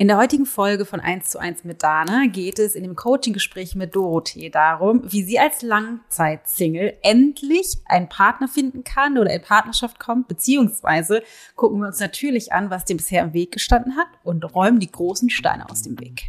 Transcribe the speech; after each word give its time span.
In 0.00 0.06
der 0.06 0.16
heutigen 0.16 0.46
Folge 0.46 0.84
von 0.84 1.00
1 1.00 1.28
zu 1.28 1.40
1 1.40 1.64
mit 1.64 1.82
Dana 1.82 2.26
geht 2.28 2.60
es 2.60 2.76
in 2.76 2.84
dem 2.84 2.94
Coaching-Gespräch 2.94 3.74
mit 3.74 3.96
Dorothee 3.96 4.48
darum, 4.48 5.02
wie 5.10 5.24
sie 5.24 5.40
als 5.40 5.62
Langzeitsingle 5.62 6.96
endlich 7.02 7.78
einen 7.84 8.08
Partner 8.08 8.46
finden 8.46 8.84
kann 8.84 9.18
oder 9.18 9.34
in 9.34 9.42
Partnerschaft 9.42 9.98
kommt, 9.98 10.28
beziehungsweise 10.28 11.24
gucken 11.56 11.80
wir 11.80 11.88
uns 11.88 11.98
natürlich 11.98 12.52
an, 12.52 12.70
was 12.70 12.84
dem 12.84 12.98
bisher 12.98 13.24
im 13.24 13.32
Weg 13.32 13.50
gestanden 13.50 13.96
hat 13.96 14.06
und 14.22 14.44
räumen 14.54 14.78
die 14.78 14.92
großen 14.92 15.30
Steine 15.30 15.68
aus 15.68 15.82
dem 15.82 15.98
Weg. 15.98 16.28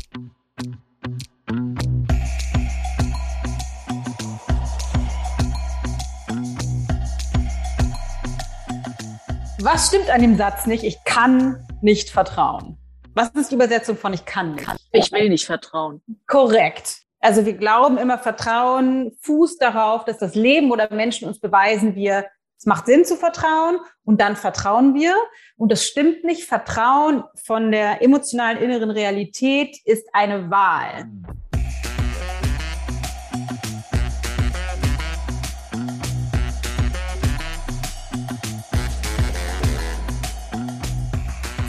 Was 9.61 9.89
stimmt 9.89 10.09
an 10.09 10.21
dem 10.21 10.38
Satz 10.38 10.65
nicht? 10.65 10.83
Ich 10.83 11.04
kann 11.04 11.67
nicht 11.83 12.09
vertrauen. 12.09 12.79
Was 13.15 13.29
ist 13.29 13.51
die 13.51 13.55
Übersetzung 13.55 13.97
von 13.97 14.13
ich 14.13 14.25
kann 14.25 14.55
nicht? 14.55 14.67
Ich 14.91 15.11
will 15.11 15.29
nicht 15.29 15.45
vertrauen. 15.45 16.01
Korrekt. 16.27 17.01
Also 17.19 17.45
wir 17.45 17.54
glauben 17.54 17.97
immer, 17.97 18.17
Vertrauen 18.17 19.11
fußt 19.21 19.61
darauf, 19.61 20.05
dass 20.05 20.19
das 20.19 20.36
Leben 20.36 20.71
oder 20.71 20.93
Menschen 20.93 21.27
uns 21.27 21.39
beweisen, 21.39 21.95
wir, 21.95 22.25
es 22.57 22.65
macht 22.65 22.86
Sinn 22.86 23.03
zu 23.03 23.17
vertrauen 23.17 23.79
und 24.05 24.21
dann 24.21 24.36
vertrauen 24.36 24.93
wir. 24.93 25.15
Und 25.57 25.71
das 25.71 25.86
stimmt 25.86 26.23
nicht. 26.23 26.45
Vertrauen 26.45 27.23
von 27.43 27.71
der 27.71 28.01
emotionalen 28.01 28.57
inneren 28.59 28.91
Realität 28.91 29.78
ist 29.86 30.07
eine 30.14 30.50
Wahl. 30.50 31.09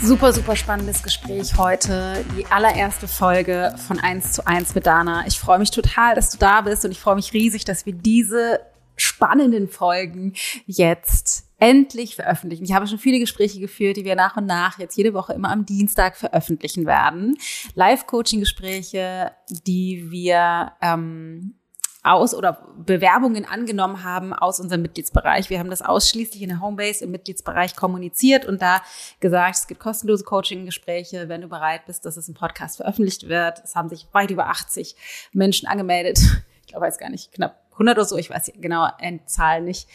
Super, 0.02 0.32
super 0.32 0.56
spannendes 0.56 1.02
Gespräch 1.02 1.58
heute. 1.58 2.24
Die 2.36 2.46
allererste 2.46 3.06
Folge 3.06 3.74
von 3.86 3.98
1 3.98 4.32
zu 4.32 4.46
1 4.46 4.74
mit 4.74 4.86
Dana. 4.86 5.26
Ich 5.26 5.38
freue 5.38 5.58
mich 5.58 5.70
total, 5.70 6.14
dass 6.14 6.30
du 6.30 6.38
da 6.38 6.62
bist 6.62 6.86
und 6.86 6.90
ich 6.90 6.98
freue 6.98 7.16
mich 7.16 7.34
riesig, 7.34 7.66
dass 7.66 7.84
wir 7.84 7.92
diese 7.92 8.60
spannenden 8.96 9.68
Folgen 9.68 10.32
jetzt 10.66 11.44
endlich 11.58 12.16
veröffentlichen. 12.16 12.64
Ich 12.64 12.72
habe 12.72 12.86
schon 12.86 12.98
viele 12.98 13.18
Gespräche 13.18 13.60
geführt, 13.60 13.98
die 13.98 14.06
wir 14.06 14.16
nach 14.16 14.38
und 14.38 14.46
nach 14.46 14.78
jetzt 14.78 14.96
jede 14.96 15.12
Woche 15.12 15.34
immer 15.34 15.50
am 15.50 15.66
Dienstag 15.66 16.16
veröffentlichen 16.16 16.86
werden. 16.86 17.36
Live-Coaching-Gespräche, 17.74 19.32
die 19.66 20.10
wir 20.10 20.72
ähm, 20.80 21.59
aus 22.02 22.34
oder 22.34 22.64
Bewerbungen 22.76 23.44
angenommen 23.44 24.04
haben 24.04 24.32
aus 24.32 24.60
unserem 24.60 24.82
Mitgliedsbereich. 24.82 25.50
Wir 25.50 25.58
haben 25.58 25.70
das 25.70 25.82
ausschließlich 25.82 26.42
in 26.42 26.48
der 26.48 26.60
Homebase 26.60 27.04
im 27.04 27.10
Mitgliedsbereich 27.10 27.76
kommuniziert 27.76 28.46
und 28.46 28.62
da 28.62 28.82
gesagt, 29.20 29.56
es 29.56 29.66
gibt 29.66 29.80
kostenlose 29.80 30.24
Coaching-Gespräche, 30.24 31.28
wenn 31.28 31.42
du 31.42 31.48
bereit 31.48 31.86
bist, 31.86 32.06
dass 32.06 32.16
es 32.16 32.28
im 32.28 32.34
Podcast 32.34 32.78
veröffentlicht 32.78 33.28
wird. 33.28 33.62
Es 33.64 33.74
haben 33.74 33.88
sich 33.88 34.06
weit 34.12 34.30
über 34.30 34.48
80 34.48 34.96
Menschen 35.32 35.68
angemeldet. 35.68 36.18
Ich 36.62 36.68
glaube, 36.68 36.86
weiß 36.86 36.98
gar 36.98 37.10
nicht, 37.10 37.32
knapp 37.32 37.59
100 37.72 37.96
oder 37.96 38.04
so, 38.04 38.16
ich 38.16 38.30
weiß 38.30 38.44
die 38.44 38.60
genaue 38.60 38.92
Endzahl 38.98 39.62
nicht. 39.62 39.88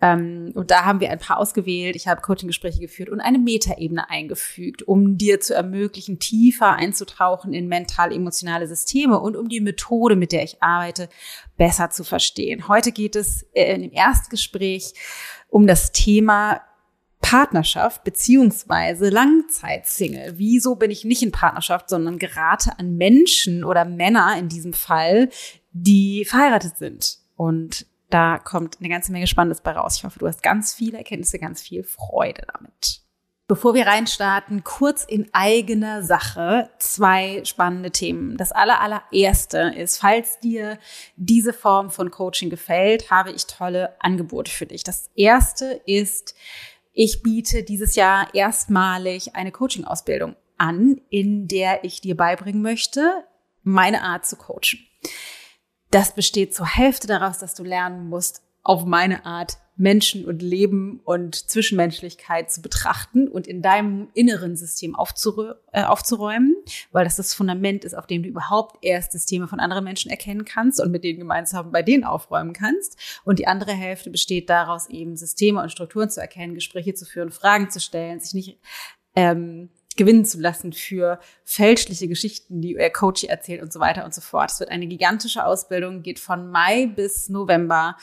Ähm, 0.00 0.52
und 0.54 0.70
da 0.70 0.84
haben 0.84 1.00
wir 1.00 1.10
ein 1.10 1.18
paar 1.18 1.38
ausgewählt. 1.38 1.96
Ich 1.96 2.08
habe 2.08 2.20
Coaching-Gespräche 2.20 2.80
geführt 2.80 3.08
und 3.08 3.20
eine 3.20 3.38
Metaebene 3.38 4.08
eingefügt, 4.10 4.82
um 4.82 5.18
dir 5.18 5.40
zu 5.40 5.54
ermöglichen, 5.54 6.18
tiefer 6.18 6.72
einzutauchen 6.72 7.52
in 7.52 7.68
mental-emotionale 7.68 8.66
Systeme 8.66 9.18
und 9.20 9.36
um 9.36 9.48
die 9.48 9.60
Methode, 9.60 10.16
mit 10.16 10.32
der 10.32 10.42
ich 10.42 10.62
arbeite, 10.62 11.08
besser 11.56 11.90
zu 11.90 12.04
verstehen. 12.04 12.68
Heute 12.68 12.92
geht 12.92 13.16
es 13.16 13.42
äh, 13.54 13.74
in 13.74 13.82
dem 13.82 13.92
Erstgespräch 13.92 14.94
um 15.48 15.66
das 15.66 15.92
Thema 15.92 16.62
Partnerschaft 17.20 18.02
beziehungsweise 18.02 19.10
Langzeitsingle. 19.10 20.34
Wieso 20.36 20.76
bin 20.76 20.90
ich 20.90 21.04
nicht 21.04 21.22
in 21.22 21.32
Partnerschaft, 21.32 21.88
sondern 21.88 22.18
gerate 22.18 22.78
an 22.78 22.96
Menschen 22.96 23.62
oder 23.64 23.84
Männer 23.84 24.36
in 24.38 24.48
diesem 24.48 24.72
Fall, 24.72 25.28
die 25.72 26.24
verheiratet 26.24 26.78
sind? 26.78 27.19
Und 27.40 27.86
da 28.10 28.38
kommt 28.38 28.80
eine 28.80 28.90
ganze 28.90 29.12
Menge 29.12 29.26
Spannendes 29.26 29.62
bei 29.62 29.72
raus. 29.72 29.96
Ich 29.96 30.04
hoffe, 30.04 30.18
du 30.18 30.26
hast 30.26 30.42
ganz 30.42 30.74
viele 30.74 30.98
Erkenntnisse, 30.98 31.38
ganz 31.38 31.62
viel 31.62 31.84
Freude 31.84 32.42
damit. 32.52 33.00
Bevor 33.48 33.72
wir 33.72 33.86
reinstarten, 33.86 34.62
kurz 34.62 35.04
in 35.04 35.26
eigener 35.32 36.02
Sache 36.02 36.68
zwei 36.78 37.42
spannende 37.46 37.92
Themen. 37.92 38.36
Das 38.36 38.52
aller, 38.52 38.82
allererste 38.82 39.72
ist, 39.74 39.96
falls 39.96 40.38
dir 40.40 40.78
diese 41.16 41.54
Form 41.54 41.88
von 41.88 42.10
Coaching 42.10 42.50
gefällt, 42.50 43.10
habe 43.10 43.30
ich 43.30 43.46
tolle 43.46 43.96
Angebote 44.00 44.50
für 44.50 44.66
dich. 44.66 44.84
Das 44.84 45.08
erste 45.16 45.80
ist, 45.86 46.34
ich 46.92 47.22
biete 47.22 47.62
dieses 47.62 47.94
Jahr 47.94 48.34
erstmalig 48.34 49.34
eine 49.34 49.50
Coaching-Ausbildung 49.50 50.36
an, 50.58 51.00
in 51.08 51.48
der 51.48 51.84
ich 51.84 52.02
dir 52.02 52.18
beibringen 52.18 52.60
möchte, 52.60 53.24
meine 53.62 54.02
Art 54.02 54.26
zu 54.26 54.36
coachen 54.36 54.80
das 55.90 56.14
besteht 56.14 56.54
zur 56.54 56.66
Hälfte 56.66 57.06
daraus, 57.06 57.38
dass 57.38 57.54
du 57.54 57.64
lernen 57.64 58.08
musst, 58.08 58.42
auf 58.62 58.84
meine 58.84 59.24
Art 59.24 59.56
Menschen 59.76 60.26
und 60.26 60.42
Leben 60.42 61.00
und 61.04 61.34
Zwischenmenschlichkeit 61.34 62.50
zu 62.50 62.60
betrachten 62.60 63.26
und 63.26 63.46
in 63.46 63.62
deinem 63.62 64.08
inneren 64.12 64.54
System 64.54 64.94
äh, 65.72 65.82
aufzuräumen, 65.82 66.54
weil 66.92 67.04
das 67.04 67.16
das 67.16 67.32
Fundament 67.32 67.86
ist, 67.86 67.94
auf 67.94 68.06
dem 68.06 68.22
du 68.22 68.28
überhaupt 68.28 68.84
erst 68.84 69.12
Systeme 69.12 69.48
von 69.48 69.58
anderen 69.58 69.84
Menschen 69.84 70.10
erkennen 70.10 70.44
kannst 70.44 70.82
und 70.82 70.90
mit 70.90 71.02
denen 71.02 71.18
gemeinsam 71.18 71.72
bei 71.72 71.82
denen 71.82 72.04
aufräumen 72.04 72.52
kannst. 72.52 72.98
Und 73.24 73.38
die 73.38 73.46
andere 73.46 73.72
Hälfte 73.72 74.10
besteht 74.10 74.50
daraus, 74.50 74.90
eben 74.90 75.16
Systeme 75.16 75.62
und 75.62 75.72
Strukturen 75.72 76.10
zu 76.10 76.20
erkennen, 76.20 76.54
Gespräche 76.54 76.92
zu 76.92 77.06
führen, 77.06 77.30
Fragen 77.30 77.70
zu 77.70 77.80
stellen, 77.80 78.20
sich 78.20 78.34
nicht 78.34 78.58
ähm, 79.16 79.70
gewinnen 79.96 80.24
zu 80.24 80.40
lassen 80.40 80.72
für 80.72 81.18
fälschliche 81.44 82.08
Geschichten, 82.08 82.60
die 82.60 82.74
ihr 82.74 82.90
Coach 82.90 83.24
erzählt 83.24 83.62
und 83.62 83.72
so 83.72 83.80
weiter 83.80 84.04
und 84.04 84.14
so 84.14 84.20
fort. 84.20 84.50
Es 84.50 84.60
wird 84.60 84.70
eine 84.70 84.86
gigantische 84.86 85.44
Ausbildung, 85.44 86.02
geht 86.02 86.18
von 86.18 86.50
Mai 86.50 86.86
bis 86.86 87.28
November 87.28 87.96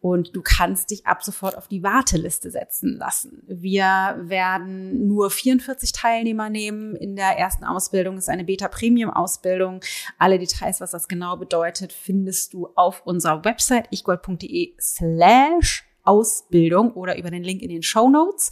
und 0.00 0.36
du 0.36 0.42
kannst 0.42 0.90
dich 0.90 1.06
ab 1.06 1.22
sofort 1.24 1.56
auf 1.56 1.68
die 1.68 1.82
Warteliste 1.82 2.50
setzen 2.50 2.96
lassen. 2.96 3.42
Wir 3.48 4.16
werden 4.20 5.08
nur 5.08 5.30
44 5.30 5.92
Teilnehmer 5.92 6.48
nehmen 6.48 6.94
in 6.94 7.16
der 7.16 7.38
ersten 7.38 7.64
Ausbildung. 7.64 8.14
Das 8.14 8.26
ist 8.26 8.28
eine 8.28 8.44
Beta-Premium-Ausbildung. 8.44 9.80
Alle 10.18 10.38
Details, 10.38 10.80
was 10.80 10.92
das 10.92 11.08
genau 11.08 11.36
bedeutet, 11.36 11.92
findest 11.92 12.52
du 12.52 12.68
auf 12.76 13.04
unserer 13.04 13.44
Website 13.44 13.88
ichgold.de 13.90 14.74
slash 14.80 15.84
Ausbildung 16.04 16.92
oder 16.92 17.18
über 17.18 17.30
den 17.30 17.42
Link 17.42 17.62
in 17.62 17.70
den 17.70 17.82
Show 17.82 18.08
Notes. 18.08 18.50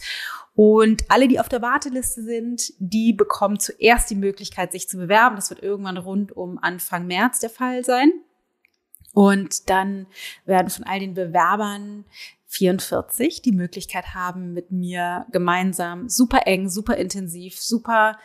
Und 0.55 1.03
alle, 1.09 1.27
die 1.27 1.39
auf 1.39 1.49
der 1.49 1.61
Warteliste 1.61 2.23
sind, 2.23 2.73
die 2.79 3.11
bekommen 3.11 3.59
zuerst 3.59 4.09
die 4.09 4.15
Möglichkeit, 4.15 4.71
sich 4.71 4.87
zu 4.87 4.97
bewerben. 4.97 5.35
Das 5.35 5.49
wird 5.49 5.61
irgendwann 5.61 5.97
rund 5.97 6.31
um 6.31 6.57
Anfang 6.61 7.07
März 7.07 7.39
der 7.39 7.49
Fall 7.49 7.83
sein. 7.83 8.11
Und 9.13 9.69
dann 9.69 10.07
werden 10.45 10.69
von 10.69 10.85
all 10.85 10.99
den 10.99 11.13
Bewerbern 11.13 12.05
44 12.47 13.41
die 13.41 13.51
Möglichkeit 13.51 14.13
haben, 14.13 14.53
mit 14.53 14.71
mir 14.71 15.25
gemeinsam 15.31 16.07
super 16.07 16.47
eng, 16.47 16.69
super 16.69 16.95
intensiv, 16.95 17.59
super 17.59 18.17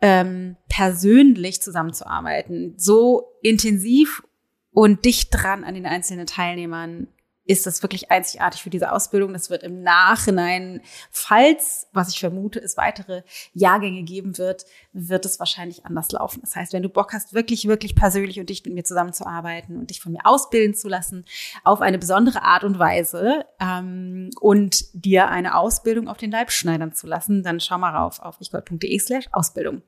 ähm, 0.00 0.56
persönlich 0.68 1.62
zusammenzuarbeiten. 1.62 2.74
So 2.76 3.34
intensiv 3.42 4.24
und 4.72 5.04
dicht 5.04 5.28
dran 5.30 5.62
an 5.62 5.74
den 5.74 5.86
einzelnen 5.86 6.26
Teilnehmern 6.26 7.08
ist 7.48 7.66
das 7.66 7.82
wirklich 7.82 8.10
einzigartig 8.10 8.62
für 8.62 8.70
diese 8.70 8.92
Ausbildung. 8.92 9.32
Das 9.32 9.48
wird 9.48 9.62
im 9.62 9.82
Nachhinein, 9.82 10.82
falls, 11.10 11.88
was 11.92 12.10
ich 12.10 12.20
vermute, 12.20 12.60
es 12.60 12.76
weitere 12.76 13.22
Jahrgänge 13.54 14.02
geben 14.02 14.36
wird, 14.36 14.66
wird 14.92 15.24
es 15.24 15.38
wahrscheinlich 15.38 15.86
anders 15.86 16.12
laufen. 16.12 16.42
Das 16.42 16.54
heißt, 16.54 16.74
wenn 16.74 16.82
du 16.82 16.90
Bock 16.90 17.14
hast, 17.14 17.32
wirklich, 17.32 17.66
wirklich 17.66 17.94
persönlich 17.94 18.38
und 18.38 18.50
dich 18.50 18.62
mit 18.66 18.74
mir 18.74 18.84
zusammenzuarbeiten 18.84 19.78
und 19.78 19.88
dich 19.88 20.00
von 20.00 20.12
mir 20.12 20.20
ausbilden 20.24 20.74
zu 20.74 20.88
lassen 20.88 21.24
auf 21.64 21.80
eine 21.80 21.98
besondere 21.98 22.42
Art 22.42 22.64
und 22.64 22.78
Weise 22.78 23.46
ähm, 23.58 24.28
und 24.40 24.84
dir 24.92 25.28
eine 25.28 25.56
Ausbildung 25.56 26.06
auf 26.08 26.18
den 26.18 26.30
Leib 26.30 26.52
schneidern 26.52 26.92
zu 26.92 27.06
lassen, 27.06 27.42
dann 27.42 27.60
schau 27.60 27.78
mal 27.78 27.96
rauf 27.96 28.20
auf 28.20 28.40
ichgold.de 28.40 28.98
slash 28.98 29.26
Ausbildung. 29.32 29.82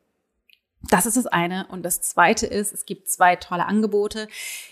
Das 0.89 1.05
ist 1.05 1.17
das 1.17 1.27
eine. 1.27 1.67
Und 1.69 1.83
das 1.83 2.01
zweite 2.01 2.47
ist, 2.47 2.73
es 2.73 2.87
gibt 2.87 3.09
zwei 3.09 3.37
tolle 3.37 3.67
Angebote. 3.67 4.29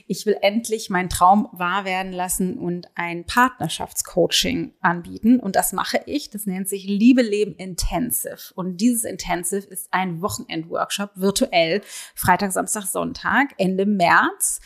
Ich 0.07 0.25
will 0.25 0.39
endlich 0.41 0.89
meinen 0.89 1.11
Traum 1.11 1.49
wahr 1.53 1.85
werden 1.85 2.13
lassen 2.13 2.59
und 2.59 2.89
ein 2.95 3.27
Partnerschaftscoaching 3.27 4.73
anbieten. 4.81 5.39
Und 5.39 5.55
das 5.55 5.73
mache 5.73 6.01
ich. 6.07 6.31
Das 6.31 6.47
nennt 6.47 6.69
sich 6.69 6.85
Liebe 6.85 7.21
Leben 7.21 7.55
Intensive. 7.57 8.55
Und 8.55 8.79
dieses 8.79 9.05
Intensive 9.05 9.67
ist 9.67 9.89
ein 9.91 10.23
Wochenendworkshop 10.23 11.11
virtuell. 11.15 11.83
Freitag, 12.15 12.53
Samstag, 12.53 12.87
Sonntag, 12.87 13.55
Ende 13.59 13.85
März. 13.85 14.61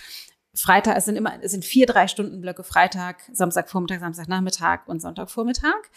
Freitag, 0.54 0.96
es 0.96 1.06
sind 1.06 1.16
immer, 1.16 1.42
es 1.42 1.50
sind 1.50 1.64
vier, 1.64 1.86
drei 1.86 2.06
Stunden 2.06 2.40
Blöcke 2.40 2.62
Freitag, 2.62 3.22
Samstag, 3.32 3.70
Vormittag, 3.70 4.00
Samstag, 4.00 4.28
Nachmittag 4.28 4.86
und 4.86 5.00
Sonntag, 5.00 5.30
Vormittag. 5.30 5.90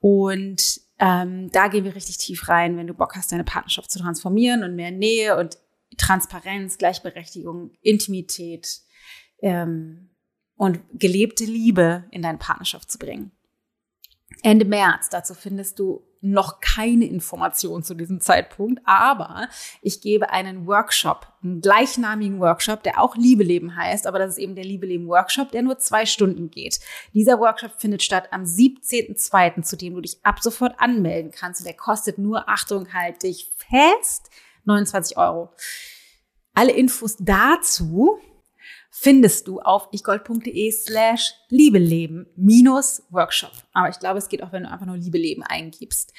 Und 0.00 0.80
ähm, 1.00 1.50
da 1.50 1.68
gehen 1.68 1.84
wir 1.84 1.94
richtig 1.94 2.18
tief 2.18 2.48
rein, 2.48 2.76
wenn 2.76 2.86
du 2.86 2.94
Bock 2.94 3.16
hast, 3.16 3.32
deine 3.32 3.44
Partnerschaft 3.44 3.90
zu 3.90 3.98
transformieren 3.98 4.62
und 4.62 4.76
mehr 4.76 4.90
Nähe 4.90 5.36
und 5.38 5.58
Transparenz, 5.96 6.76
Gleichberechtigung, 6.76 7.72
Intimität 7.80 8.80
ähm, 9.40 10.10
und 10.56 10.80
gelebte 10.92 11.44
Liebe 11.44 12.04
in 12.10 12.20
deine 12.20 12.38
Partnerschaft 12.38 12.90
zu 12.90 12.98
bringen. 12.98 13.32
Ende 14.42 14.64
März. 14.64 15.08
Dazu 15.10 15.34
findest 15.34 15.78
du 15.78 16.02
noch 16.22 16.60
keine 16.60 17.06
Informationen 17.06 17.82
zu 17.82 17.94
diesem 17.94 18.20
Zeitpunkt, 18.20 18.82
aber 18.84 19.48
ich 19.80 20.00
gebe 20.00 20.30
einen 20.30 20.66
Workshop, 20.66 21.26
einen 21.42 21.62
gleichnamigen 21.62 22.40
Workshop, 22.40 22.82
der 22.82 23.00
auch 23.00 23.16
Liebe 23.16 23.42
leben 23.42 23.74
heißt, 23.74 24.06
aber 24.06 24.18
das 24.18 24.32
ist 24.32 24.38
eben 24.38 24.54
der 24.54 24.64
Liebe 24.64 24.86
leben 24.86 25.08
Workshop, 25.08 25.50
der 25.50 25.62
nur 25.62 25.78
zwei 25.78 26.04
Stunden 26.04 26.50
geht. 26.50 26.80
Dieser 27.14 27.38
Workshop 27.40 27.72
findet 27.78 28.02
statt 28.02 28.28
am 28.32 28.42
17.02., 28.42 29.62
zu 29.62 29.76
dem 29.76 29.94
du 29.94 30.02
dich 30.02 30.18
ab 30.22 30.40
sofort 30.42 30.74
anmelden 30.78 31.30
kannst 31.30 31.62
und 31.62 31.66
der 31.66 31.76
kostet 31.76 32.18
nur, 32.18 32.48
Achtung, 32.48 32.92
halt 32.92 33.22
dich 33.22 33.50
fest, 33.56 34.30
29 34.64 35.16
Euro. 35.16 35.50
Alle 36.52 36.72
Infos 36.72 37.16
dazu 37.18 38.18
findest 38.90 39.46
du 39.46 39.60
auf 39.60 39.88
ichgold.de 39.92 40.70
slash 40.72 41.32
liebeleben 41.48 42.26
minus 42.36 43.02
Workshop. 43.10 43.52
Aber 43.72 43.88
ich 43.88 43.98
glaube, 43.98 44.18
es 44.18 44.28
geht 44.28 44.42
auch, 44.42 44.52
wenn 44.52 44.64
du 44.64 44.70
einfach 44.70 44.86
nur 44.86 44.96
Liebeleben 44.96 45.42
eingibst. 45.42 46.12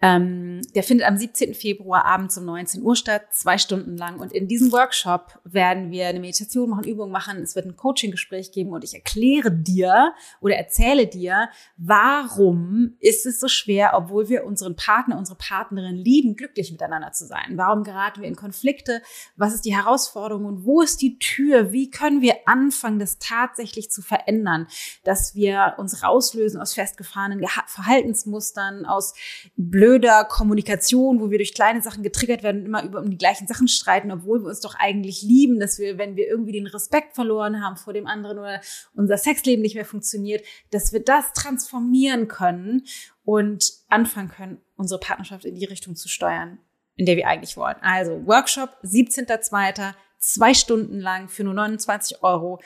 Ähm, 0.00 0.60
der 0.76 0.84
findet 0.84 1.08
am 1.08 1.16
17. 1.16 1.54
Februar 1.54 2.04
abends 2.04 2.38
um 2.38 2.44
19 2.44 2.82
Uhr 2.82 2.94
statt, 2.94 3.22
zwei 3.32 3.58
Stunden 3.58 3.96
lang. 3.96 4.20
Und 4.20 4.32
in 4.32 4.46
diesem 4.46 4.70
Workshop 4.70 5.40
werden 5.42 5.90
wir 5.90 6.06
eine 6.06 6.20
Meditation 6.20 6.70
machen, 6.70 6.84
Übungen 6.84 7.10
machen. 7.10 7.38
Es 7.42 7.56
wird 7.56 7.66
ein 7.66 7.74
Coaching-Gespräch 7.74 8.52
geben 8.52 8.70
und 8.72 8.84
ich 8.84 8.94
erkläre 8.94 9.50
dir 9.50 10.12
oder 10.40 10.54
erzähle 10.54 11.08
dir, 11.08 11.48
warum 11.76 12.96
ist 13.00 13.26
es 13.26 13.40
so 13.40 13.48
schwer, 13.48 13.92
obwohl 13.94 14.28
wir 14.28 14.44
unseren 14.44 14.76
Partner, 14.76 15.18
unsere 15.18 15.36
Partnerin 15.36 15.96
lieben, 15.96 16.36
glücklich 16.36 16.70
miteinander 16.70 17.10
zu 17.10 17.26
sein. 17.26 17.54
Warum 17.56 17.82
geraten 17.82 18.20
wir 18.20 18.28
in 18.28 18.36
Konflikte? 18.36 19.02
Was 19.36 19.52
ist 19.52 19.64
die 19.64 19.74
Herausforderung 19.74 20.44
und 20.44 20.64
wo 20.64 20.80
ist 20.80 21.02
die 21.02 21.18
Tür? 21.18 21.72
Wie 21.72 21.90
können 21.90 22.20
wir 22.20 22.36
anfangen, 22.46 23.00
das 23.00 23.18
tatsächlich 23.18 23.90
zu 23.90 24.02
verändern, 24.02 24.68
dass 25.02 25.34
wir 25.34 25.74
uns 25.78 26.04
rauslösen 26.04 26.60
aus 26.60 26.74
festgefahrenen 26.74 27.44
Verhaltensmustern, 27.66 28.86
aus 28.86 29.14
blöden 29.56 29.87
blöder 29.88 30.24
Kommunikation, 30.24 31.20
wo 31.20 31.30
wir 31.30 31.38
durch 31.38 31.54
kleine 31.54 31.80
Sachen 31.80 32.02
getriggert 32.02 32.42
werden 32.42 32.60
und 32.60 32.66
immer 32.66 32.84
über 32.84 33.00
um 33.00 33.10
die 33.10 33.16
gleichen 33.16 33.46
Sachen 33.46 33.68
streiten, 33.68 34.12
obwohl 34.12 34.40
wir 34.40 34.48
uns 34.48 34.60
doch 34.60 34.74
eigentlich 34.74 35.22
lieben, 35.22 35.60
dass 35.60 35.78
wir, 35.78 35.96
wenn 35.96 36.14
wir 36.14 36.28
irgendwie 36.28 36.52
den 36.52 36.66
Respekt 36.66 37.14
verloren 37.14 37.64
haben 37.64 37.76
vor 37.76 37.94
dem 37.94 38.06
anderen 38.06 38.38
oder 38.38 38.60
unser 38.94 39.16
Sexleben 39.16 39.62
nicht 39.62 39.76
mehr 39.76 39.86
funktioniert, 39.86 40.44
dass 40.72 40.92
wir 40.92 41.00
das 41.00 41.32
transformieren 41.32 42.28
können 42.28 42.84
und 43.24 43.72
anfangen 43.88 44.28
können, 44.28 44.60
unsere 44.76 45.00
Partnerschaft 45.00 45.46
in 45.46 45.54
die 45.54 45.64
Richtung 45.64 45.96
zu 45.96 46.08
steuern, 46.08 46.58
in 46.96 47.06
der 47.06 47.16
wir 47.16 47.26
eigentlich 47.26 47.56
wollen. 47.56 47.76
Also 47.80 48.26
Workshop 48.26 48.76
17.02., 48.84 49.94
zwei 50.18 50.52
Stunden 50.52 50.98
lang 51.00 51.28
für 51.28 51.44
nur 51.44 51.54
29 51.54 52.22
Euro. 52.22 52.60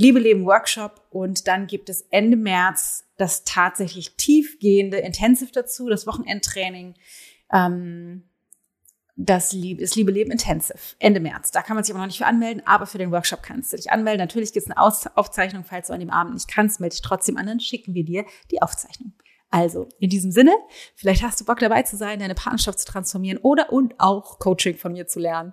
Liebe 0.00 0.18
Leben 0.18 0.46
Workshop 0.46 1.02
und 1.10 1.46
dann 1.46 1.66
gibt 1.66 1.90
es 1.90 2.06
Ende 2.10 2.38
März 2.38 3.04
das 3.18 3.44
tatsächlich 3.44 4.16
tiefgehende 4.16 4.96
Intensive 4.96 5.52
dazu, 5.52 5.90
das 5.90 6.06
Wochenendtraining, 6.06 6.94
ähm, 7.52 8.22
das 9.14 9.50
das 9.50 9.94
Liebe 9.96 10.10
Leben 10.10 10.30
Intensive, 10.30 10.78
Ende 11.00 11.20
März. 11.20 11.50
Da 11.50 11.60
kann 11.60 11.74
man 11.74 11.84
sich 11.84 11.92
aber 11.92 12.00
noch 12.00 12.06
nicht 12.06 12.16
für 12.16 12.24
anmelden, 12.24 12.62
aber 12.64 12.86
für 12.86 12.96
den 12.96 13.12
Workshop 13.12 13.42
kannst 13.42 13.74
du 13.74 13.76
dich 13.76 13.92
anmelden. 13.92 14.20
Natürlich 14.20 14.54
gibt 14.54 14.64
es 14.64 14.70
eine 14.70 14.80
Aus 14.80 15.06
Aufzeichnung, 15.06 15.64
falls 15.64 15.88
du 15.88 15.92
an 15.92 16.00
dem 16.00 16.08
Abend 16.08 16.32
nicht 16.32 16.48
kannst, 16.48 16.80
melde 16.80 16.94
dich 16.94 17.02
trotzdem 17.02 17.36
an, 17.36 17.44
dann 17.44 17.60
schicken 17.60 17.92
wir 17.92 18.06
dir 18.06 18.24
die 18.50 18.62
Aufzeichnung. 18.62 19.12
Also, 19.50 19.86
in 19.98 20.08
diesem 20.08 20.32
Sinne, 20.32 20.52
vielleicht 20.94 21.22
hast 21.22 21.42
du 21.42 21.44
Bock 21.44 21.58
dabei 21.58 21.82
zu 21.82 21.98
sein, 21.98 22.20
deine 22.20 22.34
Partnerschaft 22.34 22.78
zu 22.78 22.86
transformieren 22.86 23.38
oder 23.42 23.70
und 23.70 23.96
auch 23.98 24.38
Coaching 24.38 24.78
von 24.78 24.92
mir 24.92 25.06
zu 25.06 25.20
lernen. 25.20 25.52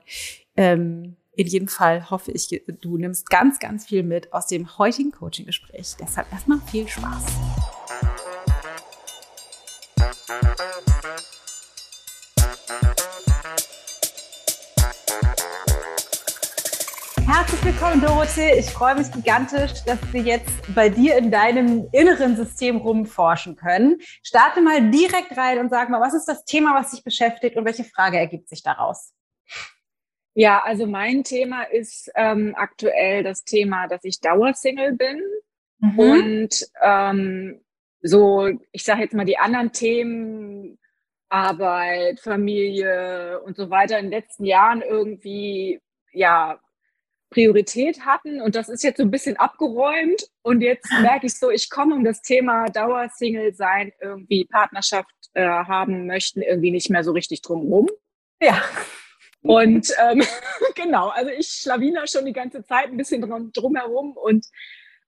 Ähm, 0.56 1.17
in 1.38 1.46
jedem 1.46 1.68
Fall 1.68 2.10
hoffe 2.10 2.32
ich, 2.32 2.50
du 2.82 2.98
nimmst 2.98 3.30
ganz, 3.30 3.60
ganz 3.60 3.86
viel 3.86 4.02
mit 4.02 4.34
aus 4.34 4.48
dem 4.48 4.80
heutigen 4.80 5.12
Coaching-Gespräch. 5.12 5.96
Deshalb 6.00 6.32
erstmal 6.32 6.60
viel 6.62 6.88
Spaß. 6.88 7.26
Herzlich 17.28 17.64
willkommen, 17.64 18.02
Dorothee. 18.02 18.58
Ich 18.58 18.72
freue 18.72 18.96
mich 18.96 19.12
gigantisch, 19.12 19.84
dass 19.86 20.00
wir 20.12 20.22
jetzt 20.24 20.50
bei 20.74 20.90
dir 20.90 21.18
in 21.18 21.30
deinem 21.30 21.88
inneren 21.92 22.36
System 22.36 22.78
rumforschen 22.78 23.56
können. 23.56 23.98
Starte 24.24 24.60
mal 24.62 24.90
direkt 24.90 25.38
rein 25.38 25.60
und 25.60 25.70
sag 25.70 25.92
mal, 25.92 26.02
was 26.02 26.16
ist 26.16 26.26
das 26.26 26.46
Thema, 26.46 26.74
was 26.74 26.90
dich 26.90 27.04
beschäftigt 27.04 27.58
und 27.58 27.66
welche 27.66 27.84
Frage 27.84 28.18
ergibt 28.18 28.50
sich 28.50 28.64
daraus? 28.64 29.14
Ja, 30.40 30.62
also 30.64 30.86
mein 30.86 31.24
Thema 31.24 31.64
ist 31.64 32.12
ähm, 32.14 32.54
aktuell 32.56 33.24
das 33.24 33.44
Thema, 33.44 33.88
dass 33.88 34.04
ich 34.04 34.22
Dauersingle 34.22 34.94
bin 34.94 35.20
mhm. 35.80 36.00
und 36.00 36.68
ähm, 36.80 37.60
so, 38.04 38.48
ich 38.72 38.84
sage 38.84 39.02
jetzt 39.02 39.16
mal 39.16 39.26
die 39.26 39.40
anderen 39.40 39.72
Themen, 39.72 40.78
Arbeit, 41.28 42.20
Familie 42.20 43.42
und 43.46 43.58
so 43.58 43.72
weiter 43.72 43.98
in 43.98 44.06
den 44.06 44.12
letzten 44.12 44.46
Jahren 44.46 44.84
irgendwie 44.84 45.82
ja 46.14 46.60
Priorität 47.32 48.02
hatten 48.06 48.40
und 48.40 48.54
das 48.54 48.70
ist 48.70 48.84
jetzt 48.84 48.98
so 48.98 49.04
ein 49.04 49.12
bisschen 49.12 49.38
abgeräumt 49.38 50.30
und 50.44 50.62
jetzt 50.62 50.92
merke 51.02 51.26
ich 51.26 51.34
so, 51.34 51.50
ich 51.50 51.72
komme 51.72 51.96
um 51.96 52.04
das 52.04 52.22
Thema 52.22 52.66
Dauersingle 52.66 53.56
sein, 53.56 53.92
irgendwie 54.00 54.46
Partnerschaft 54.46 55.10
äh, 55.34 55.48
haben 55.48 56.06
möchten, 56.06 56.44
irgendwie 56.44 56.70
nicht 56.70 56.92
mehr 56.92 57.04
so 57.04 57.14
richtig 57.14 57.42
drum 57.42 57.62
rum. 57.62 57.90
Ja. 58.40 58.62
Und 59.48 59.92
ähm, 60.00 60.24
genau, 60.76 61.10
also 61.10 61.32
ich 61.32 61.48
schlawiner 61.48 62.08
schon 62.08 62.26
die 62.26 62.34
ganze 62.34 62.64
Zeit 62.64 62.88
ein 62.88 62.98
bisschen 62.98 63.22
drum, 63.22 63.52
drumherum 63.54 64.14
und 64.14 64.46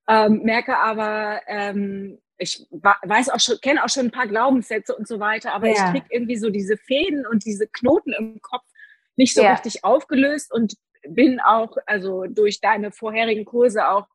ähm, 0.08 0.42
merke 0.44 0.78
aber, 0.78 1.42
ähm, 1.48 2.20
ich 2.38 2.66
weiß 2.72 3.30
auch 3.30 3.40
schon, 3.40 3.60
kenne 3.62 3.84
auch 3.84 3.90
schon 3.90 4.06
ein 4.06 4.12
paar 4.12 4.28
Glaubenssätze 4.28 4.96
und 4.96 5.08
so 5.08 5.20
weiter, 5.20 5.54
aber 5.54 5.68
ja. 5.68 5.74
ich 5.74 5.92
kriege 5.92 6.06
irgendwie 6.10 6.38
so 6.38 6.50
diese 6.50 6.78
Fäden 6.78 7.28
und 7.28 7.46
diese 7.46 7.68
Knoten 7.68 8.14
im 8.14 8.42
Kopf 8.42 8.64
nicht 9.18 9.36
so 9.36 9.44
ja. 9.44 9.52
richtig 9.52 9.84
aufgelöst 9.84 10.54
und 10.54 10.76
bin 11.08 11.40
auch, 11.42 11.76
also 11.86 12.26
durch 12.28 12.62
deine 12.62 12.92
vorherigen 12.92 13.46
Kurse 13.46 13.90
auch 13.90 14.08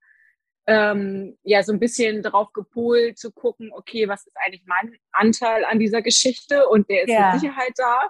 ähm, 0.66 1.36
ja 1.42 1.62
so 1.62 1.72
ein 1.72 1.80
bisschen 1.80 2.22
darauf 2.22 2.52
gepolt 2.52 3.18
zu 3.18 3.30
gucken, 3.30 3.70
okay, 3.72 4.08
was 4.08 4.26
ist 4.26 4.36
eigentlich 4.44 4.64
mein 4.66 4.96
Anteil 5.12 5.64
an 5.64 5.78
dieser 5.78 6.02
Geschichte 6.02 6.66
und 6.68 6.88
der 6.88 7.02
ist 7.02 7.10
ja. 7.10 7.32
mit 7.32 7.40
Sicherheit 7.40 7.72
da. 7.76 8.08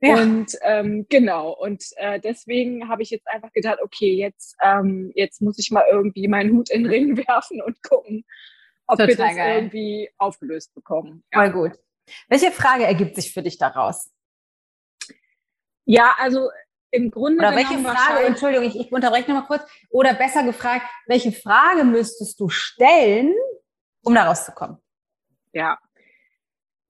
Ja. 0.00 0.20
Und 0.20 0.56
ähm, 0.62 1.06
genau, 1.08 1.52
und 1.52 1.84
äh, 1.96 2.20
deswegen 2.20 2.88
habe 2.88 3.02
ich 3.02 3.10
jetzt 3.10 3.26
einfach 3.28 3.52
gedacht, 3.52 3.78
okay, 3.82 4.14
jetzt, 4.14 4.56
ähm, 4.62 5.12
jetzt 5.14 5.40
muss 5.40 5.58
ich 5.58 5.70
mal 5.70 5.84
irgendwie 5.90 6.28
meinen 6.28 6.52
Hut 6.56 6.70
in 6.70 6.84
den 6.84 6.92
Ring 6.92 7.16
werfen 7.28 7.62
und 7.62 7.82
gucken, 7.82 8.24
ob 8.86 8.98
Total 8.98 9.08
wir 9.08 9.16
das 9.16 9.36
geil. 9.36 9.56
irgendwie 9.56 10.10
aufgelöst 10.18 10.74
bekommen. 10.74 11.24
Ja. 11.32 11.40
Voll 11.40 11.52
gut. 11.52 11.78
Welche 12.28 12.50
Frage 12.50 12.84
ergibt 12.84 13.16
sich 13.16 13.32
für 13.32 13.42
dich 13.42 13.56
daraus? 13.56 14.10
Ja, 15.86 16.14
also 16.18 16.50
im 16.90 17.10
Grunde. 17.10 17.38
Oder 17.38 17.56
welche 17.56 17.78
Frage, 17.78 18.24
Entschuldigung, 18.26 18.66
ich, 18.66 18.78
ich 18.78 18.92
unterbreche 18.92 19.30
nochmal 19.30 19.46
kurz. 19.46 19.62
Oder 19.90 20.14
besser 20.14 20.44
gefragt, 20.44 20.86
welche 21.06 21.32
Frage 21.32 21.84
müsstest 21.84 22.38
du 22.40 22.48
stellen, 22.48 23.34
um 24.02 24.14
da 24.14 24.26
rauszukommen? 24.26 24.78
Ja, 25.52 25.78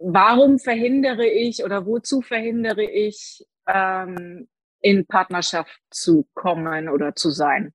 warum 0.05 0.59
verhindere 0.59 1.27
ich 1.27 1.65
oder 1.65 1.87
wozu 1.87 2.21
verhindere 2.21 2.85
ich, 2.85 3.45
ähm, 3.67 4.49
in 4.81 5.07
Partnerschaft 5.07 5.81
zu 5.91 6.29
kommen 6.35 6.89
oder 6.89 7.15
zu 7.15 7.31
sein? 7.31 7.73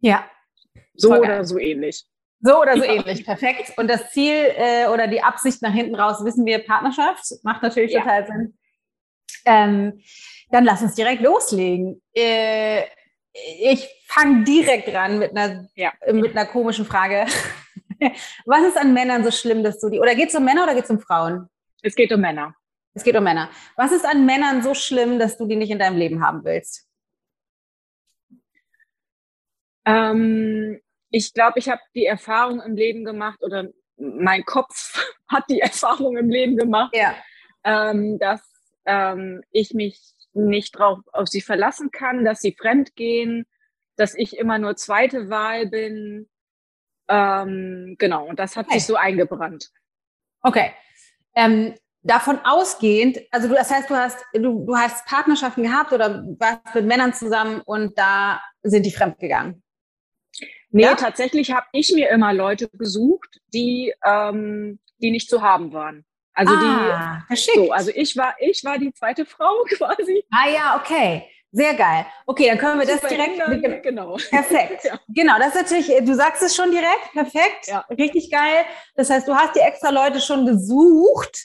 Ja. 0.00 0.28
So 0.94 1.08
Voll 1.08 1.20
oder 1.20 1.28
geil. 1.28 1.44
so 1.44 1.58
ähnlich. 1.58 2.04
So 2.40 2.60
oder 2.60 2.76
so 2.76 2.82
ähnlich, 2.82 3.24
perfekt. 3.24 3.72
Und 3.78 3.88
das 3.88 4.10
Ziel 4.10 4.34
äh, 4.34 4.86
oder 4.88 5.06
die 5.06 5.22
Absicht 5.22 5.62
nach 5.62 5.72
hinten 5.72 5.94
raus, 5.94 6.22
wissen 6.24 6.44
wir, 6.44 6.58
Partnerschaft, 6.58 7.24
macht 7.42 7.62
natürlich 7.62 7.92
ja. 7.92 8.02
total 8.02 8.26
Sinn. 8.26 8.58
Ähm, 9.46 10.00
dann 10.50 10.64
lass 10.64 10.82
uns 10.82 10.94
direkt 10.94 11.22
loslegen. 11.22 12.02
Äh, 12.14 12.82
ich 13.32 13.88
fange 14.06 14.44
direkt 14.44 14.92
ran 14.94 15.18
mit 15.18 15.30
einer, 15.30 15.66
ja. 15.74 15.92
mit 16.12 16.36
einer 16.36 16.46
komischen 16.46 16.84
Frage. 16.84 17.24
Was 18.44 18.62
ist 18.68 18.76
an 18.76 18.92
Männern 18.92 19.24
so 19.24 19.30
schlimm, 19.30 19.64
dass 19.64 19.80
du 19.80 19.88
die, 19.88 19.98
oder 19.98 20.14
geht 20.14 20.28
es 20.28 20.34
um 20.34 20.44
Männer 20.44 20.64
oder 20.64 20.74
geht 20.74 20.84
es 20.84 20.90
um 20.90 21.00
Frauen? 21.00 21.48
Es 21.84 21.94
geht 21.94 22.12
um 22.12 22.20
Männer. 22.20 22.56
Es 22.94 23.04
geht 23.04 23.14
um 23.14 23.24
Männer. 23.24 23.50
Was 23.76 23.92
ist 23.92 24.06
an 24.06 24.24
Männern 24.24 24.62
so 24.62 24.74
schlimm, 24.74 25.18
dass 25.18 25.36
du 25.36 25.46
die 25.46 25.56
nicht 25.56 25.70
in 25.70 25.78
deinem 25.78 25.98
Leben 25.98 26.24
haben 26.24 26.42
willst? 26.44 26.88
Ähm, 29.84 30.80
ich 31.10 31.34
glaube, 31.34 31.58
ich 31.58 31.68
habe 31.68 31.82
die 31.94 32.06
Erfahrung 32.06 32.62
im 32.62 32.74
Leben 32.74 33.04
gemacht 33.04 33.42
oder 33.42 33.68
mein 33.98 34.44
Kopf 34.44 34.98
hat 35.28 35.44
die 35.50 35.60
Erfahrung 35.60 36.16
im 36.16 36.30
Leben 36.30 36.56
gemacht, 36.56 36.96
ja. 36.96 37.14
ähm, 37.64 38.18
dass 38.18 38.40
ähm, 38.86 39.42
ich 39.50 39.74
mich 39.74 40.00
nicht 40.32 40.78
drauf 40.78 41.00
auf 41.12 41.28
sie 41.28 41.42
verlassen 41.42 41.90
kann, 41.90 42.24
dass 42.24 42.40
sie 42.40 42.56
fremd 42.58 42.96
gehen, 42.96 43.46
dass 43.96 44.14
ich 44.14 44.38
immer 44.38 44.58
nur 44.58 44.76
zweite 44.76 45.28
Wahl 45.28 45.66
bin. 45.66 46.30
Ähm, 47.08 47.96
genau, 47.98 48.26
und 48.26 48.38
das 48.38 48.56
hat 48.56 48.66
okay. 48.66 48.78
sich 48.78 48.86
so 48.86 48.96
eingebrannt. 48.96 49.70
Okay. 50.40 50.72
Ähm, 51.34 51.74
davon 52.02 52.38
ausgehend, 52.44 53.18
also 53.30 53.48
du, 53.48 53.54
das 53.54 53.70
heißt, 53.70 53.90
du 53.90 53.96
hast, 53.96 54.18
du, 54.34 54.64
du 54.64 54.76
hast 54.76 55.06
Partnerschaften 55.06 55.62
gehabt 55.62 55.92
oder 55.92 56.24
warst 56.38 56.74
mit 56.74 56.86
Männern 56.86 57.14
zusammen 57.14 57.60
und 57.64 57.98
da 57.98 58.40
sind 58.62 58.84
die 58.84 58.92
fremdgegangen. 58.92 59.62
Nee, 60.70 60.82
ja? 60.82 60.94
tatsächlich 60.94 61.52
habe 61.52 61.66
ich 61.72 61.92
mir 61.92 62.10
immer 62.10 62.32
Leute 62.32 62.68
gesucht, 62.68 63.40
die, 63.52 63.94
ähm, 64.04 64.80
die 64.98 65.10
nicht 65.12 65.30
zu 65.30 65.40
haben 65.40 65.72
waren. 65.72 66.04
Also 66.34 66.52
ah, 66.52 67.20
die, 67.30 67.36
so, 67.54 67.70
also 67.70 67.92
ich 67.94 68.16
war, 68.16 68.34
ich 68.40 68.64
war 68.64 68.78
die 68.78 68.92
zweite 68.92 69.24
Frau 69.24 69.62
quasi. 69.76 70.24
Ah 70.30 70.48
ja, 70.48 70.80
okay. 70.80 71.28
Sehr 71.54 71.74
geil. 71.74 72.04
Okay, 72.26 72.48
dann 72.48 72.58
können 72.58 72.80
wir 72.80 72.86
das 72.86 73.00
direkt. 73.00 73.48
Mit, 73.48 73.82
genau. 73.84 74.16
Perfekt. 74.30 74.84
ja. 74.84 74.98
Genau, 75.06 75.38
das 75.38 75.54
ist 75.54 75.62
natürlich, 75.62 76.04
du 76.04 76.12
sagst 76.16 76.42
es 76.42 76.56
schon 76.56 76.72
direkt, 76.72 77.12
perfekt. 77.12 77.68
Ja. 77.68 77.84
Richtig 77.90 78.28
geil. 78.28 78.64
Das 78.96 79.08
heißt, 79.08 79.28
du 79.28 79.36
hast 79.36 79.54
dir 79.54 79.62
extra 79.62 79.90
Leute 79.90 80.20
schon 80.20 80.46
gesucht, 80.46 81.38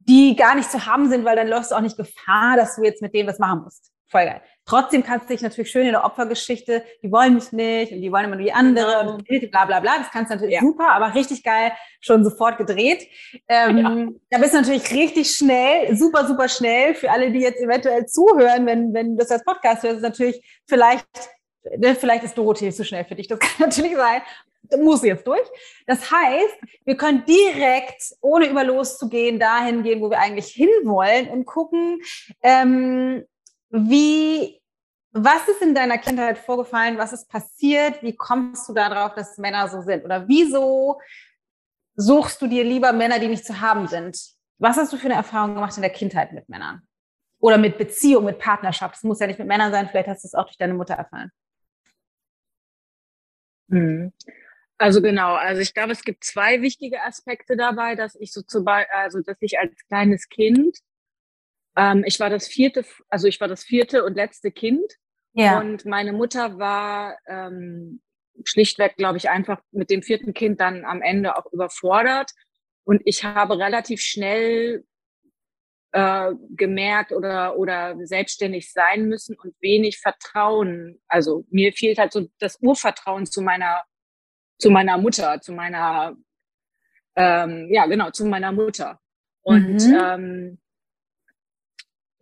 die 0.00 0.34
gar 0.34 0.56
nicht 0.56 0.68
zu 0.68 0.84
haben 0.84 1.08
sind, 1.08 1.24
weil 1.24 1.36
dann 1.36 1.46
läufst 1.46 1.70
du 1.70 1.76
auch 1.76 1.80
nicht 1.80 1.96
Gefahr, 1.96 2.56
dass 2.56 2.74
du 2.74 2.82
jetzt 2.82 3.02
mit 3.02 3.14
denen 3.14 3.28
was 3.28 3.38
machen 3.38 3.62
musst. 3.62 3.92
Voll 4.08 4.24
geil. 4.24 4.42
Trotzdem 4.64 5.02
kannst 5.02 5.28
du 5.28 5.34
dich 5.34 5.42
natürlich 5.42 5.70
schön 5.70 5.86
in 5.86 5.92
der 5.92 6.04
Opfergeschichte, 6.04 6.84
die 7.02 7.10
wollen 7.10 7.34
mich 7.34 7.50
nicht 7.50 7.92
und 7.92 8.00
die 8.00 8.12
wollen 8.12 8.26
immer 8.26 8.36
nur 8.36 8.44
die 8.44 8.52
andere 8.52 9.00
genau. 9.00 9.14
und 9.14 9.50
bla 9.50 9.64
bla 9.64 9.80
bla. 9.80 9.98
Das 9.98 10.10
kannst 10.10 10.30
du 10.30 10.36
natürlich 10.36 10.54
ja. 10.54 10.60
super, 10.60 10.92
aber 10.92 11.14
richtig 11.14 11.42
geil, 11.42 11.72
schon 12.00 12.22
sofort 12.22 12.58
gedreht. 12.58 13.08
Ähm, 13.48 13.78
ja. 13.78 14.06
Da 14.30 14.38
bist 14.38 14.54
du 14.54 14.58
natürlich 14.58 14.88
richtig 14.92 15.34
schnell, 15.34 15.96
super, 15.96 16.26
super 16.26 16.48
schnell. 16.48 16.94
Für 16.94 17.10
alle, 17.10 17.32
die 17.32 17.40
jetzt 17.40 17.60
eventuell 17.60 18.06
zuhören, 18.06 18.64
wenn, 18.66 18.94
wenn 18.94 19.16
du 19.16 19.16
das 19.16 19.32
als 19.32 19.44
Podcast 19.44 19.82
hörst, 19.82 19.96
ist 19.96 20.02
natürlich 20.02 20.62
vielleicht, 20.68 21.06
ne, 21.76 21.96
vielleicht 21.96 22.22
ist 22.22 22.38
Dorothee 22.38 22.70
zu 22.70 22.84
schnell 22.84 23.04
für 23.04 23.16
dich. 23.16 23.26
Das 23.26 23.38
kann 23.40 23.68
natürlich 23.68 23.96
sein. 23.96 24.22
Muss 24.80 25.02
jetzt 25.02 25.26
durch. 25.26 25.42
Das 25.86 26.08
heißt, 26.10 26.56
wir 26.84 26.96
können 26.96 27.24
direkt, 27.24 28.00
ohne 28.20 28.48
über 28.48 28.62
loszugehen, 28.62 29.40
dahin 29.40 29.82
gehen, 29.82 30.00
wo 30.00 30.08
wir 30.08 30.20
eigentlich 30.20 30.46
hinwollen 30.46 31.28
und 31.28 31.46
gucken, 31.46 32.00
ähm, 32.42 33.24
wie, 33.72 34.60
was 35.12 35.48
ist 35.48 35.62
in 35.62 35.74
deiner 35.74 35.98
Kindheit 35.98 36.38
vorgefallen? 36.38 36.98
Was 36.98 37.12
ist 37.12 37.28
passiert? 37.28 38.02
Wie 38.02 38.14
kommst 38.14 38.68
du 38.68 38.74
darauf, 38.74 39.14
dass 39.14 39.38
Männer 39.38 39.68
so 39.68 39.80
sind? 39.80 40.04
Oder 40.04 40.28
wieso 40.28 41.00
suchst 41.94 42.40
du 42.40 42.46
dir 42.46 42.64
lieber 42.64 42.92
Männer, 42.92 43.18
die 43.18 43.28
nicht 43.28 43.44
zu 43.44 43.60
haben 43.60 43.88
sind? 43.88 44.18
Was 44.58 44.76
hast 44.76 44.92
du 44.92 44.96
für 44.96 45.06
eine 45.06 45.14
Erfahrung 45.14 45.54
gemacht 45.54 45.76
in 45.76 45.82
der 45.82 45.90
Kindheit 45.90 46.32
mit 46.32 46.48
Männern? 46.48 46.82
Oder 47.40 47.58
mit 47.58 47.78
Beziehung, 47.78 48.24
mit 48.24 48.38
Partnerschaft? 48.38 48.96
Es 48.96 49.02
muss 49.02 49.18
ja 49.18 49.26
nicht 49.26 49.38
mit 49.38 49.48
Männern 49.48 49.72
sein, 49.72 49.88
vielleicht 49.88 50.08
hast 50.08 50.22
du 50.22 50.28
es 50.28 50.34
auch 50.34 50.44
durch 50.44 50.58
deine 50.58 50.74
Mutter 50.74 50.94
erfahren. 50.94 51.30
Hm. 53.70 54.12
Also 54.78 55.00
genau, 55.00 55.34
also 55.34 55.60
ich 55.60 55.74
glaube, 55.74 55.92
es 55.92 56.02
gibt 56.02 56.24
zwei 56.24 56.60
wichtige 56.60 57.02
Aspekte 57.02 57.56
dabei, 57.56 57.94
dass 57.94 58.16
ich 58.16 58.32
so 58.32 58.42
zu, 58.42 58.64
also 58.66 59.20
dass 59.20 59.36
ich 59.40 59.58
als 59.58 59.74
kleines 59.86 60.28
Kind 60.28 60.78
ähm, 61.76 62.04
ich 62.06 62.20
war 62.20 62.30
das 62.30 62.46
vierte, 62.46 62.84
also 63.08 63.26
ich 63.26 63.40
war 63.40 63.48
das 63.48 63.64
vierte 63.64 64.04
und 64.04 64.14
letzte 64.14 64.50
Kind. 64.50 64.92
Ja. 65.34 65.60
Und 65.60 65.84
meine 65.86 66.12
Mutter 66.12 66.58
war 66.58 67.16
ähm, 67.26 68.02
schlichtweg, 68.44 68.96
glaube 68.96 69.18
ich, 69.18 69.30
einfach 69.30 69.60
mit 69.70 69.90
dem 69.90 70.02
vierten 70.02 70.34
Kind 70.34 70.60
dann 70.60 70.84
am 70.84 71.02
Ende 71.02 71.36
auch 71.36 71.50
überfordert. 71.52 72.30
Und 72.84 73.00
ich 73.04 73.24
habe 73.24 73.58
relativ 73.58 74.00
schnell 74.00 74.84
äh, 75.92 76.32
gemerkt 76.50 77.12
oder, 77.12 77.56
oder 77.56 77.96
selbstständig 78.06 78.72
sein 78.72 79.06
müssen 79.06 79.36
und 79.38 79.54
wenig 79.60 79.98
Vertrauen. 79.98 81.00
Also 81.06 81.44
mir 81.50 81.72
fehlt 81.72 81.98
halt 81.98 82.12
so 82.12 82.28
das 82.38 82.58
Urvertrauen 82.60 83.26
zu 83.26 83.40
meiner, 83.40 83.82
zu 84.58 84.70
meiner 84.70 84.98
Mutter, 84.98 85.40
zu 85.40 85.52
meiner, 85.52 86.16
ähm, 87.16 87.68
ja, 87.70 87.86
genau, 87.86 88.10
zu 88.10 88.26
meiner 88.26 88.52
Mutter. 88.52 89.00
Und 89.42 89.86
mhm. 89.86 89.98
ähm, 90.00 90.61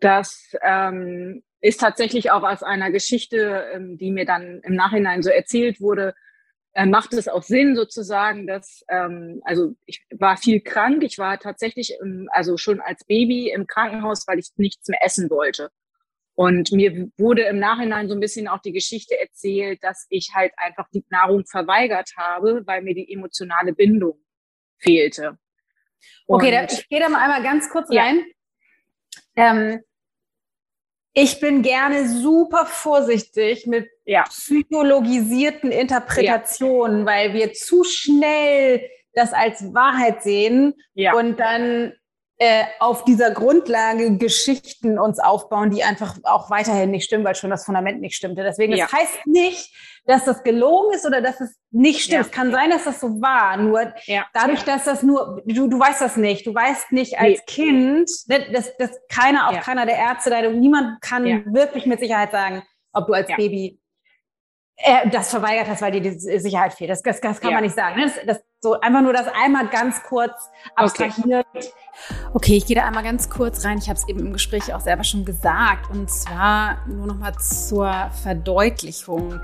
das 0.00 0.54
ähm, 0.62 1.42
ist 1.60 1.80
tatsächlich 1.80 2.30
auch 2.30 2.42
aus 2.42 2.62
einer 2.62 2.90
Geschichte, 2.90 3.70
ähm, 3.74 3.98
die 3.98 4.10
mir 4.10 4.24
dann 4.24 4.60
im 4.62 4.74
Nachhinein 4.74 5.22
so 5.22 5.30
erzählt 5.30 5.80
wurde, 5.80 6.14
äh, 6.72 6.86
macht 6.86 7.12
es 7.12 7.28
auch 7.28 7.42
Sinn 7.42 7.74
sozusagen, 7.74 8.46
dass, 8.46 8.84
ähm, 8.88 9.42
also 9.44 9.74
ich 9.86 10.02
war 10.10 10.36
viel 10.36 10.60
krank, 10.60 11.02
ich 11.02 11.18
war 11.18 11.38
tatsächlich, 11.38 11.96
im, 12.00 12.28
also 12.32 12.56
schon 12.56 12.80
als 12.80 13.04
Baby 13.04 13.50
im 13.50 13.66
Krankenhaus, 13.66 14.26
weil 14.26 14.38
ich 14.38 14.50
nichts 14.56 14.88
mehr 14.88 15.04
essen 15.04 15.28
wollte. 15.30 15.70
Und 16.34 16.72
mir 16.72 17.10
wurde 17.18 17.42
im 17.42 17.58
Nachhinein 17.58 18.08
so 18.08 18.14
ein 18.14 18.20
bisschen 18.20 18.48
auch 18.48 18.60
die 18.60 18.72
Geschichte 18.72 19.18
erzählt, 19.20 19.82
dass 19.82 20.06
ich 20.08 20.30
halt 20.34 20.52
einfach 20.56 20.88
die 20.94 21.04
Nahrung 21.10 21.44
verweigert 21.44 22.12
habe, 22.16 22.62
weil 22.64 22.82
mir 22.82 22.94
die 22.94 23.12
emotionale 23.12 23.74
Bindung 23.74 24.18
fehlte. 24.78 25.38
Und 26.26 26.36
okay, 26.36 26.50
da, 26.50 26.64
ich 26.64 26.88
gehe 26.88 27.00
da 27.00 27.08
mal 27.08 27.20
einmal 27.20 27.42
ganz 27.42 27.68
kurz 27.68 27.90
rein. 27.90 28.24
Ja. 29.36 29.50
Ähm, 29.50 29.80
ich 31.12 31.40
bin 31.40 31.62
gerne 31.62 32.08
super 32.08 32.66
vorsichtig 32.66 33.66
mit 33.66 33.88
ja. 34.04 34.22
psychologisierten 34.24 35.72
Interpretationen, 35.72 37.00
ja. 37.00 37.06
weil 37.06 37.34
wir 37.34 37.52
zu 37.52 37.84
schnell 37.84 38.88
das 39.12 39.32
als 39.32 39.74
Wahrheit 39.74 40.22
sehen 40.22 40.74
ja. 40.94 41.14
und 41.14 41.40
dann 41.40 41.92
äh, 42.42 42.64
auf 42.78 43.04
dieser 43.04 43.32
Grundlage 43.32 44.16
Geschichten 44.16 44.98
uns 44.98 45.18
aufbauen, 45.18 45.70
die 45.70 45.84
einfach 45.84 46.16
auch 46.22 46.48
weiterhin 46.48 46.90
nicht 46.90 47.04
stimmen, 47.04 47.22
weil 47.22 47.34
schon 47.34 47.50
das 47.50 47.66
Fundament 47.66 48.00
nicht 48.00 48.16
stimmte. 48.16 48.42
Deswegen, 48.42 48.74
ja. 48.74 48.86
das 48.86 48.94
heißt 48.94 49.26
nicht, 49.26 49.70
dass 50.06 50.24
das 50.24 50.42
gelogen 50.42 50.94
ist 50.94 51.04
oder 51.04 51.20
dass 51.20 51.38
es 51.42 51.54
nicht 51.70 52.00
stimmt. 52.00 52.14
Ja. 52.14 52.20
Es 52.22 52.30
kann 52.30 52.50
sein, 52.50 52.70
dass 52.70 52.84
das 52.84 52.98
so 52.98 53.20
war. 53.20 53.58
Nur 53.58 53.92
ja. 54.06 54.24
dadurch, 54.32 54.62
dass 54.62 54.84
das 54.84 55.02
nur, 55.02 55.42
du, 55.44 55.68
du 55.68 55.78
weißt 55.78 56.00
das 56.00 56.16
nicht. 56.16 56.46
Du 56.46 56.54
weißt 56.54 56.92
nicht 56.92 57.18
als 57.18 57.40
nee. 57.40 57.44
Kind, 57.46 58.10
ne, 58.28 58.50
dass, 58.52 58.74
dass 58.78 58.98
keiner, 59.10 59.50
auch 59.50 59.60
keiner 59.60 59.84
der 59.84 59.98
Ärzte, 59.98 60.50
niemand 60.50 61.02
kann 61.02 61.24
wirklich 61.52 61.84
mit 61.84 62.00
Sicherheit 62.00 62.32
sagen, 62.32 62.62
ob 62.94 63.06
du 63.06 63.12
als 63.12 63.28
Baby 63.36 63.78
äh, 64.82 65.08
das 65.10 65.30
verweigert 65.30 65.68
hast, 65.68 65.82
weil 65.82 65.92
dir 65.92 66.00
die 66.00 66.18
Sicherheit 66.18 66.72
fehlt. 66.72 66.90
Das, 66.90 67.02
das, 67.02 67.20
das 67.20 67.40
kann 67.40 67.50
ja. 67.50 67.56
man 67.56 67.64
nicht 67.64 67.76
sagen. 67.76 68.00
Das, 68.00 68.12
das, 68.26 68.42
so 68.62 68.78
einfach 68.80 69.00
nur 69.00 69.12
das 69.12 69.26
einmal 69.42 69.68
ganz 69.68 70.02
kurz 70.02 70.32
abstrahiert. 70.74 71.46
Okay, 71.54 71.68
okay 72.34 72.56
ich 72.56 72.66
gehe 72.66 72.76
da 72.76 72.86
einmal 72.86 73.02
ganz 73.02 73.30
kurz 73.30 73.64
rein. 73.64 73.78
Ich 73.78 73.88
habe 73.88 73.98
es 73.98 74.08
eben 74.08 74.20
im 74.20 74.32
Gespräch 74.32 74.72
auch 74.72 74.80
selber 74.80 75.04
schon 75.04 75.24
gesagt. 75.24 75.90
Und 75.90 76.10
zwar 76.10 76.86
nur 76.86 77.06
noch 77.06 77.16
mal 77.16 77.34
zur 77.34 78.10
Verdeutlichung. 78.22 79.40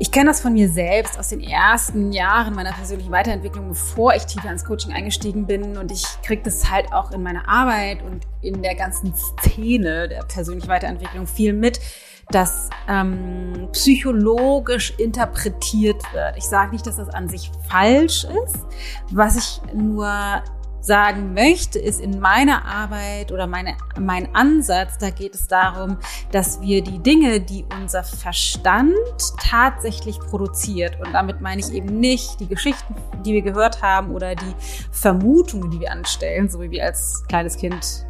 Ich 0.00 0.10
kenne 0.10 0.26
das 0.26 0.40
von 0.40 0.52
mir 0.52 0.68
selbst 0.68 1.18
aus 1.18 1.28
den 1.28 1.40
ersten 1.40 2.12
Jahren 2.12 2.54
meiner 2.54 2.72
persönlichen 2.72 3.12
Weiterentwicklung, 3.12 3.68
bevor 3.68 4.14
ich 4.14 4.26
tiefer 4.26 4.50
ins 4.50 4.64
Coaching 4.64 4.92
eingestiegen 4.92 5.46
bin. 5.46 5.76
Und 5.76 5.92
ich 5.92 6.04
kriege 6.22 6.42
das 6.42 6.70
halt 6.70 6.92
auch 6.92 7.10
in 7.12 7.22
meiner 7.22 7.48
Arbeit 7.48 8.02
und 8.02 8.26
in 8.40 8.62
der 8.62 8.74
ganzen 8.74 9.14
Szene 9.14 10.08
der 10.08 10.22
persönlichen 10.24 10.68
Weiterentwicklung 10.68 11.26
viel 11.26 11.52
mit 11.52 11.80
das 12.30 12.68
ähm, 12.88 13.68
psychologisch 13.72 14.92
interpretiert 14.98 16.02
wird. 16.12 16.36
Ich 16.36 16.44
sage 16.44 16.72
nicht, 16.72 16.86
dass 16.86 16.96
das 16.96 17.08
an 17.08 17.28
sich 17.28 17.50
falsch 17.68 18.24
ist. 18.24 18.66
Was 19.10 19.36
ich 19.36 19.74
nur 19.74 20.42
sagen 20.80 21.34
möchte, 21.34 21.78
ist 21.78 22.00
in 22.00 22.20
meiner 22.20 22.64
Arbeit 22.64 23.32
oder 23.32 23.46
meine, 23.46 23.76
mein 23.98 24.34
Ansatz, 24.34 24.96
da 24.98 25.10
geht 25.10 25.34
es 25.34 25.46
darum, 25.48 25.98
dass 26.30 26.60
wir 26.60 26.82
die 26.82 26.98
Dinge, 27.00 27.40
die 27.40 27.64
unser 27.80 28.04
Verstand 28.04 28.94
tatsächlich 29.42 30.18
produziert, 30.18 30.98
und 31.00 31.12
damit 31.12 31.40
meine 31.40 31.60
ich 31.60 31.72
eben 31.72 31.98
nicht 32.00 32.40
die 32.40 32.46
Geschichten, 32.46 32.94
die 33.24 33.34
wir 33.34 33.42
gehört 33.42 33.82
haben 33.82 34.12
oder 34.12 34.34
die 34.34 34.54
Vermutungen, 34.92 35.70
die 35.70 35.80
wir 35.80 35.92
anstellen, 35.92 36.48
so 36.48 36.60
wie 36.60 36.70
wir 36.70 36.84
als 36.84 37.24
kleines 37.28 37.56
Kind 37.56 38.06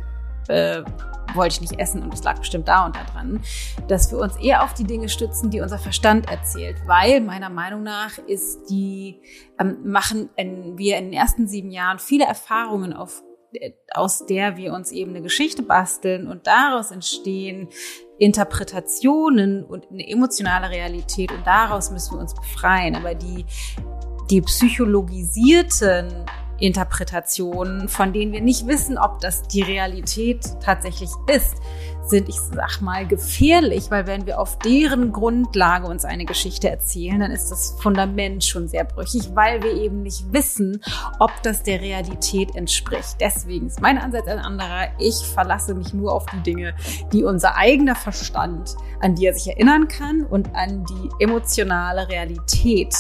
äh, 0.49 0.83
wollte 1.35 1.55
ich 1.55 1.61
nicht 1.61 1.81
essen 1.81 2.03
und 2.03 2.13
es 2.15 2.23
lag 2.23 2.39
bestimmt 2.39 2.69
da 2.69 2.87
und 2.87 2.97
da 2.97 3.05
dran, 3.05 3.41
dass 3.89 4.11
wir 4.11 4.19
uns 4.19 4.37
eher 4.37 4.63
auf 4.63 4.75
die 4.75 4.85
Dinge 4.85 5.09
stützen, 5.09 5.51
die 5.51 5.61
unser 5.61 5.79
Verstand 5.79 6.31
erzählt, 6.31 6.77
weil 6.87 7.21
meiner 7.21 7.51
Meinung 7.51 7.83
nach 7.83 8.19
ist 8.19 8.67
die, 8.71 9.21
ähm, 9.59 9.79
machen 9.85 10.31
in, 10.37 10.79
wir 10.79 10.99
in 10.99 11.07
den 11.07 11.13
ersten 11.15 11.47
sieben 11.47 11.71
Jahren 11.71 11.99
viele 11.99 12.25
Erfahrungen 12.25 12.93
auf 12.93 13.23
äh, 13.53 13.73
aus 13.95 14.27
der 14.27 14.57
wir 14.57 14.75
uns 14.75 14.93
eben 14.93 15.11
eine 15.13 15.23
Geschichte 15.23 15.63
basteln 15.63 16.27
und 16.27 16.47
daraus 16.47 16.91
entstehen 16.91 17.69
Interpretationen 18.19 19.65
und 19.65 19.91
eine 19.91 20.07
emotionale 20.07 20.69
Realität 20.71 21.33
und 21.33 21.47
daraus 21.47 21.91
müssen 21.91 22.17
wir 22.17 22.21
uns 22.21 22.35
befreien. 22.35 22.95
Aber 22.95 23.15
die, 23.15 23.47
die 24.31 24.43
psychologisierten 24.43 26.27
Interpretationen, 26.59 27.89
von 27.89 28.13
denen 28.13 28.33
wir 28.33 28.41
nicht 28.41 28.67
wissen, 28.67 28.99
ob 28.99 29.21
das 29.21 29.43
die 29.43 29.63
Realität 29.63 30.45
tatsächlich 30.61 31.11
ist, 31.27 31.57
sind, 32.09 32.29
ich 32.29 32.41
sag 32.41 32.81
mal, 32.81 33.07
gefährlich, 33.07 33.91
weil 33.91 34.07
wenn 34.07 34.27
wir 34.27 34.41
auf 34.41 34.59
deren 34.59 35.13
Grundlage 35.13 35.87
uns 35.87 36.05
eine 36.05 36.25
Geschichte 36.25 36.71
erzählen, 36.71 37.21
dann 37.21 37.31
ist 37.31 37.51
das 37.51 37.77
Fundament 37.81 38.45
schon 38.45 38.69
sehr 38.69 38.85
brüchig, 38.85 39.31
weil 39.35 39.63
wir 39.63 39.75
eben 39.75 40.03
nicht 40.03 40.33
wissen, 40.33 40.83
ob 41.19 41.31
das 41.43 41.63
der 41.63 41.81
Realität 41.81 42.55
entspricht. 42.57 43.17
Deswegen 43.21 43.67
ist 43.67 43.81
mein 43.81 43.99
Ansatz 43.99 44.27
ein 44.27 44.39
anderer. 44.39 44.89
Ich 44.99 45.17
verlasse 45.17 45.75
mich 45.75 45.93
nur 45.93 46.13
auf 46.13 46.27
die 46.27 46.41
Dinge, 46.41 46.75
die 47.13 47.25
unser 47.25 47.57
eigener 47.57 47.95
Verstand, 47.95 48.77
an 49.01 49.15
die 49.15 49.27
er 49.27 49.35
sich 49.35 49.49
erinnern 49.49 49.89
kann 49.89 50.25
und 50.25 50.55
an 50.55 50.85
die 50.85 51.25
emotionale 51.25 52.09
Realität, 52.09 52.95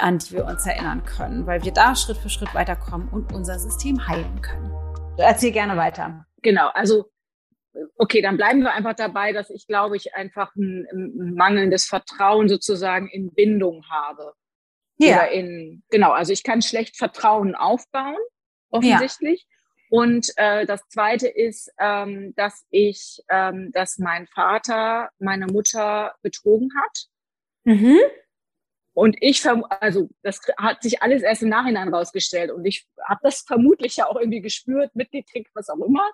an 0.00 0.18
die 0.18 0.32
wir 0.32 0.44
uns 0.44 0.66
erinnern 0.66 1.04
können, 1.04 1.46
weil 1.46 1.62
wir 1.64 1.72
da 1.72 1.94
Schritt 1.94 2.16
für 2.18 2.28
Schritt 2.28 2.54
weiterkommen 2.54 3.08
und 3.08 3.32
unser 3.32 3.58
System 3.58 4.06
heilen 4.06 4.40
können. 4.42 4.72
Erzähl 5.18 5.52
gerne 5.52 5.76
weiter. 5.76 6.26
Genau, 6.42 6.68
also 6.68 7.10
okay, 7.98 8.22
dann 8.22 8.36
bleiben 8.36 8.62
wir 8.62 8.72
einfach 8.72 8.94
dabei, 8.94 9.32
dass 9.32 9.50
ich, 9.50 9.66
glaube 9.66 9.96
ich, 9.96 10.14
einfach 10.14 10.54
ein, 10.56 10.86
ein 10.92 11.34
mangelndes 11.34 11.86
Vertrauen 11.86 12.48
sozusagen 12.48 13.08
in 13.08 13.32
Bindung 13.32 13.84
habe. 13.90 14.32
Ja. 14.98 15.16
Oder 15.16 15.30
in, 15.30 15.82
genau, 15.90 16.12
also 16.12 16.32
ich 16.32 16.42
kann 16.42 16.62
schlecht 16.62 16.96
Vertrauen 16.96 17.54
aufbauen, 17.54 18.16
offensichtlich. 18.70 19.46
Ja. 19.48 19.56
Und 19.88 20.32
äh, 20.36 20.66
das 20.66 20.88
Zweite 20.88 21.28
ist, 21.28 21.72
ähm, 21.78 22.34
dass 22.36 22.66
ich, 22.70 23.22
ähm, 23.30 23.70
dass 23.72 23.98
mein 23.98 24.26
Vater 24.26 25.10
meine 25.18 25.46
Mutter 25.46 26.14
betrogen 26.22 26.70
hat. 26.82 27.06
Mhm. 27.64 27.98
Und 28.96 29.18
ich, 29.20 29.46
also 29.46 30.08
das 30.22 30.40
hat 30.56 30.82
sich 30.82 31.02
alles 31.02 31.20
erst 31.20 31.42
im 31.42 31.50
Nachhinein 31.50 31.92
rausgestellt. 31.92 32.50
Und 32.50 32.64
ich 32.64 32.88
habe 33.06 33.20
das 33.22 33.42
vermutlich 33.42 33.96
ja 33.96 34.06
auch 34.06 34.16
irgendwie 34.16 34.40
gespürt, 34.40 34.96
mitgekriegt, 34.96 35.50
was 35.52 35.68
auch 35.68 35.84
immer. 35.86 36.10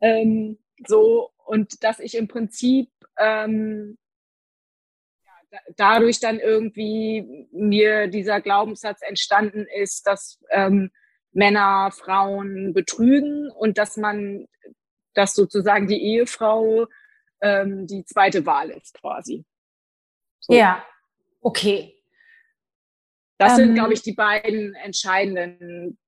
Ähm, 0.00 0.58
so, 0.84 1.30
und 1.46 1.84
dass 1.84 2.00
ich 2.00 2.16
im 2.16 2.26
Prinzip 2.26 2.90
ähm, 3.16 3.98
ja, 5.24 5.60
dadurch 5.76 6.18
dann 6.18 6.40
irgendwie 6.40 7.46
mir 7.52 8.08
dieser 8.08 8.40
Glaubenssatz 8.40 9.00
entstanden 9.02 9.68
ist, 9.72 10.04
dass 10.04 10.42
ähm, 10.50 10.90
Männer 11.30 11.92
Frauen 11.92 12.72
betrügen 12.72 13.48
und 13.48 13.78
dass 13.78 13.96
man, 13.96 14.48
dass 15.14 15.34
sozusagen 15.34 15.86
die 15.86 16.02
Ehefrau 16.02 16.88
ähm, 17.42 17.86
die 17.86 18.04
zweite 18.04 18.44
Wahl 18.44 18.70
ist 18.70 18.98
quasi. 19.00 19.44
So. 20.40 20.52
Ja, 20.52 20.84
okay. 21.42 21.94
Das 23.38 23.52
ähm, 23.52 23.66
sind, 23.66 23.74
glaube 23.74 23.92
ich, 23.92 24.02
die 24.02 24.12
beiden 24.12 24.74
entscheidenden. 24.74 25.98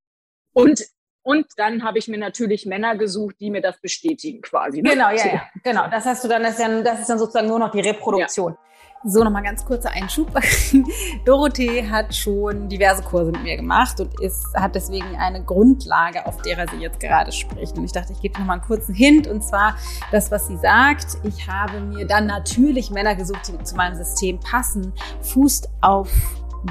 Und, 0.52 0.84
und 1.22 1.46
dann 1.56 1.82
habe 1.82 1.98
ich 1.98 2.08
mir 2.08 2.18
natürlich 2.18 2.64
Männer 2.64 2.96
gesucht, 2.96 3.36
die 3.40 3.50
mir 3.50 3.60
das 3.60 3.80
bestätigen 3.80 4.40
quasi. 4.40 4.82
Ne? 4.82 4.90
Genau, 4.90 5.10
ja, 5.10 5.26
ja, 5.26 5.42
genau. 5.62 5.88
Das 5.88 6.04
hast 6.04 6.24
du 6.24 6.28
dann, 6.28 6.42
das 6.42 6.54
ist, 6.54 6.60
ja, 6.60 6.82
das 6.82 7.00
ist 7.00 7.10
dann 7.10 7.18
sozusagen 7.18 7.48
nur 7.48 7.58
noch 7.58 7.72
die 7.72 7.80
Reproduktion. 7.80 8.52
Ja. 8.52 8.58
So, 9.06 9.22
nochmal 9.22 9.42
ganz 9.42 9.62
kurzer 9.66 9.90
Einschub. 9.90 10.32
Dorothee 11.26 11.86
hat 11.86 12.14
schon 12.14 12.70
diverse 12.70 13.02
Kurse 13.02 13.32
mit 13.32 13.42
mir 13.42 13.56
gemacht 13.56 14.00
und 14.00 14.18
ist, 14.18 14.46
hat 14.54 14.74
deswegen 14.74 15.14
eine 15.16 15.44
Grundlage, 15.44 16.24
auf 16.24 16.40
der 16.40 16.66
sie 16.68 16.78
jetzt 16.78 17.00
gerade 17.00 17.30
spricht. 17.30 17.76
Und 17.76 17.84
ich 17.84 17.92
dachte, 17.92 18.14
ich 18.14 18.20
gebe 18.22 18.38
nochmal 18.38 18.58
einen 18.58 18.66
kurzen 18.66 18.94
Hint 18.94 19.26
und 19.26 19.44
zwar 19.44 19.76
das, 20.10 20.30
was 20.30 20.46
sie 20.46 20.56
sagt. 20.56 21.18
Ich 21.22 21.46
habe 21.46 21.80
mir 21.80 22.06
dann 22.06 22.26
natürlich 22.26 22.90
Männer 22.90 23.14
gesucht, 23.14 23.40
die 23.48 23.62
zu 23.62 23.76
meinem 23.76 23.94
System 23.94 24.40
passen, 24.40 24.94
fußt 25.20 25.68
auf 25.82 26.10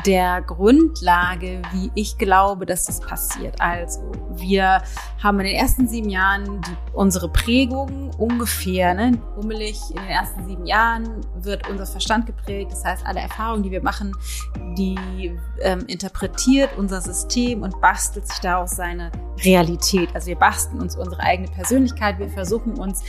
der 0.06 0.42
Grundlage, 0.42 1.62
wie 1.72 1.92
ich 1.96 2.18
glaube, 2.18 2.66
dass 2.66 2.86
das 2.86 3.00
passiert. 3.00 3.62
Also, 3.62 4.12
wir 4.32 4.82
haben 5.22 5.40
in 5.40 5.46
den 5.46 5.56
ersten 5.56 5.88
sieben 5.88 6.10
Jahren 6.10 6.62
die, 6.62 6.76
unsere 6.94 7.30
Prägung 7.30 8.12
ungefähr, 8.18 8.94
ne, 8.94 9.18
bummelig, 9.36 9.80
in 9.90 9.98
den 9.98 10.10
ersten 10.10 10.46
sieben 10.46 10.66
Jahren 10.66 11.22
wird 11.36 11.70
unser 11.70 11.86
Verstand 11.86 12.26
geprägt. 12.26 12.72
Das 12.72 12.84
heißt, 12.84 13.06
alle 13.06 13.20
Erfahrungen, 13.20 13.64
die 13.64 13.72
wir 13.72 13.84
machen, 13.84 14.12
die 14.78 15.38
ähm, 15.62 15.86
interpretiert 15.88 16.72
unser 16.78 17.02
System 17.02 17.62
und 17.62 17.80
bastelt 17.80 18.28
sich 18.28 18.40
daraus 18.40 18.76
seine 18.76 19.12
Realität. 19.44 20.10
Also 20.14 20.28
wir 20.28 20.36
basteln 20.36 20.82
uns 20.82 20.96
unsere 20.96 21.22
eigene 21.22 21.50
Persönlichkeit, 21.50 22.20
wir 22.20 22.30
versuchen 22.30 22.80
uns 22.80 23.04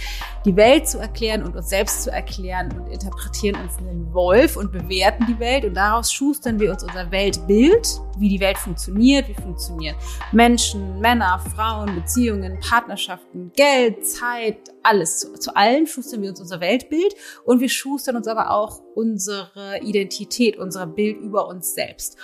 die 0.45 0.57
Welt 0.57 0.89
zu 0.89 0.99
erklären 0.99 1.43
und 1.43 1.57
uns 1.57 1.69
selbst 1.69 2.03
zu 2.03 2.11
erklären 2.11 2.73
und 2.79 2.89
interpretieren 2.89 3.61
uns 3.61 3.79
einen 3.79 4.13
Wolf 4.13 4.57
und 4.57 4.73
bewerten 4.73 5.27
die 5.27 5.39
Welt 5.39 5.65
und 5.65 5.75
daraus 5.75 6.13
schustern 6.13 6.59
wir 6.61 6.73
uns 6.75 6.83
unser 6.83 7.11
Weltbild, 7.11 8.01
wie 8.19 8.29
die 8.29 8.41
Welt 8.41 8.59
funktioniert, 8.59 9.29
wie 9.29 9.35
funktionieren 9.35 9.97
Menschen, 10.33 11.01
Männer, 11.01 11.41
Frauen, 11.55 11.95
Beziehungen, 11.95 12.59
Partnerschaften, 12.61 13.53
Geld, 13.57 14.07
Zeit, 14.07 14.59
alles. 14.83 15.21
Zu, 15.21 15.35
zu 15.35 15.57
allen 15.57 15.87
schustern 15.87 16.23
wir 16.23 16.31
uns 16.31 16.41
unser 16.41 16.61
Weltbild 16.61 17.15
und 17.45 17.61
wir 17.61 17.69
schustern 17.69 18.17
uns 18.17 18.27
aber 18.27 18.51
auch 18.51 18.83
unsere 18.95 19.81
Identität, 19.83 20.57
unser 20.57 20.87
Bild 20.87 21.19
über 21.19 21.49
uns 21.49 21.75
selbst. 21.75 22.17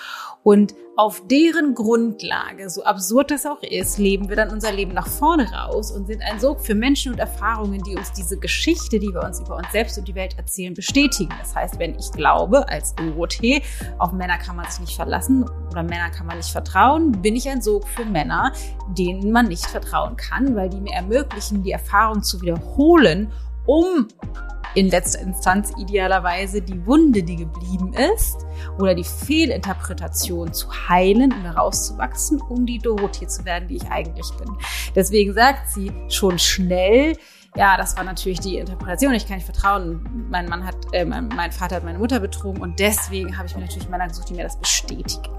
Und 0.42 0.74
auf 1.00 1.22
deren 1.26 1.74
Grundlage, 1.74 2.68
so 2.68 2.84
absurd 2.84 3.30
das 3.30 3.46
auch 3.46 3.62
ist, 3.62 3.96
leben 3.96 4.28
wir 4.28 4.36
dann 4.36 4.50
unser 4.50 4.70
Leben 4.70 4.92
nach 4.92 5.06
vorne 5.06 5.50
raus 5.50 5.90
und 5.90 6.06
sind 6.06 6.20
ein 6.20 6.38
Sog 6.38 6.60
für 6.60 6.74
Menschen 6.74 7.12
und 7.12 7.18
Erfahrungen, 7.18 7.82
die 7.82 7.96
uns 7.96 8.12
diese 8.12 8.38
Geschichte, 8.38 8.98
die 8.98 9.08
wir 9.08 9.22
uns 9.22 9.40
über 9.40 9.56
uns 9.56 9.72
selbst 9.72 9.96
und 9.96 10.06
die 10.06 10.14
Welt 10.14 10.36
erzählen, 10.36 10.74
bestätigen. 10.74 11.32
Das 11.40 11.54
heißt, 11.56 11.78
wenn 11.78 11.98
ich 11.98 12.12
glaube, 12.12 12.68
als 12.68 12.94
Dorothee, 12.96 13.62
auf 13.96 14.12
Männer 14.12 14.36
kann 14.36 14.56
man 14.56 14.66
sich 14.70 14.80
nicht 14.80 14.94
verlassen 14.94 15.48
oder 15.70 15.82
Männer 15.82 16.10
kann 16.10 16.26
man 16.26 16.36
nicht 16.36 16.50
vertrauen, 16.50 17.12
bin 17.12 17.34
ich 17.34 17.48
ein 17.48 17.62
Sog 17.62 17.88
für 17.88 18.04
Männer, 18.04 18.52
denen 18.98 19.32
man 19.32 19.48
nicht 19.48 19.64
vertrauen 19.64 20.18
kann, 20.18 20.54
weil 20.54 20.68
die 20.68 20.82
mir 20.82 20.92
ermöglichen, 20.92 21.62
die 21.62 21.70
Erfahrung 21.70 22.22
zu 22.22 22.42
wiederholen, 22.42 23.32
um 23.70 24.08
in 24.74 24.88
letzter 24.88 25.20
Instanz 25.20 25.72
idealerweise 25.78 26.60
die 26.60 26.84
Wunde, 26.86 27.22
die 27.22 27.36
geblieben 27.36 27.92
ist, 27.92 28.46
oder 28.78 28.94
die 28.94 29.04
Fehlinterpretation 29.04 30.52
zu 30.52 30.68
heilen 30.88 31.32
und 31.32 31.42
herauszuwachsen, 31.42 32.40
um 32.40 32.66
die 32.66 32.78
Dorothee 32.78 33.26
zu 33.26 33.44
werden, 33.44 33.68
die 33.68 33.76
ich 33.76 33.90
eigentlich 33.90 34.28
bin. 34.38 34.48
Deswegen 34.94 35.34
sagt 35.34 35.70
sie 35.70 35.92
schon 36.08 36.38
schnell, 36.38 37.16
ja, 37.56 37.76
das 37.76 37.96
war 37.96 38.04
natürlich 38.04 38.38
die 38.40 38.58
Interpretation. 38.58 39.12
Ich 39.12 39.26
kann 39.26 39.36
nicht 39.36 39.44
vertrauen. 39.44 40.28
Mein 40.30 40.48
Mann 40.48 40.64
hat, 40.64 40.76
äh, 40.92 41.04
mein 41.04 41.50
Vater 41.50 41.76
hat 41.76 41.84
meine 41.84 41.98
Mutter 41.98 42.20
betrogen 42.20 42.62
und 42.62 42.78
deswegen 42.78 43.36
habe 43.36 43.48
ich 43.48 43.56
mir 43.56 43.62
natürlich 43.62 43.88
Männer 43.88 44.06
gesucht, 44.06 44.30
die 44.30 44.34
mir 44.34 44.44
das 44.44 44.58
bestätigen. 44.58 45.32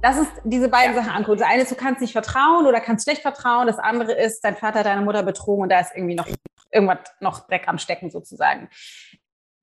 Das 0.00 0.18
ist 0.18 0.30
diese 0.44 0.68
beiden 0.68 0.94
ja. 0.94 1.02
Sachen 1.02 1.16
angucken. 1.16 1.38
Das 1.38 1.48
eine 1.48 1.62
ist, 1.62 1.70
du 1.70 1.76
kannst 1.76 2.00
nicht 2.00 2.12
vertrauen 2.12 2.66
oder 2.66 2.80
kannst 2.80 3.04
schlecht 3.04 3.22
vertrauen. 3.22 3.66
Das 3.66 3.78
andere 3.78 4.12
ist, 4.12 4.42
dein 4.42 4.56
Vater 4.56 4.80
hat 4.80 4.86
deine 4.86 5.02
Mutter 5.02 5.22
betrogen 5.22 5.62
und 5.62 5.68
da 5.70 5.80
ist 5.80 5.92
irgendwie 5.94 6.14
noch 6.14 6.26
irgendwas 6.74 6.98
noch 7.20 7.46
Dreck 7.46 7.68
am 7.68 7.78
Stecken 7.78 8.10
sozusagen. 8.10 8.68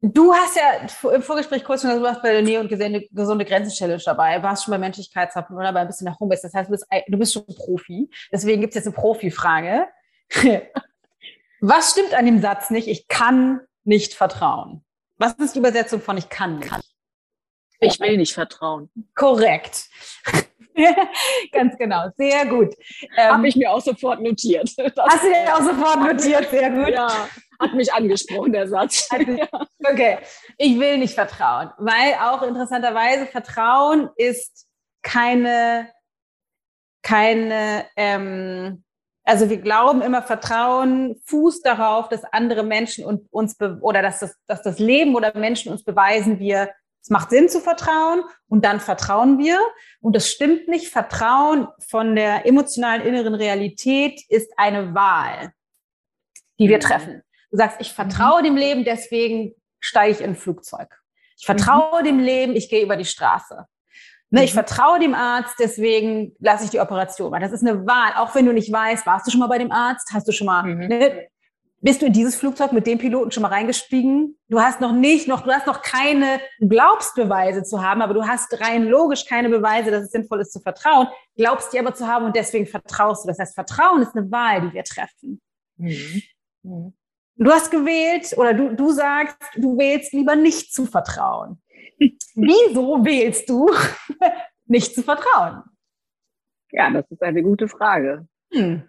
Du 0.03 0.33
hast 0.33 0.55
ja 0.55 1.11
im 1.11 1.21
Vorgespräch 1.21 1.63
kurz 1.63 1.81
schon 1.81 1.91
gesagt, 1.91 2.03
du 2.03 2.09
warst 2.09 2.21
bei 2.23 2.31
der 2.31 2.41
Nähe- 2.41 2.59
und 2.59 2.69
gesunde 2.69 3.45
Grenzen-Challenge 3.45 4.01
dabei, 4.03 4.41
warst 4.41 4.63
schon 4.63 4.71
bei 4.71 4.79
Menschlichkeitshafen 4.79 5.55
oder 5.55 5.71
bei 5.71 5.81
ein 5.81 5.87
bisschen 5.87 6.05
nach 6.05 6.19
Homebase. 6.19 6.41
Das 6.43 6.55
heißt, 6.55 6.69
du 6.69 6.71
bist, 6.71 6.87
du 7.07 7.17
bist 7.19 7.33
schon 7.33 7.45
Profi. 7.45 8.09
Deswegen 8.31 8.61
gibt 8.61 8.71
es 8.71 8.75
jetzt 8.83 8.87
eine 8.87 8.95
Profi-Frage. 8.95 9.87
Was 11.61 11.91
stimmt 11.91 12.15
an 12.15 12.25
dem 12.25 12.41
Satz 12.41 12.71
nicht? 12.71 12.87
Ich 12.87 13.07
kann 13.07 13.61
nicht 13.83 14.15
vertrauen. 14.15 14.83
Was 15.17 15.33
ist 15.33 15.53
die 15.53 15.59
Übersetzung 15.59 16.01
von 16.01 16.17
ich 16.17 16.29
kann 16.29 16.57
nicht? 16.57 16.73
Ich 17.79 17.99
will 17.99 18.17
nicht 18.17 18.33
vertrauen. 18.33 18.89
Korrekt. 19.13 19.87
Ganz 21.51 21.77
genau, 21.77 22.09
sehr 22.17 22.45
gut. 22.45 22.73
Ähm, 23.17 23.31
Habe 23.33 23.47
ich 23.47 23.55
mir 23.55 23.71
auch 23.71 23.81
sofort 23.81 24.21
notiert. 24.21 24.69
Das 24.77 25.05
hast 25.07 25.23
du 25.23 25.29
dir 25.29 25.55
auch 25.55 25.61
sofort 25.61 25.99
notiert, 25.99 26.49
sehr 26.49 26.69
gut. 26.69 26.89
Ja, 26.89 27.27
hat 27.59 27.73
mich 27.73 27.93
angesprochen, 27.93 28.51
der 28.53 28.67
Satz. 28.67 29.07
Also, 29.11 29.37
okay, 29.83 30.17
ich 30.57 30.79
will 30.79 30.97
nicht 30.97 31.13
vertrauen, 31.13 31.71
weil 31.77 32.13
auch 32.21 32.41
interessanterweise 32.41 33.25
Vertrauen 33.25 34.09
ist 34.15 34.67
keine, 35.01 35.89
keine, 37.03 37.85
ähm, 37.95 38.83
also 39.23 39.49
wir 39.49 39.57
glauben 39.57 40.01
immer, 40.01 40.21
Vertrauen 40.21 41.21
fußt 41.25 41.65
darauf, 41.65 42.09
dass 42.09 42.23
andere 42.25 42.63
Menschen 42.63 43.05
uns 43.29 43.59
oder 43.81 44.01
dass 44.01 44.19
das, 44.19 44.35
dass 44.47 44.61
das 44.61 44.79
Leben 44.79 45.15
oder 45.15 45.37
Menschen 45.37 45.71
uns 45.71 45.83
beweisen, 45.83 46.39
wir 46.39 46.69
es 47.01 47.09
macht 47.09 47.31
Sinn 47.31 47.49
zu 47.49 47.59
vertrauen 47.59 48.23
und 48.47 48.63
dann 48.63 48.79
vertrauen 48.79 49.39
wir. 49.39 49.59
Und 50.01 50.15
das 50.15 50.29
stimmt 50.29 50.67
nicht. 50.67 50.89
Vertrauen 50.89 51.67
von 51.87 52.15
der 52.15 52.45
emotionalen 52.45 53.01
inneren 53.01 53.33
Realität 53.33 54.21
ist 54.29 54.51
eine 54.57 54.93
Wahl, 54.93 55.51
die 56.59 56.69
wir 56.69 56.77
mhm. 56.77 56.81
treffen. 56.81 57.23
Du 57.49 57.57
sagst, 57.57 57.81
ich 57.81 57.91
vertraue 57.91 58.41
mhm. 58.41 58.45
dem 58.45 58.55
Leben, 58.55 58.83
deswegen 58.83 59.53
steige 59.79 60.11
ich 60.11 60.21
in 60.21 60.31
ein 60.31 60.35
Flugzeug. 60.35 61.01
Ich 61.37 61.45
vertraue 61.45 62.01
mhm. 62.01 62.05
dem 62.05 62.19
Leben, 62.19 62.55
ich 62.55 62.69
gehe 62.69 62.83
über 62.83 62.95
die 62.95 63.05
Straße. 63.05 63.65
Ne, 64.29 64.43
ich 64.43 64.51
mhm. 64.51 64.63
vertraue 64.63 64.99
dem 64.99 65.15
Arzt, 65.15 65.55
deswegen 65.59 66.35
lasse 66.39 66.65
ich 66.65 66.69
die 66.69 66.79
Operation. 66.79 67.31
Das 67.41 67.51
ist 67.51 67.65
eine 67.65 67.85
Wahl, 67.85 68.13
auch 68.15 68.33
wenn 68.35 68.45
du 68.45 68.53
nicht 68.53 68.71
weißt, 68.71 69.05
warst 69.05 69.27
du 69.27 69.31
schon 69.31 69.41
mal 69.41 69.47
bei 69.47 69.57
dem 69.57 69.71
Arzt, 69.71 70.11
hast 70.13 70.27
du 70.27 70.31
schon 70.31 70.47
mal, 70.47 70.63
mhm. 70.63 70.87
ne, 70.87 71.27
bist 71.81 72.01
du 72.01 72.05
in 72.05 72.13
dieses 72.13 72.35
Flugzeug 72.35 72.71
mit 72.73 72.85
dem 72.85 72.99
Piloten 72.99 73.31
schon 73.31 73.41
mal 73.41 73.49
reingestiegen? 73.49 74.37
Du 74.47 74.61
hast 74.61 74.81
noch 74.81 74.93
nicht, 74.93 75.27
noch, 75.27 75.41
du 75.41 75.51
hast 75.51 75.65
noch 75.65 75.81
keine, 75.81 76.39
du 76.59 76.67
glaubst 76.67 77.15
Beweise 77.15 77.63
zu 77.63 77.81
haben, 77.83 78.01
aber 78.01 78.13
du 78.13 78.25
hast 78.25 78.59
rein 78.61 78.85
logisch 78.85 79.25
keine 79.25 79.49
Beweise, 79.49 79.89
dass 79.89 80.03
es 80.03 80.11
sinnvoll 80.11 80.41
ist 80.41 80.53
zu 80.53 80.59
vertrauen, 80.59 81.07
glaubst 81.35 81.73
die 81.73 81.79
aber 81.79 81.93
zu 81.93 82.07
haben 82.07 82.25
und 82.25 82.35
deswegen 82.35 82.67
vertraust 82.67 83.23
du. 83.23 83.29
Das 83.29 83.39
heißt, 83.39 83.55
Vertrauen 83.55 84.03
ist 84.03 84.15
eine 84.15 84.29
Wahl, 84.31 84.61
die 84.61 84.73
wir 84.73 84.83
treffen. 84.83 85.41
Mhm. 85.77 86.21
Mhm. 86.63 86.93
Du 87.35 87.51
hast 87.51 87.71
gewählt 87.71 88.37
oder 88.37 88.53
du, 88.53 88.75
du 88.75 88.91
sagst, 88.91 89.37
du 89.55 89.75
wählst 89.77 90.13
lieber 90.13 90.35
nicht 90.35 90.73
zu 90.73 90.85
vertrauen. 90.85 91.59
Wieso 92.35 93.03
wählst 93.03 93.49
du 93.49 93.67
nicht 94.65 94.93
zu 94.93 95.01
vertrauen? 95.01 95.63
Ja, 96.71 96.91
das 96.91 97.09
ist 97.09 97.23
eine 97.23 97.41
gute 97.41 97.67
Frage. 97.67 98.27
Hm. 98.53 98.83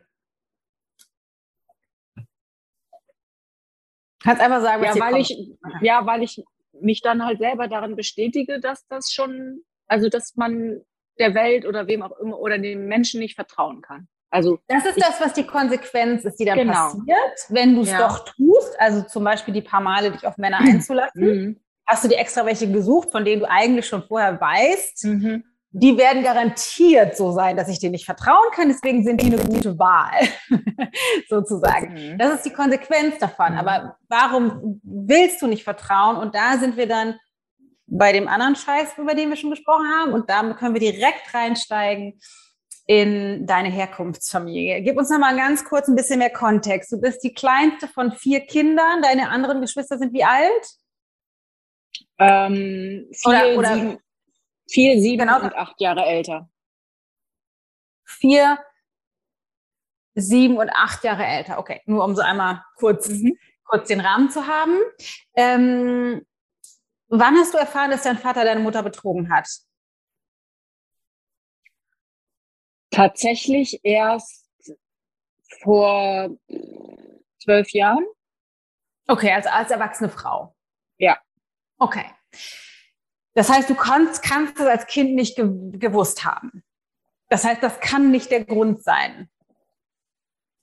Kannst 4.23 4.43
einfach 4.43 4.61
sagen, 4.63 4.83
ja, 4.85 4.95
weil 4.99 5.13
kommt. 5.13 5.31
ich, 5.31 5.51
ja, 5.81 6.07
weil 6.07 6.23
ich 6.23 6.43
mich 6.81 7.01
dann 7.03 7.25
halt 7.25 7.39
selber 7.39 7.69
darin 7.69 7.97
bestätige, 7.97 8.61
dass 8.61 8.87
das 8.89 9.13
schon, 9.13 9.63
also 9.87 10.09
dass 10.09 10.37
man 10.37 10.81
der 11.19 11.35
Welt 11.35 11.67
oder 11.67 11.87
wem 11.87 12.03
auch 12.03 12.17
immer 12.19 12.39
oder 12.39 12.59
den 12.59 12.87
Menschen 12.87 13.21
nicht 13.21 13.35
vertrauen 13.35 13.83
kann. 13.83 14.09
Also 14.31 14.59
das 14.67 14.87
ist 14.87 14.97
ich, 14.97 15.05
das, 15.05 15.21
was 15.21 15.35
die 15.35 15.45
Konsequenz 15.47 16.25
ist, 16.25 16.37
die 16.41 16.47
dann 16.47 16.57
Genau. 16.59 16.73
passiert, 16.73 17.39
wenn 17.51 17.75
du 17.75 17.83
es 17.83 17.91
Ja. 17.91 18.09
doch 18.09 18.21
tust. 18.25 18.81
Also 18.81 19.03
zum 19.03 19.25
Beispiel 19.25 19.53
die 19.53 19.61
paar 19.61 19.83
Male 19.83 20.11
dich 20.11 20.27
auf 20.27 20.39
Männer 20.39 20.59
einzulassen. 20.61 21.21
Mhm. 21.23 21.61
Hast 21.87 22.05
du 22.05 22.09
dir 22.09 22.17
extra 22.19 22.47
welche 22.47 22.71
gesucht, 22.73 23.13
von 23.13 23.25
denen 23.25 23.41
du 23.43 23.51
eigentlich 23.51 23.87
schon 23.87 24.03
vorher 24.05 24.41
weißt, 24.41 25.05
Mhm. 25.05 25.45
Die 25.75 25.97
werden 25.97 26.23
garantiert 26.23 27.17
so 27.17 27.33
sein, 27.33 27.57
dass 27.57 27.69
ich 27.69 27.79
denen 27.79 27.93
nicht 27.93 28.05
vertrauen 28.05 28.51
kann. 28.55 28.69
Deswegen 28.69 29.03
sind 29.05 29.23
die 29.23 29.27
eine 29.27 29.39
gute 29.43 29.79
Wahl, 29.79 30.21
sozusagen. 31.29 31.95
Mhm. 31.95 32.19
Das 32.19 32.35
ist 32.35 32.45
die 32.45 32.53
Konsequenz 32.53 33.19
davon. 33.19 33.53
Mhm. 33.53 33.59
Aber 33.59 33.97
warum 34.09 34.81
willst 34.85 35.41
du 35.41 35.47
nicht 35.47 35.65
vertrauen? 35.65 36.17
Und 36.17 36.35
da 36.35 36.59
sind 36.59 36.77
wir 36.77 36.87
dann 36.87 37.19
bei 37.87 38.13
dem 38.13 38.29
anderen 38.29 38.55
Scheiß, 38.55 38.99
über 38.99 39.15
den 39.15 39.31
wir 39.31 39.37
schon 39.37 39.51
gesprochen 39.51 39.87
haben. 39.87 40.13
Und 40.13 40.29
damit 40.29 40.59
können 40.59 40.75
wir 40.75 40.93
direkt 40.93 41.33
reinsteigen 41.33 42.21
in 42.87 43.47
deine 43.47 43.71
Herkunftsfamilie. 43.71 44.83
Gib 44.83 44.99
uns 44.99 45.09
noch 45.09 45.19
mal 45.19 45.37
ganz 45.37 45.65
kurz 45.65 45.89
ein 45.89 45.95
bisschen 45.95 46.19
mehr 46.19 46.31
Kontext. 46.33 46.93
Du 46.93 47.01
bist 47.01 47.25
die 47.25 47.33
kleinste 47.33 47.89
von 47.89 48.13
vier 48.13 48.41
Kindern. 48.41 49.01
Deine 49.01 49.31
anderen 49.31 49.63
Geschwister 49.63 49.99
sind 49.99 50.13
wie 50.13 50.25
alt? 50.25 50.69
Ähm, 52.19 53.09
vier, 53.13 53.31
Oder- 53.31 53.59
oder- 53.59 53.75
sieben, 53.75 53.99
vier, 54.73 55.01
sieben 55.01 55.27
Genau. 55.27 55.41
und 55.43 55.55
acht 55.55 55.81
Jahre 55.81 56.05
älter. 56.05 56.49
Vier, 58.05 58.59
sieben 60.15 60.57
und 60.59 60.71
acht 60.71 61.05
Jahre 61.05 61.25
älter. 61.25 61.59
Okay, 61.59 61.81
nur 61.87 62.05
um 62.05 62.15
so 62.15 62.23
einmal 62.23 62.63
kurz, 62.77 63.09
Mhm. 63.09 63.37
kurz 63.65 63.89
den 63.89 64.01
Rahmen 64.01 64.31
zu 64.31 64.47
haben. 64.47 64.79
Ähm, 65.37 66.27
wann 67.09 67.37
hast 67.37 67.55
du 67.55 67.59
erfahren, 67.59 67.91
dass 67.91 68.03
dein 68.03 68.19
Vater 68.19 68.45
deine 68.45 68.61
Mutter 68.61 68.83
betrogen 68.83 69.31
hat? 69.33 69.49
Tatsächlich 72.91 73.81
erst 73.85 74.47
vor 75.63 76.31
zwölf 77.43 77.71
Jahren. 77.73 78.05
Okay, 79.09 79.33
also 79.33 79.49
als 79.49 79.71
erwachsene 79.71 80.11
Frau. 80.11 80.55
Ja. 80.99 81.19
Okay. 81.79 82.05
Das 83.35 83.49
heißt, 83.49 83.71
du 83.71 83.75
kannst, 83.75 84.23
kannst 84.23 84.59
es 84.61 84.66
als 84.66 84.87
Kind 84.87 85.14
nicht 85.14 85.37
ge 85.37 85.47
gewusst 85.79 86.25
haben. 86.25 86.62
Das 87.29 87.45
heißt, 87.45 87.62
das 87.62 87.81
kann 87.81 88.11
nicht 88.11 88.31
der 88.31 88.45
Grund 88.45 88.83
sein, 88.83 89.31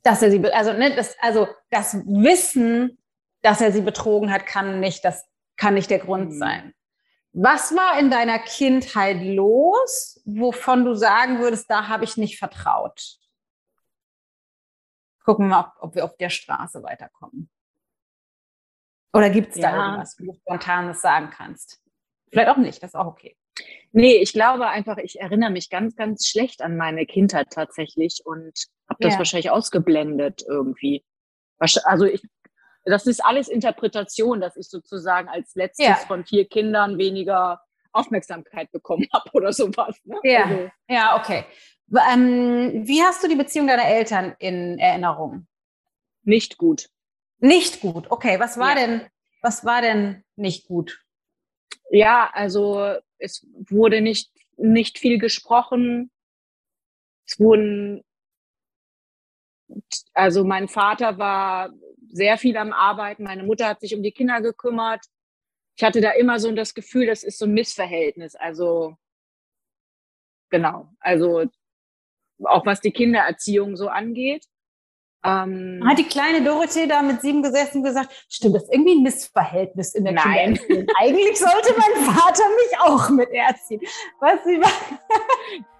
dass 0.04 0.22
er 0.22 0.30
sie, 0.30 0.44
also, 0.54 0.74
ne, 0.74 0.96
das, 0.96 1.18
also 1.20 1.48
das 1.72 1.96
Wissen, 2.06 3.00
dass 3.42 3.60
er 3.62 3.72
sie 3.72 3.82
betrogen 3.82 4.32
hat, 4.32 4.46
kann 4.46 4.80
nicht, 4.80 5.04
das 5.04 5.26
kann 5.58 5.74
nicht 5.74 5.90
der 5.90 6.00
Grund 6.00 6.30
Mhm. 6.32 6.38
sein. 6.38 6.74
Was 7.32 7.76
war 7.76 8.00
in 8.00 8.10
deiner 8.12 8.40
Kindheit 8.40 9.18
los, 9.22 10.22
wovon 10.26 10.86
du 10.86 10.94
sagen 10.96 11.40
würdest, 11.40 11.70
da 11.70 11.88
habe 11.88 12.04
ich 12.04 12.18
nicht 12.18 12.38
vertraut? 12.40 13.18
Gucken 15.24 15.48
wir 15.48 15.56
mal, 15.58 15.74
ob, 15.80 15.96
wir 15.96 16.06
auf 16.06 16.18
der 16.18 16.30
Straße 16.30 16.82
weiterkommen. 16.84 17.50
Oder 19.14 19.30
gibt 19.30 19.50
es 19.56 19.62
da 19.62 19.72
Ja. 19.76 19.86
irgendwas, 19.86 20.18
wo 20.20 20.26
du 20.26 20.34
spontan 20.40 20.88
das 20.88 21.02
sagen 21.02 21.30
kannst? 21.30 21.82
Vielleicht 22.32 22.50
auch 22.50 22.58
nicht, 22.58 22.82
das 22.84 22.92
ist 22.92 22.96
auch 22.96 23.08
okay. 23.08 23.36
Nee, 23.92 24.18
ich 24.18 24.34
glaube 24.34 24.68
einfach, 24.68 24.98
ich 24.98 25.20
erinnere 25.20 25.50
mich 25.50 25.70
ganz, 25.70 25.96
ganz 25.96 26.28
schlecht 26.28 26.62
an 26.62 26.78
meine 26.78 27.06
Kindheit 27.06 27.48
tatsächlich 27.52 28.22
und 28.24 28.68
habe 28.90 29.00
das 29.04 29.14
Ja. 29.14 29.18
wahrscheinlich 29.20 29.50
ausgeblendet 29.50 30.44
irgendwie. 30.48 31.04
Also 31.58 32.06
ich, 32.06 32.22
das 32.86 33.06
ist 33.08 33.24
alles 33.26 33.48
Interpretation, 33.50 34.40
dass 34.40 34.56
ich 34.56 34.70
sozusagen 34.70 35.28
als 35.28 35.56
letztes 35.56 35.86
Ja. 35.86 35.96
von 35.96 36.26
vier 36.26 36.48
Kindern 36.48 36.98
weniger 36.98 37.60
Aufmerksamkeit 37.92 38.72
bekommen 38.72 39.08
habe 39.14 39.30
oder 39.34 39.52
sowas. 39.52 40.00
Ne? 40.06 40.18
Ja. 40.24 40.44
Also, 40.46 40.70
Ja, 40.88 41.18
okay. 41.20 41.46
Ähm, 42.14 42.88
wie 42.88 43.02
hast 43.02 43.24
du 43.24 43.28
die 43.28 43.36
Beziehung 43.36 43.68
deiner 43.68 43.86
Eltern 43.86 44.36
in 44.40 44.78
Erinnerung? 44.80 45.48
nicht 46.24 46.58
gut. 46.58 46.90
Nicht 47.40 47.82
gut. 47.82 48.12
Okay, 48.12 48.40
was 48.40 48.60
war 48.60 48.78
Ja. 48.78 48.86
denn, 48.86 49.08
was 49.42 49.66
war 49.66 49.82
denn 49.82 50.24
nicht 50.36 50.68
gut? 50.68 51.02
Ja, 51.90 52.30
also 52.34 52.96
es 53.18 53.46
wurde 53.70 54.02
nicht, 54.02 54.32
nicht 54.58 55.00
viel 55.00 55.18
gesprochen. 55.18 56.12
Es 57.28 57.40
wurden, 57.40 58.04
also 60.14 60.44
mein 60.44 60.68
Vater 60.68 61.18
war 61.18 61.72
sehr 62.12 62.38
viel 62.38 62.58
am 62.58 62.74
Arbeiten, 62.74 63.24
meine 63.24 63.44
Mutter 63.44 63.68
hat 63.68 63.82
sich 63.82 63.96
um 63.96 64.02
die 64.04 64.12
Kinder 64.12 64.42
gekümmert. 64.42 65.06
Ich 65.78 65.84
hatte 65.84 66.02
da 66.02 66.12
immer 66.12 66.40
so 66.40 66.52
das 66.52 66.74
Gefühl, 66.74 67.06
das 67.06 67.24
ist 67.24 67.38
so 67.40 67.46
ein 67.46 67.54
Missverhältnis. 67.54 68.36
Also 68.36 68.98
genau, 70.50 70.90
also 71.00 71.46
auch 72.44 72.66
was 72.66 72.82
die 72.82 72.92
Kindererziehung 72.92 73.76
so 73.76 73.90
angeht. 73.90 74.46
Ähm, 75.24 75.84
Hat 75.86 75.98
die 75.98 76.06
kleine 76.06 76.44
Dorothee 76.44 76.88
da 76.88 77.02
mit 77.02 77.22
sieben 77.22 77.44
gesessen 77.44 77.80
und 77.80 77.84
gesagt, 77.84 78.10
stimmt, 78.30 78.56
das 78.56 78.64
ist 78.64 78.74
irgendwie 78.74 78.96
ein 78.96 79.04
Missverhältnis 79.04 79.94
in 79.94 80.06
der 80.06 80.14
Nein. 80.14 80.58
Eigentlich 81.00 81.38
sollte 81.38 81.74
mein 81.78 82.06
Vater 82.06 82.44
mich 82.56 82.80
auch 82.80 83.10
mit 83.10 83.30
erziehen. 83.32 83.82
Was 84.20 84.44
sie 84.46 84.62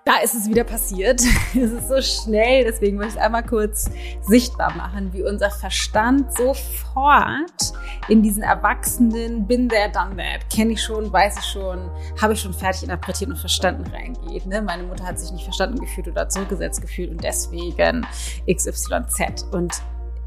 Da 0.10 0.24
ist 0.24 0.34
es 0.34 0.50
wieder 0.50 0.64
passiert. 0.64 1.22
Es 1.54 1.72
ist 1.72 1.88
so 1.88 2.02
schnell, 2.02 2.64
deswegen 2.64 2.98
möchte 2.98 3.18
ich 3.18 3.22
einmal 3.22 3.46
kurz 3.46 3.92
sichtbar 4.22 4.76
machen, 4.76 5.14
wie 5.14 5.22
unser 5.22 5.52
Verstand 5.52 6.36
sofort 6.36 7.74
in 8.08 8.24
diesen 8.24 8.42
erwachsenen 8.42 9.46
Bin 9.46 9.70
there, 9.70 9.92
done 9.92 10.16
that, 10.16 10.50
kenne 10.52 10.74
ich 10.74 10.82
schon, 10.82 11.14
weiß 11.14 11.38
ich 11.38 11.46
schon, 11.46 11.92
habe 12.20 12.34
ich 12.34 12.42
schon 12.42 12.56
fertig 12.56 12.84
interpretiert 12.84 13.30
und 13.30 13.38
verstanden 13.38 13.84
reingeht. 13.92 14.48
Ne? 14.48 14.64
Meine 14.64 14.82
Mutter 14.82 15.06
hat 15.06 15.20
sich 15.20 15.32
nicht 15.32 15.44
verstanden 15.44 15.80
gefühlt 15.80 16.08
oder 16.08 16.28
zurückgesetzt 16.28 16.82
gefühlt 16.82 17.12
und 17.12 17.24
deswegen 17.24 18.08
XYZ. 18.52 19.44
Und 19.52 19.80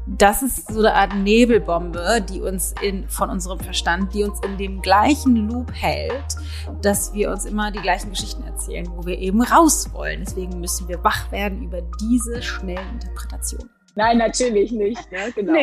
das 0.05 0.43
ist 0.43 0.71
so 0.71 0.79
eine 0.79 0.93
Art 0.93 1.15
Nebelbombe, 1.15 2.23
die 2.29 2.41
uns 2.41 2.73
in, 2.81 3.07
von 3.07 3.29
unserem 3.29 3.59
Verstand, 3.59 4.13
die 4.13 4.23
uns 4.23 4.39
in 4.41 4.57
dem 4.57 4.81
gleichen 4.81 5.47
Loop 5.47 5.71
hält, 5.73 6.35
dass 6.81 7.13
wir 7.13 7.31
uns 7.31 7.45
immer 7.45 7.71
die 7.71 7.79
gleichen 7.79 8.09
Geschichten 8.09 8.43
erzählen, 8.43 8.87
wo 8.89 9.05
wir 9.05 9.17
eben 9.17 9.41
raus 9.41 9.93
wollen. 9.93 10.21
Deswegen 10.25 10.59
müssen 10.59 10.87
wir 10.87 11.03
wach 11.03 11.31
werden 11.31 11.63
über 11.63 11.81
diese 12.01 12.41
schnellen 12.41 12.89
Interpretationen. 12.93 13.69
Nein, 13.95 14.17
natürlich 14.17 14.71
nicht. 14.71 15.11
Ne? 15.11 15.31
Genau. 15.35 15.53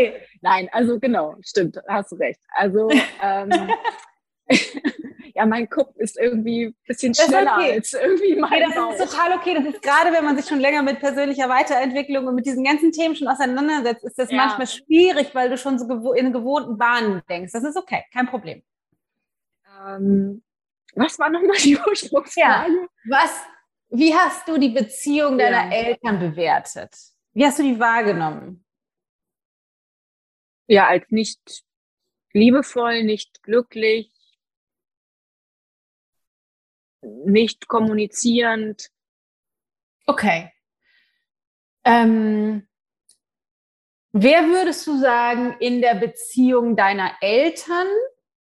Nein, 0.41 0.69
also 0.73 0.99
genau, 0.99 1.37
stimmt, 1.43 1.79
hast 1.89 2.13
du 2.13 2.17
recht. 2.17 2.41
Also 2.57 2.89
ähm, 3.23 3.51
ja, 5.35 5.47
mein 5.47 5.69
Kopf 5.71 5.95
ist 5.97 6.19
irgendwie 6.19 6.67
ein 6.67 6.75
bisschen 6.87 7.13
Das 7.13 7.27
schneller 7.27 7.57
okay. 7.57 7.73
als 7.73 7.93
irgendwie 7.93 8.37
mein 8.37 8.53
Okay, 8.53 8.65
das 8.75 9.01
ist 9.01 9.11
total 9.13 9.39
okay. 9.39 9.55
Das 9.55 9.75
ist 9.75 9.83
gerade, 9.83 10.13
wenn 10.13 10.25
man 10.25 10.37
sich 10.37 10.47
schon 10.47 10.61
länger 10.61 10.83
mit 10.83 10.99
persönlicher 11.01 11.49
Weiterentwicklung 11.49 12.27
und 12.27 12.35
mit 12.35 12.47
diesen 12.47 12.65
ganzen 12.65 12.93
Themen 12.93 13.15
schon 13.17 13.29
auseinandersetzt, 13.29 14.05
ist 14.05 14.19
das 14.19 14.31
Ja. 14.31 14.37
manchmal 14.37 14.67
schwierig, 14.67 15.35
weil 15.35 15.49
du 15.51 15.57
schon 15.57 15.79
so 15.79 15.87
gewo 15.87 16.13
in 16.13 16.33
gewohnten 16.33 16.77
Bahnen 16.77 17.23
denkst. 17.29 17.53
Das 17.53 17.65
ist 17.65 17.77
okay, 17.77 18.05
kein 18.13 18.27
Problem. 18.27 18.63
ähm, 19.87 20.43
was 20.95 21.19
war 21.19 21.31
nochmal 21.31 21.57
die 21.59 21.79
Ursprungsfrage? 21.87 22.89
Was, 23.09 23.41
wie 23.91 24.13
hast 24.15 24.47
du 24.49 24.59
die 24.59 24.71
Beziehung 24.71 25.39
deiner 25.39 25.67
Ja. 25.67 25.73
Eltern 25.73 26.19
bewertet? 26.19 26.93
Wie 27.33 27.47
hast 27.47 27.59
du 27.61 27.63
die 27.63 27.79
wahrgenommen? 27.79 28.65
Ja, 30.67 30.87
als 30.89 31.05
nicht 31.11 31.41
liebevoll, 32.33 33.03
nicht 33.05 33.43
glücklich, 33.43 34.13
nicht 37.03 37.69
kommunizierend. 37.69 38.91
Okay. 40.07 40.53
Ähm, 41.85 42.67
wer 44.13 44.47
würdest 44.49 44.87
du 44.87 44.99
sagen 44.99 45.57
in 45.61 45.81
der 45.81 45.95
Beziehung 45.95 46.77
deiner 46.77 47.13
Eltern, 47.21 47.87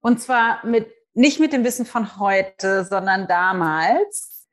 und 0.01 0.21
zwar 0.21 0.65
mit, 0.65 0.91
nicht 1.13 1.39
mit 1.39 1.53
dem 1.53 1.63
Wissen 1.63 1.85
von 1.85 2.19
heute, 2.19 2.85
sondern 2.85 3.27
damals, 3.27 4.47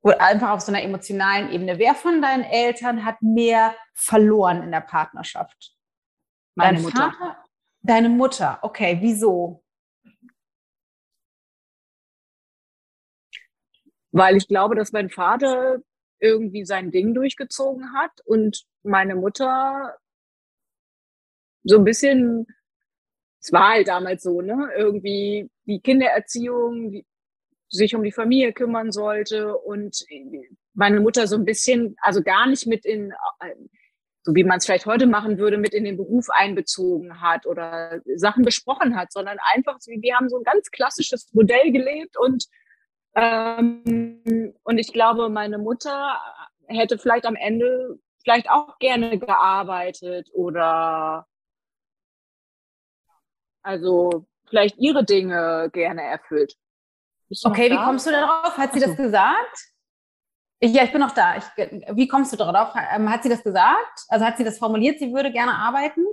oder 0.00 0.20
einfach 0.20 0.50
auf 0.50 0.60
so 0.60 0.72
einer 0.72 0.82
emotionalen 0.82 1.50
Ebene, 1.50 1.78
wer 1.78 1.94
von 1.94 2.22
deinen 2.22 2.44
Eltern 2.44 3.04
hat 3.04 3.20
mehr 3.20 3.74
verloren 3.94 4.62
in 4.62 4.70
der 4.70 4.80
Partnerschaft? 4.80 5.74
Meine 6.54 6.74
Dein 6.74 6.82
Mutter. 6.82 7.12
Vater? 7.12 7.44
Deine 7.82 8.08
Mutter, 8.08 8.58
okay, 8.62 8.98
wieso? 9.00 9.64
Weil 14.12 14.36
ich 14.36 14.48
glaube, 14.48 14.74
dass 14.74 14.92
mein 14.92 15.10
Vater 15.10 15.78
irgendwie 16.20 16.64
sein 16.64 16.90
Ding 16.90 17.14
durchgezogen 17.14 17.92
hat 17.94 18.12
und 18.24 18.64
meine 18.82 19.14
Mutter 19.14 19.96
so 21.64 21.78
ein 21.78 21.84
bisschen, 21.84 22.46
es 23.40 23.52
war 23.52 23.70
halt 23.70 23.88
damals 23.88 24.22
so, 24.22 24.40
ne, 24.40 24.70
irgendwie 24.76 25.50
die 25.66 25.80
Kindererziehung, 25.80 26.90
die 26.90 27.06
sich 27.68 27.94
um 27.94 28.02
die 28.02 28.12
Familie 28.12 28.52
kümmern 28.52 28.92
sollte 28.92 29.56
und 29.56 30.04
meine 30.72 31.00
Mutter 31.00 31.26
so 31.26 31.36
ein 31.36 31.44
bisschen, 31.44 31.96
also 32.00 32.22
gar 32.22 32.46
nicht 32.46 32.66
mit 32.66 32.86
in, 32.86 33.12
so 34.22 34.34
wie 34.34 34.44
man 34.44 34.58
es 34.58 34.64
vielleicht 34.64 34.86
heute 34.86 35.06
machen 35.06 35.38
würde, 35.38 35.58
mit 35.58 35.74
in 35.74 35.84
den 35.84 35.96
Beruf 35.96 36.26
einbezogen 36.30 37.20
hat 37.20 37.46
oder 37.46 38.00
Sachen 38.16 38.44
besprochen 38.44 38.96
hat, 38.96 39.12
sondern 39.12 39.38
einfach, 39.54 39.78
wir 39.86 40.16
haben 40.16 40.28
so 40.28 40.38
ein 40.38 40.44
ganz 40.44 40.70
klassisches 40.70 41.32
Modell 41.34 41.70
gelebt 41.72 42.16
und 42.18 42.46
ähm, 43.20 44.54
und 44.62 44.78
ich 44.78 44.92
glaube, 44.92 45.28
meine 45.28 45.58
Mutter 45.58 46.20
hätte 46.66 46.98
vielleicht 46.98 47.26
am 47.26 47.34
Ende 47.34 47.98
vielleicht 48.22 48.48
auch 48.50 48.78
gerne 48.78 49.18
gearbeitet 49.18 50.28
oder 50.32 51.26
also 53.62 54.26
vielleicht 54.48 54.78
ihre 54.78 55.04
Dinge 55.04 55.68
gerne 55.72 56.02
erfüllt. 56.02 56.54
Okay, 57.44 57.70
wie 57.70 57.76
kommst 57.76 58.06
du 58.06 58.10
darauf? 58.10 58.56
Hat 58.56 58.72
sie 58.72 58.80
das 58.80 58.96
gesagt? 58.96 59.68
Ja, 60.60 60.84
ich 60.84 60.92
bin 60.92 61.00
noch 61.00 61.12
da. 61.12 61.36
Ich, 61.36 61.44
wie 61.92 62.08
kommst 62.08 62.32
du 62.32 62.36
darauf? 62.36 62.74
Ähm, 62.92 63.10
hat 63.10 63.22
sie 63.22 63.28
das 63.28 63.42
gesagt? 63.42 64.04
Also 64.08 64.24
hat 64.24 64.36
sie 64.38 64.44
das 64.44 64.58
formuliert, 64.58 64.98
sie 64.98 65.12
würde 65.12 65.30
gerne 65.30 65.54
arbeiten? 65.54 66.04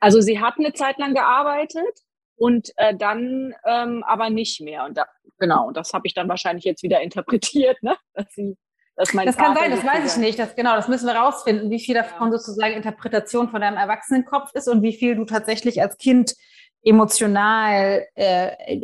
Also 0.00 0.20
sie 0.20 0.40
hat 0.40 0.54
eine 0.58 0.72
Zeit 0.72 0.98
lang 0.98 1.14
gearbeitet 1.14 2.00
und 2.42 2.72
äh, 2.76 2.96
dann 2.96 3.54
ähm, 3.64 4.02
aber 4.02 4.28
nicht 4.28 4.60
mehr. 4.60 4.84
Und 4.84 4.96
da, 4.96 5.06
genau, 5.38 5.70
das 5.70 5.92
habe 5.92 6.08
ich 6.08 6.14
dann 6.14 6.28
wahrscheinlich 6.28 6.64
jetzt 6.64 6.82
wieder 6.82 7.00
interpretiert, 7.00 7.80
ne? 7.84 7.96
dass 8.14 8.32
sie 8.34 8.56
das 8.96 9.10
kann 9.12 9.54
sein, 9.54 9.70
das 9.70 9.84
weiß 9.84 10.16
ich 10.16 10.20
nicht. 10.20 10.38
Das, 10.38 10.56
genau, 10.56 10.74
das 10.74 10.88
müssen 10.88 11.06
wir 11.06 11.14
rausfinden, 11.14 11.70
wie 11.70 11.78
viel 11.78 11.94
davon 11.94 12.32
ja. 12.32 12.38
sozusagen 12.38 12.74
Interpretation 12.74 13.48
von 13.48 13.60
deinem 13.60 13.76
Erwachsenenkopf 13.76 14.50
ist 14.54 14.68
und 14.68 14.82
wie 14.82 14.92
viel 14.92 15.14
du 15.14 15.24
tatsächlich 15.24 15.80
als 15.80 15.96
Kind 15.98 16.34
emotional 16.82 18.06
äh, 18.16 18.80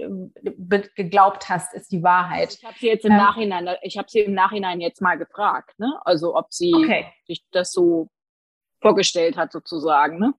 geglaubt 0.94 1.49
hast, 1.49 1.75
ist 1.75 1.90
die 1.90 2.05
Wahrheit. 2.05 2.55
Ich 2.55 2.64
habe 2.64 2.77
sie 2.79 2.87
jetzt 2.87 3.05
im 3.05 3.11
ähm, 3.11 3.18
Nachhinein, 3.18 3.68
ich 3.83 3.99
habe 3.99 4.09
sie 4.09 4.21
im 4.21 4.35
Nachhinein 4.35 4.81
jetzt 4.81 5.03
mal 5.03 5.18
gefragt, 5.18 5.79
ne? 5.79 6.01
Also 6.05 6.37
ob 6.37 6.47
sie 6.53 6.73
okay. 6.75 7.07
sich 7.27 7.44
das 7.51 7.73
so 7.73 8.09
vorgestellt 8.81 9.37
hat 9.37 9.51
sozusagen, 9.51 10.21
ne? 10.21 10.33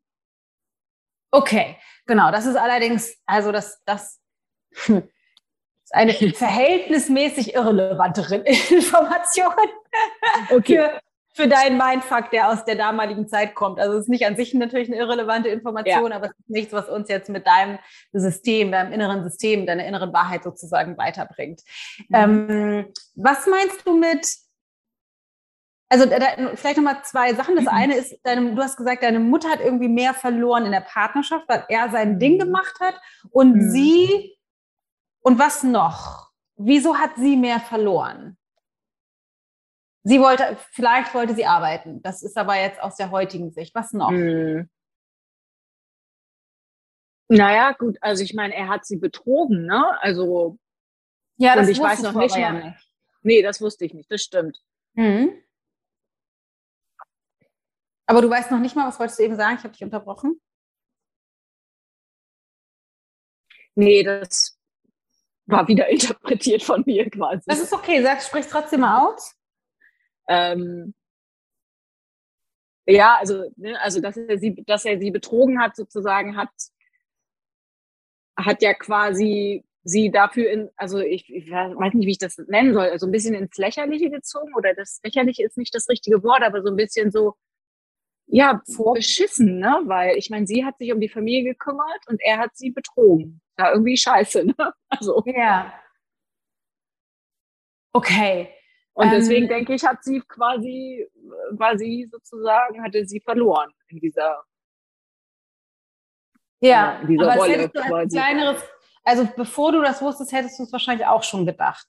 Okay, 1.31 1.77
genau. 2.05 2.31
Das 2.31 2.45
ist 2.45 2.55
allerdings, 2.55 3.15
also 3.25 3.51
das, 3.51 3.81
das 3.85 4.19
ist 4.87 5.03
eine 5.91 6.13
verhältnismäßig 6.33 7.55
irrelevante 7.55 8.21
Information 8.35 9.53
okay. 10.49 10.77
für, 10.77 10.99
für 11.33 11.47
deinen 11.47 11.77
Mindfuck, 11.77 12.31
der 12.31 12.49
aus 12.49 12.65
der 12.65 12.75
damaligen 12.75 13.27
Zeit 13.27 13.55
kommt. 13.55 13.79
Also 13.79 13.95
es 13.97 14.03
ist 14.03 14.09
nicht 14.09 14.25
an 14.25 14.35
sich 14.35 14.53
natürlich 14.53 14.89
eine 14.89 14.97
irrelevante 14.97 15.49
Information, 15.49 16.11
ja. 16.11 16.15
aber 16.15 16.27
es 16.27 16.39
ist 16.39 16.49
nichts, 16.49 16.73
was 16.73 16.89
uns 16.89 17.09
jetzt 17.09 17.29
mit 17.29 17.45
deinem 17.45 17.79
System, 18.11 18.71
deinem 18.71 18.91
inneren 18.91 19.23
System, 19.23 19.65
deiner 19.65 19.85
inneren 19.85 20.13
Wahrheit 20.13 20.43
sozusagen 20.43 20.97
weiterbringt. 20.97 21.61
Mhm. 22.09 22.15
Ähm, 22.15 22.93
was 23.15 23.45
meinst 23.47 23.85
du 23.85 23.97
mit 23.97 24.27
also 25.89 26.05
da, 26.05 26.55
vielleicht 26.55 26.77
nochmal 26.77 27.03
zwei 27.03 27.33
Sachen. 27.33 27.55
Das 27.55 27.67
eine 27.67 27.95
ist, 27.95 28.15
deine, 28.23 28.53
du 28.53 28.61
hast 28.61 28.77
gesagt, 28.77 29.01
deine 29.01 29.19
Mutter 29.19 29.49
hat 29.49 29.59
irgendwie 29.59 29.87
mehr 29.87 30.13
verloren 30.13 30.65
in 30.65 30.71
der 30.71 30.81
Partnerschaft, 30.81 31.49
weil 31.49 31.65
er 31.67 31.89
sein 31.89 32.19
Ding 32.19 32.35
mhm. 32.35 32.39
gemacht 32.39 32.79
hat 32.79 32.95
und 33.31 33.55
mhm. 33.55 33.69
sie 33.71 34.37
und 35.21 35.39
was 35.39 35.63
noch? 35.63 36.31
Wieso 36.55 36.97
hat 36.97 37.11
sie 37.17 37.35
mehr 37.35 37.59
verloren? 37.59 38.37
Sie 40.03 40.19
wollte, 40.19 40.57
vielleicht 40.71 41.13
wollte 41.13 41.35
sie 41.35 41.45
arbeiten. 41.45 42.01
Das 42.01 42.23
ist 42.23 42.37
aber 42.37 42.55
jetzt 42.55 42.81
aus 42.81 42.95
der 42.95 43.11
heutigen 43.11 43.51
Sicht. 43.51 43.75
Was 43.75 43.91
noch? 43.91 44.11
Mhm. 44.11 44.69
Naja, 47.27 47.73
gut, 47.73 47.97
also 48.01 48.23
ich 48.23 48.33
meine, 48.33 48.55
er 48.55 48.69
hat 48.69 48.85
sie 48.85 48.97
betrogen, 48.97 49.65
ne? 49.65 49.85
Also 50.01 50.57
ja, 51.37 51.55
das 51.55 51.67
und 51.67 51.73
ich 51.73 51.79
weiß 51.79 52.01
noch 52.01 52.15
nicht, 52.15 52.35
ja 52.35 52.51
nicht. 52.51 52.91
Nee, 53.21 53.41
das 53.41 53.61
wusste 53.61 53.85
ich 53.85 53.93
nicht, 53.93 54.11
das 54.11 54.21
stimmt. 54.21 54.59
Mhm. 54.93 55.31
Aber 58.09 58.23
du 58.23 58.29
weißt 58.29 58.49
noch 58.49 58.59
nicht 58.59 58.75
mal, 58.75 58.87
was 58.87 58.99
wolltest 58.99 59.19
du 59.19 59.23
eben 59.23 59.35
sagen? 59.35 59.57
Ich 59.59 59.63
habe 59.63 59.71
dich 59.71 59.83
unterbrochen. 59.83 60.41
Nee, 63.75 64.01
das 64.01 64.57
war 65.45 65.67
wieder 65.67 65.87
interpretiert 65.89 66.63
von 66.63 66.81
mir 66.87 67.07
quasi. 67.11 67.43
Das 67.45 67.59
ist 67.59 67.71
okay, 67.71 68.01
sag, 68.01 68.23
sprich 68.23 68.47
trotzdem 68.47 68.79
mal 68.79 69.07
aus. 69.07 69.35
Ähm, 70.27 70.95
ja, 72.87 73.17
also, 73.17 73.51
ne, 73.57 73.79
also 73.79 74.01
dass 74.01 74.17
er 74.17 74.39
sie, 74.39 74.55
dass 74.65 74.85
er 74.85 74.99
sie 74.99 75.11
betrogen 75.11 75.61
hat, 75.61 75.75
sozusagen, 75.75 76.35
hat, 76.35 76.49
hat 78.35 78.63
ja 78.63 78.73
quasi 78.73 79.63
sie 79.83 80.09
dafür 80.09 80.49
in, 80.49 80.71
also 80.77 80.97
ich, 80.97 81.31
ich 81.31 81.51
weiß 81.51 81.93
nicht, 81.93 82.07
wie 82.07 82.11
ich 82.11 82.17
das 82.17 82.39
nennen 82.47 82.73
soll, 82.73 82.89
also 82.89 83.05
ein 83.05 83.11
bisschen 83.11 83.35
ins 83.35 83.55
Lächerliche 83.57 84.09
gezogen 84.09 84.55
oder 84.55 84.73
das 84.73 84.99
Lächerliche 85.03 85.43
ist 85.43 85.59
nicht 85.59 85.75
das 85.75 85.87
richtige 85.89 86.23
Wort, 86.23 86.41
aber 86.41 86.63
so 86.63 86.69
ein 86.69 86.75
bisschen 86.75 87.11
so, 87.11 87.37
ja, 88.31 88.61
vorbeschissen, 88.75 89.59
ne? 89.59 89.81
Weil 89.85 90.17
ich 90.17 90.29
meine, 90.29 90.45
sie 90.45 90.63
hat 90.63 90.77
sich 90.77 90.93
um 90.93 91.01
die 91.01 91.09
Familie 91.09 91.53
gekümmert 91.53 92.07
und 92.07 92.21
er 92.21 92.37
hat 92.37 92.55
sie 92.55 92.69
betrogen. 92.71 93.41
Ja, 93.57 93.71
irgendwie 93.71 93.97
scheiße, 93.97 94.45
ne? 94.57 94.73
Also. 94.89 95.23
Ja. 95.25 95.73
Okay. 97.91 98.53
Und 98.93 99.11
deswegen 99.11 99.43
ähm, 99.43 99.49
denke 99.49 99.73
ich, 99.73 99.83
hat 99.85 100.03
sie 100.03 100.21
quasi, 100.27 101.07
war 101.51 101.77
sie 101.77 102.07
sozusagen, 102.11 102.83
hatte 102.83 103.05
sie 103.05 103.21
verloren 103.21 103.71
in 103.87 103.99
dieser, 103.99 104.43
ja, 106.59 106.99
in 106.99 107.07
dieser 107.07 107.31
aber 107.31 107.41
Rolle. 107.41 107.69
Du 107.69 107.81
quasi. 107.81 108.17
Kleineres, 108.17 108.61
also 109.03 109.27
bevor 109.35 109.71
du 109.71 109.81
das 109.81 110.01
wusstest, 110.01 110.33
hättest 110.33 110.59
du 110.59 110.63
es 110.63 110.71
wahrscheinlich 110.71 111.07
auch 111.07 111.23
schon 111.23 111.45
gedacht. 111.45 111.87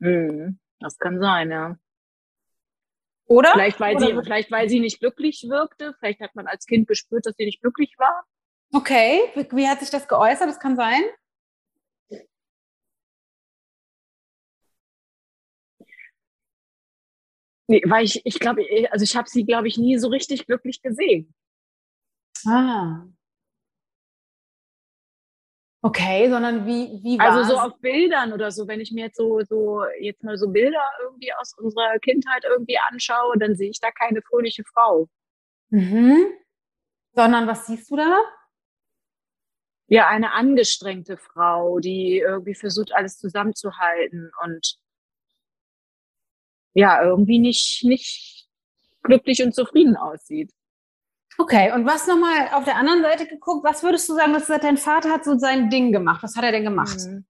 Hm, 0.00 0.58
das 0.80 0.98
kann 0.98 1.18
sein, 1.18 1.50
ja. 1.50 1.76
Oder? 3.28 3.52
Vielleicht 3.52 3.78
weil, 3.78 3.96
Oder 3.96 4.06
sie, 4.06 4.22
vielleicht, 4.22 4.50
weil 4.50 4.68
sie 4.68 4.80
nicht 4.80 5.00
glücklich 5.00 5.46
wirkte. 5.48 5.94
Vielleicht 5.98 6.20
hat 6.20 6.34
man 6.34 6.46
als 6.46 6.64
Kind 6.66 6.88
gespürt, 6.88 7.26
dass 7.26 7.36
sie 7.36 7.44
nicht 7.44 7.60
glücklich 7.60 7.94
war. 7.98 8.24
Okay, 8.72 9.20
wie 9.52 9.68
hat 9.68 9.80
sich 9.80 9.90
das 9.90 10.08
geäußert? 10.08 10.48
Das 10.48 10.58
kann 10.58 10.76
sein. 10.76 11.02
Nee, 17.70 17.82
weil 17.86 18.04
ich, 18.04 18.24
ich 18.24 18.38
glaube, 18.38 18.62
also 18.90 19.02
ich 19.02 19.14
habe 19.14 19.28
sie, 19.28 19.44
glaube 19.44 19.68
ich, 19.68 19.76
nie 19.76 19.98
so 19.98 20.08
richtig 20.08 20.46
glücklich 20.46 20.80
gesehen. 20.80 21.34
Ah. 22.46 23.04
Okay, 25.80 26.28
sondern 26.28 26.66
wie, 26.66 27.00
wie 27.04 27.18
war 27.18 27.30
Also 27.30 27.54
so 27.54 27.60
auf 27.60 27.78
Bildern 27.80 28.32
oder 28.32 28.50
so, 28.50 28.66
wenn 28.66 28.80
ich 28.80 28.90
mir 28.90 29.06
jetzt 29.06 29.16
so, 29.16 29.40
so, 29.42 29.84
jetzt 30.00 30.24
mal 30.24 30.36
so 30.36 30.48
Bilder 30.48 30.82
irgendwie 31.02 31.32
aus 31.34 31.54
unserer 31.56 31.98
Kindheit 32.00 32.44
irgendwie 32.44 32.78
anschaue, 32.90 33.38
dann 33.38 33.54
sehe 33.54 33.70
ich 33.70 33.78
da 33.78 33.92
keine 33.92 34.20
fröhliche 34.22 34.64
Frau. 34.64 35.08
Mhm. 35.70 36.26
Sondern 37.12 37.46
was 37.46 37.66
siehst 37.66 37.90
du 37.90 37.96
da? 37.96 38.18
Ja, 39.86 40.08
eine 40.08 40.32
angestrengte 40.32 41.16
Frau, 41.16 41.78
die 41.78 42.18
irgendwie 42.18 42.54
versucht, 42.54 42.92
alles 42.92 43.16
zusammenzuhalten 43.18 44.30
und 44.44 44.78
ja, 46.74 47.02
irgendwie 47.02 47.38
nicht, 47.38 47.84
nicht 47.84 48.48
glücklich 49.02 49.42
und 49.42 49.54
zufrieden 49.54 49.96
aussieht. 49.96 50.52
Okay, 51.40 51.72
und 51.72 51.86
was 51.86 52.08
nochmal 52.08 52.48
auf 52.52 52.64
der 52.64 52.76
anderen 52.76 53.00
Seite 53.00 53.26
geguckt, 53.26 53.64
was 53.64 53.84
würdest 53.84 54.08
du 54.08 54.14
sagen, 54.14 54.34
was 54.34 54.48
dein 54.48 54.76
Vater 54.76 55.10
hat 55.10 55.24
so 55.24 55.38
sein 55.38 55.70
Ding 55.70 55.92
gemacht? 55.92 56.22
Was 56.22 56.36
hat 56.36 56.44
er 56.44 56.50
denn 56.50 56.64
gemacht? 56.64 56.98
Mhm. 56.98 57.24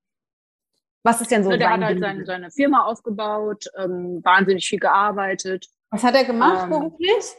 Was 1.04 1.20
ist 1.20 1.30
denn 1.30 1.44
so 1.44 1.50
ja, 1.50 1.58
Der 1.58 1.70
hat 1.70 1.80
halt 1.82 2.00
seine, 2.00 2.24
seine, 2.24 2.50
Firma 2.50 2.84
aufgebaut, 2.84 3.66
ähm, 3.76 4.20
wahnsinnig 4.24 4.66
viel 4.66 4.78
gearbeitet. 4.78 5.66
Was 5.90 6.02
hat 6.02 6.14
er 6.14 6.24
gemacht 6.24 6.64
ähm, 6.64 6.70
beruflich? 6.70 7.36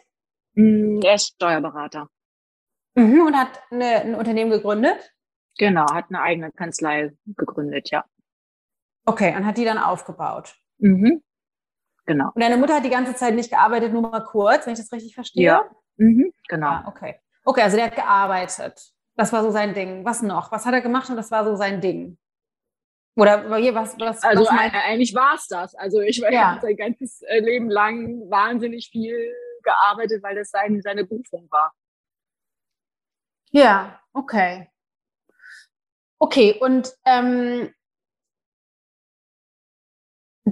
Mh, 0.53 0.99
er 1.03 1.15
ist 1.15 1.33
Steuerberater. 1.35 2.07
Mhm, 2.95 3.21
und 3.21 3.35
hat 3.35 3.61
eine, 3.71 4.01
ein 4.01 4.15
Unternehmen 4.15 4.51
gegründet? 4.51 5.13
Genau, 5.57 5.91
hat 5.91 6.05
eine 6.09 6.21
eigene 6.21 6.51
Kanzlei 6.51 7.11
gegründet, 7.25 7.89
ja. 7.89 8.05
Okay, 9.05 9.35
und 9.35 9.45
hat 9.45 9.57
die 9.57 9.65
dann 9.65 9.79
aufgebaut? 9.79 10.55
Mhm. 10.77 11.23
Genau. 12.09 12.31
Und 12.33 12.41
deine 12.41 12.57
Mutter 12.57 12.73
hat 12.73 12.83
die 12.83 12.89
ganze 12.89 13.13
Zeit 13.13 13.35
nicht 13.35 13.51
gearbeitet, 13.51 13.93
nur 13.93 14.01
mal 14.01 14.23
kurz, 14.23 14.65
wenn 14.65 14.73
ich 14.73 14.79
das 14.79 14.91
richtig 14.91 15.13
verstehe? 15.13 15.43
Ja, 15.43 15.69
Mhm, 15.99 16.33
genau. 16.47 16.67
Ah, 16.67 16.85
okay. 16.87 17.19
Okay, 17.43 17.61
also 17.61 17.75
der 17.75 17.87
hat 17.87 17.95
gearbeitet. 17.95 18.81
Das 19.15 19.31
war 19.33 19.43
so 19.43 19.51
sein 19.51 19.73
Ding. 19.73 20.05
Was 20.05 20.21
noch? 20.21 20.51
Was 20.51 20.65
hat 20.65 20.73
er 20.73 20.81
gemacht 20.81 21.09
und 21.09 21.17
das 21.17 21.29
war 21.29 21.43
so 21.43 21.55
sein 21.55 21.81
Ding? 21.81 22.17
Oder 23.15 23.49
was, 23.49 23.99
was, 23.99 24.23
also 24.23 24.45
was 24.45 24.51
mein... 24.51 24.71
eigentlich 24.71 25.13
war 25.13 25.35
es 25.35 25.47
das. 25.47 25.75
Also 25.75 25.99
ich 25.99 26.17
ja. 26.17 26.51
habe 26.51 26.61
sein 26.61 26.77
ganzes 26.77 27.21
äh, 27.23 27.39
Leben 27.39 27.69
lang 27.69 28.29
wahnsinnig 28.29 28.89
viel 28.91 29.35
gearbeitet, 29.61 30.23
weil 30.23 30.35
das 30.35 30.49
sein, 30.49 30.81
seine 30.81 31.03
Berufung 31.03 31.47
war. 31.51 31.73
Ja, 33.51 33.99
okay. 34.13 34.69
Okay, 36.17 36.57
und 36.59 36.93
ähm, 37.05 37.73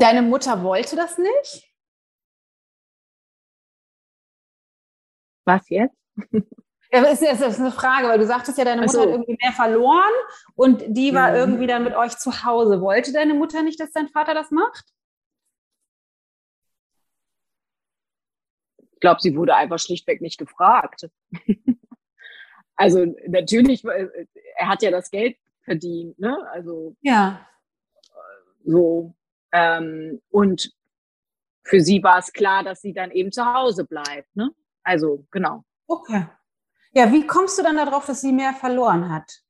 deine 0.01 0.21
Mutter 0.21 0.63
wollte 0.63 0.95
das 0.95 1.17
nicht? 1.17 1.73
Was 5.45 5.69
jetzt? 5.69 5.95
Ja, 6.91 7.01
das 7.01 7.21
ist, 7.21 7.41
das 7.41 7.53
ist 7.55 7.59
eine 7.59 7.71
Frage, 7.71 8.07
weil 8.07 8.17
du 8.17 8.25
sagtest 8.25 8.57
ja, 8.57 8.63
deine 8.63 8.81
Mutter 8.81 8.93
so. 8.93 9.01
hat 9.01 9.09
irgendwie 9.09 9.37
mehr 9.41 9.51
verloren 9.51 10.13
und 10.55 10.83
die 10.87 11.13
war 11.13 11.31
mhm. 11.31 11.35
irgendwie 11.35 11.67
dann 11.67 11.83
mit 11.83 11.95
euch 11.95 12.17
zu 12.17 12.43
Hause. 12.43 12.81
Wollte 12.81 13.11
deine 13.11 13.33
Mutter 13.33 13.61
nicht, 13.61 13.79
dass 13.79 13.91
dein 13.91 14.07
Vater 14.07 14.33
das 14.33 14.51
macht? 14.51 14.85
Ich 18.93 18.99
glaube, 19.01 19.19
sie 19.21 19.35
wurde 19.35 19.55
einfach 19.55 19.79
schlichtweg 19.79 20.21
nicht 20.21 20.37
gefragt. 20.37 21.09
also 22.75 23.05
natürlich, 23.27 23.83
äh, 23.83 24.07
er 24.55 24.69
hat 24.69 24.81
ja 24.81 24.89
das 24.89 25.11
Geld 25.11 25.37
verdient, 25.63 26.17
ne? 26.19 26.37
Also 26.51 26.95
ja. 27.01 27.45
So. 28.63 29.16
Ähm, 29.51 30.21
und 30.29 30.71
für 31.63 31.81
sie 31.81 32.01
war 32.03 32.19
es 32.19 32.31
klar, 32.31 32.63
dass 32.63 32.81
sie 32.81 32.93
dann 32.93 33.11
eben 33.11 33.31
zu 33.31 33.45
Hause 33.45 33.85
bleibt. 33.85 34.35
Ne? 34.35 34.51
Also, 34.83 35.25
genau. 35.31 35.63
Okay. 35.87 36.27
Ja, 36.93 37.11
wie 37.11 37.27
kommst 37.27 37.59
du 37.59 37.63
dann 37.63 37.77
darauf, 37.77 38.05
dass 38.05 38.21
sie 38.21 38.31
mehr 38.31 38.53
verloren 38.53 39.09
hat? 39.09 39.43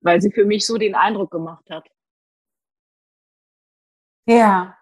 Weil 0.00 0.20
sie 0.20 0.32
für 0.32 0.44
mich 0.44 0.66
so 0.66 0.78
den 0.78 0.94
Eindruck 0.94 1.30
gemacht 1.30 1.68
hat. 1.70 1.88
Ja. 4.26 4.76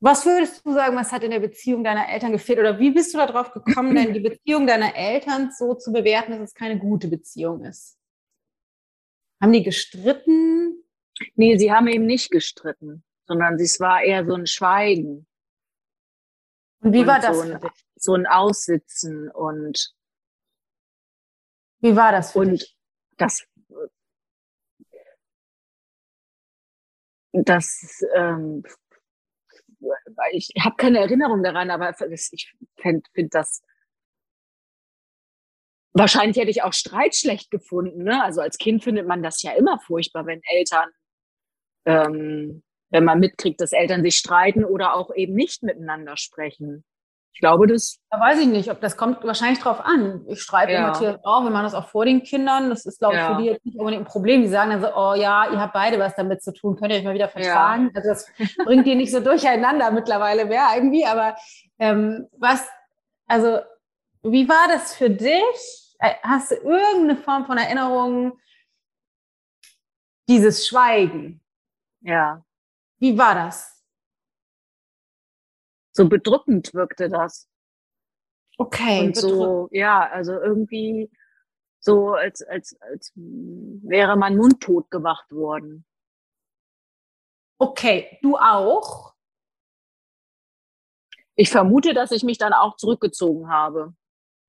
Was 0.00 0.24
würdest 0.24 0.64
du 0.64 0.72
sagen, 0.72 0.96
was 0.96 1.10
hat 1.10 1.24
in 1.24 1.32
der 1.32 1.40
Beziehung 1.40 1.82
deiner 1.82 2.08
Eltern 2.08 2.30
gefehlt? 2.30 2.60
Oder 2.60 2.78
wie 2.78 2.92
bist 2.92 3.12
du 3.14 3.18
darauf 3.18 3.50
gekommen, 3.52 3.96
denn 3.96 4.14
die 4.14 4.20
Beziehung 4.28 4.66
deiner 4.66 4.94
Eltern 4.94 5.50
so 5.50 5.74
zu 5.74 5.92
bewerten, 5.92 6.32
dass 6.32 6.50
es 6.50 6.54
keine 6.54 6.78
gute 6.78 7.08
Beziehung 7.08 7.64
ist? 7.64 7.97
Haben 9.40 9.52
die 9.52 9.62
gestritten? 9.62 10.84
Nee, 11.34 11.58
sie 11.58 11.72
haben 11.72 11.88
eben 11.88 12.06
nicht 12.06 12.30
gestritten, 12.30 13.04
sondern 13.26 13.54
es 13.54 13.80
war 13.80 14.02
eher 14.02 14.24
so 14.24 14.34
ein 14.34 14.46
Schweigen. 14.46 15.26
Und 16.80 16.92
wie 16.92 17.00
und 17.00 17.06
war 17.06 17.20
das 17.20 17.36
so 17.36 17.42
ein, 17.42 17.60
so 17.96 18.14
ein 18.14 18.26
Aussitzen 18.26 19.30
und 19.30 19.94
wie 21.80 21.94
war 21.94 22.12
das 22.12 22.32
für 22.32 22.40
und 22.40 22.52
dich? 22.52 22.76
das 23.16 23.46
das 27.32 28.04
ähm, 28.14 28.64
ich 30.32 30.50
habe 30.60 30.76
keine 30.76 30.98
Erinnerung 30.98 31.42
daran, 31.42 31.70
aber 31.70 31.94
ich 32.10 32.54
finde 32.80 33.08
find 33.12 33.34
das 33.34 33.62
wahrscheinlich 35.98 36.36
hätte 36.36 36.50
ich 36.50 36.62
auch 36.62 36.72
Streit 36.72 37.14
schlecht 37.14 37.50
gefunden. 37.50 38.04
Ne? 38.04 38.22
Also 38.22 38.40
als 38.40 38.58
Kind 38.58 38.84
findet 38.84 39.06
man 39.06 39.22
das 39.22 39.42
ja 39.42 39.52
immer 39.52 39.78
furchtbar, 39.80 40.26
wenn 40.26 40.40
Eltern, 40.50 40.88
ähm, 41.84 42.62
wenn 42.90 43.04
man 43.04 43.18
mitkriegt, 43.18 43.60
dass 43.60 43.72
Eltern 43.72 44.02
sich 44.02 44.16
streiten 44.16 44.64
oder 44.64 44.94
auch 44.94 45.14
eben 45.14 45.34
nicht 45.34 45.62
miteinander 45.62 46.16
sprechen. 46.16 46.84
Ich 47.38 47.40
glaube, 47.40 47.68
das. 47.68 47.98
Da 48.10 48.18
weiß 48.18 48.40
ich 48.40 48.48
nicht, 48.48 48.68
ob 48.68 48.80
das 48.80 48.96
kommt 48.96 49.22
wahrscheinlich 49.22 49.60
drauf 49.60 49.78
an. 49.80 50.24
Ich 50.26 50.42
streite 50.42 50.72
ja. 50.72 50.88
Matthias 50.88 51.20
auch, 51.22 51.44
wir 51.44 51.50
machen 51.50 51.64
das 51.64 51.74
auch 51.74 51.88
vor 51.88 52.04
den 52.04 52.24
Kindern. 52.24 52.68
Das 52.68 52.84
ist, 52.84 52.98
glaube 52.98 53.14
ich, 53.14 53.20
ja. 53.20 53.36
für 53.36 53.40
die 53.40 53.48
jetzt 53.48 53.64
nicht 53.64 53.78
unbedingt 53.78 54.02
ein 54.02 54.10
Problem. 54.10 54.42
Die 54.42 54.48
sagen 54.48 54.70
dann 54.70 54.80
so, 54.80 54.88
oh 54.88 55.14
ja, 55.14 55.48
ihr 55.52 55.60
habt 55.60 55.72
beide 55.72 56.00
was 56.00 56.16
damit 56.16 56.42
zu 56.42 56.52
tun, 56.52 56.74
könnt 56.74 56.90
ihr 56.90 56.98
euch 56.98 57.04
mal 57.04 57.14
wieder 57.14 57.28
vertragen. 57.28 57.92
Ja. 57.94 58.00
Also 58.00 58.08
das 58.08 58.26
bringt 58.64 58.86
die 58.86 58.96
nicht 58.96 59.12
so 59.12 59.20
durcheinander 59.20 59.92
mittlerweile 59.92 60.46
mehr 60.46 60.66
irgendwie. 60.74 61.06
Aber 61.06 61.36
ähm, 61.78 62.26
was, 62.38 62.68
also, 63.28 63.60
wie 64.24 64.48
war 64.48 64.66
das 64.68 64.96
für 64.96 65.10
dich? 65.10 65.87
Äh, 65.98 66.14
hast 66.22 66.50
du 66.50 66.56
irgendeine 66.56 67.16
Form 67.16 67.46
von 67.46 67.58
Erinnerung, 67.58 68.38
dieses 70.28 70.66
Schweigen? 70.66 71.40
Ja. 72.00 72.44
Wie 72.98 73.16
war 73.16 73.34
das? 73.34 73.78
so 75.98 76.08
bedrückend 76.08 76.72
wirkte 76.74 77.08
das. 77.08 77.50
Okay. 78.56 79.06
Und 79.06 79.16
so, 79.16 79.68
ja, 79.72 80.08
also 80.08 80.32
irgendwie 80.32 81.10
so, 81.80 82.14
als, 82.14 82.42
als, 82.42 82.80
als 82.80 83.12
wäre 83.14 84.16
man 84.16 84.36
mundtot 84.36 84.90
gemacht 84.90 85.30
worden. 85.30 85.84
Okay, 87.60 88.18
du 88.22 88.36
auch? 88.36 89.14
Ich 91.34 91.50
vermute, 91.50 91.94
dass 91.94 92.12
ich 92.12 92.22
mich 92.22 92.38
dann 92.38 92.52
auch 92.52 92.76
zurückgezogen 92.76 93.48
habe. 93.48 93.94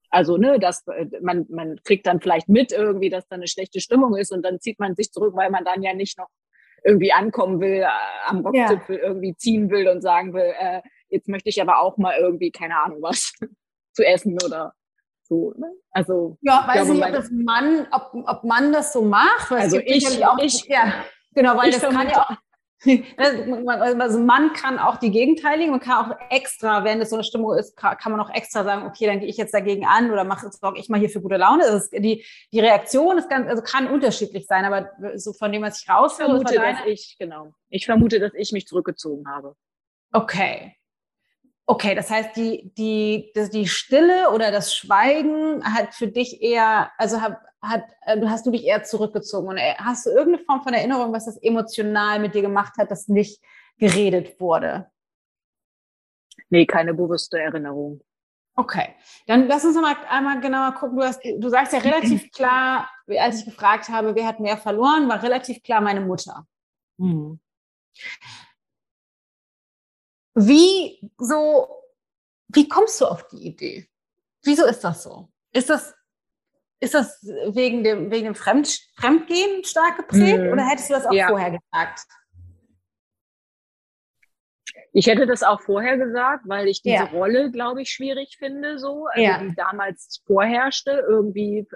Also, 0.10 0.38
ne, 0.38 0.60
dass 0.60 0.86
man, 1.22 1.45
man 1.50 1.80
kriegt 1.84 2.08
dann 2.08 2.19
vielleicht 2.19 2.50
mit 2.50 2.72
irgendwie, 2.72 3.10
dass 3.10 3.28
da 3.28 3.36
eine 3.36 3.48
schlechte 3.48 3.80
Stimmung 3.80 4.15
ist 4.15 4.32
und 4.32 4.43
dann 4.43 4.60
zieht 4.60 4.80
man 4.80 4.95
sich 4.95 5.12
zurück, 5.12 5.36
weil 5.36 5.52
man 5.52 5.65
dann 5.65 5.84
ja 5.84 5.93
nicht 5.93 6.17
noch 6.17 6.30
irgendwie 6.84 7.12
ankommen 7.12 7.60
will, 7.60 7.82
äh, 7.82 7.88
am 8.26 8.39
Rockzipfel 8.39 8.98
ja. 8.98 9.04
irgendwie 9.04 9.36
ziehen 9.36 9.69
will 9.69 9.88
und 9.88 10.02
sagen 10.02 10.34
will, 10.34 10.54
äh, 10.58 10.82
jetzt 11.10 11.28
möchte 11.28 11.50
ich 11.50 11.62
aber 11.62 11.80
auch 11.80 11.98
mal 11.98 12.15
irgendwie, 12.17 12.52
keine 12.52 12.78
Ahnung, 12.80 13.00
was 13.02 13.34
zu 13.93 14.04
essen 14.04 14.38
oder 14.43 14.74
so. 15.24 15.54
Ne? 15.58 15.72
Also 15.91 16.38
ja, 16.41 16.63
weiß 16.67 16.86
glaube, 16.86 16.93
nicht, 16.93 17.06
ob 17.06 17.12
das 17.13 17.32
Mann, 17.32 17.88
ob, 17.91 18.12
ob 18.28 18.43
man 18.43 18.74
das 18.74 18.93
so 18.93 19.02
macht. 19.02 19.52
also 19.52 19.80
ich, 19.84 20.26
auch, 20.26 20.38
ich, 20.39 20.65
ja, 20.65 21.06
genau, 21.34 21.58
weil 21.58 21.72
das 21.72 21.82
kann 21.82 22.10
ja 22.10 22.24
auch. 22.24 22.36
Also 23.18 24.20
man 24.20 24.54
kann 24.54 24.80
auch 24.80 24.98
die 24.98 25.12
Gegenteiligen 25.12 25.74
und 25.74 25.82
kann 25.82 26.06
auch 26.06 26.18
extra, 26.30 26.84
wenn 26.84 27.02
es 27.02 27.10
so 27.10 27.18
eine 27.18 27.24
Stimmung 27.24 27.58
ist, 27.58 27.76
kann, 27.76 27.98
man 28.06 28.22
auch 28.22 28.30
extra 28.30 28.63
sagen, 28.63 28.86
okay, 28.86 29.06
dann 29.06 29.20
gehe 29.20 29.28
ich 29.28 29.38
jetzt 29.38 29.54
dagegen 29.54 29.86
an 29.86 30.12
oder 30.12 30.24
mache 30.24 30.50
sorge 30.52 30.80
ich 30.80 30.88
mal 30.88 31.00
hier 31.00 31.10
für 31.10 31.22
gute 31.22 31.38
Laune. 31.38 31.63
Also 31.63 31.89
die, 31.92 32.26
die 32.54 32.60
Reaktion 32.60 33.18
ist 33.18 33.30
ganz, 33.30 33.50
also 33.50 33.62
kann 33.62 33.88
unterschiedlich 33.88 34.48
sein, 34.48 34.63
aber 34.63 34.89
so 35.15 35.34
von 35.34 35.52
dem, 35.52 35.62
was 35.62 35.82
ich 35.82 35.89
raushöre, 35.89 36.28
ich 36.28 36.48
vermute, 36.48 36.56
dass 36.56 36.86
ich 36.86 37.15
genau. 37.20 37.54
Ich 37.70 37.86
vermute, 37.86 38.20
dass 38.20 38.34
ich 38.34 38.52
mich 38.54 38.65
zurückgezogen 38.65 39.28
habe. 39.28 39.56
Okay. 40.13 40.76
Okay, 41.65 41.94
das 41.94 42.10
heißt, 42.10 42.36
die, 42.36 42.72
die, 42.78 43.32
das, 43.36 43.52
die 43.52 43.68
Stille 43.68 44.32
oder 44.32 44.52
das 44.52 44.74
Schweigen 44.74 45.63
hat 45.63 45.94
für 45.94 46.08
dich 46.08 46.42
eher, 46.42 46.89
also 46.98 47.22
hat, 47.22 47.38
hat, 47.62 47.84
äh, 48.02 48.19
hast 48.26 48.45
du 48.45 48.52
dich 48.52 48.63
eher 48.63 48.84
zurückgezogen 48.84 49.50
und 49.50 49.58
äh, 49.58 49.76
hast 49.78 50.06
du 50.06 50.12
irgendeine 50.12 50.45
Form 50.45 50.62
von 50.62 50.74
Erinnerung, 50.74 51.13
was 51.13 51.26
das 51.26 51.38
emotional 51.38 52.19
mit 52.19 52.36
dir 52.36 52.41
gemacht 52.41 52.74
hat, 52.78 52.91
dass 52.91 53.08
nicht 53.08 53.41
geredet 53.78 54.39
wurde? 54.39 54.89
Nee, 56.50 56.65
keine 56.65 56.93
bewusste 56.93 57.39
Erinnerung. 57.39 58.02
Okay, 58.56 58.95
dann 59.26 59.48
lass 59.48 59.63
uns 59.63 59.76
mal 59.76 59.95
einmal 60.10 60.41
genauer 60.41 60.74
gucken. 60.74 60.98
Du, 60.98 61.04
hast, 61.04 61.22
du 61.24 61.50
sagst 61.50 61.72
ja 61.72 61.80
relativ 61.80 62.30
klar, 62.34 62.89
als 63.08 63.39
ich 63.39 63.45
gefragt 63.45 63.88
habe, 63.89 64.15
wer 64.15 64.28
hat 64.28 64.39
mehr 64.39 64.58
verloren, 64.58 65.08
war 65.08 65.24
relativ 65.24 65.63
klar 65.63 65.80
meine 65.80 66.02
Mutter. 66.02 66.45
Mhm. 66.98 67.39
Wie 70.36 71.00
so, 71.17 71.67
wie 72.50 72.67
kommst 72.67 73.00
du 73.00 73.06
auf 73.06 73.28
die 73.28 73.48
Idee? 73.48 73.89
Wieso 74.43 74.65
ist 74.65 74.84
das 74.84 75.04
so? 75.04 75.30
Ist 75.52 75.69
das, 75.69 75.93
ist 76.80 76.94
das 76.94 77.22
wegen 77.24 77.84
dem, 77.84 78.12
wegen 78.12 78.26
dem 78.26 78.36
Fremd, 78.36 78.80
Fremdgehen 78.96 79.63
stark 79.63 79.98
geprägt 79.98 80.44
mhm. 80.44 80.52
oder 80.52 80.68
hättest 80.68 80.89
du 80.89 80.94
das 80.94 81.06
auch 81.06 81.13
ja. 81.13 81.28
vorher 81.28 81.52
gesagt? 81.52 82.02
Ich 84.92 85.08
hätte 85.08 85.28
das 85.28 85.44
auch 85.44 85.62
vorher 85.62 85.98
gesagt, 85.98 86.46
weil 86.48 86.68
ich 86.68 86.82
diese 86.82 86.96
ja. 86.96 87.04
Rolle, 87.06 87.52
glaube 87.52 87.82
ich, 87.82 87.89
schwierig 87.89 88.38
finde, 88.38 88.80
so, 88.80 89.06
also 89.08 89.22
ja. 89.22 89.39
die 89.39 89.54
damals 89.56 90.24
vorherrschte. 90.26 91.04
Irgendwie, 91.08 91.68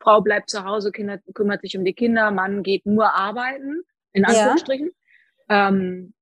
Frau 0.00 0.20
bleibt 0.20 0.50
zu 0.50 0.64
Hause, 0.64 0.92
Kinder, 0.92 1.18
kümmert 1.34 1.62
sich 1.62 1.76
um 1.78 1.84
die 1.84 1.94
Kinder, 1.94 2.30
Mann 2.30 2.62
geht 2.62 2.84
nur 2.84 3.14
arbeiten, 3.14 3.82
in 4.12 4.24
Anführungsstrichen. 4.24 4.90
Ähm, 5.48 6.14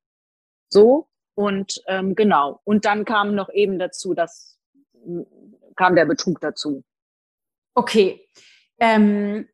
so. 0.68 1.08
Und 1.34 1.82
ähm, 1.86 2.14
genau. 2.14 2.60
Und 2.64 2.84
dann 2.84 3.04
kam 3.04 3.34
noch 3.34 3.50
eben 3.50 3.78
dazu, 3.78 4.14
dass 4.14 4.58
kam 5.76 5.94
der 5.94 6.06
Betrug 6.06 6.40
dazu. 6.40 6.82
Okay. 7.76 8.26
Ähm, 8.78 9.46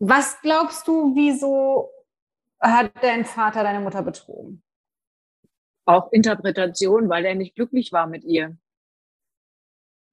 was 0.00 0.40
glaubst 0.40 0.88
du, 0.88 1.14
wieso 1.14 1.90
hat 2.60 2.92
dein 3.02 3.24
Vater 3.24 3.62
deine 3.62 3.80
Mutter 3.80 4.02
betrogen? 4.02 4.62
Auch 5.86 6.10
Interpretation, 6.12 7.08
weil 7.08 7.24
er 7.24 7.34
nicht 7.36 7.54
glücklich 7.54 7.92
war 7.92 8.06
mit 8.06 8.24
ihr. 8.24 8.56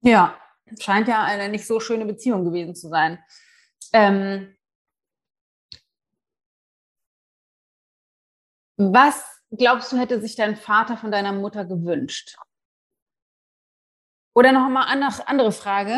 Ja, 0.02 0.38
scheint 0.78 1.08
ja 1.08 1.24
eine 1.24 1.48
nicht 1.48 1.66
so 1.66 1.80
schöne 1.80 2.06
Beziehung 2.06 2.44
gewesen 2.44 2.76
zu 2.76 2.88
sein. 2.88 3.18
Ähm, 3.92 4.56
was 8.76 9.24
glaubst 9.50 9.90
du, 9.90 9.96
hätte 9.96 10.20
sich 10.20 10.36
dein 10.36 10.54
Vater 10.54 10.96
von 10.96 11.10
deiner 11.10 11.32
Mutter 11.32 11.64
gewünscht? 11.64 12.36
Oder 14.38 14.52
noch 14.52 14.68
mal 14.68 14.84
eine 14.84 15.08
andere 15.26 15.50
Frage. 15.50 15.96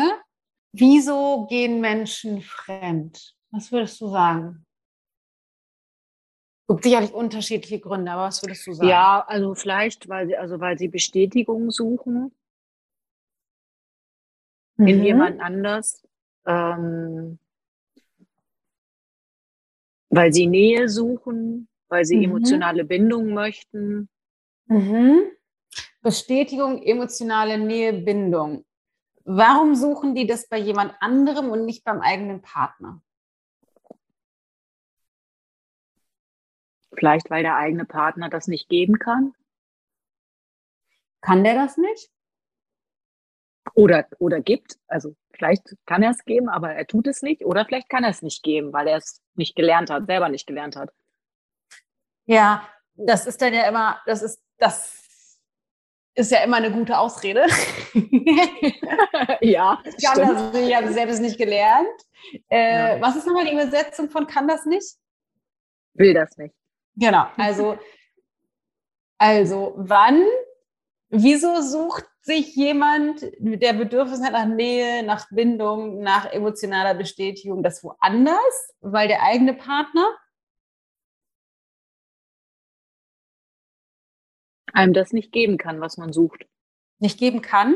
Wieso 0.73 1.45
gehen 1.47 1.79
Menschen 1.79 2.41
fremd? 2.41 3.35
Was 3.51 3.71
würdest 3.71 4.01
du 4.01 4.07
sagen? 4.07 4.65
Gibt 6.67 6.83
sicherlich 6.83 7.13
unterschiedliche 7.13 7.79
Gründe, 7.79 8.11
aber 8.11 8.23
was 8.23 8.41
würdest 8.41 8.65
du 8.65 8.73
sagen? 8.73 8.89
Ja, 8.89 9.23
also 9.27 9.53
vielleicht, 9.53 10.09
weil 10.09 10.25
sie, 10.25 10.37
also 10.37 10.59
weil 10.59 10.75
sie 10.79 10.87
Bestätigung 10.87 11.69
suchen 11.69 12.33
mhm. 14.77 14.87
in 14.87 15.03
jemand 15.03 15.39
anders, 15.39 16.01
ähm, 16.47 17.37
weil 20.09 20.33
sie 20.33 20.47
Nähe 20.47 20.89
suchen, 20.89 21.67
weil 21.89 22.05
sie 22.05 22.17
mhm. 22.17 22.23
emotionale 22.23 22.85
Bindung 22.85 23.35
möchten. 23.35 24.09
Mhm. 24.65 25.31
Bestätigung, 26.01 26.81
emotionale 26.81 27.57
Nähe, 27.57 27.93
Bindung. 27.93 28.65
Warum 29.23 29.75
suchen 29.75 30.15
die 30.15 30.25
das 30.25 30.47
bei 30.47 30.57
jemand 30.57 30.95
anderem 30.99 31.49
und 31.49 31.65
nicht 31.65 31.83
beim 31.83 32.01
eigenen 32.01 32.41
Partner? 32.41 33.01
Vielleicht, 36.93 37.29
weil 37.29 37.43
der 37.43 37.55
eigene 37.55 37.85
Partner 37.85 38.29
das 38.29 38.47
nicht 38.47 38.67
geben 38.67 38.99
kann. 38.99 39.33
Kann 41.21 41.43
der 41.43 41.53
das 41.53 41.77
nicht? 41.77 42.09
Oder, 43.75 44.07
oder 44.17 44.41
gibt. 44.41 44.79
Also 44.87 45.15
vielleicht 45.33 45.75
kann 45.85 46.03
er 46.03 46.11
es 46.11 46.25
geben, 46.25 46.49
aber 46.49 46.73
er 46.73 46.87
tut 46.87 47.07
es 47.07 47.21
nicht. 47.21 47.45
Oder 47.45 47.65
vielleicht 47.65 47.89
kann 47.89 48.03
er 48.03 48.09
es 48.09 48.23
nicht 48.23 48.43
geben, 48.43 48.73
weil 48.73 48.87
er 48.87 48.97
es 48.97 49.21
nicht 49.35 49.55
gelernt 49.55 49.89
hat, 49.89 50.07
selber 50.07 50.29
nicht 50.29 50.47
gelernt 50.47 50.75
hat. 50.75 50.91
Ja, 52.25 52.67
das 52.95 53.27
ist 53.27 53.41
dann 53.41 53.53
ja 53.53 53.67
immer, 53.69 54.01
das 54.05 54.23
ist, 54.23 54.43
das 54.57 55.00
ist 56.15 56.31
ja 56.31 56.43
immer 56.43 56.57
eine 56.57 56.71
gute 56.71 56.97
Ausrede. 56.97 57.45
ja. 59.41 59.81
Ich 59.85 60.03
kann 60.03 60.17
das 60.17 60.53
nicht, 60.53 60.75
also 60.75 60.93
sie 60.93 61.01
hat 61.01 61.09
es 61.09 61.19
nicht 61.19 61.37
gelernt. 61.37 61.87
Äh, 62.49 62.97
ja. 62.97 63.01
Was 63.01 63.15
ist 63.15 63.25
nochmal 63.25 63.45
die 63.45 63.53
Übersetzung 63.53 64.09
von 64.09 64.27
kann 64.27 64.47
das 64.47 64.65
nicht? 64.65 64.97
Will 65.93 66.13
das 66.13 66.37
nicht. 66.37 66.53
Genau, 66.95 67.25
also, 67.37 67.77
also 69.17 69.73
wann, 69.77 70.23
wieso 71.09 71.61
sucht 71.61 72.05
sich 72.21 72.55
jemand, 72.55 73.25
der 73.39 73.73
Bedürfnis 73.73 74.21
hat 74.21 74.33
nach 74.33 74.45
Nähe, 74.45 75.03
nach 75.03 75.27
Bindung, 75.31 76.01
nach 76.01 76.31
emotionaler 76.31 76.93
Bestätigung, 76.93 77.63
das 77.63 77.83
woanders, 77.83 78.73
weil 78.81 79.07
der 79.07 79.23
eigene 79.23 79.53
Partner 79.53 80.07
einem 84.73 84.93
das 84.93 85.13
nicht 85.13 85.31
geben 85.31 85.57
kann, 85.57 85.81
was 85.81 85.97
man 85.97 86.13
sucht. 86.13 86.45
Nicht 86.99 87.19
geben 87.19 87.41
kann? 87.41 87.75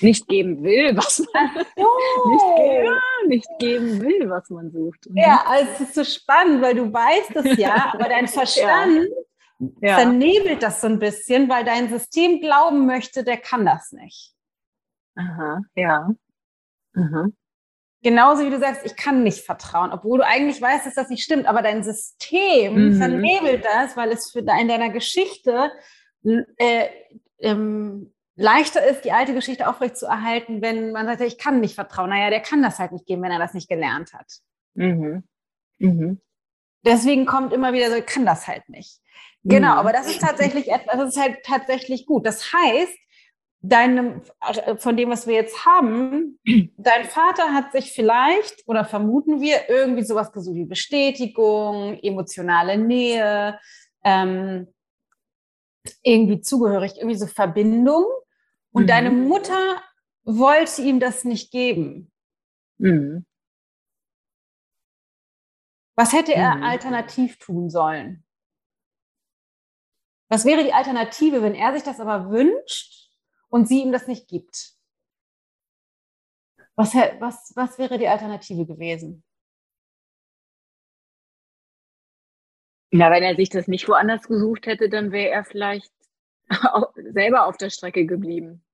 Nicht 0.00 0.28
geben 0.28 0.62
will, 0.62 0.96
was 0.96 1.26
man 1.32 1.50
oh. 1.76 2.30
nicht, 3.28 3.28
nicht, 3.28 3.48
geben 3.58 4.00
will, 4.00 4.30
was 4.30 4.48
man 4.50 4.70
sucht. 4.70 5.08
Mhm. 5.08 5.16
Ja, 5.16 5.44
also 5.46 5.70
es 5.72 5.80
ist 5.80 5.94
so 5.94 6.04
spannend, 6.04 6.62
weil 6.62 6.74
du 6.74 6.92
weißt 6.92 7.36
es 7.36 7.58
ja, 7.58 7.90
aber 7.92 8.08
dein 8.08 8.28
Verstand 8.28 9.08
ja. 9.80 9.96
vernebelt 9.96 10.62
das 10.62 10.80
so 10.80 10.86
ein 10.86 10.98
bisschen, 10.98 11.48
weil 11.48 11.64
dein 11.64 11.88
System 11.88 12.40
glauben 12.40 12.86
möchte, 12.86 13.24
der 13.24 13.36
kann 13.36 13.66
das 13.66 13.92
nicht. 13.92 14.34
Aha, 15.16 15.60
ja. 15.74 16.10
Aha. 16.94 17.28
Genauso 18.02 18.46
wie 18.46 18.50
du 18.50 18.58
sagst, 18.58 18.86
ich 18.86 18.96
kann 18.96 19.22
nicht 19.22 19.44
vertrauen, 19.44 19.92
obwohl 19.92 20.18
du 20.20 20.26
eigentlich 20.26 20.60
weißt, 20.60 20.86
dass 20.86 20.94
das 20.94 21.10
nicht 21.10 21.22
stimmt, 21.22 21.46
aber 21.46 21.60
dein 21.60 21.82
System 21.82 22.92
mhm. 22.92 22.96
vernebelt 22.96 23.64
das, 23.64 23.96
weil 23.96 24.10
es 24.10 24.30
für 24.30 24.38
in 24.38 24.46
deiner 24.46 24.88
Geschichte 24.88 25.70
äh, 26.24 26.88
ähm, 27.38 28.12
leichter 28.36 28.84
ist, 28.86 29.04
die 29.04 29.12
alte 29.12 29.34
Geschichte 29.34 29.68
aufrechtzuerhalten, 29.68 30.62
wenn 30.62 30.92
man 30.92 31.06
sagt, 31.06 31.20
ich 31.20 31.38
kann 31.38 31.60
nicht 31.60 31.74
vertrauen. 31.74 32.10
Naja, 32.10 32.30
der 32.30 32.40
kann 32.40 32.62
das 32.62 32.78
halt 32.78 32.92
nicht 32.92 33.06
geben, 33.06 33.22
wenn 33.22 33.32
er 33.32 33.38
das 33.38 33.54
nicht 33.54 33.68
gelernt 33.68 34.12
hat. 34.12 34.40
Mhm. 34.74 35.24
Mhm. 35.78 36.20
Deswegen 36.84 37.26
kommt 37.26 37.52
immer 37.52 37.72
wieder 37.72 37.90
so, 37.90 37.96
ich 37.96 38.06
kann 38.06 38.24
das 38.24 38.48
halt 38.48 38.68
nicht. 38.68 39.00
Genau, 39.42 39.72
mhm. 39.72 39.78
aber 39.78 39.92
das 39.92 40.06
ist 40.06 40.20
tatsächlich 40.20 40.70
etwas, 40.70 40.96
das 40.96 41.08
ist 41.16 41.20
halt 41.20 41.38
tatsächlich 41.44 42.06
gut. 42.06 42.26
Das 42.26 42.52
heißt, 42.52 42.96
deinem, 43.62 44.22
äh, 44.64 44.76
von 44.76 44.96
dem, 44.96 45.10
was 45.10 45.26
wir 45.26 45.34
jetzt 45.34 45.66
haben, 45.66 46.38
dein 46.76 47.04
Vater 47.04 47.52
hat 47.52 47.72
sich 47.72 47.92
vielleicht 47.92 48.66
oder 48.66 48.84
vermuten 48.84 49.40
wir 49.40 49.68
irgendwie 49.68 50.04
sowas 50.04 50.32
gesucht 50.32 50.56
wie 50.56 50.64
Bestätigung, 50.64 51.98
emotionale 52.02 52.78
Nähe, 52.78 53.58
ähm, 54.04 54.68
irgendwie 56.02 56.40
zugehörig, 56.40 56.96
irgendwie 56.96 57.16
so 57.16 57.26
Verbindung. 57.26 58.04
Und 58.72 58.84
mhm. 58.84 58.88
deine 58.88 59.10
Mutter 59.10 59.82
wollte 60.24 60.82
ihm 60.82 61.00
das 61.00 61.24
nicht 61.24 61.50
geben. 61.50 62.12
Mhm. 62.78 63.26
Was 65.96 66.12
hätte 66.12 66.32
er 66.32 66.56
mhm. 66.56 66.62
alternativ 66.62 67.38
tun 67.38 67.68
sollen? 67.68 68.24
Was 70.28 70.44
wäre 70.44 70.62
die 70.62 70.72
Alternative, 70.72 71.42
wenn 71.42 71.54
er 71.54 71.72
sich 71.74 71.82
das 71.82 71.98
aber 71.98 72.30
wünscht 72.30 73.10
und 73.48 73.66
sie 73.66 73.82
ihm 73.82 73.92
das 73.92 74.06
nicht 74.06 74.28
gibt? 74.28 74.74
Was, 76.76 76.94
was, 76.94 77.52
was 77.56 77.78
wäre 77.78 77.98
die 77.98 78.08
Alternative 78.08 78.64
gewesen? 78.64 79.24
Na, 82.90 83.10
wenn 83.10 83.22
er 83.22 83.36
sich 83.36 83.50
das 83.50 83.68
nicht 83.68 83.88
woanders 83.88 84.26
gesucht 84.26 84.66
hätte, 84.66 84.88
dann 84.88 85.12
wäre 85.12 85.30
er 85.30 85.44
vielleicht 85.44 85.92
selber 87.12 87.46
auf 87.46 87.56
der 87.56 87.70
Strecke 87.70 88.04
geblieben. 88.04 88.64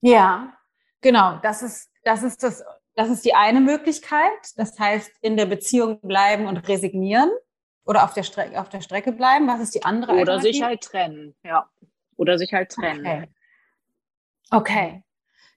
Ja, 0.00 0.56
genau. 1.02 1.38
Das 1.42 1.62
ist, 1.62 1.90
das 2.04 2.22
ist 2.22 2.42
das, 2.42 2.64
das 2.94 3.10
ist 3.10 3.24
die 3.24 3.34
eine 3.34 3.60
Möglichkeit. 3.60 4.56
Das 4.56 4.78
heißt, 4.78 5.12
in 5.20 5.36
der 5.36 5.46
Beziehung 5.46 6.00
bleiben 6.00 6.46
und 6.46 6.56
resignieren 6.68 7.30
oder 7.84 8.04
auf 8.04 8.14
der 8.14 8.22
Strecke, 8.22 8.58
auf 8.58 8.70
der 8.70 8.80
Strecke 8.80 9.12
bleiben. 9.12 9.46
Was 9.46 9.60
ist 9.60 9.74
die 9.74 9.84
andere 9.84 10.12
Oder 10.14 10.40
sich 10.40 10.62
halt 10.62 10.82
trennen, 10.82 11.34
ja. 11.42 11.68
Oder 12.16 12.38
sich 12.38 12.52
halt 12.52 12.70
trennen. 12.70 13.00
Okay. 13.00 13.28
okay. 14.50 15.04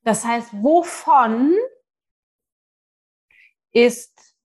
Das 0.04 0.26
heißt, 0.26 0.50
wovon 0.54 1.56
ist, 3.72 4.36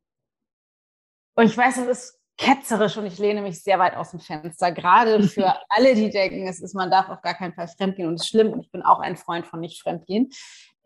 und 1.34 1.46
ich 1.46 1.56
weiß, 1.56 1.78
es 1.78 1.86
ist 1.86 2.17
ketzerisch 2.38 2.96
und 2.96 3.06
ich 3.06 3.18
lehne 3.18 3.42
mich 3.42 3.62
sehr 3.62 3.78
weit 3.78 3.96
aus 3.96 4.12
dem 4.12 4.20
Fenster. 4.20 4.72
Gerade 4.72 5.22
für 5.28 5.54
alle, 5.68 5.94
die 5.94 6.08
denken, 6.08 6.46
es 6.46 6.60
ist, 6.60 6.74
man 6.74 6.90
darf 6.90 7.10
auf 7.10 7.20
gar 7.20 7.34
keinen 7.34 7.52
Fall 7.52 7.68
fremdgehen 7.68 8.08
und 8.08 8.14
es 8.14 8.22
ist 8.22 8.28
schlimm. 8.28 8.52
Und 8.52 8.60
ich 8.60 8.70
bin 8.70 8.82
auch 8.82 9.00
ein 9.00 9.16
Freund 9.16 9.46
von 9.46 9.60
nicht 9.60 9.82
fremdgehen. 9.82 10.30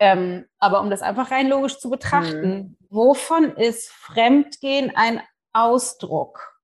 Ähm, 0.01 0.47
aber 0.59 0.81
um 0.81 0.91
das 0.91 1.03
einfach 1.03 1.31
rein 1.31 1.49
logisch 1.49 1.79
zu 1.79 1.89
betrachten, 1.89 2.51
mhm. 2.51 2.77
wovon 2.89 3.57
ist 3.57 3.91
Fremdgehen 3.91 4.91
ein 4.97 5.23
Ausdruck? 5.53 6.59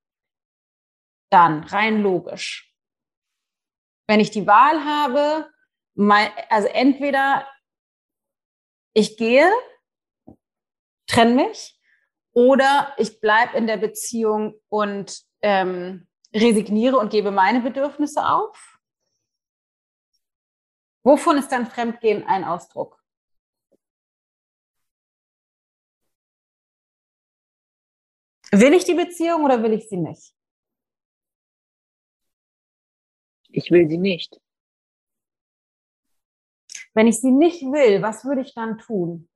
Dann 1.30 1.62
rein 1.64 2.02
logisch. 2.02 2.74
Wenn 4.08 4.20
ich 4.20 4.30
die 4.30 4.46
Wahl 4.46 4.84
habe, 4.84 5.50
mein, 5.94 6.30
also 6.48 6.66
entweder 6.68 7.46
ich 8.94 9.18
gehe, 9.18 9.48
trenne 11.06 11.34
mich 11.34 11.77
oder 12.32 12.94
ich 12.98 13.20
bleibe 13.20 13.56
in 13.56 13.66
der 13.66 13.76
Beziehung 13.76 14.54
und 14.68 15.22
ähm, 15.42 16.06
resigniere 16.34 16.98
und 16.98 17.10
gebe 17.10 17.30
meine 17.30 17.60
Bedürfnisse 17.60 18.26
auf? 18.26 18.78
Wovon 21.04 21.38
ist 21.38 21.50
dann 21.50 21.66
Fremdgehen 21.66 22.24
ein 22.24 22.44
Ausdruck? 22.44 23.02
Will 28.50 28.72
ich 28.72 28.84
die 28.84 28.94
Beziehung 28.94 29.44
oder 29.44 29.62
will 29.62 29.72
ich 29.72 29.88
sie 29.88 29.96
nicht? 29.96 30.34
Ich 33.50 33.70
will 33.70 33.88
sie 33.88 33.98
nicht. 33.98 34.40
Wenn 36.94 37.06
ich 37.06 37.20
sie 37.20 37.30
nicht 37.30 37.62
will, 37.62 38.02
was 38.02 38.24
würde 38.24 38.40
ich 38.40 38.54
dann 38.54 38.78
tun? 38.78 39.28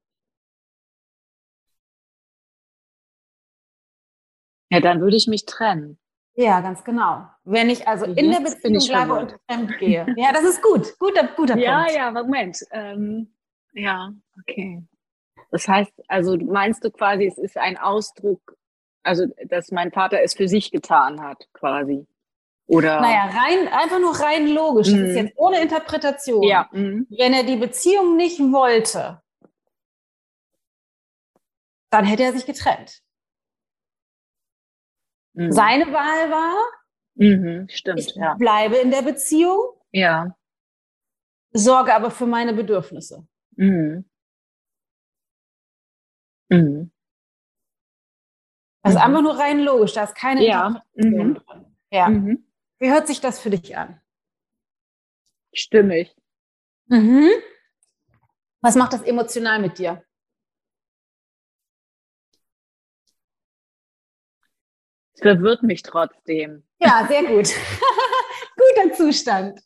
Ja, 4.73 4.81
dann 4.81 5.03
würde 5.03 5.17
ich 5.17 5.27
mich 5.27 5.45
trennen. 5.45 5.99
Ja, 6.35 6.61
ganz 6.63 6.83
genau. 6.83 7.27
Wenn 7.45 7.69
ich 7.69 7.87
also 7.87 8.07
in 8.07 8.31
der 8.31 8.41
Beziehung 8.41 8.79
bleibe 8.87 9.13
und 9.13 9.37
fremd 9.47 9.79
gehe. 9.79 10.07
Ja, 10.17 10.33
das 10.33 10.45
ist 10.45 10.63
gut. 10.63 10.99
Guter, 10.99 11.29
guter 11.37 11.59
ja, 11.59 11.83
Punkt. 11.83 11.95
Ja, 11.95 12.05
ja, 12.05 12.11
Moment. 12.11 12.59
Ähm, 12.71 13.35
ja, 13.75 14.13
okay. 14.41 14.83
Das 15.51 15.69
heißt, 15.69 15.93
also 16.09 16.39
meinst 16.39 16.83
du 16.85 16.91
quasi, 16.91 17.27
es 17.27 17.37
ist 17.37 17.59
ein 17.59 17.77
Ausdruck, 17.77 18.57
also 19.03 19.27
dass 19.45 19.71
mein 19.73 19.93
Vater 19.93 20.23
es 20.23 20.33
für 20.33 20.49
sich 20.49 20.71
getan 20.71 21.21
hat, 21.21 21.47
quasi. 21.53 22.07
Oder? 22.67 23.03
Naja, 23.03 23.25
rein, 23.25 23.69
einfach 23.69 24.01
nur 24.01 24.19
rein 24.19 24.49
logisch. 24.49 24.89
Mhm. 24.89 25.01
Das 25.01 25.09
ist 25.11 25.17
mhm. 25.17 25.27
jetzt 25.27 25.33
ohne 25.37 25.61
Interpretation. 25.61 26.43
Ja. 26.45 26.71
Mhm. 26.73 27.07
Wenn 27.11 27.35
er 27.35 27.43
die 27.45 27.57
Beziehung 27.57 28.17
nicht 28.17 28.39
wollte, 28.39 29.21
dann 31.91 32.07
hätte 32.07 32.23
er 32.23 32.33
sich 32.33 32.47
getrennt. 32.47 33.02
Mhm. 35.35 35.53
Seine 35.53 35.87
Wahl 35.87 36.31
war, 36.31 36.65
mhm, 37.15 37.69
stimmt, 37.71 38.01
ich 38.01 38.15
ja. 38.15 38.35
bleibe 38.35 38.77
in 38.77 38.91
der 38.91 39.03
Beziehung, 39.03 39.61
ja. 39.91 40.37
sorge 41.53 41.95
aber 41.95 42.11
für 42.11 42.27
meine 42.27 42.53
Bedürfnisse. 42.53 43.27
Mhm. 43.57 44.05
Mhm. 46.51 46.91
Also 48.83 48.99
mhm. 48.99 49.05
einfach 49.05 49.23
nur 49.23 49.39
rein 49.39 49.61
logisch, 49.61 49.95
da 49.95 50.05
ist 50.05 50.15
keine 50.15 50.45
ja. 50.45 50.83
Mhm. 50.95 51.35
drin. 51.35 51.77
Ja. 51.91 52.09
Mhm. 52.09 52.45
Wie 52.79 52.91
hört 52.91 53.07
sich 53.07 53.21
das 53.21 53.41
für 53.41 53.51
dich 53.51 53.77
an? 53.77 54.01
Stimmig. 55.55 56.15
Mhm. 56.87 57.29
Was 58.61 58.75
macht 58.77 58.93
das 58.93 59.03
emotional 59.03 59.61
mit 59.61 59.79
dir? 59.79 60.03
Verwirrt 65.23 65.63
mich 65.63 65.83
trotzdem. 65.83 66.65
Ja, 66.79 67.07
sehr 67.09 67.25
gut. 67.25 67.49
Guter 68.57 68.95
Zustand. 68.95 69.61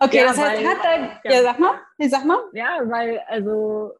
Okay, 0.00 0.16
ja, 0.16 0.24
das 0.26 0.38
heißt, 0.38 0.62
weil, 0.62 0.68
hat 0.68 0.84
dein. 0.84 1.02
Ja. 1.24 1.32
ja, 1.32 1.42
sag 1.42 1.58
mal. 1.58 1.80
Nee, 1.98 2.08
sag 2.08 2.24
mal. 2.24 2.38
Ja, 2.52 2.80
weil, 2.84 3.18
also. 3.28 3.92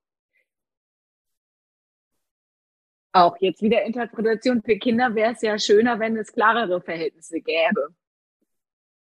Auch 3.13 3.37
jetzt 3.39 3.63
wieder 3.63 3.83
Interpretation 3.83 4.61
für 4.63 4.77
Kinder 4.77 5.15
wäre 5.15 5.33
es 5.33 5.43
ja 5.43 5.57
schöner, 5.57 6.01
wenn 6.01 6.17
es 6.17 6.33
klarere 6.33 6.81
Verhältnisse 6.81 7.41
gäbe. 7.41 7.95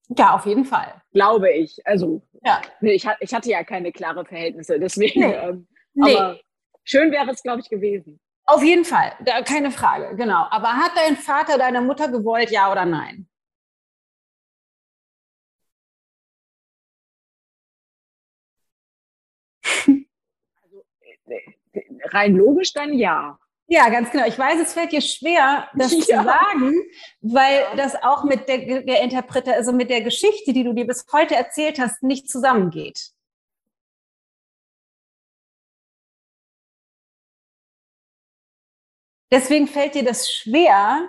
Ja, 0.08 0.34
auf 0.34 0.44
jeden 0.44 0.66
Fall. 0.66 1.00
Glaube 1.12 1.50
ich. 1.50 1.80
Also, 1.86 2.20
ja. 2.42 2.60
ich, 2.82 3.06
ich 3.20 3.34
hatte 3.34 3.48
ja 3.48 3.64
keine 3.64 3.90
klaren 3.90 4.26
Verhältnisse, 4.26 4.78
deswegen. 4.78 5.20
Nee. 5.20 5.34
Ähm, 5.34 5.68
nee. 5.94 6.16
Aber 6.16 6.38
schön 6.84 7.10
wäre 7.10 7.30
es, 7.30 7.42
glaube 7.42 7.60
ich, 7.60 7.70
gewesen. 7.70 8.20
Auf 8.44 8.62
jeden 8.62 8.84
Fall, 8.84 9.12
da, 9.24 9.42
keine 9.42 9.70
Frage, 9.70 10.16
genau. 10.16 10.46
Aber 10.50 10.72
hat 10.74 10.92
dein 10.96 11.16
Vater 11.16 11.58
deine 11.58 11.80
Mutter 11.80 12.08
gewollt, 12.08 12.50
ja 12.50 12.70
oder 12.70 12.84
nein? 12.84 13.28
Also, 20.62 20.84
äh, 21.26 21.80
rein 22.10 22.36
logisch 22.36 22.72
dann 22.72 22.92
ja. 22.94 23.38
Ja, 23.68 23.88
ganz 23.88 24.10
genau. 24.10 24.26
Ich 24.26 24.38
weiß, 24.38 24.60
es 24.60 24.74
fällt 24.74 24.92
dir 24.92 25.00
schwer, 25.00 25.68
das 25.74 25.92
ja. 26.08 26.18
zu 26.18 26.24
sagen, 26.24 26.74
weil 27.20 27.64
das 27.76 27.94
auch 28.02 28.24
mit 28.24 28.48
der, 28.48 28.82
der 28.82 29.02
Interpreter, 29.02 29.54
also 29.54 29.72
mit 29.72 29.88
der 29.88 30.02
Geschichte, 30.02 30.52
die 30.52 30.64
du 30.64 30.74
dir 30.74 30.86
bis 30.86 31.06
heute 31.12 31.34
erzählt 31.36 31.78
hast, 31.78 32.02
nicht 32.02 32.28
zusammengeht. 32.28 33.12
Deswegen 39.32 39.66
fällt 39.66 39.94
dir 39.94 40.04
das 40.04 40.30
schwer, 40.30 41.08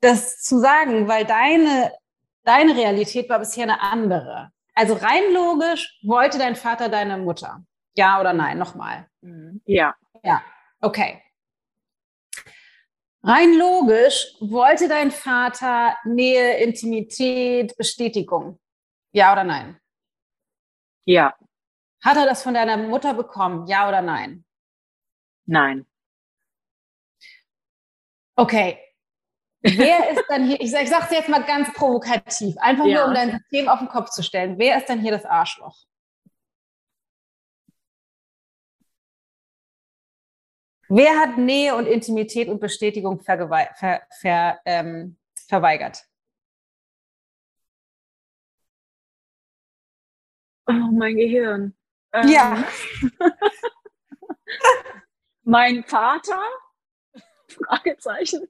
das 0.00 0.42
zu 0.42 0.58
sagen, 0.58 1.06
weil 1.06 1.24
deine, 1.24 1.92
deine 2.42 2.76
Realität 2.76 3.28
war 3.30 3.38
bisher 3.38 3.62
eine 3.62 3.80
andere. 3.80 4.50
Also 4.74 4.94
rein 4.94 5.32
logisch 5.32 6.00
wollte 6.02 6.36
dein 6.36 6.56
Vater 6.56 6.88
deine 6.88 7.16
Mutter. 7.16 7.64
Ja 7.96 8.18
oder 8.18 8.32
nein? 8.32 8.58
Nochmal. 8.58 9.08
Mhm. 9.20 9.62
Ja. 9.66 9.94
Ja. 10.24 10.42
Okay. 10.80 11.22
Rein 13.22 13.56
logisch 13.56 14.34
wollte 14.40 14.88
dein 14.88 15.12
Vater 15.12 15.96
Nähe, 16.04 16.58
Intimität, 16.58 17.76
Bestätigung. 17.76 18.58
Ja 19.12 19.32
oder 19.32 19.44
nein? 19.44 19.78
Ja. 21.04 21.36
Hat 22.02 22.16
er 22.16 22.26
das 22.26 22.42
von 22.42 22.54
deiner 22.54 22.76
Mutter 22.76 23.14
bekommen? 23.14 23.68
Ja 23.68 23.88
oder 23.88 24.02
nein? 24.02 24.44
Nein. 25.46 25.86
Okay. 28.36 28.78
Wer 29.62 30.10
ist 30.10 30.24
dann 30.28 30.46
hier, 30.46 30.60
ich, 30.60 30.74
ich 30.74 30.90
sage 30.90 31.04
es 31.04 31.10
jetzt 31.10 31.28
mal 31.28 31.42
ganz 31.42 31.72
provokativ, 31.72 32.56
einfach 32.58 32.84
ja. 32.84 32.98
nur 32.98 33.08
um 33.08 33.14
dein 33.14 33.30
System 33.30 33.68
auf 33.68 33.78
den 33.78 33.88
Kopf 33.88 34.10
zu 34.10 34.22
stellen. 34.22 34.58
Wer 34.58 34.76
ist 34.76 34.90
dann 34.90 35.00
hier 35.00 35.12
das 35.12 35.24
Arschloch? 35.24 35.86
Wer 40.88 41.18
hat 41.18 41.38
Nähe 41.38 41.74
und 41.74 41.86
Intimität 41.86 42.48
und 42.48 42.60
Bestätigung 42.60 43.20
ver, 43.20 43.48
ver, 44.20 44.60
ähm, 44.66 45.16
verweigert? 45.48 46.04
Oh, 50.66 50.72
mein 50.72 51.16
Gehirn. 51.16 51.74
Ähm, 52.12 52.28
ja. 52.28 52.64
mein 55.42 55.84
Vater? 55.84 56.42
Fragezeichen. 57.54 58.48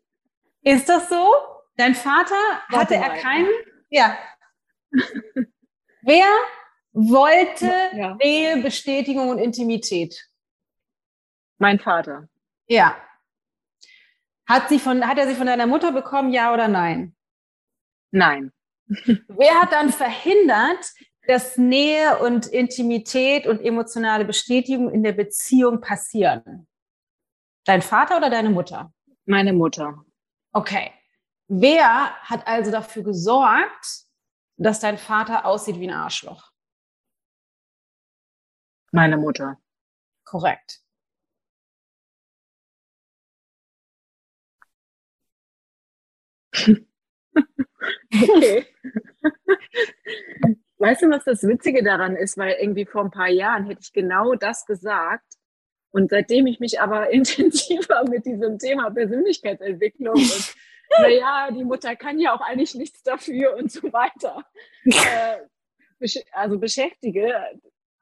Ist 0.62 0.88
das 0.88 1.08
so? 1.08 1.32
Dein 1.76 1.94
Vater 1.94 2.36
hatte 2.68 2.94
er 2.94 3.16
keinen? 3.18 3.50
Ja. 3.90 4.16
Wer 6.02 6.26
wollte 6.92 7.72
ja. 7.94 8.14
Nähe, 8.14 8.62
Bestätigung 8.62 9.28
und 9.28 9.38
Intimität? 9.38 10.28
Mein 11.58 11.78
Vater. 11.78 12.28
Ja. 12.66 12.96
Hat, 14.46 14.68
sie 14.68 14.78
von, 14.78 15.06
hat 15.06 15.18
er 15.18 15.26
sie 15.26 15.34
von 15.34 15.46
deiner 15.46 15.66
Mutter 15.66 15.92
bekommen, 15.92 16.32
ja 16.32 16.52
oder 16.52 16.68
nein? 16.68 17.16
Nein. 18.10 18.52
Wer 18.88 19.60
hat 19.60 19.72
dann 19.72 19.90
verhindert, 19.90 20.92
dass 21.26 21.56
Nähe 21.56 22.18
und 22.18 22.46
Intimität 22.46 23.46
und 23.46 23.60
emotionale 23.60 24.24
Bestätigung 24.24 24.90
in 24.90 25.02
der 25.02 25.12
Beziehung 25.12 25.80
passieren? 25.80 26.68
Dein 27.64 27.82
Vater 27.82 28.18
oder 28.18 28.30
deine 28.30 28.50
Mutter? 28.50 28.92
Meine 29.26 29.52
Mutter. 29.52 30.04
Okay. 30.52 30.92
Wer 31.48 32.14
hat 32.20 32.46
also 32.46 32.70
dafür 32.70 33.02
gesorgt, 33.02 34.04
dass 34.56 34.80
dein 34.80 34.98
Vater 34.98 35.46
aussieht 35.46 35.78
wie 35.80 35.88
ein 35.88 35.94
Arschloch? 35.94 36.52
Meine 38.92 39.16
Mutter. 39.16 39.58
Korrekt. 40.24 40.80
okay. 48.12 48.66
Weißt 50.78 51.02
du, 51.02 51.10
was 51.10 51.24
das 51.24 51.42
Witzige 51.42 51.82
daran 51.82 52.14
ist? 52.16 52.36
Weil 52.36 52.56
irgendwie 52.60 52.84
vor 52.86 53.04
ein 53.04 53.10
paar 53.10 53.28
Jahren 53.28 53.64
hätte 53.64 53.80
ich 53.82 53.92
genau 53.92 54.34
das 54.34 54.66
gesagt. 54.66 55.24
Und 55.94 56.10
seitdem 56.10 56.48
ich 56.48 56.58
mich 56.58 56.80
aber 56.80 57.10
intensiver 57.12 58.04
mit 58.08 58.26
diesem 58.26 58.58
Thema 58.58 58.90
Persönlichkeitsentwicklung 58.90 60.14
und 60.14 60.54
naja, 60.98 61.48
die 61.54 61.64
Mutter 61.64 61.94
kann 61.94 62.18
ja 62.18 62.34
auch 62.34 62.40
eigentlich 62.40 62.74
nichts 62.74 63.02
dafür 63.04 63.56
und 63.56 63.70
so 63.70 63.92
weiter, 63.92 64.44
äh, 64.84 65.36
also 66.32 66.58
beschäftige, 66.58 67.32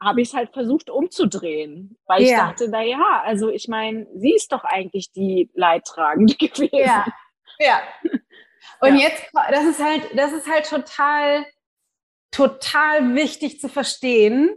habe 0.03 0.23
ich 0.23 0.29
es 0.29 0.35
halt 0.35 0.53
versucht 0.53 0.89
umzudrehen, 0.89 1.99
weil 2.07 2.23
ich 2.23 2.31
ja. 2.31 2.47
dachte, 2.47 2.67
na 2.69 2.83
ja, 2.83 3.23
also 3.25 3.51
ich 3.51 3.69
meine, 3.69 4.07
sie 4.17 4.35
ist 4.35 4.53
doch 4.53 4.65
eigentlich 4.65 5.13
die 5.13 5.51
Leidtragende 5.55 6.35
gewesen. 6.39 6.71
Ja, 6.73 7.07
ja. 7.61 7.83
Und 8.81 8.97
ja. 8.97 9.09
jetzt, 9.09 9.23
das 9.51 9.65
ist 9.65 9.85
halt, 9.85 10.03
das 10.17 10.33
ist 10.33 10.51
halt 10.51 10.67
total, 10.67 11.45
total 12.31 13.15
wichtig 13.15 13.61
zu 13.61 13.69
verstehen. 13.69 14.57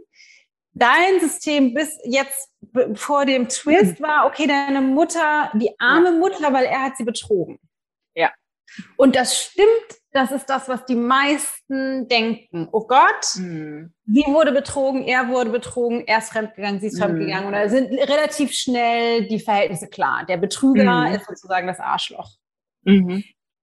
Dein 0.78 1.20
System 1.20 1.72
bis 1.72 1.98
jetzt 2.04 2.50
vor 2.94 3.24
dem 3.24 3.48
Twist 3.48 4.00
war, 4.02 4.26
okay, 4.26 4.46
deine 4.46 4.82
Mutter, 4.82 5.50
die 5.54 5.70
arme. 5.78 6.12
Mutter, 6.12 6.52
weil 6.52 6.66
er 6.66 6.82
hat 6.82 6.98
sie 6.98 7.04
betrogen. 7.04 7.58
Ja. 8.14 8.30
Und 8.96 9.16
das 9.16 9.40
stimmt, 9.40 9.68
das 10.12 10.32
ist 10.32 10.50
das, 10.50 10.68
was 10.68 10.84
die 10.84 10.94
meisten 10.94 12.08
denken. 12.08 12.68
Oh 12.72 12.86
Gott, 12.86 13.36
mhm. 13.36 13.94
sie 14.04 14.24
wurde 14.26 14.52
betrogen, 14.52 15.04
er 15.04 15.28
wurde 15.28 15.48
betrogen, 15.48 16.06
er 16.06 16.18
ist 16.18 16.30
fremdgegangen, 16.30 16.80
sie 16.80 16.88
ist 16.88 16.98
mhm. 16.98 17.04
fremdgegangen. 17.04 17.48
Oder 17.48 17.70
sind 17.70 17.92
relativ 17.94 18.52
schnell 18.52 19.26
die 19.28 19.40
Verhältnisse 19.40 19.88
klar. 19.88 20.26
Der 20.26 20.36
Betrüger 20.36 21.08
mhm. 21.08 21.14
ist 21.14 21.26
sozusagen 21.26 21.66
das 21.66 21.80
Arschloch. 21.80 22.32
Mhm. 22.82 23.24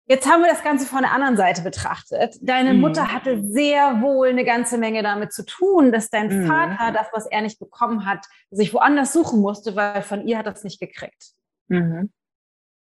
Jetzt 0.10 0.30
haben 0.30 0.42
wir 0.42 0.50
das 0.50 0.64
Ganze 0.64 0.86
von 0.86 1.02
der 1.02 1.12
anderen 1.12 1.36
Seite 1.36 1.62
betrachtet. 1.62 2.38
Deine 2.42 2.74
mhm. 2.74 2.80
Mutter 2.80 3.12
hatte 3.12 3.44
sehr 3.44 4.02
wohl 4.02 4.30
eine 4.30 4.46
ganze 4.46 4.78
Menge 4.78 5.04
damit 5.04 5.34
zu 5.34 5.46
tun, 5.46 5.92
dass 5.92 6.10
dein 6.10 6.44
mhm. 6.44 6.48
Vater 6.48 6.94
das, 6.94 7.08
was 7.12 7.26
er 7.26 7.42
nicht 7.42 7.60
bekommen 7.60 8.06
hat, 8.06 8.26
sich 8.50 8.74
woanders 8.74 9.12
suchen 9.12 9.42
musste, 9.42 9.76
weil 9.76 10.02
von 10.02 10.26
ihr 10.26 10.38
hat 10.38 10.46
er 10.46 10.54
es 10.54 10.64
nicht 10.64 10.80
gekriegt. 10.80 11.34
Mhm. 11.68 12.10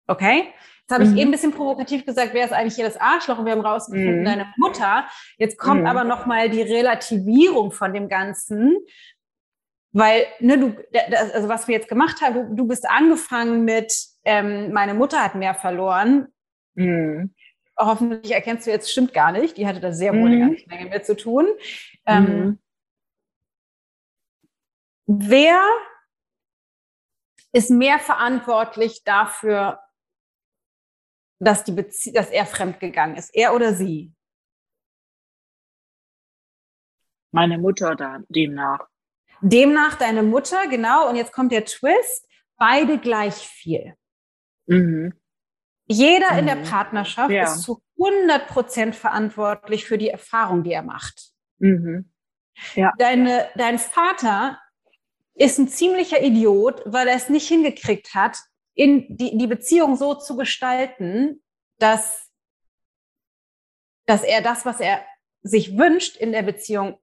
Okay? 0.05 0.53
Jetzt 0.81 0.93
habe 0.93 1.03
ich 1.05 1.09
mhm. 1.09 1.17
eben 1.17 1.29
ein 1.29 1.31
bisschen 1.31 1.53
provokativ 1.53 2.05
gesagt, 2.05 2.33
wer 2.33 2.45
ist 2.45 2.53
eigentlich 2.53 2.75
hier 2.75 2.85
das 2.85 3.01
Arschloch? 3.01 3.39
Und 3.39 3.45
wir 3.45 3.53
haben 3.53 3.65
rausgefunden, 3.65 4.21
mhm. 4.21 4.25
deine 4.25 4.53
Mutter. 4.57 5.07
Jetzt 5.39 5.57
kommt 5.57 5.81
mhm. 5.81 5.87
aber 5.87 6.03
nochmal 6.03 6.51
die 6.51 6.61
Relativierung 6.61 7.71
von 7.71 7.93
dem 7.93 8.09
Ganzen. 8.09 8.77
Weil, 9.91 10.27
ne, 10.39 10.59
du, 10.59 10.75
das, 11.09 11.33
also 11.33 11.49
was 11.49 11.67
wir 11.67 11.75
jetzt 11.75 11.89
gemacht 11.89 12.21
haben, 12.21 12.35
du, 12.35 12.55
du 12.55 12.67
bist 12.67 12.87
angefangen 12.87 13.65
mit, 13.65 13.91
ähm, 14.23 14.71
meine 14.71 14.93
Mutter 14.93 15.23
hat 15.23 15.33
mehr 15.33 15.55
verloren 15.55 16.27
Mhm. 16.77 17.33
Hoffentlich 17.77 18.31
erkennst 18.31 18.65
du 18.65 18.71
jetzt, 18.71 18.91
stimmt 18.91 19.13
gar 19.13 19.31
nicht. 19.31 19.57
Die 19.57 19.67
hatte 19.67 19.79
da 19.79 19.91
sehr 19.91 20.13
wohl 20.13 20.27
eine 20.27 20.35
mhm. 20.37 20.49
ganze 20.49 20.67
Menge 20.67 20.89
mit 20.89 21.05
zu 21.05 21.15
tun. 21.15 21.47
Ähm, 22.05 22.23
mhm. 22.25 22.59
wer 25.05 25.61
ist 27.51 27.69
mehr 27.69 27.99
verantwortlich 27.99 29.03
dafür, 29.03 29.79
dass, 31.39 31.63
die 31.63 31.71
Bezie 31.71 32.13
dass 32.13 32.29
er 32.29 32.45
fremdgegangen 32.45 33.15
ist? 33.15 33.33
Er 33.35 33.53
oder 33.53 33.73
sie? 33.73 34.13
Meine 37.31 37.57
Mutter 37.57 37.95
da, 37.95 38.19
demnach. 38.29 38.87
Demnach 39.41 39.95
deine 39.95 40.23
Mutter, 40.23 40.67
genau. 40.67 41.09
Und 41.09 41.15
jetzt 41.15 41.31
kommt 41.31 41.51
der 41.51 41.65
Twist. 41.65 42.27
Beide 42.57 42.97
gleich 42.97 43.35
viel. 43.35 43.95
Mhm. 44.65 45.13
Jeder 45.87 46.33
mhm. 46.33 46.39
in 46.39 46.45
der 46.45 46.55
mhm. 46.57 46.63
Partnerschaft 46.63 47.31
ja. 47.31 47.43
ist 47.43 47.61
zu 47.61 47.81
100 47.97 48.47
Prozent 48.47 48.95
verantwortlich 48.95 49.85
für 49.85 49.97
die 49.97 50.09
Erfahrung, 50.09 50.63
die 50.63 50.73
er 50.73 50.83
macht. 50.83 51.31
Mhm. 51.59 52.11
Ja. 52.75 52.91
Deine, 52.97 53.49
dein 53.55 53.79
Vater 53.79 54.59
ist 55.33 55.57
ein 55.59 55.67
ziemlicher 55.67 56.21
Idiot, 56.21 56.81
weil 56.85 57.07
er 57.07 57.15
es 57.15 57.29
nicht 57.29 57.47
hingekriegt 57.47 58.15
hat, 58.15 58.37
in 58.73 59.15
die, 59.15 59.37
die 59.37 59.47
Beziehung 59.47 59.95
so 59.95 60.15
zu 60.15 60.35
gestalten, 60.35 61.41
dass, 61.79 62.29
dass 64.05 64.23
er 64.23 64.41
das, 64.41 64.65
was 64.65 64.79
er 64.79 65.03
sich 65.41 65.77
wünscht 65.77 66.17
in 66.17 66.31
der 66.31 66.43
Beziehung, 66.43 66.99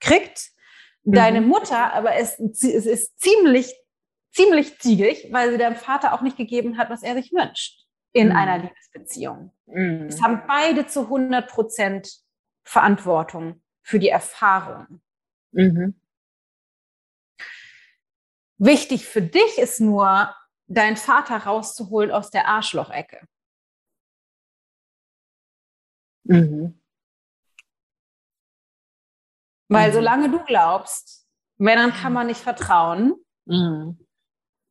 kriegt. 0.00 0.50
Mhm. 1.02 1.12
Deine 1.12 1.40
Mutter 1.40 1.92
aber 1.92 2.16
ist, 2.16 2.38
ist, 2.38 2.62
ist 2.62 3.18
ziemlich, 3.20 3.74
ziemlich 4.32 4.78
ziegig, 4.78 5.28
weil 5.32 5.50
sie 5.50 5.58
deinem 5.58 5.76
Vater 5.76 6.12
auch 6.12 6.20
nicht 6.20 6.36
gegeben 6.36 6.78
hat, 6.78 6.88
was 6.88 7.02
er 7.02 7.14
sich 7.14 7.32
wünscht 7.32 7.87
in 8.12 8.28
mhm. 8.28 8.36
einer 8.36 8.58
Liebesbeziehung. 8.58 9.52
Mhm. 9.66 10.06
Es 10.08 10.22
haben 10.22 10.42
beide 10.46 10.86
zu 10.86 11.02
100 11.02 11.48
Prozent 11.48 12.22
Verantwortung 12.64 13.62
für 13.82 13.98
die 13.98 14.08
Erfahrung. 14.08 15.00
Mhm. 15.52 16.00
Wichtig 18.58 19.06
für 19.06 19.22
dich 19.22 19.58
ist 19.58 19.80
nur, 19.80 20.34
deinen 20.66 20.96
Vater 20.96 21.38
rauszuholen 21.38 22.10
aus 22.10 22.30
der 22.30 22.46
Arschlochecke. 22.46 23.26
Mhm. 26.24 26.78
Weil 29.68 29.90
Mhm. 29.90 29.94
solange 29.94 30.30
du 30.30 30.44
glaubst, 30.44 31.26
Männern 31.56 31.92
kann 31.92 32.12
man 32.12 32.26
nicht 32.26 32.40
vertrauen, 32.40 33.14
Mhm. 33.46 34.06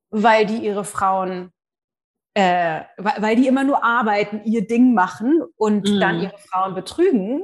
weil 0.09 0.45
die 0.45 0.57
ihre 0.57 0.85
Frauen, 0.85 1.51
äh, 2.39 2.83
weil, 2.97 3.21
weil 3.21 3.35
die 3.35 3.47
immer 3.47 3.63
nur 3.63 3.83
arbeiten, 3.83 4.43
ihr 4.45 4.67
Ding 4.67 4.93
machen 4.93 5.41
und 5.55 5.89
Mhm. 5.89 5.99
dann 5.99 6.19
ihre 6.21 6.37
Frauen 6.37 6.75
betrügen, 6.75 7.41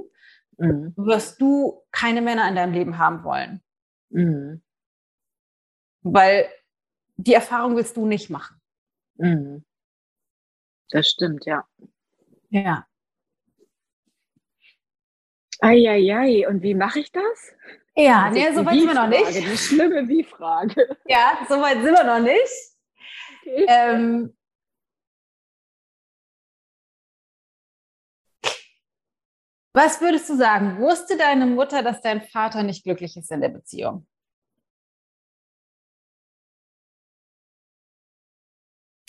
Mhm. 0.57 0.93
wirst 0.95 1.41
du 1.41 1.81
keine 1.91 2.21
Männer 2.21 2.47
in 2.47 2.55
deinem 2.55 2.73
Leben 2.73 2.97
haben 2.99 3.23
wollen. 3.23 3.63
Mhm. 4.11 4.61
Weil 6.03 6.47
die 7.15 7.33
Erfahrung 7.33 7.75
willst 7.75 7.97
du 7.97 8.05
nicht 8.05 8.29
machen. 8.29 8.61
Mhm. 9.15 9.63
Das 10.89 11.07
stimmt, 11.07 11.45
ja. 11.47 11.65
Ja. 12.49 12.85
Eieiei, 15.59 16.47
und 16.47 16.61
wie 16.61 16.75
mache 16.75 16.99
ich 16.99 17.11
das? 17.11 17.53
Ja, 17.95 18.25
Das 18.29 18.33
nee, 18.33 18.51
so 18.53 18.63
weit 18.65 18.75
sind 18.75 18.87
wir 18.87 18.93
noch 18.93 19.07
nicht. 19.07 19.35
Die 19.35 19.57
schlimme 19.57 20.07
Wie-Frage. 20.07 20.97
Ja, 21.07 21.39
so 21.49 21.55
weit 21.61 21.81
sind 21.81 21.95
wir 21.97 22.03
noch 22.03 22.19
nicht. 22.19 22.51
Okay. 23.45 23.65
Ähm, 23.67 24.35
was 29.73 30.01
würdest 30.01 30.29
du 30.29 30.35
sagen? 30.37 30.79
Wusste 30.79 31.17
deine 31.17 31.45
Mutter, 31.47 31.83
dass 31.83 32.01
dein 32.01 32.21
Vater 32.21 32.63
nicht 32.63 32.83
glücklich 32.83 33.17
ist 33.17 33.31
in 33.31 33.41
der 33.41 33.49
Beziehung? 33.49 34.05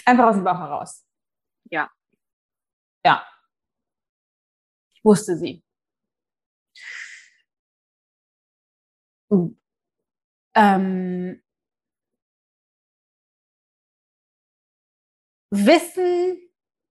Einfach 0.06 0.26
aus 0.28 0.34
dem 0.36 0.44
Bauch 0.44 0.58
heraus. 0.58 1.04
Ja. 1.70 1.90
Ja. 3.04 3.24
Wusste 5.04 5.36
sie. 5.36 5.62
Ähm, 10.54 11.40
wissen, 15.50 16.38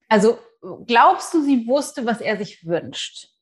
also 0.09 0.39
glaubst 0.85 1.33
du, 1.33 1.43
sie 1.43 1.67
wusste, 1.67 2.05
was 2.05 2.21
er 2.21 2.37
sich 2.37 2.65
wünscht? 2.65 3.32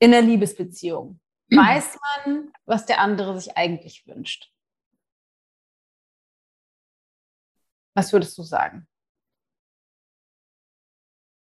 In 0.00 0.12
der 0.12 0.22
Liebesbeziehung. 0.22 1.20
Weiß 1.50 1.98
man, 2.24 2.52
was 2.66 2.86
der 2.86 3.00
andere 3.00 3.38
sich 3.40 3.56
eigentlich 3.56 4.06
wünscht? 4.06 4.52
Was 7.96 8.12
würdest 8.12 8.36
du 8.38 8.42
sagen? 8.42 8.86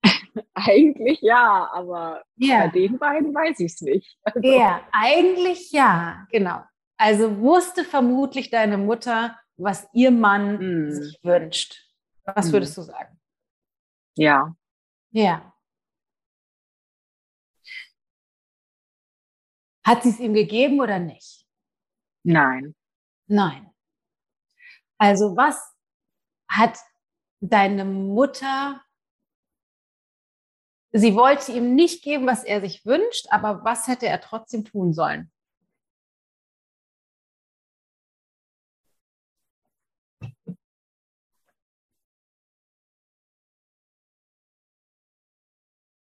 Eigentlich 0.54 1.22
ja, 1.22 1.70
aber 1.74 2.24
bei 2.38 2.46
Ja, 2.48 2.68
den 2.68 2.98
beiden 2.98 3.34
weiß 3.34 3.60
ich 3.60 3.74
es 3.74 3.82
nicht. 3.82 4.18
Also, 4.24 4.40
ja, 4.48 4.82
eigentlich 4.92 5.72
ja, 5.72 6.26
genau. 6.32 6.64
Also 6.98 7.38
wusste 7.40 7.84
vermutlich 7.84 8.50
deine 8.50 8.78
Mutter, 8.78 9.38
was 9.58 9.88
ihr 9.94 10.12
Mann 10.12 10.60
Hm. 10.60 10.92
sich 10.92 11.20
wünscht. 11.24 11.84
Was 12.24 12.48
Hm. 12.48 12.54
würdest 12.54 12.78
du 12.78 12.82
sagen? 12.84 13.20
Ja. 14.16 14.56
Ja. 15.12 15.54
Hat 19.84 20.04
sie 20.04 20.10
es 20.10 20.20
ihm 20.20 20.34
gegeben 20.34 20.80
oder 20.80 21.00
nicht? 21.00 21.46
Nein. 22.24 22.76
Nein. 23.28 23.72
Also 24.98 25.36
was 25.36 25.76
hat 26.48 26.78
deine 27.40 27.86
Mutter, 27.86 28.84
sie 30.92 31.16
wollte 31.16 31.52
ihm 31.54 31.74
nicht 31.74 32.04
geben, 32.04 32.28
was 32.28 32.44
er 32.44 32.62
sich 32.62 32.86
wünscht, 32.86 33.28
aber 33.32 33.64
was 33.64 33.88
hätte 33.88 34.06
er 34.08 34.22
trotzdem 34.22 34.66
tun 34.66 34.94
sollen? 34.94 35.32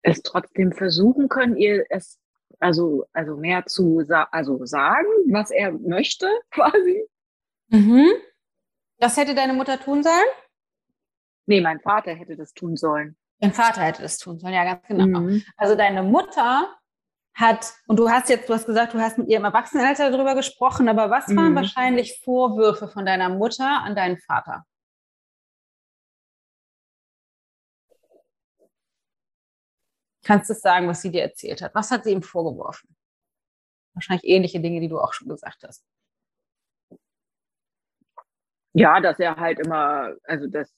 Es 0.03 0.23
trotzdem 0.23 0.73
versuchen 0.73 1.29
können, 1.29 1.57
ihr 1.57 1.85
es 1.91 2.19
also, 2.59 3.05
also 3.13 3.37
mehr 3.37 3.67
zu 3.67 4.03
sa 4.05 4.25
also 4.31 4.65
sagen, 4.65 5.07
was 5.31 5.51
er 5.51 5.73
möchte, 5.73 6.29
quasi. 6.51 7.07
Mhm. 7.69 8.07
Das 8.99 9.17
hätte 9.17 9.35
deine 9.35 9.53
Mutter 9.53 9.79
tun 9.79 10.03
sollen? 10.03 10.29
Nee, 11.47 11.61
mein 11.61 11.81
Vater 11.81 12.13
hätte 12.15 12.37
das 12.37 12.53
tun 12.55 12.77
sollen. 12.77 13.17
Dein 13.41 13.53
Vater 13.53 13.83
hätte 13.83 14.03
das 14.03 14.19
tun 14.19 14.39
sollen, 14.39 14.55
ja, 14.55 14.65
ganz 14.65 14.87
genau. 14.89 15.21
Mhm. 15.21 15.43
Also 15.57 15.75
deine 15.77 16.03
Mutter 16.03 16.75
hat, 17.35 17.75
und 17.87 17.99
du 17.99 18.09
hast 18.09 18.31
jetzt, 18.31 18.49
du 18.49 18.55
hast 18.55 18.65
gesagt, 18.65 18.95
du 18.95 18.99
hast 18.99 19.19
mit 19.19 19.29
ihr 19.29 19.37
im 19.37 19.45
Erwachsenenalter 19.45 20.11
darüber 20.11 20.35
gesprochen, 20.35 20.89
aber 20.89 21.11
was 21.11 21.29
waren 21.37 21.53
Mhm. 21.53 21.57
wahrscheinlich 21.57 22.21
Vorwürfe 22.25 22.89
von 22.89 23.05
deiner 23.05 23.29
Mutter 23.29 23.83
an 23.83 23.95
deinen 23.95 24.17
Vater? 24.19 24.65
Kannst 30.27 30.51
du 30.51 30.55
es 30.55 30.61
sagen, 30.61 30.89
was 30.89 31.03
sie 31.03 31.13
dir 31.13 31.23
erzählt 31.23 31.63
hat? 31.63 31.73
Was 31.77 31.93
hat 31.93 32.03
sie 32.03 32.11
ihm 32.11 32.21
vorgeworfen? 32.21 32.97
Wahrscheinlich 33.95 34.25
ähnliche 34.25 34.59
Dinge, 34.59 34.81
die 34.81 34.89
du 34.89 34.99
auch 34.99 35.13
schon 35.13 35.29
gesagt 35.29 35.63
hast. 35.63 35.85
Ja, 38.73 39.01
dass 39.01 39.21
er 39.21 39.37
halt 39.37 39.61
immer, 39.61 40.17
also 40.25 40.49
dass 40.49 40.75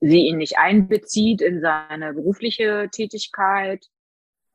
sie 0.00 0.20
ihn 0.20 0.38
nicht 0.38 0.56
einbezieht 0.56 1.42
in 1.42 1.60
seine 1.60 2.14
berufliche 2.14 2.88
Tätigkeit, 2.90 3.86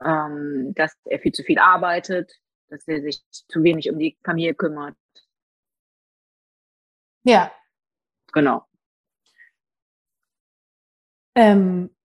ähm, 0.03 0.73
dass 0.73 0.97
er 1.05 1.19
viel 1.19 1.33
zu 1.33 1.43
viel 1.43 1.59
arbeitet, 1.59 2.33
dass 2.69 2.87
er 2.87 3.03
sich 3.03 3.23
zu 3.29 3.61
wenig 3.61 3.91
um 3.91 3.99
die 3.99 4.17
Familie 4.23 4.55
kümmert. 4.55 4.97
Ja. 7.21 7.51
Genau. 8.33 8.65
Ähm, 11.35 11.95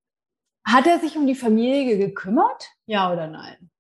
hat 0.65 0.87
er 0.87 0.99
sich 0.99 1.17
um 1.17 1.27
die 1.27 1.35
Familie 1.35 1.99
gekümmert? 1.99 2.71
Ja 2.87 3.13
oder 3.13 3.27
nein? 3.27 3.71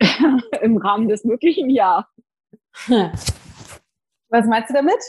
Im 0.62 0.76
Rahmen 0.78 1.08
des 1.08 1.24
Möglichen, 1.24 1.70
ja. 1.70 2.08
Was 4.28 4.46
meinst 4.46 4.70
du 4.70 4.74
damit? 4.74 5.02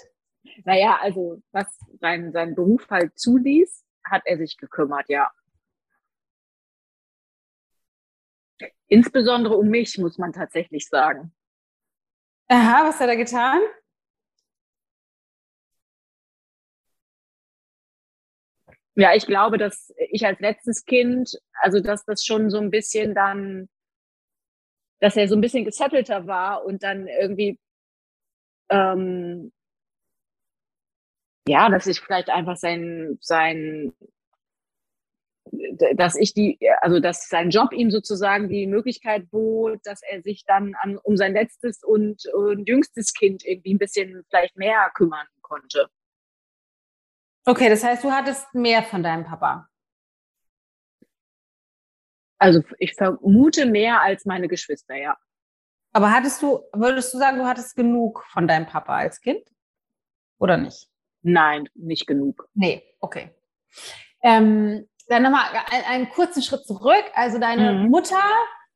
Naja, 0.65 0.97
also 0.99 1.41
was 1.51 1.67
sein, 1.99 2.31
sein 2.31 2.55
Beruf 2.55 2.89
halt 2.89 3.17
zuließ, 3.17 3.85
hat 4.03 4.23
er 4.25 4.37
sich 4.37 4.57
gekümmert, 4.57 5.09
ja. 5.09 5.31
Insbesondere 8.87 9.55
um 9.55 9.69
mich, 9.69 9.97
muss 9.97 10.17
man 10.17 10.33
tatsächlich 10.33 10.87
sagen. 10.87 11.31
Aha, 12.51 12.83
was 12.87 12.99
hat 12.99 13.09
er 13.09 13.15
getan? 13.17 13.61
Ja, 18.95 19.13
ich 19.15 19.25
glaube, 19.25 19.57
dass 19.57 19.93
ich 20.11 20.25
als 20.25 20.39
letztes 20.39 20.85
Kind, 20.85 21.31
also 21.61 21.79
dass 21.79 22.03
das 22.05 22.25
schon 22.25 22.49
so 22.49 22.57
ein 22.59 22.71
bisschen 22.71 23.15
dann, 23.15 23.69
dass 25.01 25.17
er 25.17 25.27
so 25.27 25.35
ein 25.35 25.41
bisschen 25.41 25.65
gesettelter 25.65 26.27
war 26.27 26.63
und 26.65 26.83
dann 26.83 27.07
irgendwie, 27.07 27.59
ähm, 28.69 29.51
ja, 31.47 31.69
dass 31.69 31.87
ich 31.87 31.99
vielleicht 32.01 32.29
einfach 32.29 32.57
sein, 32.57 33.17
sein, 33.21 33.93
dass 35.95 36.15
ich 36.15 36.33
die, 36.33 36.57
also 36.81 36.99
dass 36.99 37.27
sein 37.29 37.49
Job 37.49 37.73
ihm 37.73 37.91
sozusagen 37.91 38.49
die 38.49 38.67
Möglichkeit 38.67 39.29
bot, 39.29 39.79
dass 39.83 40.01
er 40.01 40.21
sich 40.21 40.45
dann 40.45 40.75
an, 40.81 40.97
um 40.97 41.17
sein 41.17 41.33
letztes 41.33 41.83
und, 41.83 42.25
und 42.33 42.67
jüngstes 42.67 43.13
Kind 43.13 43.45
irgendwie 43.45 43.73
ein 43.73 43.79
bisschen 43.79 44.23
vielleicht 44.29 44.55
mehr 44.57 44.91
kümmern 44.93 45.27
konnte. 45.41 45.89
Okay, 47.45 47.69
das 47.69 47.83
heißt, 47.83 48.03
du 48.03 48.11
hattest 48.11 48.53
mehr 48.53 48.83
von 48.83 49.03
deinem 49.03 49.25
Papa. 49.25 49.67
Also 52.37 52.63
ich 52.79 52.93
vermute 52.95 53.65
mehr 53.65 54.01
als 54.01 54.25
meine 54.25 54.47
Geschwister, 54.47 54.95
ja. 54.95 55.17
Aber 55.93 56.11
hattest 56.11 56.41
du, 56.41 56.61
würdest 56.73 57.13
du 57.13 57.17
sagen, 57.17 57.37
du 57.37 57.45
hattest 57.45 57.75
genug 57.75 58.23
von 58.29 58.47
deinem 58.47 58.65
Papa 58.65 58.95
als 58.95 59.21
Kind? 59.21 59.43
Oder 60.39 60.57
nicht? 60.57 60.87
Nein, 61.21 61.69
nicht 61.75 62.07
genug. 62.07 62.47
Nee, 62.53 62.83
okay. 62.99 63.29
Ähm, 64.23 64.87
dann 65.11 65.23
nochmal 65.23 65.43
einen, 65.87 66.09
kurzen 66.09 66.41
Schritt 66.41 66.65
zurück. 66.65 67.03
Also 67.13 67.37
deine 67.37 67.73
Mhm. 67.73 67.89
Mutter 67.89 68.23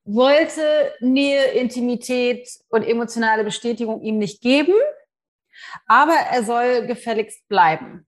wollte 0.04 0.94
Nähe, 1.00 1.46
Intimität 1.54 2.48
und 2.70 2.84
emotionale 2.84 3.44
Bestätigung 3.44 4.02
ihm 4.02 4.18
nicht 4.18 4.42
geben, 4.42 4.74
aber 5.88 6.14
er 6.14 6.44
soll 6.44 6.86
gefälligst 6.86 7.48
bleiben. 7.48 8.06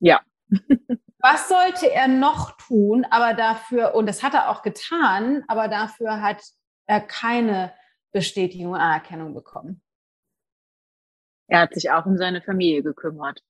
Ja. 0.00 0.20
Was 1.18 1.48
sollte 1.48 1.90
er 1.90 2.08
noch 2.08 2.56
tun, 2.56 3.06
aber 3.10 3.34
dafür, 3.34 3.94
und 3.94 4.06
das 4.06 4.22
hat 4.22 4.34
er 4.34 4.50
auch 4.50 4.62
getan, 4.62 5.44
aber 5.48 5.68
dafür 5.68 6.20
hat 6.20 6.42
er 6.86 7.00
keine 7.00 7.72
Bestätigung 8.12 8.72
und 8.72 8.80
Anerkennung 8.80 9.32
bekommen. 9.34 9.82
Er 11.48 11.60
hat 11.60 11.74
sich 11.74 11.90
auch 11.90 12.04
um 12.06 12.16
seine 12.16 12.42
Familie 12.42 12.82
gekümmert. 12.82 13.42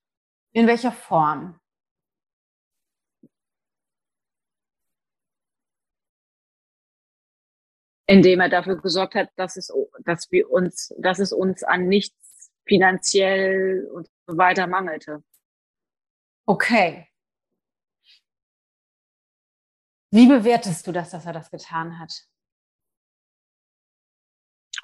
In 0.52 0.66
welcher 0.66 0.92
Form? 0.92 1.58
Indem 8.06 8.40
er 8.40 8.48
dafür 8.48 8.80
gesorgt 8.80 9.14
hat, 9.14 9.30
dass 9.36 9.56
es, 9.56 9.72
dass 10.04 10.30
wir 10.30 10.50
uns, 10.50 10.94
dass 10.98 11.18
es 11.18 11.32
uns 11.32 11.62
an 11.62 11.88
nichts 11.88 12.52
finanziell 12.66 13.86
und 13.92 14.08
so 14.26 14.36
weiter 14.36 14.66
mangelte. 14.66 15.22
Okay. 16.46 17.08
Wie 20.10 20.28
bewertest 20.28 20.86
du 20.86 20.92
das, 20.92 21.10
dass 21.10 21.26
er 21.26 21.32
das 21.32 21.50
getan 21.50 21.98
hat? 21.98 22.12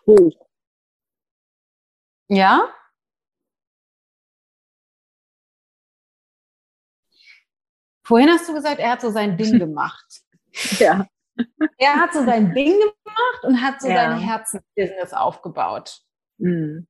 Hoch. 0.06 0.46
Ja? 2.28 2.74
Vorhin 8.04 8.28
hast 8.30 8.48
du 8.48 8.54
gesagt, 8.54 8.80
er 8.80 8.92
hat 8.92 9.00
so 9.00 9.10
sein 9.10 9.36
Ding 9.36 9.58
gemacht. 9.58 10.22
ja. 10.78 11.06
Er 11.78 11.94
hat 11.94 12.12
so 12.12 12.24
sein 12.24 12.54
Ding 12.54 12.72
gemacht 12.78 13.44
und 13.44 13.60
hat 13.62 13.80
so 13.80 13.88
ja. 13.88 13.96
sein 13.96 14.18
Herzensbusiness 14.18 15.12
aufgebaut. 15.12 16.00
Mhm. 16.38 16.86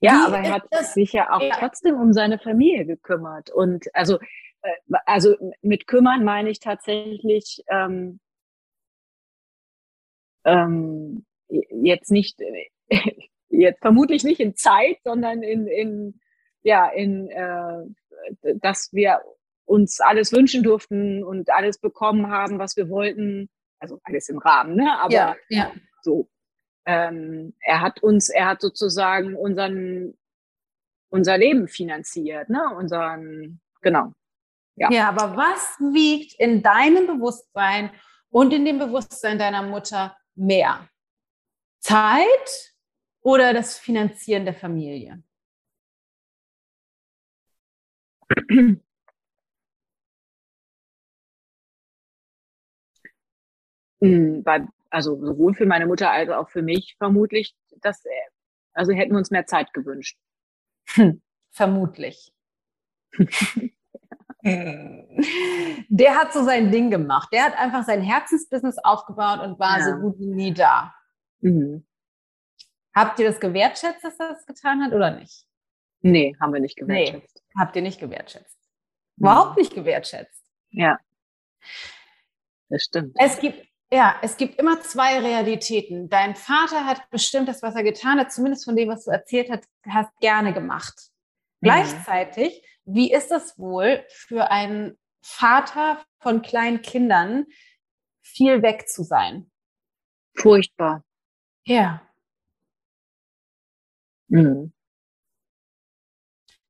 Ja, 0.00 0.12
Wie 0.12 0.26
aber 0.26 0.38
er 0.38 0.54
hat 0.54 0.86
sich 0.86 1.12
ja 1.12 1.32
auch 1.32 1.40
ja. 1.40 1.56
trotzdem 1.58 1.96
um 1.96 2.12
seine 2.12 2.38
Familie 2.38 2.84
gekümmert. 2.84 3.50
Und 3.50 3.86
also, 3.94 4.18
äh, 4.62 4.98
also 5.06 5.34
mit 5.62 5.86
kümmern 5.86 6.24
meine 6.24 6.50
ich 6.50 6.60
tatsächlich 6.60 7.62
ähm, 7.68 8.20
ähm, 10.44 11.24
jetzt 11.48 12.10
nicht 12.10 12.40
jetzt 13.48 13.80
vermutlich 13.80 14.22
nicht 14.22 14.40
in 14.40 14.54
Zeit, 14.54 14.98
sondern 15.02 15.42
in, 15.42 15.66
in 15.66 16.20
ja, 16.66 16.88
in, 16.88 17.30
äh, 17.30 18.54
dass 18.56 18.92
wir 18.92 19.20
uns 19.66 20.00
alles 20.00 20.32
wünschen 20.32 20.64
durften 20.64 21.22
und 21.22 21.48
alles 21.50 21.78
bekommen 21.78 22.28
haben, 22.28 22.58
was 22.58 22.76
wir 22.76 22.88
wollten. 22.88 23.48
Also 23.78 24.00
alles 24.02 24.28
im 24.28 24.38
Rahmen, 24.38 24.74
ne? 24.74 24.98
Aber 24.98 25.12
ja, 25.12 25.36
ja. 25.48 25.72
so. 26.02 26.28
Ähm, 26.84 27.54
er 27.60 27.82
hat 27.82 28.02
uns, 28.02 28.30
er 28.30 28.46
hat 28.46 28.60
sozusagen 28.60 29.36
unseren, 29.36 30.14
unser 31.08 31.38
Leben 31.38 31.68
finanziert, 31.68 32.48
ne? 32.48 32.74
Unseren, 32.76 33.60
genau. 33.80 34.12
Ja. 34.74 34.90
ja, 34.90 35.08
aber 35.08 35.36
was 35.36 35.78
wiegt 35.78 36.34
in 36.40 36.62
deinem 36.62 37.06
Bewusstsein 37.06 37.90
und 38.30 38.52
in 38.52 38.64
dem 38.64 38.78
Bewusstsein 38.78 39.38
deiner 39.38 39.62
Mutter 39.62 40.16
mehr? 40.34 40.88
Zeit 41.78 42.74
oder 43.20 43.54
das 43.54 43.78
Finanzieren 43.78 44.44
der 44.44 44.54
Familie? 44.54 45.22
Hm, 54.00 54.44
also 54.90 55.18
sowohl 55.24 55.54
für 55.54 55.66
meine 55.66 55.86
Mutter 55.86 56.10
als 56.10 56.30
auch 56.30 56.50
für 56.50 56.62
mich 56.62 56.96
vermutlich, 56.98 57.54
dass, 57.80 58.04
also 58.72 58.92
hätten 58.92 59.12
wir 59.12 59.18
uns 59.18 59.30
mehr 59.30 59.46
Zeit 59.46 59.72
gewünscht. 59.72 60.18
Hm, 60.90 61.22
vermutlich. 61.50 62.32
Der 64.42 66.14
hat 66.14 66.32
so 66.32 66.44
sein 66.44 66.70
Ding 66.70 66.90
gemacht. 66.90 67.30
Der 67.32 67.44
hat 67.44 67.58
einfach 67.58 67.84
sein 67.84 68.00
Herzensbusiness 68.00 68.78
aufgebaut 68.78 69.40
und 69.40 69.58
war 69.58 69.78
ja. 69.78 69.84
so 69.84 69.96
gut 70.00 70.18
wie 70.20 70.26
nie 70.26 70.54
da. 70.54 70.94
Mhm. 71.40 71.84
Habt 72.94 73.18
ihr 73.18 73.26
das 73.26 73.40
gewertschätzt, 73.40 74.04
dass 74.04 74.20
er 74.20 74.28
das 74.34 74.46
getan 74.46 74.84
hat 74.84 74.92
oder 74.92 75.10
nicht? 75.10 75.46
Nee, 76.00 76.36
haben 76.40 76.52
wir 76.52 76.60
nicht 76.60 76.76
gewertschätzt. 76.76 77.34
Nee, 77.34 77.60
habt 77.60 77.76
ihr 77.76 77.82
nicht 77.82 78.00
gewertschätzt. 78.00 78.56
Überhaupt 79.16 79.56
nicht 79.56 79.74
gewertschätzt. 79.74 80.44
Ja. 80.70 80.98
Das 82.68 82.82
stimmt. 82.82 83.16
Es 83.18 83.38
gibt, 83.38 83.66
ja, 83.90 84.16
es 84.22 84.36
gibt 84.36 84.58
immer 84.58 84.80
zwei 84.80 85.18
Realitäten. 85.18 86.08
Dein 86.08 86.34
Vater 86.34 86.84
hat 86.84 87.08
bestimmt 87.10 87.48
das, 87.48 87.62
was 87.62 87.74
er 87.74 87.82
getan 87.82 88.18
hat, 88.18 88.32
zumindest 88.32 88.64
von 88.64 88.76
dem, 88.76 88.88
was 88.88 89.04
du 89.04 89.10
erzählt 89.10 89.50
hast, 89.50 89.68
hast 89.88 90.14
gerne 90.20 90.52
gemacht. 90.52 91.10
Mhm. 91.60 91.66
Gleichzeitig, 91.66 92.62
wie 92.84 93.12
ist 93.12 93.30
es 93.30 93.58
wohl 93.58 94.04
für 94.08 94.50
einen 94.50 94.98
Vater 95.22 96.04
von 96.18 96.42
kleinen 96.42 96.82
Kindern, 96.82 97.46
viel 98.22 98.62
weg 98.62 98.88
zu 98.88 99.02
sein? 99.02 99.50
Furchtbar. 100.34 101.04
Ja. 101.64 102.02
Mhm. 104.28 104.72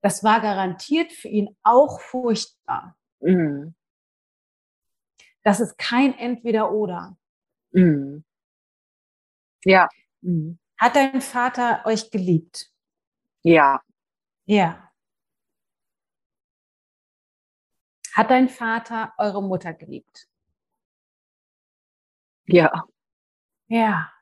Das 0.07 0.23
war 0.23 0.41
garantiert 0.41 1.11
für 1.11 1.27
ihn 1.27 1.57
auch 1.65 2.01
furchtbar. 2.01 2.97
Mhm. 3.19 3.75
Das 5.43 5.59
ist 5.59 5.77
kein 5.79 6.17
Entweder-Oder. 6.17 7.17
Mhm. 7.73 8.23
Ja. 9.65 9.89
Mhm. 10.21 10.61
Hat 10.79 10.95
dein 10.95 11.21
Vater 11.21 11.85
euch 11.87 12.13
geliebt? 12.13 12.71
Ja. 13.43 13.81
Ja. 14.45 14.93
Hat 18.15 18.31
dein 18.31 18.49
Vater 18.49 19.13
eure 19.19 19.43
Mutter 19.43 19.75
geliebt? 19.75 20.29
Ja. 22.47 22.71
Ja. 23.69 24.13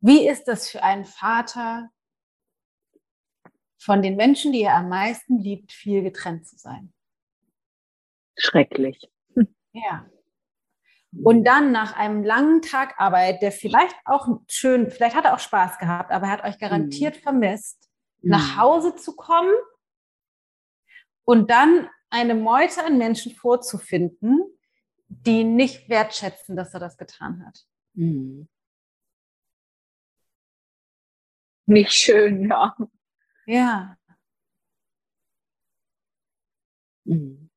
Wie 0.00 0.28
ist 0.28 0.44
das 0.44 0.68
für 0.70 0.82
einen 0.82 1.04
Vater, 1.04 1.90
von 3.86 4.02
den 4.02 4.16
Menschen, 4.16 4.52
die 4.52 4.62
er 4.62 4.74
am 4.74 4.88
meisten 4.88 5.38
liebt, 5.38 5.70
viel 5.70 6.02
getrennt 6.02 6.44
zu 6.48 6.58
sein? 6.58 6.92
Schrecklich. 8.36 9.08
Ja. 9.72 10.10
Und 11.22 11.44
dann 11.44 11.70
nach 11.70 11.96
einem 11.96 12.24
langen 12.24 12.62
Tag 12.62 12.98
Arbeit, 12.98 13.42
der 13.42 13.52
vielleicht 13.52 13.94
auch 14.04 14.26
schön, 14.48 14.90
vielleicht 14.90 15.14
hat 15.14 15.24
er 15.24 15.34
auch 15.34 15.38
Spaß 15.38 15.78
gehabt, 15.78 16.10
aber 16.10 16.26
er 16.26 16.32
hat 16.32 16.44
euch 16.44 16.58
garantiert 16.58 17.16
mhm. 17.16 17.20
vermisst, 17.20 17.88
mhm. 18.22 18.30
nach 18.30 18.56
Hause 18.56 18.96
zu 18.96 19.14
kommen 19.14 19.54
und 21.24 21.50
dann 21.50 21.88
eine 22.10 22.34
Meute 22.34 22.84
an 22.84 22.98
Menschen 22.98 23.32
vorzufinden, 23.32 24.42
die 25.08 25.44
nicht 25.44 25.88
wertschätzen, 25.88 26.56
dass 26.56 26.74
er 26.74 26.80
das 26.80 26.98
getan 26.98 27.46
hat. 27.46 27.60
Mhm. 27.94 28.48
nicht 31.66 31.92
schön, 31.92 32.48
ja. 32.48 32.76
Ja. 33.46 33.96
Mhm. 37.04 37.50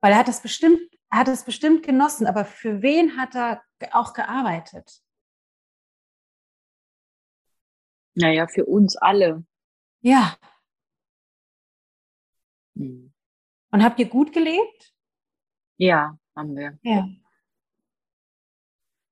Weil 0.00 0.12
er 0.12 0.18
hat 0.18 0.28
es 0.28 0.40
bestimmt, 0.40 0.80
er 1.10 1.18
hat 1.18 1.28
es 1.28 1.44
bestimmt 1.44 1.84
genossen, 1.84 2.26
aber 2.26 2.44
für 2.44 2.82
wen 2.82 3.16
hat 3.16 3.34
er 3.34 3.62
auch 3.92 4.14
gearbeitet? 4.14 5.02
Naja, 8.14 8.46
für 8.48 8.64
uns 8.64 8.96
alle. 8.96 9.44
Ja. 10.00 10.36
Mhm. 12.74 13.12
Und 13.72 13.84
habt 13.84 13.98
ihr 13.98 14.08
gut 14.08 14.32
gelebt? 14.32 14.94
Ja, 15.76 16.18
haben 16.36 16.56
wir. 16.56 16.78
Ja. 16.82 17.08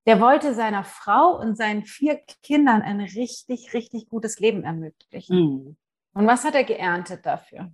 Der 0.06 0.20
wollte 0.20 0.54
seiner 0.54 0.84
Frau 0.84 1.38
und 1.38 1.56
seinen 1.56 1.84
vier 1.84 2.16
Kindern 2.42 2.80
ein 2.80 3.00
richtig, 3.00 3.74
richtig 3.74 4.08
gutes 4.08 4.38
Leben 4.38 4.64
ermöglichen. 4.64 5.36
Mhm. 5.36 5.76
Und 6.18 6.26
was 6.26 6.42
hat 6.42 6.56
er 6.56 6.64
geerntet 6.64 7.24
dafür? 7.24 7.70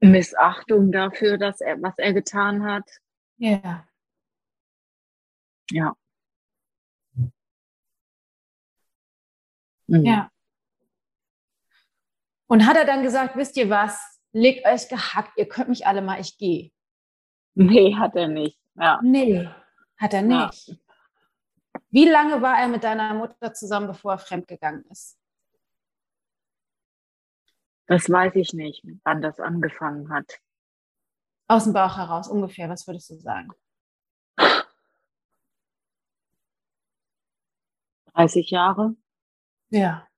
Missachtung 0.00 0.90
dafür, 0.90 1.38
dass 1.38 1.60
er, 1.60 1.80
was 1.80 1.96
er 1.96 2.12
getan 2.12 2.64
hat. 2.64 2.82
Ja. 3.36 3.86
Ja. 5.70 5.96
Mhm. 7.14 7.30
Ja. 9.86 10.28
Und 12.48 12.66
hat 12.66 12.76
er 12.76 12.84
dann 12.84 13.04
gesagt, 13.04 13.36
wisst 13.36 13.56
ihr 13.56 13.70
was, 13.70 14.20
legt 14.32 14.66
euch 14.66 14.88
gehackt, 14.88 15.38
ihr 15.38 15.46
könnt 15.46 15.68
mich 15.68 15.86
alle 15.86 16.02
mal, 16.02 16.20
ich 16.20 16.36
gehe. 16.36 16.72
Nee, 17.54 17.94
hat 17.94 18.16
er 18.16 18.26
nicht. 18.26 18.58
Ja. 18.74 18.98
Nee. 19.04 19.48
Hat 19.98 20.14
er 20.14 20.22
nicht. 20.22 20.66
Ja. 20.66 20.74
Wie 21.90 22.08
lange 22.08 22.42
war 22.42 22.58
er 22.58 22.66
mit 22.66 22.82
deiner 22.82 23.14
Mutter 23.14 23.54
zusammen, 23.54 23.86
bevor 23.86 24.14
er 24.14 24.18
fremdgegangen 24.18 24.84
ist? 24.90 25.16
Das 27.86 28.10
weiß 28.10 28.34
ich 28.34 28.52
nicht, 28.52 28.84
wann 29.04 29.22
das 29.22 29.38
angefangen 29.38 30.10
hat. 30.10 30.40
Aus 31.48 31.64
dem 31.64 31.72
Bauch 31.72 31.96
heraus, 31.96 32.28
ungefähr, 32.28 32.68
was 32.68 32.86
würdest 32.86 33.10
du 33.10 33.14
sagen? 33.14 33.50
30 38.14 38.50
Jahre. 38.50 38.96
Ja. 39.70 40.08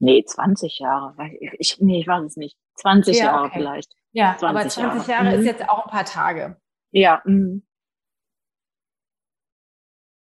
Nee, 0.00 0.24
20 0.24 0.80
Jahre. 0.80 1.30
Ich, 1.58 1.80
nee, 1.80 2.00
ich 2.00 2.06
weiß 2.06 2.24
es 2.24 2.36
nicht. 2.36 2.58
20 2.76 3.18
ja, 3.18 3.24
Jahre 3.26 3.46
okay. 3.46 3.58
vielleicht. 3.58 3.96
Ja, 4.12 4.36
20 4.36 4.48
aber 4.48 4.68
20 4.68 4.82
Jahre, 4.82 5.10
Jahre 5.10 5.36
mhm. 5.36 5.40
ist 5.40 5.46
jetzt 5.46 5.68
auch 5.68 5.84
ein 5.84 5.90
paar 5.90 6.04
Tage. 6.04 6.60
Ja. 6.90 7.22
Mhm. 7.24 7.66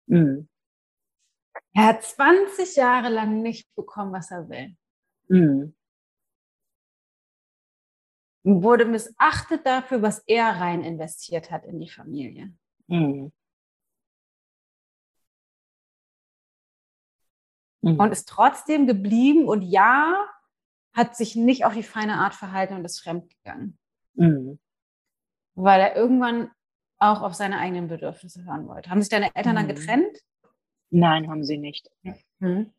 Mhm. 0.06 0.48
Er 1.74 1.84
hat 1.84 2.02
20 2.02 2.76
Jahre 2.76 3.08
lang 3.08 3.42
nicht 3.42 3.74
bekommen, 3.74 4.12
was 4.12 4.30
er 4.30 4.48
will. 4.48 4.76
Mhm. 5.28 5.74
Wurde 8.44 8.84
missachtet 8.84 9.64
dafür, 9.64 10.02
was 10.02 10.18
er 10.26 10.60
rein 10.60 10.82
investiert 10.82 11.50
hat 11.50 11.64
in 11.64 11.78
die 11.80 11.88
Familie. 11.88 12.52
Mhm. 12.88 13.32
Mhm. 17.82 17.98
Und 17.98 18.12
ist 18.12 18.28
trotzdem 18.28 18.86
geblieben 18.86 19.48
und 19.48 19.62
ja, 19.62 20.28
hat 20.92 21.16
sich 21.16 21.36
nicht 21.36 21.64
auf 21.64 21.74
die 21.74 21.82
feine 21.82 22.18
Art 22.18 22.34
verhalten 22.34 22.74
und 22.74 22.84
ist 22.84 23.00
fremdgegangen. 23.00 23.78
Mhm. 24.14 24.58
Weil 25.54 25.80
er 25.80 25.96
irgendwann 25.96 26.50
auch 26.98 27.22
auf 27.22 27.34
seine 27.34 27.58
eigenen 27.58 27.88
Bedürfnisse 27.88 28.44
hören 28.44 28.68
wollte. 28.68 28.90
Haben 28.90 29.00
sich 29.00 29.08
deine 29.08 29.34
Eltern 29.34 29.56
dann 29.56 29.64
mhm. 29.64 29.74
getrennt? 29.74 30.18
Nein, 30.94 31.28
haben 31.30 31.42
sie 31.42 31.56
nicht. 31.56 31.90
Mhm. 32.38 32.72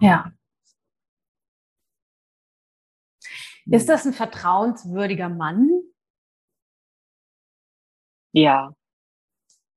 Ja. 0.00 0.32
Ist 3.68 3.88
das 3.88 4.04
ein 4.06 4.12
vertrauenswürdiger 4.12 5.28
Mann? 5.28 5.70
Ja. 8.34 8.76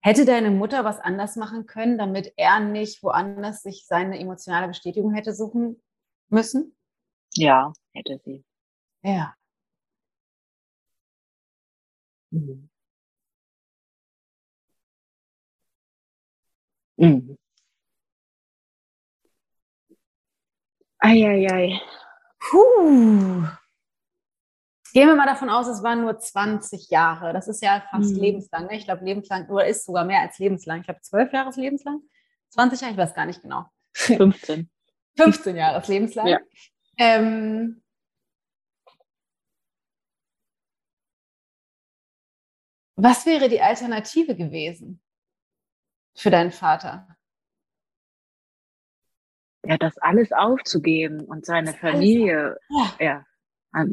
Hätte 0.03 0.23
deine 0.25 0.49
Mutter 0.49 0.85
was 0.85 0.99
anders 0.99 1.35
machen 1.35 1.65
können, 1.65 1.97
damit 1.97 2.31
er 2.37 2.61
nicht 2.61 3.03
woanders 3.03 3.61
sich 3.63 3.85
seine 3.85 4.17
emotionale 4.17 4.67
Bestätigung 4.69 5.13
hätte 5.13 5.33
suchen 5.33 5.81
müssen? 6.29 6.75
Ja, 7.35 7.73
hätte 7.93 8.19
sie. 8.25 8.45
Ja. 9.03 9.35
Mhm. 12.31 12.68
Mhm. 16.99 17.37
Eieiei. 20.99 21.79
Puh. 22.39 23.47
Gehen 24.91 25.07
wir 25.07 25.15
mal 25.15 25.25
davon 25.25 25.49
aus, 25.49 25.67
es 25.67 25.81
waren 25.81 26.01
nur 26.01 26.19
20 26.19 26.89
Jahre. 26.89 27.31
Das 27.31 27.47
ist 27.47 27.63
ja 27.63 27.85
fast 27.89 28.15
mhm. 28.15 28.19
lebenslang. 28.19 28.65
Ne? 28.65 28.75
Ich 28.75 28.85
glaube, 28.85 29.05
lebenslang, 29.05 29.47
oder 29.47 29.65
ist 29.65 29.85
sogar 29.85 30.03
mehr 30.03 30.21
als 30.21 30.39
lebenslang. 30.39 30.79
Ich 30.79 30.87
glaube, 30.87 31.01
zwölf 31.01 31.31
Jahre 31.31 31.49
ist 31.49 31.57
lebenslang. 31.57 32.01
20 32.49 32.81
Jahre, 32.81 32.91
ich 32.93 32.97
weiß 32.97 33.13
gar 33.13 33.25
nicht 33.25 33.41
genau. 33.41 33.65
15. 33.93 34.69
15 35.17 35.55
Jahre 35.55 35.79
ist 35.79 35.87
lebenslang. 35.87 36.27
Ja. 36.27 36.39
Ähm, 36.97 37.81
was 42.97 43.25
wäre 43.25 43.47
die 43.47 43.61
Alternative 43.61 44.35
gewesen 44.35 45.01
für 46.19 46.29
deinen 46.29 46.51
Vater? 46.51 47.07
Ja, 49.63 49.77
das 49.77 49.97
alles 49.99 50.31
aufzugeben 50.31 51.21
und 51.25 51.45
seine 51.45 51.73
Familie, 51.73 52.59
ja. 52.69 52.95
ja 52.99 53.25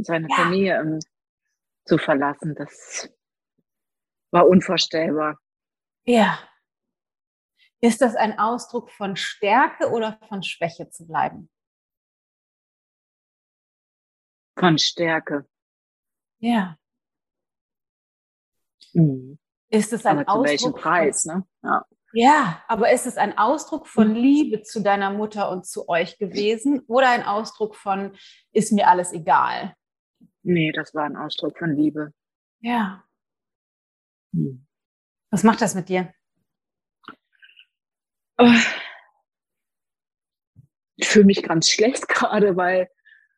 seine 0.02 0.28
ja. 0.28 0.36
Familie 0.36 0.80
um, 0.80 0.94
ähm, 0.94 1.00
zu 1.84 1.98
verlassen. 1.98 2.54
Das 2.56 3.08
war 4.32 4.48
unvorstellbar. 4.48 5.38
Ja. 6.04 6.38
Ist 7.80 8.00
das 8.00 8.16
ein 8.16 8.38
Ausdruck 8.38 8.90
von 8.90 9.16
Stärke 9.16 9.90
oder 9.90 10.18
von 10.28 10.42
Schwäche 10.42 10.88
zu 10.90 11.06
bleiben? 11.06 11.48
Von 14.58 14.78
Stärke. 14.78 15.46
Ja. 16.38 16.76
Mhm. 18.94 19.38
Ist 19.68 19.92
es 19.92 20.06
ein 20.06 20.20
Aber 20.20 20.32
Ausdruck? 20.32 20.46
Zu 20.46 20.50
welchem 20.50 20.72
Preis, 20.72 21.24
ne? 21.26 21.46
Ja. 21.62 21.84
Ja, 22.18 22.64
aber 22.66 22.92
ist 22.92 23.04
es 23.04 23.18
ein 23.18 23.36
Ausdruck 23.36 23.86
von 23.86 24.14
Liebe 24.14 24.62
zu 24.62 24.80
deiner 24.80 25.10
Mutter 25.10 25.50
und 25.50 25.66
zu 25.66 25.86
euch 25.86 26.16
gewesen 26.16 26.80
oder 26.86 27.10
ein 27.10 27.22
Ausdruck 27.22 27.76
von, 27.76 28.16
ist 28.52 28.72
mir 28.72 28.88
alles 28.88 29.12
egal? 29.12 29.74
Nee, 30.42 30.72
das 30.72 30.94
war 30.94 31.04
ein 31.04 31.16
Ausdruck 31.16 31.58
von 31.58 31.76
Liebe. 31.76 32.14
Ja. 32.60 33.04
Hm. 34.32 34.66
Was 35.30 35.42
macht 35.42 35.60
das 35.60 35.74
mit 35.74 35.90
dir? 35.90 36.10
Oh. 38.38 38.48
Ich 40.96 41.08
fühle 41.08 41.26
mich 41.26 41.42
ganz 41.42 41.68
schlecht 41.68 42.08
gerade, 42.08 42.56
weil 42.56 42.88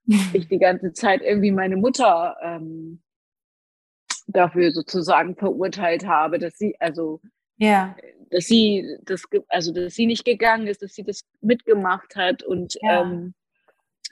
ich 0.32 0.46
die 0.46 0.60
ganze 0.60 0.92
Zeit 0.92 1.22
irgendwie 1.22 1.50
meine 1.50 1.76
Mutter 1.76 2.36
ähm, 2.44 3.02
dafür 4.28 4.70
sozusagen 4.70 5.34
verurteilt 5.34 6.06
habe, 6.06 6.38
dass 6.38 6.56
sie, 6.56 6.76
also 6.78 7.20
ja 7.56 7.96
dass 8.30 8.44
sie 8.46 8.98
das, 9.02 9.22
also 9.48 9.72
dass 9.72 9.94
sie 9.94 10.06
nicht 10.06 10.24
gegangen 10.24 10.66
ist, 10.66 10.82
dass 10.82 10.94
sie 10.94 11.04
das 11.04 11.22
mitgemacht 11.40 12.16
hat 12.16 12.42
und 12.42 12.76
ja. 12.82 13.02
ähm, 13.02 13.34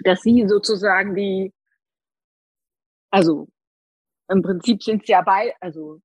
dass 0.00 0.22
sie 0.22 0.46
sozusagen 0.46 1.14
die, 1.14 1.52
also 3.10 3.48
im 4.28 4.42
Prinzip 4.42 4.82
sind 4.82 5.02
es 5.02 5.08
ja 5.08 5.22
bei, 5.22 5.54
also 5.60 6.00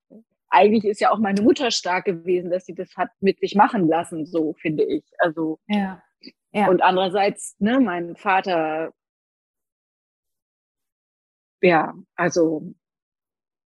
eigentlich 0.49 0.85
ist 0.85 0.99
ja 0.99 1.11
auch 1.11 1.19
meine 1.19 1.41
Mutter 1.41 1.71
stark 1.71 2.05
gewesen, 2.05 2.51
dass 2.51 2.65
sie 2.65 2.75
das 2.75 2.95
hat 2.95 3.09
mit 3.19 3.39
sich 3.39 3.55
machen 3.55 3.87
lassen, 3.87 4.25
so 4.25 4.53
finde 4.53 4.83
ich. 4.83 5.03
Also 5.17 5.59
ja. 5.67 6.01
Ja. 6.51 6.67
und 6.67 6.81
andererseits, 6.81 7.55
ne, 7.59 7.79
mein 7.79 8.15
Vater, 8.17 8.93
ja, 11.61 11.93
also 12.15 12.73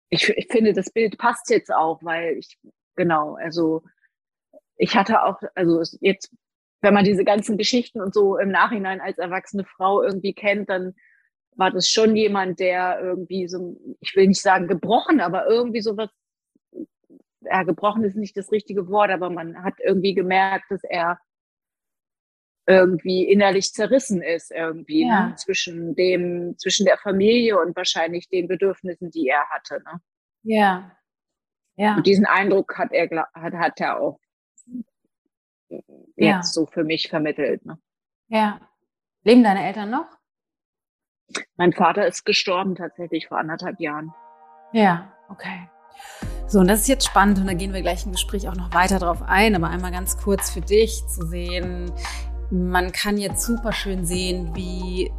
ich, 0.08 0.28
ich 0.28 0.48
finde, 0.50 0.72
das 0.72 0.90
Bild 0.90 1.16
passt 1.16 1.48
jetzt 1.50 1.72
auch, 1.72 2.02
weil 2.02 2.36
ich 2.38 2.58
genau, 2.96 3.36
also 3.36 3.82
ich 4.76 4.96
hatte 4.96 5.22
auch, 5.22 5.40
also 5.54 5.82
jetzt, 6.00 6.34
wenn 6.80 6.94
man 6.94 7.04
diese 7.04 7.24
ganzen 7.24 7.56
Geschichten 7.56 8.00
und 8.00 8.14
so 8.14 8.38
im 8.38 8.50
Nachhinein 8.50 9.00
als 9.00 9.18
erwachsene 9.18 9.64
Frau 9.64 10.02
irgendwie 10.02 10.34
kennt, 10.34 10.68
dann 10.68 10.94
war 11.54 11.70
das 11.70 11.88
schon 11.88 12.16
jemand, 12.16 12.60
der 12.60 13.00
irgendwie 13.00 13.46
so, 13.46 13.76
ich 14.00 14.16
will 14.16 14.26
nicht 14.26 14.40
sagen 14.40 14.68
gebrochen, 14.68 15.20
aber 15.20 15.46
irgendwie 15.46 15.80
sowas, 15.80 16.10
ja, 17.42 17.62
gebrochen 17.64 18.04
ist 18.04 18.16
nicht 18.16 18.36
das 18.36 18.50
richtige 18.52 18.88
Wort, 18.88 19.10
aber 19.10 19.30
man 19.30 19.62
hat 19.62 19.74
irgendwie 19.82 20.14
gemerkt, 20.14 20.70
dass 20.70 20.82
er 20.84 21.18
irgendwie 22.66 23.24
innerlich 23.24 23.72
zerrissen 23.72 24.22
ist 24.22 24.52
irgendwie 24.52 25.04
ne, 25.04 25.10
ja. 25.10 25.28
ne? 25.28 25.34
zwischen 25.34 25.94
dem 25.96 26.56
zwischen 26.58 26.86
der 26.86 26.96
Familie 26.96 27.58
und 27.58 27.74
wahrscheinlich 27.74 28.28
den 28.28 28.46
Bedürfnissen, 28.46 29.10
die 29.10 29.26
er 29.26 29.48
hatte. 29.50 29.82
Ne? 29.84 30.00
Ja, 30.44 30.96
ja. 31.76 31.96
Und 31.96 32.06
diesen 32.06 32.24
Eindruck 32.24 32.78
hat 32.78 32.92
er 32.92 33.08
hat, 33.34 33.54
hat 33.54 33.80
er 33.80 34.00
auch 34.00 34.20
jetzt 36.22 36.56
ja. 36.56 36.62
so 36.62 36.66
für 36.66 36.84
mich 36.84 37.08
vermittelt. 37.08 37.64
Ne? 37.64 37.78
Ja. 38.28 38.60
Leben 39.24 39.44
deine 39.44 39.64
Eltern 39.64 39.90
noch? 39.90 40.06
Mein 41.56 41.72
Vater 41.72 42.06
ist 42.06 42.24
gestorben 42.24 42.74
tatsächlich 42.74 43.28
vor 43.28 43.38
anderthalb 43.38 43.80
Jahren. 43.80 44.12
Ja, 44.72 45.12
okay. 45.28 45.68
So, 46.46 46.60
und 46.60 46.68
das 46.68 46.80
ist 46.80 46.88
jetzt 46.88 47.06
spannend 47.06 47.38
und 47.38 47.46
da 47.46 47.54
gehen 47.54 47.72
wir 47.72 47.82
gleich 47.82 48.04
im 48.04 48.12
Gespräch 48.12 48.48
auch 48.48 48.56
noch 48.56 48.74
weiter 48.74 48.98
drauf 48.98 49.22
ein, 49.22 49.54
aber 49.54 49.68
einmal 49.68 49.92
ganz 49.92 50.18
kurz 50.18 50.50
für 50.50 50.60
dich 50.60 51.06
zu 51.06 51.26
sehen. 51.26 51.90
Man 52.50 52.92
kann 52.92 53.16
jetzt 53.16 53.46
super 53.46 53.72
schön 53.72 54.04
sehen, 54.04 54.54
wie 54.54 55.10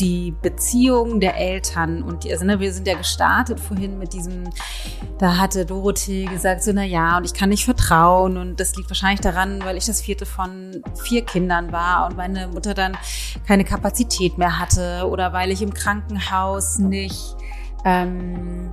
die 0.00 0.34
Beziehung 0.42 1.20
der 1.20 1.36
Eltern 1.36 2.02
und 2.02 2.24
die, 2.24 2.32
also 2.32 2.44
ne, 2.44 2.60
wir 2.60 2.72
sind 2.72 2.86
ja 2.86 2.96
gestartet 2.96 3.60
vorhin 3.60 3.98
mit 3.98 4.12
diesem, 4.12 4.44
da 5.18 5.36
hatte 5.36 5.64
Dorothee 5.64 6.24
gesagt, 6.26 6.62
so 6.62 6.72
na 6.74 6.84
ja, 6.84 7.16
und 7.16 7.24
ich 7.24 7.34
kann 7.34 7.48
nicht 7.48 7.64
vertrauen 7.64 8.36
und 8.36 8.60
das 8.60 8.76
liegt 8.76 8.90
wahrscheinlich 8.90 9.20
daran, 9.20 9.64
weil 9.64 9.76
ich 9.76 9.86
das 9.86 10.00
vierte 10.00 10.26
von 10.26 10.82
vier 11.02 11.24
Kindern 11.24 11.72
war 11.72 12.06
und 12.06 12.16
meine 12.16 12.48
Mutter 12.48 12.74
dann 12.74 12.96
keine 13.46 13.64
Kapazität 13.64 14.38
mehr 14.38 14.58
hatte 14.58 15.08
oder 15.08 15.32
weil 15.32 15.50
ich 15.50 15.62
im 15.62 15.72
Krankenhaus 15.72 16.78
nicht 16.78 17.36
ähm, 17.84 18.70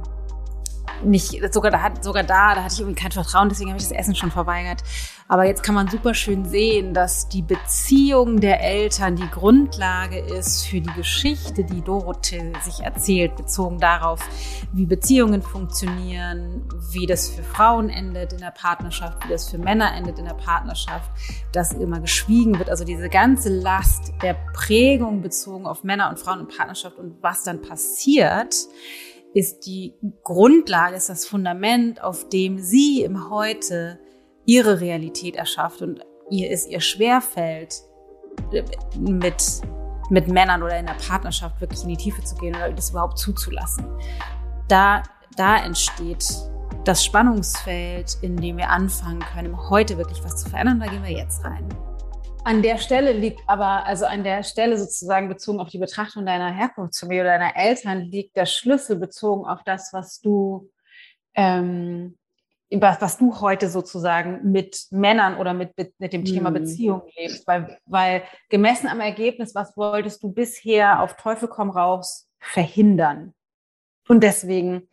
nicht, 1.03 1.53
sogar 1.53 1.71
da, 1.71 1.91
sogar 2.01 2.23
da, 2.23 2.55
da 2.55 2.63
hatte 2.63 2.73
ich 2.73 2.79
irgendwie 2.79 2.99
kein 3.01 3.11
Vertrauen, 3.11 3.49
deswegen 3.49 3.69
habe 3.69 3.79
ich 3.79 3.87
das 3.87 3.97
Essen 3.97 4.15
schon 4.15 4.31
verweigert. 4.31 4.83
Aber 5.27 5.45
jetzt 5.45 5.63
kann 5.63 5.75
man 5.75 5.87
super 5.87 6.13
schön 6.13 6.43
sehen, 6.43 6.93
dass 6.93 7.29
die 7.29 7.41
Beziehung 7.41 8.41
der 8.41 8.61
Eltern 8.61 9.15
die 9.15 9.29
Grundlage 9.29 10.19
ist 10.19 10.65
für 10.65 10.81
die 10.81 10.91
Geschichte, 10.91 11.63
die 11.63 11.81
Dorothee 11.81 12.51
sich 12.61 12.81
erzählt, 12.83 13.37
bezogen 13.37 13.79
darauf, 13.79 14.19
wie 14.73 14.85
Beziehungen 14.85 15.41
funktionieren, 15.41 16.67
wie 16.91 17.05
das 17.05 17.29
für 17.29 17.43
Frauen 17.43 17.89
endet 17.89 18.33
in 18.33 18.39
der 18.39 18.51
Partnerschaft, 18.51 19.23
wie 19.25 19.31
das 19.31 19.49
für 19.49 19.57
Männer 19.57 19.95
endet 19.95 20.19
in 20.19 20.25
der 20.25 20.33
Partnerschaft, 20.33 21.09
dass 21.53 21.71
immer 21.71 22.01
geschwiegen 22.01 22.59
wird. 22.59 22.69
Also 22.69 22.83
diese 22.83 23.07
ganze 23.07 23.47
Last 23.47 24.11
der 24.21 24.35
Prägung 24.53 25.21
bezogen 25.21 25.65
auf 25.65 25.85
Männer 25.85 26.09
und 26.09 26.19
Frauen 26.19 26.41
und 26.41 26.57
Partnerschaft 26.57 26.97
und 26.97 27.15
was 27.21 27.43
dann 27.43 27.61
passiert, 27.61 28.55
ist 29.33 29.65
die 29.65 29.95
Grundlage, 30.23 30.95
ist 30.95 31.09
das 31.09 31.25
Fundament, 31.25 32.03
auf 32.03 32.29
dem 32.29 32.59
sie 32.59 33.03
im 33.03 33.29
Heute 33.29 33.99
ihre 34.45 34.81
Realität 34.81 35.35
erschafft 35.35 35.81
und 35.81 36.01
ihr 36.29 36.51
es 36.51 36.67
ihr 36.67 36.81
schwerfällt, 36.81 37.81
mit, 38.97 39.61
mit 40.09 40.27
Männern 40.27 40.63
oder 40.63 40.79
in 40.79 40.85
der 40.85 40.95
Partnerschaft 40.95 41.59
wirklich 41.61 41.83
in 41.83 41.89
die 41.89 41.97
Tiefe 41.97 42.23
zu 42.23 42.35
gehen 42.35 42.55
oder 42.55 42.71
das 42.71 42.89
überhaupt 42.89 43.17
zuzulassen. 43.17 43.85
Da, 44.67 45.03
da 45.35 45.57
entsteht 45.57 46.25
das 46.85 47.05
Spannungsfeld, 47.05 48.17
in 48.21 48.37
dem 48.37 48.57
wir 48.57 48.69
anfangen 48.69 49.19
können, 49.19 49.69
heute 49.69 49.97
wirklich 49.97 50.23
was 50.23 50.37
zu 50.37 50.49
verändern. 50.49 50.79
Da 50.79 50.87
gehen 50.87 51.03
wir 51.03 51.11
jetzt 51.11 51.43
rein. 51.43 51.67
An 52.43 52.63
der 52.63 52.79
Stelle 52.79 53.13
liegt 53.13 53.41
aber, 53.45 53.85
also 53.85 54.05
an 54.05 54.23
der 54.23 54.41
Stelle 54.43 54.77
sozusagen 54.77 55.29
bezogen 55.29 55.59
auf 55.59 55.69
die 55.69 55.77
Betrachtung 55.77 56.25
deiner 56.25 56.51
Herkunftsfamilie 56.51 57.21
oder 57.21 57.37
deiner 57.37 57.55
Eltern, 57.55 58.01
liegt 58.01 58.35
der 58.35 58.47
Schlüssel 58.47 58.95
bezogen 58.95 59.45
auf 59.45 59.63
das, 59.63 59.93
was 59.93 60.19
du, 60.21 60.71
ähm, 61.35 62.17
was, 62.71 62.99
was 62.99 63.17
du 63.19 63.39
heute 63.41 63.69
sozusagen 63.69 64.51
mit 64.51 64.87
Männern 64.89 65.37
oder 65.37 65.53
mit, 65.53 65.73
mit 65.99 66.13
dem 66.13 66.25
Thema 66.25 66.49
mhm. 66.49 66.55
Beziehung 66.55 67.03
lebst. 67.15 67.45
Weil, 67.45 67.77
weil 67.85 68.23
gemessen 68.49 68.87
am 68.87 69.01
Ergebnis, 69.01 69.53
was 69.53 69.77
wolltest 69.77 70.23
du 70.23 70.31
bisher 70.31 71.01
auf 71.01 71.15
Teufel 71.17 71.47
komm 71.47 71.69
raus 71.69 72.27
verhindern? 72.39 73.35
Und 74.07 74.23
deswegen. 74.23 74.89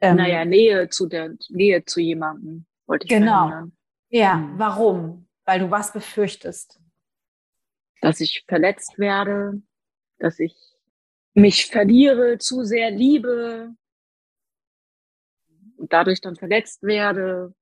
Ähm, 0.00 0.16
naja, 0.16 0.44
Nähe 0.44 0.88
zu 0.88 1.06
der 1.06 1.30
Nähe 1.48 1.84
zu 1.84 2.00
jemandem 2.00 2.66
wollte 2.86 3.06
ich 3.06 3.10
genau. 3.10 3.48
verhindern. 3.48 3.72
Ja, 4.08 4.34
mhm. 4.34 4.58
warum? 4.58 5.28
Weil 5.44 5.60
du 5.60 5.70
was 5.70 5.92
befürchtest 5.92 6.81
dass 8.02 8.20
ich 8.20 8.44
verletzt 8.46 8.98
werde, 8.98 9.62
dass 10.18 10.38
ich 10.38 10.54
mich 11.34 11.66
verliere, 11.66 12.36
zu 12.36 12.64
sehr 12.64 12.90
liebe 12.90 13.74
und 15.76 15.92
dadurch 15.92 16.20
dann 16.20 16.36
verletzt 16.36 16.82
werde. 16.82 17.54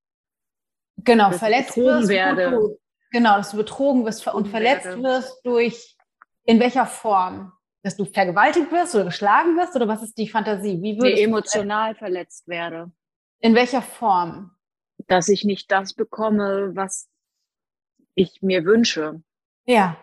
Genau, 0.97 1.31
verletzt 1.31 1.77
wirst, 1.77 2.09
werde. 2.09 2.51
Du, 2.51 2.79
genau, 3.13 3.37
dass 3.37 3.53
du 3.53 3.59
betrogen 3.59 4.05
wirst 4.05 4.27
und 4.27 4.49
verletzt 4.49 4.87
werde. 4.87 5.03
wirst 5.03 5.41
durch 5.45 5.97
in 6.45 6.59
welcher 6.59 6.87
Form? 6.87 7.53
Dass 7.83 7.97
du 7.97 8.05
vergewaltigt 8.05 8.73
wirst 8.73 8.95
oder 8.95 9.05
geschlagen 9.05 9.57
wirst 9.57 9.77
oder 9.77 9.89
was 9.89 10.03
ist 10.03 10.17
die 10.19 10.29
Fantasie? 10.29 10.83
Wie 10.83 10.97
würdest 10.97 11.17
nee, 11.17 11.23
emotional 11.23 11.95
verletzt 11.95 12.49
werde. 12.49 12.91
In 13.39 13.55
welcher 13.55 13.83
Form? 13.83 14.51
Dass 15.07 15.29
ich 15.29 15.45
nicht 15.45 15.71
das 15.71 15.95
bekomme, 15.95 16.73
was 16.75 17.09
ich 18.15 18.43
mir 18.43 18.65
wünsche. 18.65 19.23
Ja. 19.65 19.97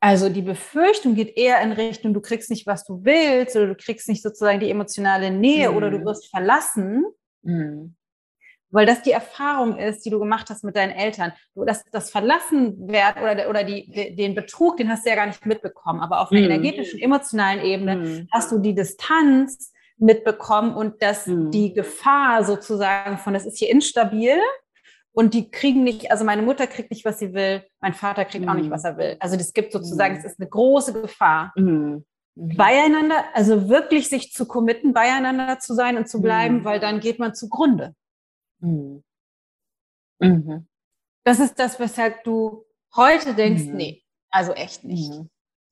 Also 0.00 0.30
die 0.30 0.42
Befürchtung 0.42 1.14
geht 1.14 1.36
eher 1.36 1.60
in 1.60 1.72
Richtung, 1.72 2.14
du 2.14 2.22
kriegst 2.22 2.48
nicht, 2.48 2.66
was 2.66 2.84
du 2.84 3.04
willst, 3.04 3.54
oder 3.54 3.66
du 3.66 3.74
kriegst 3.74 4.08
nicht 4.08 4.22
sozusagen 4.22 4.58
die 4.58 4.70
emotionale 4.70 5.30
Nähe 5.30 5.70
mhm. 5.70 5.76
oder 5.76 5.90
du 5.90 5.98
mhm. 5.98 6.06
wirst 6.06 6.30
verlassen. 6.30 7.04
Mhm. 7.42 7.94
Weil 8.72 8.86
das 8.86 9.02
die 9.02 9.10
Erfahrung 9.10 9.76
ist, 9.78 10.06
die 10.06 10.10
du 10.10 10.18
gemacht 10.18 10.48
hast 10.48 10.62
mit 10.64 10.76
deinen 10.76 10.92
Eltern. 10.92 11.32
Das, 11.54 11.84
das 11.90 12.10
Verlassenwerden 12.10 13.22
oder, 13.22 13.50
oder 13.50 13.64
die, 13.64 14.14
den 14.14 14.34
Betrug, 14.34 14.76
den 14.76 14.88
hast 14.88 15.04
du 15.04 15.10
ja 15.10 15.16
gar 15.16 15.26
nicht 15.26 15.44
mitbekommen. 15.44 16.00
Aber 16.00 16.20
auf 16.20 16.30
einer 16.30 16.40
mhm. 16.40 16.46
energetischen, 16.46 17.00
emotionalen 17.00 17.60
Ebene 17.62 17.96
mhm. 17.96 18.28
hast 18.32 18.52
du 18.52 18.58
die 18.58 18.74
Distanz 18.74 19.72
mitbekommen 19.98 20.74
und 20.74 21.02
dass 21.02 21.24
die 21.26 21.74
Gefahr 21.74 22.44
sozusagen 22.44 23.18
von, 23.18 23.34
das 23.34 23.44
ist 23.44 23.58
hier 23.58 23.70
instabil, 23.70 24.38
und 25.12 25.34
die 25.34 25.50
kriegen 25.50 25.82
nicht, 25.82 26.10
also 26.10 26.24
meine 26.24 26.42
Mutter 26.42 26.66
kriegt 26.66 26.90
nicht, 26.90 27.04
was 27.04 27.18
sie 27.18 27.32
will, 27.34 27.64
mein 27.80 27.94
Vater 27.94 28.24
kriegt 28.24 28.48
auch 28.48 28.54
nicht, 28.54 28.66
mhm. 28.66 28.70
was 28.70 28.84
er 28.84 28.96
will. 28.96 29.16
Also 29.20 29.36
das 29.36 29.52
gibt 29.52 29.72
sozusagen, 29.72 30.14
mhm. 30.14 30.20
es 30.20 30.24
ist 30.24 30.40
eine 30.40 30.48
große 30.48 30.92
Gefahr. 30.92 31.52
Mhm. 31.56 32.04
mhm. 32.36 32.56
Beieinander, 32.56 33.24
also 33.34 33.68
wirklich 33.68 34.08
sich 34.08 34.32
zu 34.32 34.46
committen, 34.46 34.92
beieinander 34.92 35.58
zu 35.58 35.74
sein 35.74 35.96
und 35.96 36.08
zu 36.08 36.22
bleiben, 36.22 36.58
mhm. 36.58 36.64
weil 36.64 36.80
dann 36.80 37.00
geht 37.00 37.18
man 37.18 37.34
zugrunde. 37.34 37.94
Mhm. 38.60 39.02
Das 41.24 41.40
ist 41.40 41.58
das, 41.58 41.78
weshalb 41.80 42.24
du 42.24 42.64
heute 42.94 43.34
denkst, 43.34 43.64
nee, 43.64 44.04
also 44.30 44.52
echt 44.52 44.84
nicht. 44.84 45.10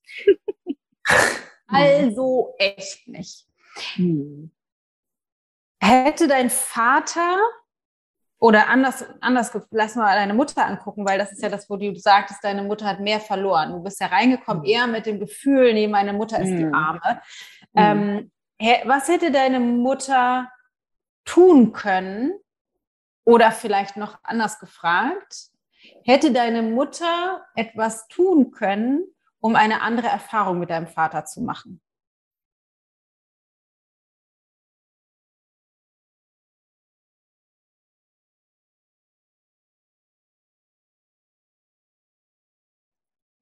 also 1.67 2.55
echt 2.59 3.07
nicht. 3.07 3.47
Hätte 5.81 6.27
dein 6.29 6.51
Vater 6.51 7.39
oder 8.41 8.69
anders, 8.69 9.05
anders, 9.21 9.53
lass 9.71 9.97
mal 9.97 10.15
deine 10.15 10.33
Mutter 10.35 10.65
angucken, 10.65 11.05
weil 11.05 11.19
das 11.19 11.33
ist 11.33 11.43
ja 11.43 11.49
das, 11.49 11.69
wo 11.69 11.77
du 11.77 11.95
sagtest, 11.97 12.43
deine 12.45 12.63
Mutter 12.63 12.87
hat 12.87 13.01
mehr 13.01 13.19
verloren. 13.19 13.73
Du 13.73 13.83
bist 13.83 14.01
ja 14.01 14.07
reingekommen 14.07 14.63
mhm. 14.63 14.69
eher 14.69 14.87
mit 14.87 15.07
dem 15.07 15.19
Gefühl, 15.19 15.75
nee, 15.75 15.89
meine 15.89 16.13
Mutter 16.13 16.39
ist 16.39 16.51
mhm. 16.51 16.59
die 16.59 16.73
Arme. 16.73 17.21
Mhm. 17.73 18.31
Ähm, 18.61 18.83
was 18.85 19.09
hätte 19.09 19.33
deine 19.33 19.59
Mutter 19.59 20.49
tun 21.25 21.73
können? 21.73 22.33
Oder 23.25 23.51
vielleicht 23.53 23.97
noch 23.99 24.19
anders 24.23 24.59
gefragt, 24.59 25.51
hätte 26.05 26.33
deine 26.33 26.63
Mutter 26.63 27.45
etwas 27.57 28.09
tun 28.09 28.53
können, 28.53 29.05
um 29.41 29.55
eine 29.55 29.83
andere 29.83 30.07
Erfahrung 30.07 30.61
mit 30.61 30.71
deinem 30.71 30.87
Vater 30.87 31.27
zu 31.27 31.43
machen? 31.43 31.83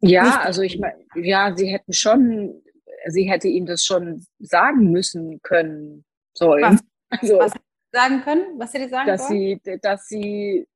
Ja, 0.01 0.41
also 0.43 0.63
ich 0.63 0.79
meine, 0.79 1.05
ja, 1.15 1.55
sie 1.57 1.69
hätten 1.69 1.93
schon, 1.93 2.63
sie 3.07 3.31
hätte 3.31 3.49
ihm 3.49 3.67
das 3.67 3.85
schon 3.85 4.27
sagen 4.39 4.91
müssen 4.91 5.41
können 5.43 6.05
sollen. 6.35 6.63
Was, 6.63 6.85
also, 7.23 7.39
was 7.39 7.53
sagen 7.93 8.21
können? 8.23 8.59
Was 8.59 8.75
hätte 8.75 8.85
sie 8.85 8.91
sagen 8.91 9.07
dass 9.07 9.31
wollen? 9.31 9.61
sie, 9.65 9.79
dass 9.81 10.07
sie, 10.07 10.69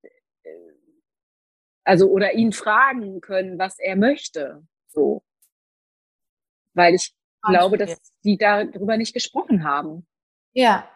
also 1.85 2.09
oder 2.11 2.35
ihn 2.35 2.53
fragen 2.53 3.21
können, 3.21 3.59
was 3.59 3.79
er 3.79 3.97
möchte, 3.97 4.67
so, 4.89 5.23
weil 6.75 6.95
ich 6.95 7.15
Ach, 7.43 7.51
glaube, 7.51 7.79
dass 7.79 8.01
sie 8.21 8.37
darüber 8.37 8.97
nicht 8.97 9.15
gesprochen 9.15 9.65
haben. 9.65 10.07
Ja. 10.53 10.89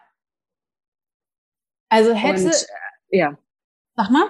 Also 1.89 2.13
hätte, 2.13 2.45
Und, 2.45 2.67
äh, 3.09 3.17
ja. 3.17 3.37
Sag 3.95 4.09
mal. 4.09 4.29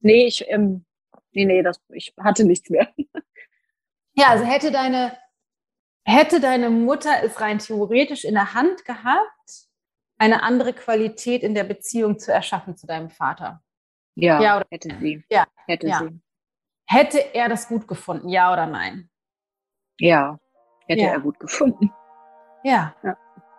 Nee, 0.00 0.26
ich, 0.26 0.44
ähm, 0.48 0.84
nee, 1.32 1.44
nee, 1.44 1.62
das, 1.62 1.80
ich 1.90 2.14
hatte 2.18 2.44
nichts 2.44 2.70
mehr. 2.70 2.92
Ja, 4.14 4.28
also 4.28 4.44
hätte 4.44 4.70
deine, 4.70 5.16
hätte 6.04 6.40
deine 6.40 6.70
Mutter 6.70 7.22
es 7.22 7.40
rein 7.40 7.58
theoretisch 7.58 8.24
in 8.24 8.34
der 8.34 8.54
Hand 8.54 8.84
gehabt, 8.84 9.68
eine 10.18 10.42
andere 10.42 10.72
Qualität 10.72 11.42
in 11.42 11.54
der 11.54 11.64
Beziehung 11.64 12.18
zu 12.18 12.32
erschaffen 12.32 12.76
zu 12.76 12.86
deinem 12.86 13.10
Vater? 13.10 13.62
Ja, 14.14 14.40
ja 14.40 14.56
oder 14.56 14.66
hätte 14.70 14.96
sie. 15.00 15.24
Ja, 15.28 15.46
hätte 15.66 15.88
ja. 15.88 15.98
sie. 15.98 16.20
Hätte 16.86 17.34
er 17.34 17.48
das 17.48 17.68
gut 17.68 17.88
gefunden, 17.88 18.28
ja 18.28 18.52
oder 18.52 18.66
nein? 18.66 19.10
Ja, 19.98 20.38
hätte 20.86 21.02
ja. 21.02 21.08
er 21.08 21.20
gut 21.20 21.40
gefunden. 21.40 21.92
Ja. 22.62 22.94
ja. 23.02 23.16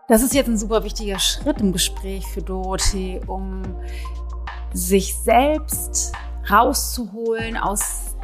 Das 0.07 0.21
ist 0.21 0.33
jetzt 0.33 0.47
ein 0.47 0.57
super 0.57 0.83
wichtiger 0.83 1.19
Schritt 1.19 1.59
im 1.59 1.73
Gespräch 1.73 2.25
für 2.27 2.41
Dorothee, 2.41 3.19
um 3.27 3.63
sich 4.73 5.15
selbst 5.15 6.13
rauszuholen 6.49 7.57
aus 7.57 8.15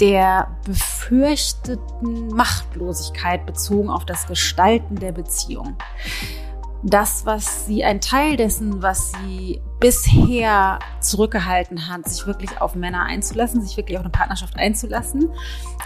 der 0.00 0.48
befürchteten 0.64 2.28
Machtlosigkeit 2.28 3.46
bezogen 3.46 3.90
auf 3.90 4.04
das 4.04 4.26
Gestalten 4.26 4.96
der 4.96 5.12
Beziehung. 5.12 5.76
Das, 6.84 7.26
was 7.26 7.66
sie, 7.66 7.82
ein 7.82 8.00
Teil 8.00 8.36
dessen, 8.36 8.82
was 8.82 9.10
sie 9.12 9.60
bisher 9.80 10.78
zurückgehalten 11.00 11.88
hat, 11.88 12.08
sich 12.08 12.24
wirklich 12.26 12.60
auf 12.60 12.76
Männer 12.76 13.02
einzulassen, 13.02 13.60
sich 13.60 13.76
wirklich 13.76 13.98
auf 13.98 14.04
eine 14.04 14.12
Partnerschaft 14.12 14.56
einzulassen, 14.56 15.28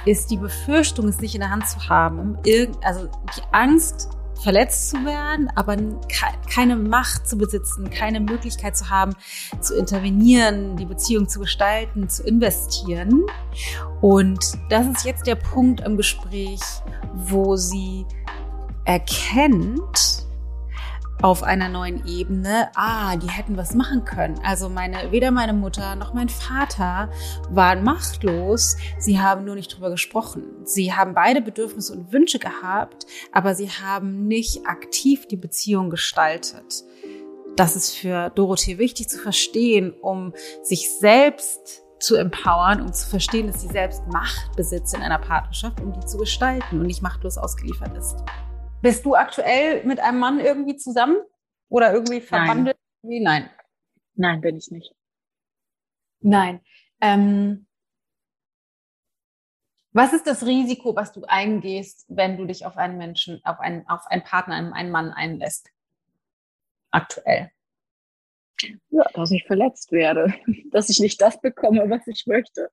ist 0.05 0.31
die 0.31 0.37
Befürchtung, 0.37 1.09
es 1.09 1.21
nicht 1.21 1.35
in 1.35 1.41
der 1.41 1.51
Hand 1.51 1.67
zu 1.67 1.89
haben. 1.89 2.37
Also 2.83 3.07
die 3.07 3.43
Angst, 3.53 4.11
verletzt 4.43 4.90
zu 4.90 5.05
werden, 5.05 5.51
aber 5.55 5.76
keine 6.53 6.76
Macht 6.76 7.28
zu 7.28 7.36
besitzen, 7.36 7.90
keine 7.90 8.20
Möglichkeit 8.20 8.76
zu 8.76 8.90
haben, 8.90 9.14
zu 9.61 9.76
intervenieren, 9.76 10.76
die 10.76 10.86
Beziehung 10.86 11.28
zu 11.28 11.40
gestalten, 11.40 12.09
zu 12.09 12.24
investieren. 12.24 13.22
Und 14.01 14.40
das 14.68 14.86
ist 14.86 15.05
jetzt 15.05 15.26
der 15.26 15.36
Punkt 15.36 15.80
im 15.80 15.97
Gespräch, 15.97 16.61
wo 17.14 17.57
sie 17.57 18.07
erkennt, 18.84 20.22
auf 21.23 21.45
einer 21.45 21.68
neuen 21.68 22.07
Ebene, 22.07 22.68
ah, 22.75 23.16
die 23.16 23.31
hätten 23.31 23.57
was 23.57 23.75
machen 23.75 24.05
können. 24.05 24.41
Also 24.45 24.68
meine, 24.68 25.12
weder 25.12 25.31
meine 25.31 25.53
Mutter 25.53 25.95
noch 25.95 26.12
mein 26.12 26.29
Vater 26.29 27.11
waren 27.49 27.85
machtlos. 27.85 28.77
Sie 28.99 29.20
haben 29.20 29.45
nur 29.45 29.55
nicht 29.55 29.75
drüber 29.75 29.91
gesprochen. 29.91 30.43
Sie 30.64 30.93
haben 30.93 31.14
beide 31.14 31.41
Bedürfnisse 31.41 31.93
und 31.93 32.12
Wünsche 32.12 32.41
gehabt, 32.41 33.07
aber 33.31 33.55
sie 33.55 33.70
haben 33.70 34.27
nicht 34.27 34.66
aktiv 34.66 35.27
die 35.29 35.37
Beziehung 35.37 35.91
gestaltet. 35.91 36.85
Das 37.55 37.77
ist 37.77 37.95
für 37.95 38.31
Dorothee 38.31 38.79
wichtig 38.79 39.09
zu 39.09 39.18
verstehen, 39.18 39.93
um 40.01 40.33
sich 40.62 40.91
selbst 40.99 41.83
zu 42.01 42.16
empowern, 42.16 42.81
um 42.81 42.93
zu 42.93 43.09
verstehen, 43.09 43.47
dass 43.47 43.61
sie 43.61 43.68
selbst 43.68 44.03
Macht 44.09 44.57
besitzt 44.57 44.95
in 44.95 45.03
einer 45.03 45.18
Partnerschaft, 45.20 45.81
um 45.81 45.93
die 45.93 46.05
zu 46.05 46.18
gestalten 46.18 46.81
und 46.81 46.87
nicht 46.87 47.03
machtlos 47.03 47.39
ausgeliefert 47.39 47.97
ist. 47.97 48.16
Bist 48.83 49.05
du 49.05 49.14
aktuell 49.14 49.85
mit 49.85 50.01
einem 50.01 50.18
Mann 50.18 50.41
irgendwie 50.41 50.76
zusammen 50.76 51.16
oder 51.68 51.93
irgendwie 51.93 52.20
verwandelt? 52.20 52.76
Nein. 53.03 53.22
Nein, 53.22 53.51
Nein 54.14 54.41
bin 54.41 54.57
ich 54.57 54.70
nicht. 54.70 54.93
Nein. 56.20 56.61
Ähm, 57.01 57.66
was 59.93 60.12
ist 60.12 60.26
das 60.26 60.45
Risiko, 60.47 60.97
was 60.97 61.12
du 61.12 61.24
eingehst, 61.24 62.07
wenn 62.09 62.37
du 62.37 62.47
dich 62.47 62.66
auf 62.66 62.76
einen 62.76 62.99
Menschen, 62.99 63.41
auf 63.45 63.61
einen, 63.61 63.87
auf 63.89 64.07
einen 64.07 64.24
Partner, 64.24 64.55
einen 64.57 64.91
Mann 64.91 65.11
einlässt? 65.12 65.68
Aktuell. 66.91 67.53
Ja, 68.91 69.05
dass 69.14 69.30
ich 69.30 69.45
verletzt 69.47 69.93
werde, 69.93 70.35
dass 70.72 70.89
ich 70.89 70.99
nicht 70.99 71.20
das 71.20 71.41
bekomme, 71.41 71.89
was 71.89 72.07
ich 72.09 72.26
möchte. 72.26 72.70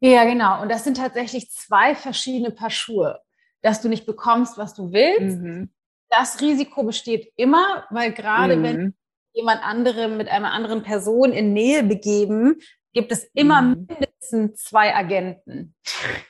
Ja, 0.00 0.24
genau. 0.24 0.62
Und 0.62 0.70
das 0.70 0.84
sind 0.84 0.96
tatsächlich 0.96 1.50
zwei 1.50 1.94
verschiedene 1.94 2.50
Paar 2.50 2.70
Schuhe, 2.70 3.20
dass 3.64 3.80
du 3.80 3.88
nicht 3.88 4.04
bekommst, 4.04 4.58
was 4.58 4.74
du 4.74 4.92
willst. 4.92 5.38
Mhm. 5.38 5.70
Das 6.10 6.40
Risiko 6.40 6.84
besteht 6.84 7.32
immer, 7.36 7.86
weil 7.90 8.12
gerade 8.12 8.56
mhm. 8.56 8.62
wenn 8.62 8.94
jemand 9.32 9.64
anderem 9.64 10.18
mit 10.18 10.28
einer 10.28 10.52
anderen 10.52 10.82
Person 10.82 11.32
in 11.32 11.54
Nähe 11.54 11.82
begeben, 11.82 12.60
gibt 12.92 13.10
es 13.10 13.24
immer 13.32 13.62
mhm. 13.62 13.86
mindestens 13.88 14.62
zwei 14.62 14.94
Agenten. 14.94 15.74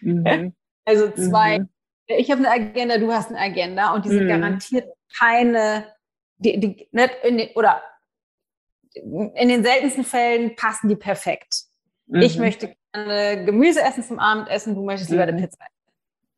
Mhm. 0.01 0.55
Also 0.87 1.11
zwei. 1.12 1.61
Mhm. 1.61 1.68
Ich 2.09 2.30
habe 2.30 2.47
eine 2.47 2.51
Agenda, 2.51 2.99
du 2.99 3.11
hast 3.11 3.30
eine 3.30 3.39
Agenda 3.39 3.95
und 3.95 4.05
die 4.05 4.11
sind 4.11 4.24
mhm. 4.24 4.28
garantiert 4.28 4.87
keine, 5.18 5.87
die, 6.37 6.61
die, 6.61 6.89
nicht 6.93 7.11
in 7.22 7.39
den, 7.39 7.49
oder 7.55 7.82
in 8.93 9.49
den 9.49 9.64
seltensten 9.64 10.05
Fällen 10.05 10.57
passen 10.57 10.91
die 10.91 10.97
perfekt. 10.97 11.62
Ich 12.12 12.39
möchte 12.39 12.76
gerne 12.93 13.47
Gemüse 13.47 13.80
essen 13.80 14.05
zum 14.05 14.18
Abendessen, 14.18 14.74
du 14.74 14.85
möchtest 14.85 15.11
lieber 15.11 15.22
eine 15.22 15.41
Pizza 15.41 15.64
essen. 15.64 15.74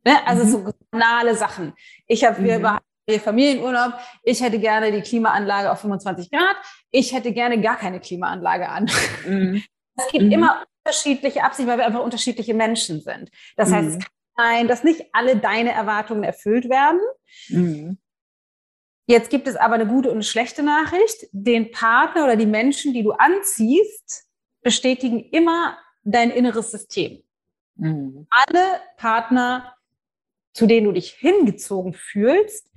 Ne? 0.07 0.25
Also 0.25 0.45
so 0.45 0.73
banale 0.93 1.35
Sachen. 1.35 1.75
Ich 2.07 2.25
habe, 2.25 2.41
wir 2.43 2.61
mhm. 2.61 3.21
Familienurlaub. 3.21 3.95
Ich 4.23 4.41
hätte 4.41 4.61
gerne 4.61 4.93
die 4.93 5.01
Klimaanlage 5.01 5.71
auf 5.71 5.81
25 5.81 6.31
Grad. 6.31 6.57
Ich 6.93 7.13
hätte 7.13 7.33
gerne 7.33 7.61
gar 7.61 7.77
keine 7.77 8.01
Klimaanlage 8.01 8.69
an. 8.69 8.91
Mhm. 9.27 9.63
Es 9.99 10.13
gibt 10.13 10.27
mhm. 10.27 10.33
immer 10.33 10.63
unterschiedliche 10.85 11.43
Absichten, 11.43 11.71
weil 11.71 11.79
wir 11.79 11.87
einfach 11.87 12.05
unterschiedliche 12.05 12.53
Menschen 12.53 13.01
sind. 13.01 13.31
Das 13.57 13.73
heißt, 13.73 13.89
es 13.89 13.95
mhm. 13.95 14.01
kann 14.01 14.11
sein, 14.37 14.69
dass 14.69 14.85
nicht 14.85 15.07
alle 15.15 15.39
deine 15.39 15.73
Erwartungen 15.73 16.23
erfüllt 16.23 16.69
werden. 16.69 17.01
Mhm. 17.49 17.97
Jetzt 19.07 19.31
gibt 19.31 19.49
es 19.49 19.57
aber 19.57 19.77
eine 19.77 19.87
gute 19.87 20.11
und 20.11 20.17
eine 20.17 20.23
schlechte 20.23 20.63
Nachricht. 20.63 21.29
Den 21.33 21.71
Partner 21.71 22.25
oder 22.25 22.37
die 22.37 22.45
Menschen, 22.45 22.93
die 22.93 23.03
du 23.03 23.13
anziehst, 23.13 24.27
bestätigen 24.61 25.31
immer 25.31 25.79
dein 26.05 26.31
inneres 26.31 26.71
System. 26.73 27.23
Mhm. 27.77 28.27
Alle 28.29 28.81
Partner, 28.99 29.76
zu 30.57 30.67
denen 30.67 30.87
du 30.87 30.93
dich 30.93 31.11
hingezogen 31.11 31.93
fühlst, 31.93 32.71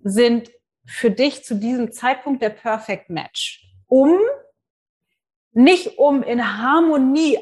sind 0.00 0.50
für 0.84 1.10
dich 1.10 1.44
zu 1.44 1.54
diesem 1.54 1.90
Zeitpunkt 1.90 2.42
der 2.42 2.50
Perfect 2.50 3.08
Match, 3.08 3.66
um 3.86 4.18
nicht 5.52 5.96
um 5.96 6.22
in 6.22 6.58
Harmonie 6.58 7.38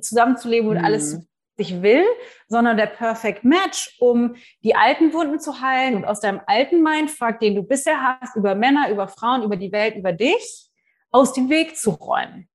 zusammenzuleben 0.00 0.70
und 0.70 0.78
mhm. 0.78 0.84
alles 0.84 1.18
sich 1.56 1.82
will, 1.82 2.04
sondern 2.46 2.76
der 2.76 2.86
Perfect 2.86 3.42
Match, 3.42 3.96
um 3.98 4.36
die 4.62 4.76
alten 4.76 5.12
Wunden 5.12 5.40
zu 5.40 5.60
heilen 5.60 5.96
und 5.96 6.04
aus 6.04 6.20
deinem 6.20 6.40
alten 6.46 6.80
Mindfuck, 6.80 7.40
den 7.40 7.56
du 7.56 7.64
bisher 7.64 8.00
hast, 8.20 8.36
über 8.36 8.54
Männer, 8.54 8.90
über 8.90 9.08
Frauen, 9.08 9.42
über 9.42 9.56
die 9.56 9.72
Welt, 9.72 9.96
über 9.96 10.12
dich, 10.12 10.70
aus 11.10 11.32
dem 11.32 11.50
Weg 11.50 11.76
zu 11.76 11.90
räumen. 11.90 12.48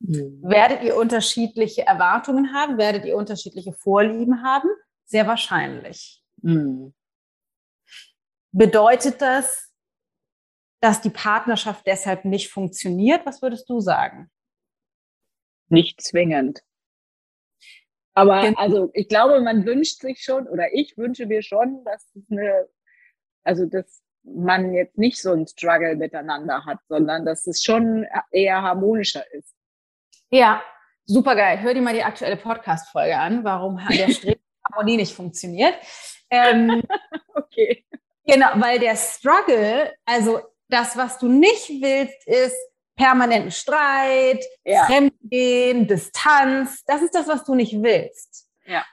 Mhm. 0.00 0.42
Werdet 0.42 0.82
ihr 0.82 0.94
unterschiedliche 0.94 1.86
Erwartungen 1.86 2.52
haben? 2.52 2.76
Werdet 2.76 3.06
ihr 3.06 3.16
unterschiedliche 3.16 3.72
Vorlieben 3.72 4.42
haben? 4.42 4.68
Sehr 5.12 5.26
wahrscheinlich. 5.26 6.24
Mhm. 6.40 6.94
Bedeutet 8.50 9.20
das, 9.20 9.70
dass 10.80 11.02
die 11.02 11.10
Partnerschaft 11.10 11.86
deshalb 11.86 12.24
nicht 12.24 12.48
funktioniert? 12.48 13.26
Was 13.26 13.42
würdest 13.42 13.68
du 13.68 13.80
sagen? 13.80 14.30
Nicht 15.68 16.00
zwingend. 16.00 16.62
Aber 18.14 18.40
genau. 18.40 18.58
also 18.58 18.90
ich 18.94 19.06
glaube, 19.06 19.42
man 19.42 19.66
wünscht 19.66 20.00
sich 20.00 20.22
schon 20.24 20.48
oder 20.48 20.72
ich 20.72 20.96
wünsche 20.96 21.26
mir 21.26 21.42
schon, 21.42 21.84
dass 21.84 22.10
eine, 22.30 22.66
also 23.44 23.66
dass 23.66 24.02
man 24.22 24.72
jetzt 24.72 24.96
nicht 24.96 25.20
so 25.20 25.32
ein 25.32 25.46
Struggle 25.46 25.94
miteinander 25.96 26.64
hat, 26.64 26.78
sondern 26.88 27.26
dass 27.26 27.46
es 27.46 27.62
schon 27.62 28.06
eher 28.30 28.62
harmonischer 28.62 29.30
ist. 29.34 29.54
Ja, 30.30 30.62
super 31.04 31.36
geil. 31.36 31.60
Hör 31.60 31.74
dir 31.74 31.82
mal 31.82 31.92
die 31.92 32.02
aktuelle 32.02 32.38
Podcast-Folge 32.38 33.18
an, 33.18 33.44
warum 33.44 33.78
der 33.90 34.08
Streben 34.08 34.40
Harmonie 34.70 34.96
nicht 34.96 35.14
funktioniert. 35.14 35.74
Ähm, 36.30 36.82
okay. 37.34 37.84
Genau, 38.24 38.48
weil 38.56 38.78
der 38.78 38.96
Struggle, 38.96 39.92
also 40.04 40.40
das, 40.68 40.96
was 40.96 41.18
du 41.18 41.28
nicht 41.28 41.68
willst, 41.68 42.26
ist 42.26 42.56
permanenten 42.96 43.50
Streit, 43.50 44.44
ja. 44.64 44.84
Fremdgehen, 44.84 45.86
Distanz. 45.86 46.84
Das 46.86 47.02
ist 47.02 47.14
das, 47.14 47.28
was 47.28 47.44
du 47.44 47.54
nicht 47.54 47.82
willst. 47.82 48.48
Ja. 48.66 48.84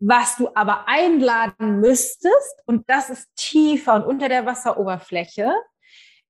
Was 0.00 0.36
du 0.36 0.48
aber 0.54 0.88
einladen 0.88 1.80
müsstest, 1.80 2.62
und 2.66 2.88
das 2.88 3.08
ist 3.08 3.28
tiefer 3.36 3.94
und 3.94 4.04
unter 4.04 4.28
der 4.28 4.46
Wasseroberfläche, 4.46 5.52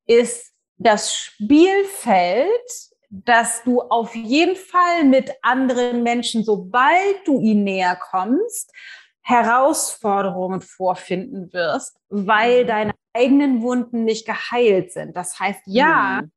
ist 0.06 0.52
das 0.76 1.14
Spielfeld, 1.14 2.91
dass 3.12 3.62
du 3.62 3.82
auf 3.82 4.14
jeden 4.14 4.56
Fall 4.56 5.04
mit 5.04 5.30
anderen 5.42 6.02
Menschen, 6.02 6.44
sobald 6.44 7.26
du 7.26 7.40
ihnen 7.40 7.64
näher 7.64 7.94
kommst, 7.94 8.72
Herausforderungen 9.20 10.62
vorfinden 10.62 11.52
wirst, 11.52 11.98
weil 12.08 12.64
mhm. 12.64 12.68
deine 12.68 12.92
eigenen 13.12 13.60
Wunden 13.60 14.04
nicht 14.04 14.26
geheilt 14.26 14.92
sind. 14.92 15.14
Das 15.14 15.38
heißt, 15.38 15.60
ja, 15.66 16.22
mhm. 16.22 16.32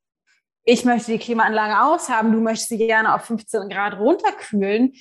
ich 0.66 0.84
möchte 0.84 1.14
die 1.14 1.18
Klimaanlage 1.18 1.82
aushaben, 1.82 2.34
du 2.34 2.42
möchtest 2.42 2.70
sie 2.70 2.78
gerne 2.78 3.16
auf 3.16 3.22
15 3.24 3.70
Grad 3.70 3.98
runterkühlen. 3.98 4.94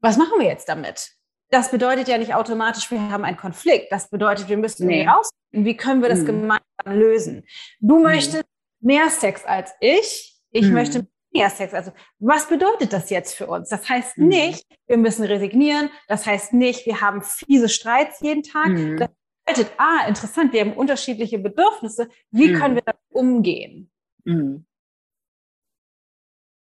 Was 0.00 0.18
machen 0.18 0.38
wir 0.38 0.46
jetzt 0.46 0.68
damit? 0.68 1.12
Das 1.48 1.70
bedeutet 1.70 2.08
ja 2.08 2.18
nicht 2.18 2.34
automatisch, 2.34 2.90
wir 2.90 3.00
haben 3.10 3.24
einen 3.24 3.38
Konflikt. 3.38 3.90
Das 3.90 4.10
bedeutet, 4.10 4.50
wir 4.50 4.58
müssen 4.58 4.86
nee. 4.86 5.08
rausfinden, 5.08 5.64
wie 5.64 5.76
können 5.78 6.02
wir 6.02 6.10
das 6.10 6.20
mhm. 6.20 6.26
gemeinsam 6.26 6.60
lösen. 6.84 7.46
Du 7.80 7.96
mhm. 7.96 8.02
möchtest 8.02 8.44
mehr 8.80 9.08
Sex 9.08 9.46
als 9.46 9.72
ich. 9.80 10.33
Ich 10.54 10.66
mhm. 10.66 10.74
möchte 10.74 11.06
mehr 11.32 11.50
Sex. 11.50 11.74
Also 11.74 11.92
was 12.18 12.48
bedeutet 12.48 12.92
das 12.92 13.10
jetzt 13.10 13.34
für 13.34 13.48
uns? 13.48 13.68
Das 13.68 13.88
heißt 13.88 14.18
mhm. 14.18 14.28
nicht, 14.28 14.64
wir 14.86 14.96
müssen 14.96 15.24
resignieren. 15.24 15.90
Das 16.08 16.24
heißt 16.26 16.54
nicht, 16.54 16.86
wir 16.86 17.00
haben 17.00 17.22
fiese 17.22 17.68
Streits 17.68 18.20
jeden 18.20 18.44
Tag. 18.44 18.68
Mhm. 18.68 18.96
Das 18.96 19.10
bedeutet, 19.44 19.72
ah, 19.78 20.06
interessant, 20.06 20.52
wir 20.52 20.60
haben 20.60 20.72
unterschiedliche 20.72 21.38
Bedürfnisse. 21.38 22.08
Wie 22.30 22.48
mhm. 22.48 22.58
können 22.58 22.74
wir 22.76 22.82
damit 22.82 23.02
umgehen? 23.10 23.90
Mhm. 24.24 24.64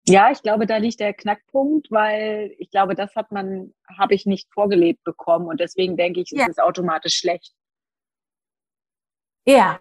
Ja, 0.06 0.32
ich 0.32 0.42
glaube, 0.42 0.66
da 0.66 0.78
liegt 0.78 1.00
der 1.00 1.14
Knackpunkt, 1.14 1.90
weil 1.90 2.54
ich 2.58 2.72
glaube, 2.72 2.94
das 2.94 3.16
hat 3.16 3.32
man, 3.32 3.74
habe 3.98 4.16
ich 4.16 4.26
nicht 4.26 4.52
vorgelebt 4.54 5.02
bekommen 5.06 5.48
und 5.48 5.62
deswegen 5.62 5.96
denke 5.96 6.20
ich, 6.20 6.32
ja. 6.32 6.44
ist 6.44 6.50
es 6.50 6.60
automatisch 6.60 7.16
schlecht. 7.16 7.54
Ja, 9.46 9.80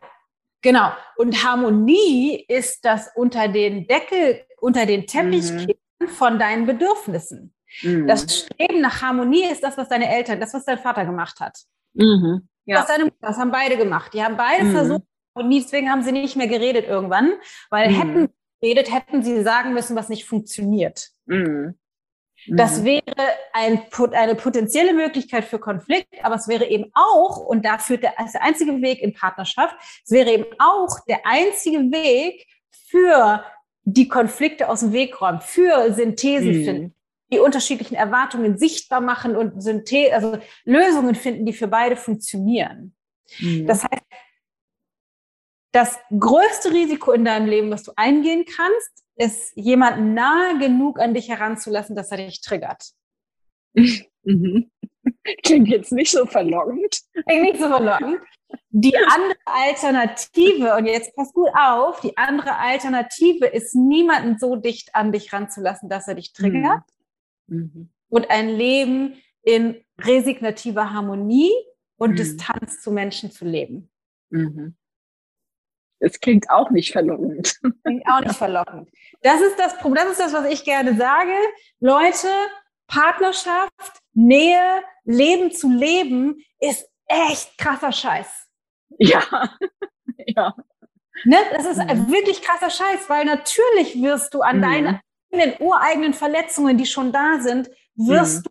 genau. 0.63 0.93
Und 1.17 1.45
Harmonie 1.45 2.45
ist 2.49 2.85
das 2.85 3.11
unter 3.15 3.49
den 3.49 3.87
Deckel 3.87 4.41
unter 4.63 4.87
den 4.87 5.07
Teppich 5.07 5.51
mhm. 5.51 6.09
von 6.09 6.39
deinen 6.39 6.67
Bedürfnissen. 6.67 7.53
Mhm. 7.83 8.07
Das 8.07 8.23
Streben 8.23 8.81
nach 8.81 9.03
Harmonie 9.03 9.45
ist 9.51 9.63
das, 9.63 9.77
was 9.77 9.89
deine 9.89 10.09
Eltern, 10.09 10.41
das, 10.41 10.55
was 10.55 10.65
dein 10.65 10.79
Vater 10.79 11.05
gemacht 11.05 11.41
hat. 11.41 11.59
Mhm. 11.95 12.49
Ja. 12.65 12.79
Was 12.79 12.87
deine 12.87 13.13
das 13.21 13.39
haben 13.39 13.51
beide 13.51 13.77
gemacht. 13.77 14.15
Die 14.15 14.23
haben 14.23 14.37
beide 14.37 14.65
mhm. 14.65 14.73
versucht, 14.73 15.03
Harmonie, 15.35 15.61
deswegen 15.61 15.91
haben 15.91 16.03
sie 16.03 16.13
nicht 16.13 16.37
mehr 16.37 16.47
geredet 16.47 16.87
irgendwann, 16.87 17.33
weil 17.71 17.91
mhm. 17.91 17.95
hätten 17.95 18.21
sie 18.29 18.35
geredet, 18.61 18.93
hätten 18.93 19.23
sie 19.23 19.43
sagen 19.43 19.75
müssen, 19.75 19.97
was 19.97 20.09
nicht 20.09 20.27
funktioniert. 20.27 21.09
Mhm. 21.27 21.75
Das 22.49 22.85
wäre 22.85 23.03
ein, 23.53 23.83
eine 24.13 24.35
potenzielle 24.35 24.95
Möglichkeit 24.95 25.45
für 25.45 25.59
Konflikt, 25.59 26.25
aber 26.25 26.35
es 26.35 26.49
wäre 26.49 26.67
eben 26.67 26.91
auch, 26.95 27.39
und 27.39 27.65
da 27.65 27.79
führt 27.79 28.03
der, 28.03 28.15
der 28.33 28.43
einzige 28.43 28.81
Weg 28.83 29.01
in 29.01 29.15
Partnerschaft, 29.15 29.77
es 30.05 30.11
wäre 30.11 30.31
eben 30.31 30.47
auch 30.59 30.99
der 31.07 31.21
einzige 31.25 31.79
Weg 31.79 32.47
für 32.89 33.45
die 33.85 34.09
Konflikte 34.09 34.69
aus 34.69 34.81
dem 34.81 34.93
Weg 34.93 35.21
räumen, 35.21 35.41
für 35.41 35.93
Synthesen 35.93 36.61
mhm. 36.61 36.65
finden, 36.65 36.95
die 37.33 37.39
unterschiedlichen 37.39 37.95
Erwartungen 37.95 38.59
sichtbar 38.59 39.01
machen 39.01 39.37
und 39.37 39.63
Synthe 39.63 40.13
also 40.13 40.39
Lösungen 40.65 41.15
finden, 41.15 41.47
die 41.47 41.53
für 41.53 41.69
beide 41.69 41.97
funktionieren. 41.97 42.95
Mhm. 43.39 43.67
Das 43.67 43.85
heißt, 43.85 44.03
das 45.73 45.99
größte 46.19 46.71
Risiko 46.73 47.13
in 47.13 47.25
deinem 47.25 47.47
Leben, 47.47 47.71
was 47.71 47.83
du 47.83 47.93
eingehen 47.97 48.45
kannst, 48.45 49.05
ist, 49.17 49.53
jemanden 49.57 50.15
nahe 50.15 50.59
genug 50.59 51.01
an 51.01 51.15
dich 51.15 51.29
heranzulassen, 51.29 51.97
dass 51.97 52.11
er 52.11 52.19
dich 52.19 52.41
triggert. 52.41 52.93
Mhm. 54.25 54.71
Klingt 55.43 55.67
jetzt 55.67 55.91
nicht 55.91 56.13
so 56.13 56.27
verlockend. 56.27 57.01
Klingt 57.27 57.43
nicht 57.43 57.61
so 57.61 57.67
verlockend. 57.67 58.21
Die 58.71 58.97
andere 58.97 59.37
Alternative, 59.47 60.77
und 60.77 60.87
jetzt 60.87 61.13
pass 61.17 61.33
gut 61.33 61.49
auf, 61.59 62.01
die 62.01 62.17
andere 62.17 62.57
Alternative 62.57 63.47
ist, 63.47 63.75
niemanden 63.75 64.39
so 64.39 64.55
dicht 64.55 64.95
an 64.95 65.11
dich 65.11 65.33
ranzulassen, 65.33 65.89
dass 65.89 66.07
er 66.07 66.15
dich 66.15 66.33
triggert. 66.33 66.85
Mhm. 67.49 67.59
mhm. 67.75 67.91
Und 68.11 68.31
ein 68.31 68.49
Leben 68.49 69.21
in 69.43 69.83
resignativer 69.99 70.93
Harmonie 70.93 71.51
und 71.97 72.13
mhm. 72.13 72.17
Distanz 72.17 72.81
zu 72.81 72.93
Menschen 72.93 73.33
zu 73.33 73.45
leben. 73.45 73.91
Mhm. 74.31 74.77
Es 76.03 76.19
klingt 76.19 76.51
auch 76.51 76.71
nicht 76.71 76.91
verlockend. 76.91 77.61
Klingt 77.85 78.07
auch 78.09 78.21
nicht 78.21 78.35
verlockend. 78.37 78.91
Das 79.23 79.41
ist 79.41 79.57
das 79.57 79.79
Problem, 79.79 80.05
das 80.05 80.19
ist 80.19 80.21
das, 80.21 80.33
was 80.33 80.47
ich 80.47 80.65
gerne 80.65 80.97
sage. 80.97 81.33
Leute, 81.79 82.29
Partnerschaft, 82.89 84.03
Nähe, 84.13 84.83
Leben 85.05 85.53
zu 85.53 85.71
leben 85.71 86.45
ist 86.59 86.89
echt 87.07 87.57
krasser 87.57 87.93
Scheiß. 87.93 88.49
Ja. 88.99 89.23
ja. 90.27 90.55
Ne? 91.25 91.37
Das 91.53 91.67
ist 91.67 91.79
mhm. 91.79 92.11
wirklich 92.11 92.43
krasser 92.43 92.71
Scheiß, 92.71 93.09
weil 93.09 93.25
natürlich 93.25 93.95
wirst 94.03 94.35
du 94.35 94.43
an 94.43 94.57
mhm. 94.59 94.63
deine 94.63 95.01
eigenen 95.33 95.57
ureigenen 95.61 96.15
Verletzungen, 96.15 96.77
die 96.79 96.87
schon 96.87 97.13
da 97.13 97.39
sind, 97.39 97.71
wirst 97.95 98.39
mhm. 98.39 98.51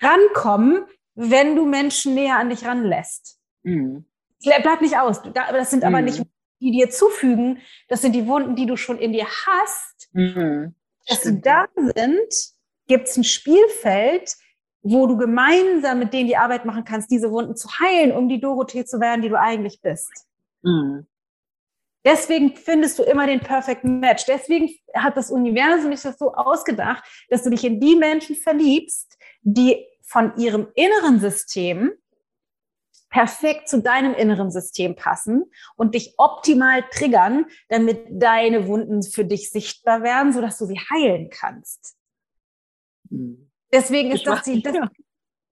du 0.00 0.06
rankommen, 0.06 0.84
wenn 1.14 1.54
du 1.54 1.66
Menschen 1.66 2.14
näher 2.14 2.36
an 2.36 2.50
dich 2.50 2.64
ranlässt. 2.64 3.38
Mhm. 3.62 4.06
Bleibt 4.42 4.80
nicht 4.80 4.98
aus. 4.98 5.22
Das 5.32 5.70
sind 5.70 5.84
aber 5.84 6.02
nicht 6.02 6.18
mhm. 6.18 6.30
Die 6.60 6.70
dir 6.70 6.90
zufügen, 6.90 7.58
das 7.88 8.02
sind 8.02 8.14
die 8.14 8.26
Wunden, 8.26 8.54
die 8.54 8.66
du 8.66 8.76
schon 8.76 8.98
in 8.98 9.12
dir 9.12 9.26
hast. 9.26 10.08
Mhm. 10.12 10.74
Dass 11.06 11.22
sie 11.22 11.40
da 11.40 11.66
sind, 11.74 12.54
gibt 12.86 13.08
es 13.08 13.16
ein 13.16 13.24
Spielfeld, 13.24 14.36
wo 14.82 15.06
du 15.06 15.16
gemeinsam 15.16 15.98
mit 15.98 16.12
denen 16.12 16.28
die 16.28 16.36
Arbeit 16.36 16.64
machen 16.64 16.84
kannst, 16.84 17.10
diese 17.10 17.30
Wunden 17.30 17.56
zu 17.56 17.68
heilen, 17.80 18.12
um 18.12 18.28
die 18.28 18.40
Dorothee 18.40 18.84
zu 18.84 19.00
werden, 19.00 19.22
die 19.22 19.28
du 19.28 19.38
eigentlich 19.38 19.80
bist. 19.82 20.26
Mhm. 20.62 21.06
Deswegen 22.04 22.56
findest 22.56 22.98
du 22.98 23.02
immer 23.02 23.26
den 23.26 23.40
Perfect 23.40 23.84
Match. 23.84 24.24
Deswegen 24.26 24.70
hat 24.94 25.16
das 25.16 25.30
Universum 25.30 25.92
sich 25.92 26.02
das 26.02 26.18
so 26.18 26.32
ausgedacht, 26.32 27.04
dass 27.28 27.42
du 27.42 27.50
dich 27.50 27.64
in 27.64 27.78
die 27.78 27.94
Menschen 27.94 28.36
verliebst, 28.36 29.18
die 29.42 29.86
von 30.02 30.34
ihrem 30.36 30.68
inneren 30.74 31.20
System 31.20 31.92
perfekt 33.10 33.68
zu 33.68 33.82
deinem 33.82 34.14
inneren 34.14 34.50
System 34.50 34.94
passen 34.94 35.50
und 35.76 35.94
dich 35.94 36.14
optimal 36.16 36.84
triggern, 36.90 37.46
damit 37.68 38.06
deine 38.10 38.66
Wunden 38.66 39.02
für 39.02 39.24
dich 39.24 39.50
sichtbar 39.50 40.02
werden, 40.02 40.32
sodass 40.32 40.58
du 40.58 40.66
sie 40.66 40.78
heilen 40.78 41.28
kannst. 41.28 41.96
Hm. 43.10 43.50
Deswegen 43.72 44.10
ist 44.12 44.26
das 44.26 44.42
die, 44.42 44.62
das, 44.62 44.74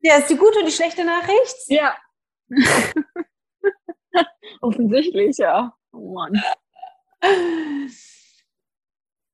ja, 0.01 0.16
ist 0.16 0.30
die 0.30 0.36
gute 0.36 0.60
und 0.60 0.66
die 0.66 0.72
schlechte 0.72 1.05
Nachricht. 1.05 1.56
Ja. 1.66 1.97
Offensichtlich, 4.60 5.36
ja. 5.36 5.74
Oh 5.93 6.14
Mann. 6.14 6.40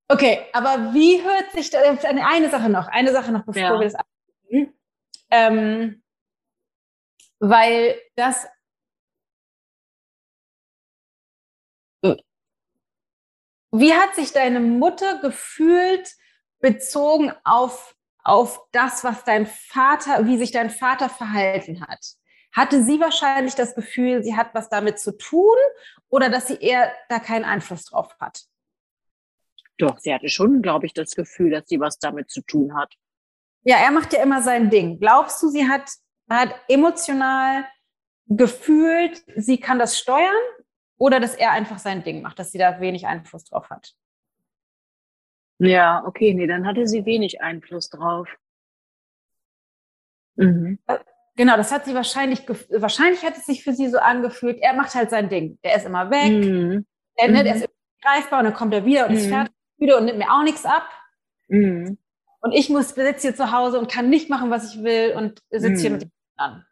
Okay, 0.09 0.47
aber 0.53 0.93
wie 0.93 1.23
hört 1.23 1.53
sich 1.53 1.71
das, 1.71 2.05
eine 2.05 2.51
Sache 2.51 2.69
noch, 2.69 2.89
eine 2.89 3.13
Sache 3.13 3.33
noch, 3.33 3.45
bevor 3.45 3.63
ja. 3.63 3.79
wir 3.79 3.85
das 3.85 3.95
abschließen. 3.95 4.75
Ähm, 5.31 6.04
weil 7.41 8.01
das 8.17 8.47
Wie 13.77 13.93
hat 13.93 14.15
sich 14.15 14.31
deine 14.31 14.61
Mutter 14.61 15.19
gefühlt 15.19 16.15
bezogen 16.61 17.33
auf, 17.43 17.97
auf 18.23 18.61
das, 18.71 19.03
was 19.03 19.25
dein 19.25 19.47
Vater, 19.47 20.27
wie 20.27 20.39
sich 20.39 20.53
dein 20.53 20.71
Vater 20.71 21.09
verhalten 21.09 21.85
hat? 21.85 21.99
Hatte 22.53 22.85
sie 22.85 23.01
wahrscheinlich 23.01 23.57
das 23.57 23.75
Gefühl, 23.75 24.23
sie 24.23 24.37
hat 24.37 24.55
was 24.55 24.69
damit 24.69 25.01
zu 25.01 25.17
tun 25.17 25.57
oder 26.09 26.31
dass 26.31 26.47
sie 26.47 26.55
eher 26.55 26.93
da 27.09 27.19
keinen 27.19 27.45
Einfluss 27.45 27.87
drauf 27.87 28.15
hat? 28.21 28.45
Doch, 29.77 29.99
sie 29.99 30.15
hatte 30.15 30.29
schon, 30.29 30.63
glaube 30.63 30.87
ich, 30.87 30.95
das 30.95 31.17
Gefühl, 31.17 31.51
dass 31.51 31.65
sie 31.67 31.81
was 31.81 31.99
damit 31.99 32.31
zu 32.31 32.43
tun 32.43 32.77
hat. 32.77 32.95
Ja, 33.65 33.79
er 33.79 33.91
macht 33.91 34.13
ja 34.13 34.23
immer 34.23 34.41
sein 34.41 34.71
Ding. 34.71 35.01
Glaubst 35.01 35.43
du, 35.43 35.49
sie 35.49 35.69
hat, 35.69 35.91
hat 36.29 36.55
emotional 36.69 37.67
gefühlt, 38.27 39.23
sie 39.37 39.59
kann 39.59 39.79
das 39.79 39.99
steuern 39.99 40.33
oder 40.99 41.21
dass 41.21 41.35
er 41.35 41.53
einfach 41.53 41.79
sein 41.79 42.03
Ding 42.05 42.23
macht, 42.23 42.39
dass 42.39 42.53
sie 42.53 42.59
da 42.59 42.81
wenig 42.81 43.07
Einfluss 43.07 43.45
drauf 43.45 43.71
hat? 43.71 43.95
Ja, 45.59 46.05
okay, 46.07 46.35
nee, 46.35 46.47
dann 46.47 46.67
hatte 46.67 46.87
sie 46.87 47.05
wenig 47.05 47.43
Einfluss 47.43 47.91
drauf. 47.91 48.29
Mhm. 50.37 50.79
Äh, 50.87 50.99
Genau, 51.37 51.57
das 51.57 51.73
hat 51.73 51.85
sie 51.85 51.95
wahrscheinlich, 51.95 52.47
wahrscheinlich 52.71 53.25
hat 53.25 53.37
es 53.37 53.47
sich 53.47 53.65
für 53.65 53.73
sie 53.73 53.89
so 53.89 53.99
angefühlt, 53.99 54.59
er 54.61 54.75
macht 54.75 54.95
halt 54.95 55.11
sein 55.11 55.29
Ding. 55.29 55.59
Der 55.65 55.77
ist 55.77 55.87
immer 55.87 56.11
weg, 56.11 56.31
mhm. 56.31 56.87
der, 57.19 57.29
ne, 57.29 57.43
der 57.43 57.57
mhm. 57.57 57.63
ist 57.63 57.69
greifbar 58.03 58.39
und 58.41 58.45
dann 58.47 58.55
kommt 58.55 58.73
er 58.73 58.85
wieder 58.85 59.07
und 59.07 59.13
mhm. 59.13 59.19
ist 59.19 59.27
fertig 59.27 59.55
wieder 59.79 59.99
und 59.99 60.05
nimmt 60.05 60.19
mir 60.19 60.33
auch 60.33 60.45
nichts 60.45 60.65
ab. 60.65 60.89
Mhm. 61.49 61.99
Und 62.45 62.53
ich 62.53 62.69
muss 62.69 62.91
sitze 62.91 63.29
hier 63.29 63.35
zu 63.35 63.53
Hause 63.53 63.79
und 63.79 63.91
kann 63.91 64.11
nicht 64.11 64.29
machen, 64.29 64.51
was 64.51 64.75
ich 64.75 64.83
will 64.83 65.15
und 65.17 65.43
sitze 65.49 65.81
hier 65.81 65.91
mit 65.93 66.05
mhm. 66.05 66.11
an. 66.37 66.67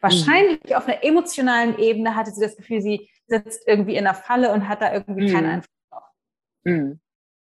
Wahrscheinlich 0.00 0.60
mhm. 0.64 0.76
auf 0.76 0.86
einer 0.86 1.02
emotionalen 1.02 1.76
Ebene 1.80 2.14
hatte 2.14 2.30
sie 2.30 2.40
das 2.40 2.56
Gefühl, 2.56 2.80
sie 2.80 3.10
sitzt 3.26 3.66
irgendwie 3.66 3.96
in 3.96 4.04
der 4.04 4.14
Falle 4.14 4.52
und 4.52 4.68
hat 4.68 4.82
da 4.82 4.92
irgendwie 4.92 5.32
keinen 5.32 5.46
Einfluss 5.46 5.74
drauf. 5.90 6.96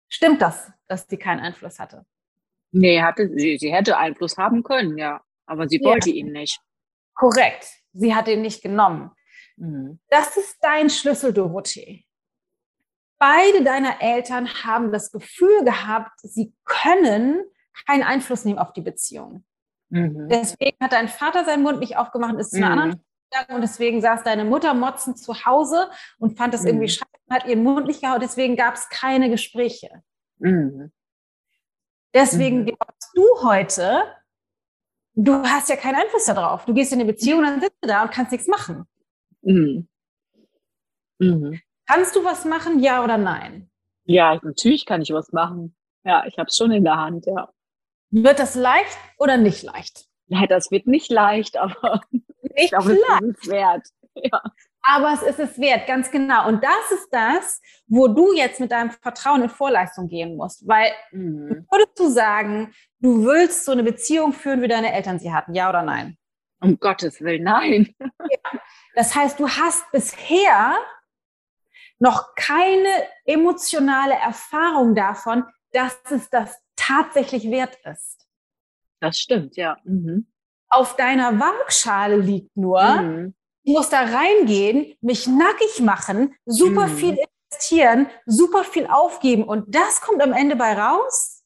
Stimmt 0.08 0.42
das, 0.42 0.72
dass 0.88 1.06
sie 1.10 1.18
keinen 1.18 1.42
Einfluss 1.42 1.78
hatte? 1.78 2.06
Nee, 2.72 3.02
hatte 3.02 3.30
sie, 3.36 3.58
sie 3.58 3.74
hätte 3.74 3.98
Einfluss 3.98 4.38
haben 4.38 4.64
können, 4.64 4.98
ja. 4.98 5.22
Aber 5.46 5.68
sie 5.68 5.82
wollte 5.84 6.12
ja. 6.12 6.16
ihn 6.16 6.32
nicht. 6.32 6.62
Korrekt. 7.14 7.68
Sie 7.92 8.16
hat 8.16 8.30
ihn 8.30 8.42
nicht 8.42 8.62
genommen. 8.62 9.12
Mhm. 9.58 10.00
Das 10.08 10.38
ist 10.38 10.60
dein 10.62 10.90
Schlüssel, 10.90 11.34
Dorothee. 11.34 12.06
Beide 13.18 13.66
deiner 13.66 14.02
Eltern 14.02 14.48
haben 14.64 14.94
das 14.94 15.12
Gefühl 15.12 15.66
gehabt, 15.66 16.22
sie 16.22 16.54
können 16.64 17.42
keinen 17.86 18.04
Einfluss 18.04 18.46
nehmen 18.46 18.60
auf 18.60 18.74
die 18.74 18.82
Beziehung. 18.82 19.44
Mhm. 19.90 20.28
Deswegen 20.30 20.78
hat 20.82 20.94
dein 20.94 21.08
Vater 21.08 21.46
seinen 21.46 21.64
Mund 21.64 21.80
nicht 21.80 21.98
aufgemacht, 21.98 22.36
ist 22.36 22.52
zu 22.52 22.58
einer 22.58 22.76
mhm. 22.76 22.82
anderen 22.82 23.02
und 23.50 23.62
deswegen 23.62 24.02
saß 24.02 24.24
deine 24.24 24.46
Mutter 24.46 24.74
motzend 24.74 25.20
zu 25.20 25.46
Hause 25.46 25.90
und 26.20 26.38
fand 26.38 26.54
das 26.54 26.62
mhm. 26.62 26.68
irgendwie 26.68 26.90
scheiße, 26.90 27.06
hat 27.30 27.46
ihren 27.46 27.64
Mund 27.64 27.88
nicht 27.88 28.02
gehauen, 28.02 28.20
deswegen 28.22 28.56
gab 28.56 28.76
es 28.76 28.88
keine 28.90 29.30
Gespräche. 29.30 30.04
Mhm. 30.38 30.92
Deswegen 32.14 32.62
mhm. 32.62 32.66
glaubst 32.68 33.12
du 33.14 33.24
heute, 33.44 34.04
du 35.16 35.34
hast 35.44 35.70
ja 35.70 35.76
keinen 35.76 35.96
Einfluss 35.96 36.26
darauf. 36.26 36.66
Du 36.66 36.74
gehst 36.74 36.94
in 36.94 37.00
eine 37.00 37.12
Beziehung 37.12 37.40
und 37.40 37.46
dann 37.46 37.62
sitzt 37.62 37.78
du 37.82 37.88
da 37.88 38.04
und 38.04 38.12
kannst 38.12 38.32
nichts 38.32 38.48
machen. 38.48 38.86
Mhm. 39.42 39.88
Mhm. 41.20 41.60
Kannst 41.86 42.16
du 42.16 42.24
was 42.24 42.46
machen, 42.46 42.80
ja 42.80 43.04
oder 43.04 43.18
nein? 43.18 43.70
Ja, 44.06 44.40
natürlich 44.42 44.86
kann 44.86 45.02
ich 45.02 45.12
was 45.12 45.32
machen. 45.32 45.76
Ja, 46.04 46.26
ich 46.26 46.38
habe 46.38 46.48
es 46.48 46.56
schon 46.56 46.72
in 46.72 46.84
der 46.84 46.98
Hand, 46.98 47.26
ja. 47.26 47.50
Wird 48.12 48.40
das 48.40 48.56
leicht 48.56 48.98
oder 49.18 49.38
nicht 49.38 49.64
leicht? 49.64 50.06
Ja, 50.28 50.48
das 50.48 50.72
wird 50.72 50.88
nicht 50.88 51.12
leicht, 51.12 51.58
aber 51.58 52.02
nicht 52.12 52.26
ich 52.56 52.70
glaube, 52.70 52.94
es 52.94 53.00
ist 53.00 53.44
es 53.44 53.50
wert. 53.50 53.88
Ja. 54.16 54.42
Aber 54.88 55.14
es 55.14 55.24
ist 55.24 55.40
es 55.40 55.60
wert, 55.60 55.88
ganz 55.88 56.12
genau. 56.12 56.48
Und 56.48 56.64
das 56.64 56.92
ist 56.92 57.10
das, 57.12 57.62
wo 57.88 58.08
du 58.08 58.34
jetzt 58.34 58.60
mit 58.60 58.72
deinem 58.72 58.92
Vertrauen 58.92 59.42
in 59.42 59.50
Vorleistung 59.50 60.08
gehen 60.08 60.38
musst. 60.38 60.68
Weil 60.68 60.92
mhm. 61.12 61.66
würdest 61.72 62.00
du 62.00 62.08
sagen, 62.08 62.74
du 63.00 63.26
willst 63.26 63.66
so 63.66 63.72
eine 63.72 63.84
Beziehung 63.84 64.32
führen, 64.32 64.62
wie 64.62 64.68
deine 64.68 64.94
Eltern 64.94 65.20
sie 65.20 65.34
hatten, 65.34 65.56
ja 65.56 65.70
oder 65.70 65.82
nein? 65.82 66.18
Um 66.62 66.80
Gottes 66.80 67.22
Willen, 67.22 67.44
nein. 67.44 67.96
Ja. 68.00 68.60
Das 68.96 69.14
heißt, 69.14 69.40
du 69.40 69.48
hast 69.48 69.92
bisher 69.92 70.76
noch 72.00 72.34
keine 72.36 72.90
emotionale 73.26 74.16
Erfahrung 74.16 74.96
davon, 74.96 75.44
dass 75.72 76.00
es 76.10 76.30
das 76.30 76.58
tatsächlich 76.76 77.50
wert 77.50 77.78
ist. 77.84 78.28
Das 79.00 79.20
stimmt, 79.20 79.56
ja. 79.56 79.78
Mhm. 79.84 80.28
Auf 80.70 80.96
deiner 80.96 81.40
Waagschale 81.40 82.18
liegt 82.18 82.56
nur, 82.56 82.84
mhm 82.84 83.36
ich 83.66 83.74
muss 83.74 83.90
da 83.90 84.02
reingehen, 84.02 84.96
mich 85.02 85.28
nackig 85.28 85.82
machen, 85.82 86.36
super 86.46 86.88
mhm. 86.88 86.98
viel 86.98 87.18
investieren, 87.50 88.08
super 88.26 88.64
viel 88.64 88.86
aufgeben 88.86 89.44
und 89.44 89.74
das 89.74 90.02
kommt 90.02 90.22
am 90.22 90.34
Ende 90.34 90.56
bei 90.56 90.74
raus. 90.74 91.44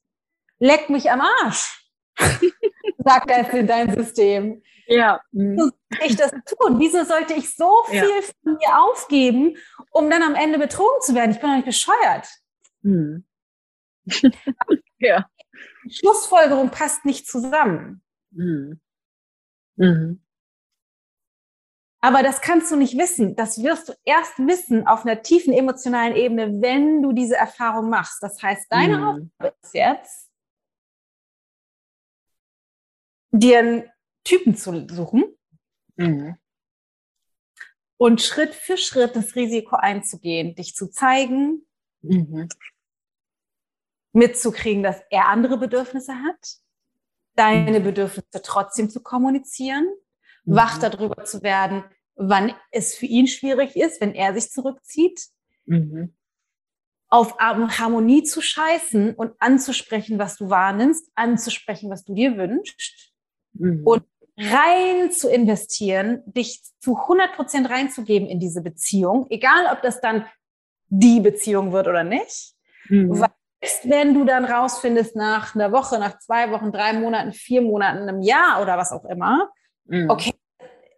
Leck 0.60 0.90
mich 0.90 1.10
am 1.10 1.22
Arsch, 1.22 1.90
sagt 2.98 3.32
er 3.32 3.54
in 3.54 3.68
dein 3.68 3.96
System. 3.96 4.62
Ja. 4.88 5.22
Mhm. 5.32 5.56
Wieso 5.56 5.72
soll 5.72 6.08
ich 6.08 6.16
das 6.18 6.32
tun? 6.32 6.80
Wieso 6.80 7.06
sollte 7.06 7.34
ich 7.36 7.56
so 7.56 7.84
viel 7.86 8.00
ja. 8.00 8.22
von 8.44 8.54
mir 8.54 8.80
aufgeben, 8.82 9.56
um 9.92 10.10
dann 10.10 10.22
am 10.22 10.36
Ende 10.36 10.60
betrogen 10.60 11.00
zu 11.02 11.16
werden? 11.16 11.32
Ich 11.32 11.40
bin 11.40 11.50
doch 11.50 11.56
nicht 11.56 11.66
bescheuert. 11.66 12.28
Mhm. 12.82 13.24
ja. 15.00 15.30
Die 15.86 15.94
Schlussfolgerung 15.94 16.70
passt 16.70 17.06
nicht 17.06 17.28
zusammen. 17.28 18.02
Mhm. 18.32 18.80
Mhm. 19.76 20.22
Aber 22.02 22.24
das 22.24 22.42
kannst 22.42 22.72
du 22.72 22.78
nicht 22.78 22.98
wissen. 22.98 23.36
Das 23.36 23.62
wirst 23.62 23.90
du 23.90 23.94
erst 24.06 24.38
wissen 24.40 24.88
auf 24.88 25.06
einer 25.06 25.22
tiefen 25.22 25.54
emotionalen 25.54 26.16
Ebene, 26.16 26.62
wenn 26.62 27.02
du 27.02 27.12
diese 27.12 27.36
Erfahrung 27.36 27.90
machst. 27.90 28.24
Das 28.24 28.42
heißt, 28.42 28.68
deine 28.70 28.98
mhm. 28.98 29.04
Aufgabe 29.04 29.56
ist 29.62 29.74
jetzt, 29.74 30.30
dir 33.32 33.60
einen 33.60 33.92
Typen 34.24 34.56
zu 34.56 34.88
suchen 34.88 35.26
mhm. 35.98 36.38
und 37.98 38.22
Schritt 38.22 38.56
für 38.56 38.78
Schritt 38.78 39.16
das 39.16 39.36
Risiko 39.36 39.76
einzugehen, 39.76 40.56
dich 40.56 40.76
zu 40.76 40.90
zeigen, 40.90 41.66
mhm. 42.02 42.48
Mitzukriegen, 44.12 44.84
dass 44.84 45.02
er 45.10 45.28
andere 45.28 45.58
Bedürfnisse 45.58 46.14
hat, 46.14 46.58
deine 47.36 47.80
Bedürfnisse 47.80 48.42
trotzdem 48.42 48.90
zu 48.90 49.02
kommunizieren 49.02 49.88
wach 50.50 50.78
mhm. 50.78 50.82
darüber 50.82 51.24
zu 51.26 51.44
werden, 51.44 51.84
wann 52.16 52.54
es 52.72 52.96
für 52.96 53.06
ihn 53.06 53.28
schwierig 53.28 53.76
ist, 53.76 54.02
wenn 54.02 54.14
er 54.14 54.34
sich 54.34 54.50
zurückzieht, 54.52 55.28
mhm. 55.66 56.16
auf 57.08 57.38
Harmonie 57.40 58.24
zu 58.24 58.42
scheißen 58.42 59.16
und 59.16 59.34
anzusprechen, 59.40 60.20
was 60.20 60.38
du 60.38 60.50
wahrnimmst, 60.50 61.10
anzusprechen, 61.16 61.90
was 61.90 62.04
du 62.04 62.14
dir 62.14 62.38
wünschst 62.38 63.14
mhm. 63.54 63.86
und 63.86 64.04
rein 64.38 65.12
zu 65.12 65.30
investieren, 65.30 66.24
dich 66.26 66.62
zu 66.80 66.98
100 66.98 67.34
Prozent 67.34 67.70
reinzugeben 67.70 68.28
in 68.28 68.40
diese 68.40 68.62
Beziehung, 68.62 69.28
egal 69.30 69.72
ob 69.72 69.82
das 69.82 70.02
dann 70.02 70.26
die 70.88 71.20
Beziehung 71.20 71.72
wird 71.72 71.88
oder 71.88 72.04
nicht. 72.04 72.54
Mhm. 72.88 73.20
Weil 73.20 73.29
wenn 73.84 74.14
du 74.14 74.24
dann 74.24 74.46
rausfindest 74.46 75.16
nach 75.16 75.56
einer 75.56 75.72
Woche, 75.72 76.00
nach 76.00 76.18
zwei 76.20 76.52
Wochen, 76.52 76.72
drei 76.72 76.94
Monaten, 76.94 77.34
vier 77.34 77.62
Monaten, 77.62 78.08
einem 78.08 78.22
Jahr 78.22 78.62
oder 78.62 78.78
was 78.78 78.92
auch 78.92 79.06
immer, 79.06 79.50
mhm. 79.86 80.10
okay, 80.10 80.34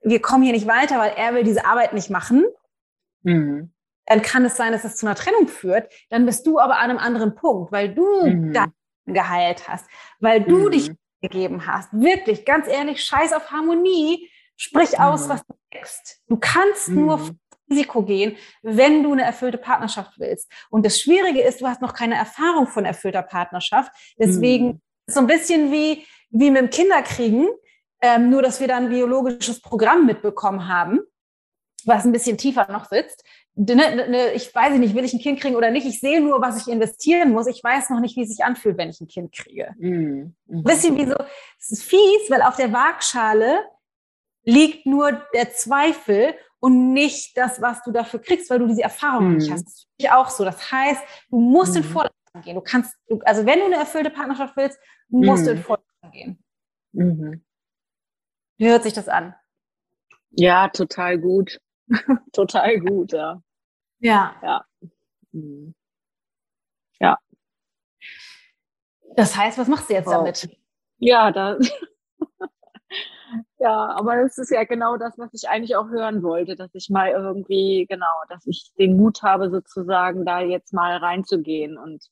wir 0.03 0.21
kommen 0.21 0.43
hier 0.43 0.53
nicht 0.53 0.67
weiter, 0.67 0.97
weil 0.99 1.13
er 1.15 1.33
will 1.33 1.43
diese 1.43 1.65
Arbeit 1.65 1.93
nicht 1.93 2.09
machen, 2.09 2.45
mhm. 3.23 3.73
dann 4.05 4.21
kann 4.21 4.45
es 4.45 4.57
sein, 4.57 4.71
dass 4.71 4.83
es 4.83 4.95
zu 4.95 5.05
einer 5.05 5.15
Trennung 5.15 5.47
führt. 5.47 5.91
Dann 6.09 6.25
bist 6.25 6.45
du 6.45 6.59
aber 6.59 6.77
an 6.77 6.89
einem 6.89 6.99
anderen 6.99 7.35
Punkt, 7.35 7.71
weil 7.71 7.93
du 7.93 8.25
mhm. 8.25 8.53
da 8.53 8.67
geheilt 9.05 9.67
hast, 9.67 9.85
weil 10.19 10.41
du 10.41 10.67
mhm. 10.67 10.71
dich 10.71 10.91
gegeben 11.21 11.65
hast. 11.65 11.89
Wirklich, 11.93 12.45
ganz 12.45 12.67
ehrlich, 12.67 13.03
scheiß 13.03 13.33
auf 13.33 13.51
Harmonie. 13.51 14.29
Sprich 14.55 14.99
aus, 14.99 15.25
mhm. 15.25 15.29
was 15.29 15.45
du 15.45 15.55
denkst. 15.73 16.19
Du 16.27 16.38
kannst 16.38 16.89
nur 16.89 17.17
mhm. 17.17 17.39
Risiko 17.72 18.03
gehen, 18.03 18.38
wenn 18.61 19.03
du 19.03 19.14
eine 19.14 19.23
erfüllte 19.23 19.57
Partnerschaft 19.57 20.19
willst. 20.19 20.52
Und 20.69 20.85
das 20.85 20.99
Schwierige 20.99 21.41
ist, 21.41 21.61
du 21.61 21.68
hast 21.68 21.81
noch 21.81 21.93
keine 21.93 22.15
Erfahrung 22.15 22.68
von 22.68 22.85
erfüllter 22.85 23.23
Partnerschaft. 23.23 23.91
Deswegen 24.19 24.68
mhm. 24.68 24.81
so 25.07 25.19
ein 25.22 25.27
bisschen 25.27 25.72
wie, 25.72 26.06
wie 26.30 26.52
mit 26.52 26.61
dem 26.61 26.69
Kinderkriegen, 26.69 27.48
ähm, 28.02 28.30
nur 28.30 28.41
dass 28.41 28.60
wir 28.60 28.68
da 28.68 28.77
ein 28.77 28.89
biologisches 28.89 29.61
Programm 29.61 30.06
mitbekommen 30.06 30.68
haben, 30.68 30.99
was 31.85 32.06
ein 32.06 32.11
bisschen 32.11 32.38
tiefer 32.38 32.72
noch 32.72 32.85
sitzt. 32.85 33.23
Ne, 33.56 33.76
ne, 33.76 34.31
ich 34.34 34.53
weiß 34.53 34.77
nicht, 34.77 34.95
will 34.95 35.03
ich 35.03 35.14
ein 35.14 35.19
Kind 35.19 35.39
kriegen 35.39 35.56
oder 35.56 35.72
nicht. 35.72 35.85
Ich 35.85 35.99
sehe 35.99 36.22
nur, 36.22 36.41
was 36.41 36.65
ich 36.65 36.72
investieren 36.72 37.31
muss. 37.31 37.48
Ich 37.48 37.61
weiß 37.64 37.89
noch 37.89 37.99
nicht, 37.99 38.15
wie 38.15 38.23
es 38.23 38.30
sich 38.30 38.45
anfühlt, 38.45 38.77
wenn 38.77 38.89
ich 38.89 39.02
ein 39.02 39.07
Kind 39.07 39.34
kriege. 39.34 39.73
Mhm. 39.77 40.35
Ein 40.49 40.64
bisschen 40.64 40.98
wie 40.98 41.06
so, 41.06 41.15
es 41.60 41.72
ist 41.72 41.84
fies, 41.84 42.30
weil 42.30 42.41
auf 42.41 42.56
der 42.56 42.72
Waagschale 42.72 43.60
liegt 44.43 44.85
nur 44.85 45.22
der 45.34 45.52
Zweifel 45.53 46.34
und 46.61 46.93
nicht 46.93 47.35
das, 47.35 47.59
was 47.61 47.81
du 47.83 47.91
dafür 47.91 48.21
kriegst, 48.21 48.49
weil 48.49 48.59
du 48.59 48.67
diese 48.67 48.83
Erfahrung 48.83 49.29
mhm. 49.29 49.38
nicht 49.38 49.51
hast. 49.51 49.65
Das 49.65 49.88
ich 49.97 50.09
auch 50.11 50.29
so. 50.29 50.45
Das 50.45 50.71
heißt, 50.71 51.03
du 51.29 51.39
musst 51.39 51.71
mhm. 51.71 51.77
in 51.77 51.83
Vorleistung 51.83 52.41
gehen. 52.43 52.55
Du 52.55 52.61
kannst, 52.61 52.95
du, 53.07 53.19
also 53.25 53.45
wenn 53.45 53.59
du 53.59 53.65
eine 53.65 53.75
erfüllte 53.77 54.11
Partnerschaft 54.11 54.55
willst, 54.55 54.79
musst 55.09 55.43
mhm. 55.43 55.45
du 55.45 55.51
in 55.51 55.63
Vorleistung 55.63 56.11
gehen. 56.11 56.43
Mhm. 56.93 57.43
Wie 58.57 58.69
hört 58.69 58.83
sich 58.83 58.93
das 58.93 59.09
an? 59.09 59.35
Ja, 60.29 60.69
total 60.69 61.17
gut. 61.17 61.59
total 62.31 62.79
gut, 62.79 63.11
ja. 63.11 63.41
Ja. 63.99 64.35
Ja. 64.43 64.65
Mhm. 65.31 65.73
Ja. 66.99 67.17
Das 69.15 69.35
heißt, 69.35 69.57
was 69.57 69.67
machst 69.67 69.89
du 69.89 69.93
jetzt 69.93 70.07
oh. 70.07 70.11
damit? 70.11 70.47
Ja, 70.99 71.31
da, 71.31 71.57
ja, 73.61 73.95
aber 73.95 74.23
das 74.23 74.39
ist 74.39 74.49
ja 74.49 74.63
genau 74.63 74.97
das, 74.97 75.19
was 75.19 75.29
ich 75.35 75.47
eigentlich 75.47 75.75
auch 75.75 75.88
hören 75.89 76.23
wollte, 76.23 76.55
dass 76.55 76.73
ich 76.73 76.89
mal 76.89 77.09
irgendwie, 77.11 77.85
genau, 77.88 78.07
dass 78.27 78.47
ich 78.47 78.71
den 78.79 78.97
Mut 78.97 79.21
habe, 79.21 79.51
sozusagen 79.51 80.25
da 80.25 80.39
jetzt 80.41 80.73
mal 80.73 80.97
reinzugehen 80.97 81.77
und 81.77 82.03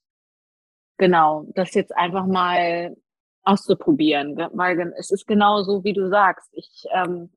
genau, 0.98 1.48
das 1.56 1.74
jetzt 1.74 1.98
einfach 1.98 2.28
mal 2.28 2.96
auszuprobieren, 3.42 4.38
weil 4.54 4.94
es 5.00 5.10
ist 5.10 5.26
genau 5.26 5.64
so, 5.64 5.84
wie 5.84 5.94
du 5.94 6.08
sagst. 6.08 6.52
Ich 6.54 6.84
ähm, 6.94 7.32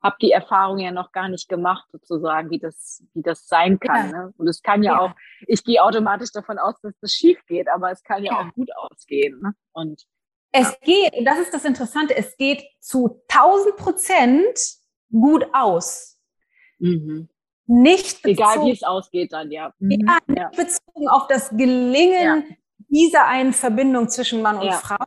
habe 0.00 0.14
die 0.22 0.30
Erfahrung 0.30 0.78
ja 0.78 0.92
noch 0.92 1.10
gar 1.10 1.28
nicht 1.28 1.48
gemacht, 1.48 1.86
sozusagen, 1.90 2.50
wie 2.50 2.60
das, 2.60 3.02
wie 3.14 3.22
das 3.22 3.48
sein 3.48 3.80
kann. 3.80 4.10
Ja. 4.10 4.26
Ne? 4.26 4.34
Und 4.36 4.46
es 4.46 4.62
kann 4.62 4.84
ja, 4.84 4.92
ja, 4.92 5.00
auch, 5.00 5.10
ich 5.48 5.64
gehe 5.64 5.82
automatisch 5.82 6.30
davon 6.30 6.60
aus, 6.60 6.80
dass 6.82 6.94
das 7.00 7.10
schief 7.14 7.44
geht, 7.46 7.68
aber 7.68 7.90
es 7.90 8.04
kann 8.04 8.22
ja, 8.22 8.32
ja. 8.32 8.40
auch 8.42 8.54
gut 8.54 8.70
ausgehen. 8.76 9.40
Ne? 9.40 9.54
Und 9.72 10.06
es 10.52 10.78
geht, 10.80 11.14
und 11.14 11.24
das 11.24 11.38
ist 11.38 11.52
das 11.52 11.64
Interessante, 11.64 12.16
es 12.16 12.36
geht 12.36 12.64
zu 12.80 13.22
1000 13.28 13.76
Prozent 13.76 14.58
gut 15.10 15.46
aus. 15.52 16.18
Mhm. 16.78 17.28
Nicht 17.66 18.22
bezogen, 18.22 18.50
Egal 18.50 18.64
wie 18.66 18.70
es 18.70 18.82
ausgeht 18.82 19.32
dann, 19.32 19.50
ja. 19.50 19.72
Mhm. 19.78 20.06
Ja, 20.06 20.18
nicht 20.26 20.38
ja. 20.38 20.48
bezogen 20.50 21.08
auf 21.08 21.26
das 21.26 21.50
Gelingen 21.50 22.44
ja. 22.48 22.56
dieser 22.88 23.26
einen 23.26 23.52
Verbindung 23.52 24.08
zwischen 24.08 24.40
Mann 24.40 24.58
und 24.58 24.72
Frau, 24.74 25.04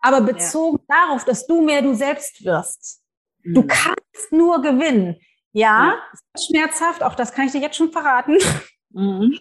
aber 0.00 0.20
bezogen 0.22 0.80
darauf, 0.88 1.24
dass 1.24 1.46
du 1.46 1.60
mehr 1.60 1.82
du 1.82 1.94
selbst 1.94 2.44
wirst. 2.44 3.02
Mhm. 3.42 3.54
Du 3.54 3.66
kannst 3.66 4.32
nur 4.32 4.62
gewinnen. 4.62 5.16
Ja, 5.52 5.94
ja. 5.94 6.40
schmerzhaft, 6.40 7.02
auch 7.02 7.14
das 7.14 7.32
kann 7.32 7.46
ich 7.46 7.52
dir 7.52 7.60
jetzt 7.60 7.76
schon 7.76 7.92
verraten. 7.92 8.36
Mhm. 8.90 9.38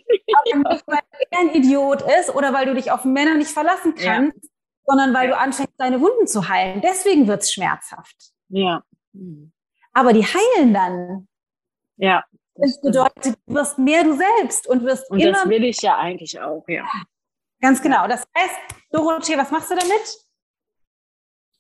Weil 0.86 1.00
er 1.32 1.40
ein 1.40 1.56
Idiot 1.56 2.02
ist 2.20 2.36
oder 2.36 2.52
weil 2.54 2.66
du 2.66 2.76
dich 2.76 2.92
auf 2.92 3.06
Männer 3.06 3.36
nicht 3.36 3.50
verlassen 3.50 3.96
kannst, 3.96 4.50
sondern 4.88 5.14
weil 5.14 5.28
du 5.28 5.38
anfängst, 5.38 5.74
deine 5.78 6.02
Wunden 6.02 6.26
zu 6.28 6.48
heilen. 6.48 6.82
Deswegen 6.82 7.28
wird's 7.28 7.52
schmerzhaft. 7.52 8.16
Ja. 8.48 8.84
Aber 9.94 10.14
die 10.14 10.24
heilen 10.24 10.74
dann. 10.74 11.28
Ja. 11.98 12.24
Das, 12.56 12.80
das 12.80 12.82
bedeutet, 12.82 13.38
du 13.46 13.54
wirst 13.54 13.78
mehr 13.78 14.04
du 14.04 14.14
selbst 14.14 14.66
und 14.68 14.84
wirst 14.84 15.12
und 15.12 15.20
immer. 15.20 15.34
Das 15.34 15.50
will 15.50 15.64
ich 15.66 15.82
ja 15.82 15.98
eigentlich 15.98 16.40
auch, 16.40 16.64
ja. 16.68 16.88
Ganz 17.62 17.82
genau. 17.82 18.08
Das 18.08 18.26
heißt, 18.36 18.56
Dorothee, 18.92 19.38
was 19.38 19.52
machst 19.52 19.70
du 19.70 19.76
damit? 19.76 20.26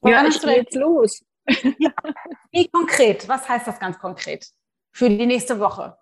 Woran 0.01 0.25
ja, 0.25 0.29
ich 0.29 0.41
gehe 0.41 0.57
jetzt 0.57 0.75
los. 0.75 1.23
ja. 1.79 1.91
Wie 2.51 2.67
konkret? 2.69 3.27
Was 3.27 3.47
heißt 3.47 3.67
das 3.67 3.79
ganz 3.79 3.99
konkret? 3.99 4.47
Für 4.91 5.09
die 5.09 5.25
nächste 5.25 5.59
Woche? 5.59 5.97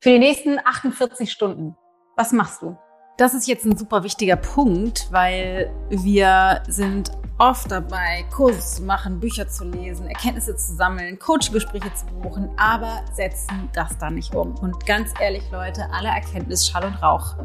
Für 0.00 0.10
die 0.10 0.18
nächsten 0.18 0.58
48 0.58 1.30
Stunden? 1.30 1.76
Was 2.16 2.32
machst 2.32 2.62
du? 2.62 2.78
Das 3.16 3.32
ist 3.32 3.48
jetzt 3.48 3.64
ein 3.64 3.78
super 3.78 4.02
wichtiger 4.04 4.36
Punkt, 4.36 5.08
weil 5.10 5.70
wir 5.88 6.62
sind 6.68 7.10
oft 7.38 7.70
dabei, 7.70 8.26
Kurse 8.30 8.60
zu 8.60 8.82
machen, 8.82 9.20
Bücher 9.20 9.48
zu 9.48 9.64
lesen, 9.64 10.06
Erkenntnisse 10.06 10.54
zu 10.54 10.74
sammeln, 10.74 11.18
Coachgespräche 11.18 11.94
zu 11.94 12.04
buchen, 12.20 12.50
aber 12.58 13.02
setzen 13.14 13.70
das 13.72 13.96
dann 13.96 14.16
nicht 14.16 14.34
um. 14.34 14.54
Und 14.56 14.84
ganz 14.84 15.14
ehrlich, 15.18 15.42
Leute, 15.50 15.88
alle 15.92 16.08
Erkenntnis 16.08 16.68
Schall 16.68 16.84
und 16.84 17.02
Rauch. 17.02 17.36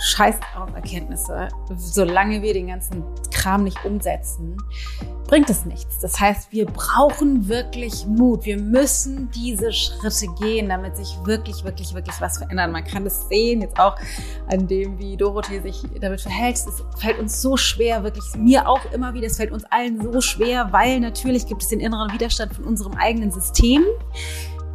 Scheiß 0.00 0.36
auf 0.56 0.74
Erkenntnisse. 0.74 1.48
Solange 1.76 2.40
wir 2.42 2.54
den 2.54 2.68
ganzen 2.68 3.04
Kram 3.30 3.64
nicht 3.64 3.84
umsetzen, 3.84 4.56
bringt 5.26 5.48
es 5.50 5.64
nichts. 5.64 6.00
Das 6.00 6.18
heißt, 6.18 6.50
wir 6.52 6.66
brauchen 6.66 7.48
wirklich 7.48 8.06
Mut. 8.06 8.44
Wir 8.44 8.58
müssen 8.58 9.30
diese 9.30 9.72
Schritte 9.72 10.26
gehen, 10.40 10.68
damit 10.70 10.96
sich 10.96 11.16
wirklich, 11.24 11.62
wirklich, 11.64 11.94
wirklich 11.94 12.20
was 12.20 12.38
verändert. 12.38 12.72
Man 12.72 12.84
kann 12.84 13.06
es 13.06 13.28
sehen, 13.28 13.60
jetzt 13.60 13.78
auch 13.78 13.96
an 14.50 14.66
dem, 14.66 14.98
wie 14.98 15.16
Dorothee 15.16 15.60
sich 15.60 15.82
damit 16.00 16.20
verhält. 16.20 16.56
Es 16.56 16.82
fällt 16.98 17.18
uns 17.18 17.40
so 17.40 17.56
schwer, 17.56 18.02
wirklich 18.02 18.24
mir 18.36 18.68
auch 18.68 18.90
immer 18.92 19.14
wieder. 19.14 19.26
Es 19.26 19.36
fällt 19.36 19.52
uns 19.52 19.64
allen 19.64 20.00
so 20.02 20.20
schwer, 20.20 20.72
weil 20.72 20.98
natürlich 20.98 21.46
gibt 21.46 21.62
es 21.62 21.68
den 21.68 21.80
inneren 21.80 22.12
Widerstand 22.12 22.54
von 22.54 22.64
unserem 22.64 22.94
eigenen 22.94 23.30
System 23.30 23.84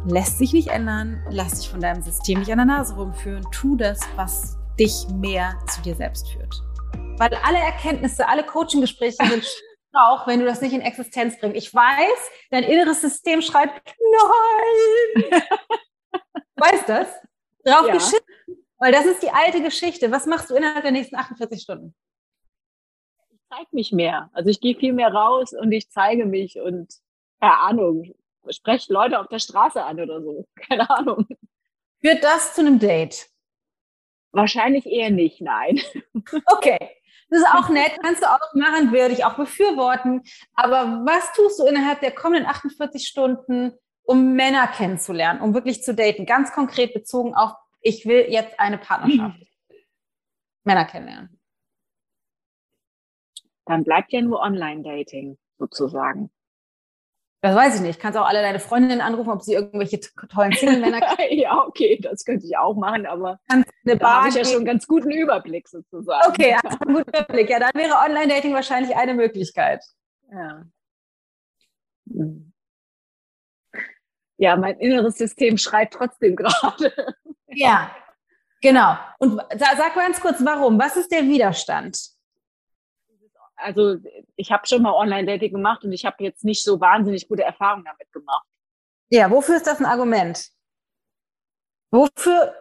lässt 0.08 0.38
sich 0.38 0.52
nicht 0.52 0.68
ändern, 0.68 1.20
lass 1.30 1.58
dich 1.58 1.68
von 1.68 1.80
deinem 1.80 2.00
System 2.00 2.38
nicht 2.38 2.50
an 2.52 2.58
der 2.58 2.66
Nase 2.66 2.94
rumführen, 2.94 3.44
tu 3.50 3.76
das, 3.76 3.98
was 4.14 4.55
dich 4.78 5.06
mehr 5.14 5.58
zu 5.68 5.82
dir 5.82 5.94
selbst 5.94 6.28
führt. 6.28 6.54
Weil 7.18 7.34
alle 7.44 7.58
Erkenntnisse, 7.58 8.28
alle 8.28 8.44
Coaching-Gespräche 8.44 9.16
sind 9.26 9.46
auch, 9.92 10.26
wenn 10.26 10.40
du 10.40 10.46
das 10.46 10.60
nicht 10.60 10.74
in 10.74 10.82
Existenz 10.82 11.38
bringst. 11.38 11.56
Ich 11.56 11.72
weiß, 11.72 12.30
dein 12.50 12.64
inneres 12.64 13.00
System 13.00 13.40
schreit, 13.40 13.70
nein! 13.72 15.42
weißt 16.56 16.88
das? 16.88 17.08
Drauf 17.64 17.86
ja. 17.86 17.94
geschissen. 17.94 18.18
Weil 18.78 18.92
das 18.92 19.06
ist 19.06 19.22
die 19.22 19.30
alte 19.30 19.62
Geschichte. 19.62 20.10
Was 20.10 20.26
machst 20.26 20.50
du 20.50 20.54
innerhalb 20.54 20.82
der 20.82 20.92
nächsten 20.92 21.16
48 21.16 21.62
Stunden? 21.62 21.94
Ich 23.30 23.40
zeige 23.48 23.68
mich 23.72 23.92
mehr. 23.92 24.28
Also 24.32 24.50
ich 24.50 24.60
gehe 24.60 24.76
viel 24.76 24.92
mehr 24.92 25.12
raus 25.12 25.52
und 25.52 25.72
ich 25.72 25.88
zeige 25.90 26.26
mich 26.26 26.60
und 26.60 26.92
keine 27.40 27.58
Ahnung, 27.58 28.14
spreche 28.50 28.92
Leute 28.92 29.18
auf 29.18 29.28
der 29.28 29.38
Straße 29.38 29.82
an 29.82 30.00
oder 30.00 30.22
so. 30.22 30.46
Keine 30.68 30.88
Ahnung. 30.90 31.26
Führt 32.00 32.22
das 32.22 32.54
zu 32.54 32.60
einem 32.60 32.78
Date? 32.78 33.28
Wahrscheinlich 34.32 34.86
eher 34.86 35.10
nicht, 35.10 35.40
nein. 35.40 35.80
Okay. 36.46 36.78
Das 37.28 37.40
ist 37.40 37.46
auch 37.48 37.68
nett, 37.70 37.92
kannst 38.02 38.22
du 38.22 38.30
auch 38.30 38.54
machen, 38.54 38.92
würde 38.92 39.12
ich 39.12 39.24
auch 39.24 39.34
befürworten. 39.34 40.22
Aber 40.54 41.02
was 41.04 41.32
tust 41.32 41.58
du 41.58 41.66
innerhalb 41.66 42.00
der 42.00 42.12
kommenden 42.12 42.48
48 42.48 43.04
Stunden, 43.04 43.72
um 44.04 44.34
Männer 44.34 44.68
kennenzulernen, 44.68 45.40
um 45.40 45.52
wirklich 45.52 45.82
zu 45.82 45.92
daten? 45.92 46.24
Ganz 46.24 46.52
konkret 46.52 46.94
bezogen 46.94 47.34
auf, 47.34 47.52
ich 47.80 48.06
will 48.06 48.26
jetzt 48.28 48.60
eine 48.60 48.78
Partnerschaft. 48.78 49.40
Mhm. 49.40 49.46
Männer 50.62 50.84
kennenlernen. 50.84 51.40
Dann 53.64 53.82
bleibt 53.82 54.12
ja 54.12 54.22
nur 54.22 54.40
Online-Dating 54.40 55.36
sozusagen. 55.58 56.30
Das 57.42 57.54
weiß 57.54 57.76
ich 57.76 57.80
nicht. 57.82 58.00
Kannst 58.00 58.18
auch 58.18 58.26
alle 58.26 58.42
deine 58.42 58.58
Freundinnen 58.58 59.00
anrufen, 59.00 59.30
ob 59.30 59.42
sie 59.42 59.54
irgendwelche 59.54 60.00
tollen 60.00 60.52
Single-Männer 60.52 61.00
kennen. 61.16 61.38
ja, 61.38 61.64
okay, 61.66 61.98
das 62.02 62.24
könnte 62.24 62.46
ich 62.46 62.56
auch 62.56 62.74
machen, 62.74 63.06
aber 63.06 63.38
eine 63.48 63.64
da 63.84 64.18
habe 64.18 64.28
ich 64.28 64.34
ja 64.34 64.44
schon 64.44 64.56
einen 64.56 64.64
ganz 64.64 64.86
guten 64.86 65.10
Überblick 65.10 65.68
sozusagen. 65.68 66.28
Okay, 66.28 66.54
hast 66.54 66.80
einen 66.82 66.94
guten 66.96 67.08
Überblick. 67.08 67.50
Ja, 67.50 67.60
dann 67.60 67.70
wäre 67.74 67.94
Online-Dating 67.94 68.54
wahrscheinlich 68.54 68.96
eine 68.96 69.14
Möglichkeit. 69.14 69.84
Ja. 70.32 70.64
Ja, 74.38 74.56
mein 74.56 74.78
inneres 74.78 75.16
System 75.16 75.56
schreit 75.56 75.92
trotzdem 75.92 76.36
gerade. 76.36 76.92
Ja, 77.48 77.90
Genau. 78.62 78.96
Und 79.18 79.40
sag 79.56 79.94
ganz 79.94 80.20
kurz, 80.20 80.44
warum? 80.44 80.78
Was 80.78 80.96
ist 80.96 81.12
der 81.12 81.22
Widerstand? 81.22 81.98
Also 83.56 83.96
ich 84.36 84.52
habe 84.52 84.66
schon 84.66 84.82
mal 84.82 84.92
Online-Dating 84.92 85.52
gemacht 85.52 85.84
und 85.84 85.92
ich 85.92 86.04
habe 86.04 86.22
jetzt 86.22 86.44
nicht 86.44 86.62
so 86.62 86.80
wahnsinnig 86.80 87.28
gute 87.28 87.42
Erfahrungen 87.42 87.84
damit 87.84 88.12
gemacht. 88.12 88.46
Ja, 89.10 89.30
wofür 89.30 89.56
ist 89.56 89.66
das 89.66 89.80
ein 89.80 89.86
Argument? 89.86 90.50
Wofür? 91.90 92.54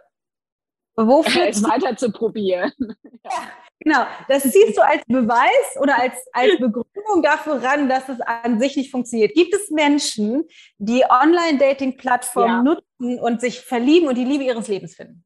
Wofür? 0.95 1.47
Es 1.47 1.63
weiter 1.63 1.95
zu 1.97 2.11
probieren. 2.11 2.71
ja. 3.23 3.51
Genau, 3.79 4.05
das 4.29 4.43
siehst 4.43 4.77
du 4.77 4.81
als 4.81 5.03
Beweis 5.05 5.77
oder 5.79 5.99
als, 5.99 6.13
als 6.31 6.57
Begründung 6.57 7.21
dafür 7.21 7.61
ran, 7.61 7.89
dass 7.89 8.07
es 8.07 8.21
an 8.21 8.59
sich 8.59 8.77
nicht 8.77 8.89
funktioniert. 8.89 9.35
Gibt 9.35 9.53
es 9.53 9.69
Menschen, 9.69 10.45
die 10.77 11.03
Online-Dating-Plattformen 11.07 12.65
ja. 12.65 12.73
nutzen 12.73 13.19
und 13.19 13.41
sich 13.41 13.59
verlieben 13.59 14.07
und 14.07 14.15
die 14.15 14.23
Liebe 14.23 14.45
ihres 14.45 14.69
Lebens 14.69 14.95
finden? 14.95 15.25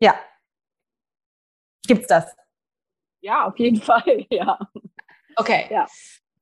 Ja. 0.00 0.14
Gibt's 1.86 2.06
das? 2.06 2.36
Ja, 3.20 3.46
auf 3.46 3.58
jeden 3.58 3.80
Fall, 3.82 4.26
ja. 4.30 4.58
Okay. 5.36 5.66
Ja, 5.70 5.86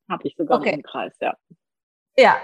habe 0.08 0.26
ich 0.26 0.34
sogar 0.36 0.58
okay. 0.58 0.74
im 0.74 0.82
Kreis, 0.82 1.14
ja. 1.20 1.36
Ja, 2.16 2.36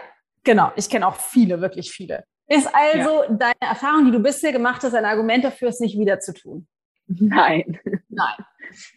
genau. 0.43 0.73
Ich 0.77 0.89
kenne 0.89 1.07
auch 1.07 1.17
viele, 1.17 1.61
wirklich 1.61 1.91
viele. 1.91 2.25
Ist 2.47 2.69
also 2.75 3.25
ja. 3.25 3.29
deine 3.31 3.61
Erfahrung, 3.61 4.05
die 4.05 4.11
du 4.13 4.21
bisher 4.21 4.53
gemacht 4.53 4.83
hast, 4.83 4.95
ein 4.95 5.05
Argument 5.05 5.45
dafür, 5.45 5.69
es 5.69 5.81
nicht 5.81 5.99
wieder 5.99 6.21
zu 6.21 6.35
tun? 6.35 6.69
Nein. 7.07 7.81
Nein. 8.09 8.45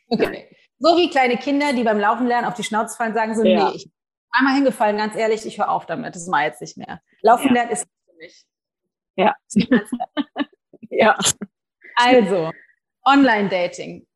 Okay. 0.09 0.29
Nein. 0.29 0.43
So 0.79 0.97
wie 0.97 1.09
kleine 1.09 1.37
Kinder, 1.37 1.73
die 1.73 1.83
beim 1.83 1.99
Laufen 1.99 2.27
lernen, 2.27 2.47
auf 2.47 2.53
die 2.53 2.63
Schnauze 2.63 2.95
fallen, 2.95 3.13
sagen 3.13 3.35
so, 3.35 3.43
ja. 3.43 3.69
nee, 3.69 3.75
ich 3.75 3.83
bin 3.85 3.93
einmal 4.31 4.55
hingefallen, 4.55 4.97
ganz 4.97 5.15
ehrlich, 5.15 5.45
ich 5.45 5.57
höre 5.57 5.69
auf 5.69 5.85
damit, 5.85 6.15
das 6.15 6.27
mache 6.27 6.41
ich 6.41 6.47
jetzt 6.47 6.61
nicht 6.61 6.77
mehr. 6.77 7.01
Laufen 7.21 7.47
ja. 7.47 7.53
lernen 7.53 7.71
ist 7.71 7.87
für 8.05 8.15
mich. 8.17 8.45
Ja. 9.15 9.35
ja. 10.89 11.17
Also, 11.95 12.51
Online-Dating. 13.05 14.06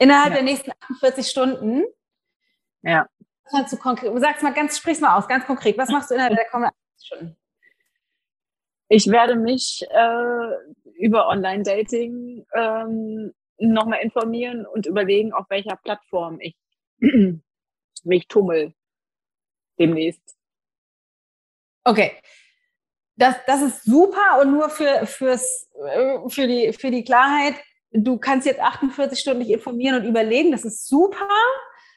Innerhalb 0.00 0.30
ja. 0.30 0.36
der 0.36 0.44
nächsten 0.44 0.72
48 0.80 1.28
Stunden. 1.28 1.84
Ja. 2.82 3.06
Kannst 3.50 3.72
du 3.72 3.76
konkret, 3.76 4.10
sag's 4.18 4.42
mal 4.42 4.54
ganz, 4.54 4.78
sprich's 4.78 5.00
mal 5.00 5.16
aus, 5.16 5.28
ganz 5.28 5.44
konkret. 5.44 5.76
Was 5.76 5.90
machst 5.90 6.10
du 6.10 6.14
innerhalb 6.14 6.34
der 6.34 6.46
kommenden 6.46 6.74
48 6.94 7.06
Stunden? 7.06 7.36
Ich 8.88 9.06
werde 9.08 9.36
mich 9.36 9.86
äh, 9.90 10.94
über 10.94 11.28
Online-Dating 11.28 12.46
ähm, 12.54 13.32
nochmal 13.58 14.00
informieren 14.00 14.66
und 14.66 14.86
überlegen, 14.86 15.32
auf 15.34 15.50
welcher 15.50 15.76
Plattform 15.76 16.40
ich 16.40 16.56
mich 18.04 18.26
tummel 18.26 18.72
demnächst. 19.78 20.36
Okay. 21.84 22.12
Das, 23.16 23.36
das 23.46 23.60
ist 23.60 23.84
super 23.84 24.40
und 24.40 24.52
nur 24.52 24.70
für, 24.70 25.06
fürs, 25.06 25.68
äh, 25.74 26.18
für, 26.28 26.46
die, 26.46 26.72
für 26.72 26.90
die 26.90 27.04
Klarheit, 27.04 27.54
du 27.92 28.18
kannst 28.18 28.46
jetzt 28.46 28.60
48 28.60 29.18
Stunden 29.18 29.40
dich 29.40 29.50
informieren 29.50 30.00
und 30.00 30.08
überlegen, 30.08 30.52
das 30.52 30.64
ist 30.64 30.86
super. 30.88 31.28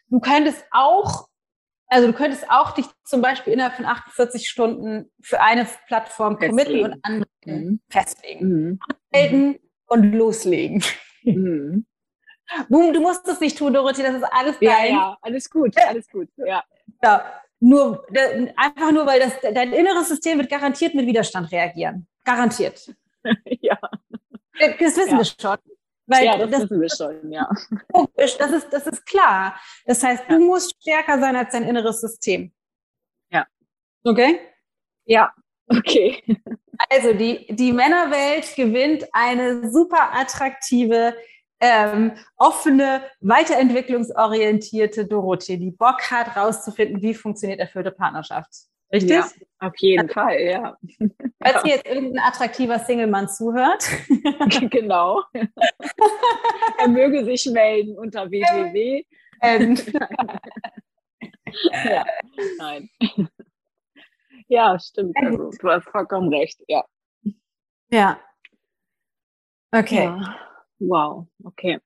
Du 0.07 0.19
könntest 0.19 0.65
auch, 0.71 1.27
also 1.87 2.07
du 2.07 2.13
könntest 2.13 2.49
auch 2.49 2.71
dich 2.71 2.85
zum 3.03 3.21
Beispiel 3.21 3.53
innerhalb 3.53 3.75
von 3.75 3.85
48 3.85 4.49
Stunden 4.49 5.11
für 5.21 5.41
eine 5.41 5.67
Plattform 5.87 6.37
committen 6.37 6.83
und 6.83 6.99
anmelden, 7.03 7.25
mhm. 7.45 7.79
festlegen. 7.89 8.47
Mhm. 8.47 8.79
Anmelden 9.11 9.59
und 9.87 10.11
loslegen. 10.13 10.83
Mhm. 11.23 11.85
Boom, 12.69 12.93
du 12.93 12.99
musst 12.99 13.27
das 13.27 13.39
nicht 13.39 13.57
tun, 13.57 13.73
Dorothee, 13.73 14.03
das 14.03 14.15
ist 14.15 14.23
alles 14.23 14.57
dein. 14.59 14.69
Ja, 14.69 14.85
ja, 14.85 15.17
alles 15.21 15.49
gut, 15.49 15.75
alles 15.77 16.07
gut, 16.09 16.27
ja. 16.37 16.63
ja. 17.01 17.25
Nur, 17.59 18.05
einfach 18.57 18.91
nur, 18.91 19.05
weil 19.05 19.21
das, 19.21 19.33
dein 19.41 19.71
inneres 19.71 20.09
System 20.09 20.37
wird 20.37 20.49
garantiert 20.49 20.93
mit 20.95 21.07
Widerstand 21.07 21.49
reagieren. 21.49 22.07
Garantiert. 22.25 22.93
ja. 23.61 23.79
Das 24.59 24.97
wissen 24.97 25.11
ja. 25.11 25.17
wir 25.17 25.25
schon. 25.25 25.57
Weil 26.13 26.25
ja, 26.25 26.37
das, 26.37 26.49
das 26.49 26.61
wissen 26.61 26.81
wir 26.81 26.89
schon, 26.89 27.31
ja. 27.31 27.49
Das 28.17 28.51
ist, 28.51 28.71
das 28.71 28.87
ist 28.87 29.05
klar. 29.05 29.59
Das 29.85 30.03
heißt, 30.03 30.23
ja. 30.27 30.35
du 30.35 30.45
musst 30.45 30.75
stärker 30.81 31.19
sein 31.19 31.35
als 31.35 31.51
dein 31.51 31.63
inneres 31.63 32.01
System. 32.01 32.51
Ja. 33.31 33.45
Okay? 34.03 34.39
Ja, 35.05 35.33
okay. 35.67 36.23
Also 36.89 37.13
die, 37.13 37.47
die 37.55 37.71
Männerwelt 37.71 38.55
gewinnt 38.55 39.07
eine 39.13 39.71
super 39.71 40.13
attraktive 40.13 41.15
ähm, 41.59 42.11
offene, 42.35 43.03
weiterentwicklungsorientierte 43.21 45.05
Dorothee, 45.05 45.57
die 45.57 45.71
Bock 45.71 46.11
hat, 46.11 46.35
rauszufinden, 46.35 47.01
wie 47.01 47.13
funktioniert 47.13 47.59
erfüllte 47.59 47.91
Partnerschaft. 47.91 48.49
Richtig? 48.91 49.11
Ja, 49.11 49.29
auf 49.67 49.73
jeden 49.77 50.07
ja. 50.07 50.13
Fall, 50.13 50.39
ja. 50.41 50.77
Falls 51.41 51.63
ja. 51.63 51.75
jetzt 51.75 51.85
irgendein 51.87 52.23
attraktiver 52.23 52.79
Single-Mann 52.79 53.29
zuhört. 53.29 53.85
genau. 54.69 55.23
er 56.79 56.87
möge 56.87 57.23
sich 57.25 57.45
melden 57.47 57.97
unter 57.97 58.29
www. 58.29 59.05
Ähm. 59.41 59.75
ja, 61.71 62.05
nein. 62.57 62.89
Ja, 64.47 64.77
stimmt. 64.79 65.15
Also, 65.17 65.49
du 65.49 65.69
hast 65.69 65.89
vollkommen 65.89 66.33
recht, 66.33 66.59
ja. 66.67 66.83
Ja. 67.89 68.19
Okay. 69.71 70.05
Ja. 70.05 70.39
Wow, 70.79 71.27
okay. 71.43 71.79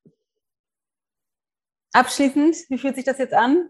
Abschließend, 1.93 2.55
wie 2.69 2.77
fühlt 2.77 2.95
sich 2.95 3.05
das 3.05 3.17
jetzt 3.17 3.33
an? 3.33 3.69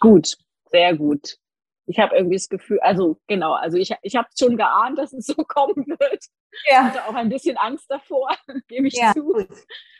Gut, 0.00 0.36
sehr 0.70 0.96
gut. 0.96 1.38
Ich 1.86 1.98
habe 1.98 2.16
irgendwie 2.16 2.36
das 2.36 2.48
Gefühl, 2.48 2.80
also 2.80 3.20
genau, 3.26 3.52
also 3.52 3.76
ich, 3.76 3.92
ich 4.02 4.16
habe 4.16 4.28
schon 4.38 4.56
geahnt, 4.56 4.98
dass 4.98 5.12
es 5.12 5.26
so 5.26 5.34
kommen 5.48 5.86
wird. 5.86 6.24
Ja. 6.68 6.88
Ich 6.88 6.94
hatte 6.94 7.06
auch 7.06 7.14
ein 7.14 7.28
bisschen 7.28 7.56
Angst 7.56 7.90
davor, 7.90 8.30
gebe 8.68 8.88
ich 8.88 8.94
ja, 8.94 9.12
zu. 9.12 9.24
Gut. 9.24 9.48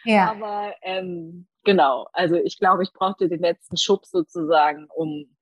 Ja. 0.05 0.31
Aber 0.31 0.74
ähm, 0.82 1.47
genau, 1.65 2.09
also 2.12 2.36
ich 2.36 2.59
glaube, 2.59 2.82
ich 2.82 2.93
brauchte 2.93 3.28
den 3.28 3.40
letzten 3.40 3.77
Schub 3.77 4.06
sozusagen, 4.06 4.86
um 4.94 5.36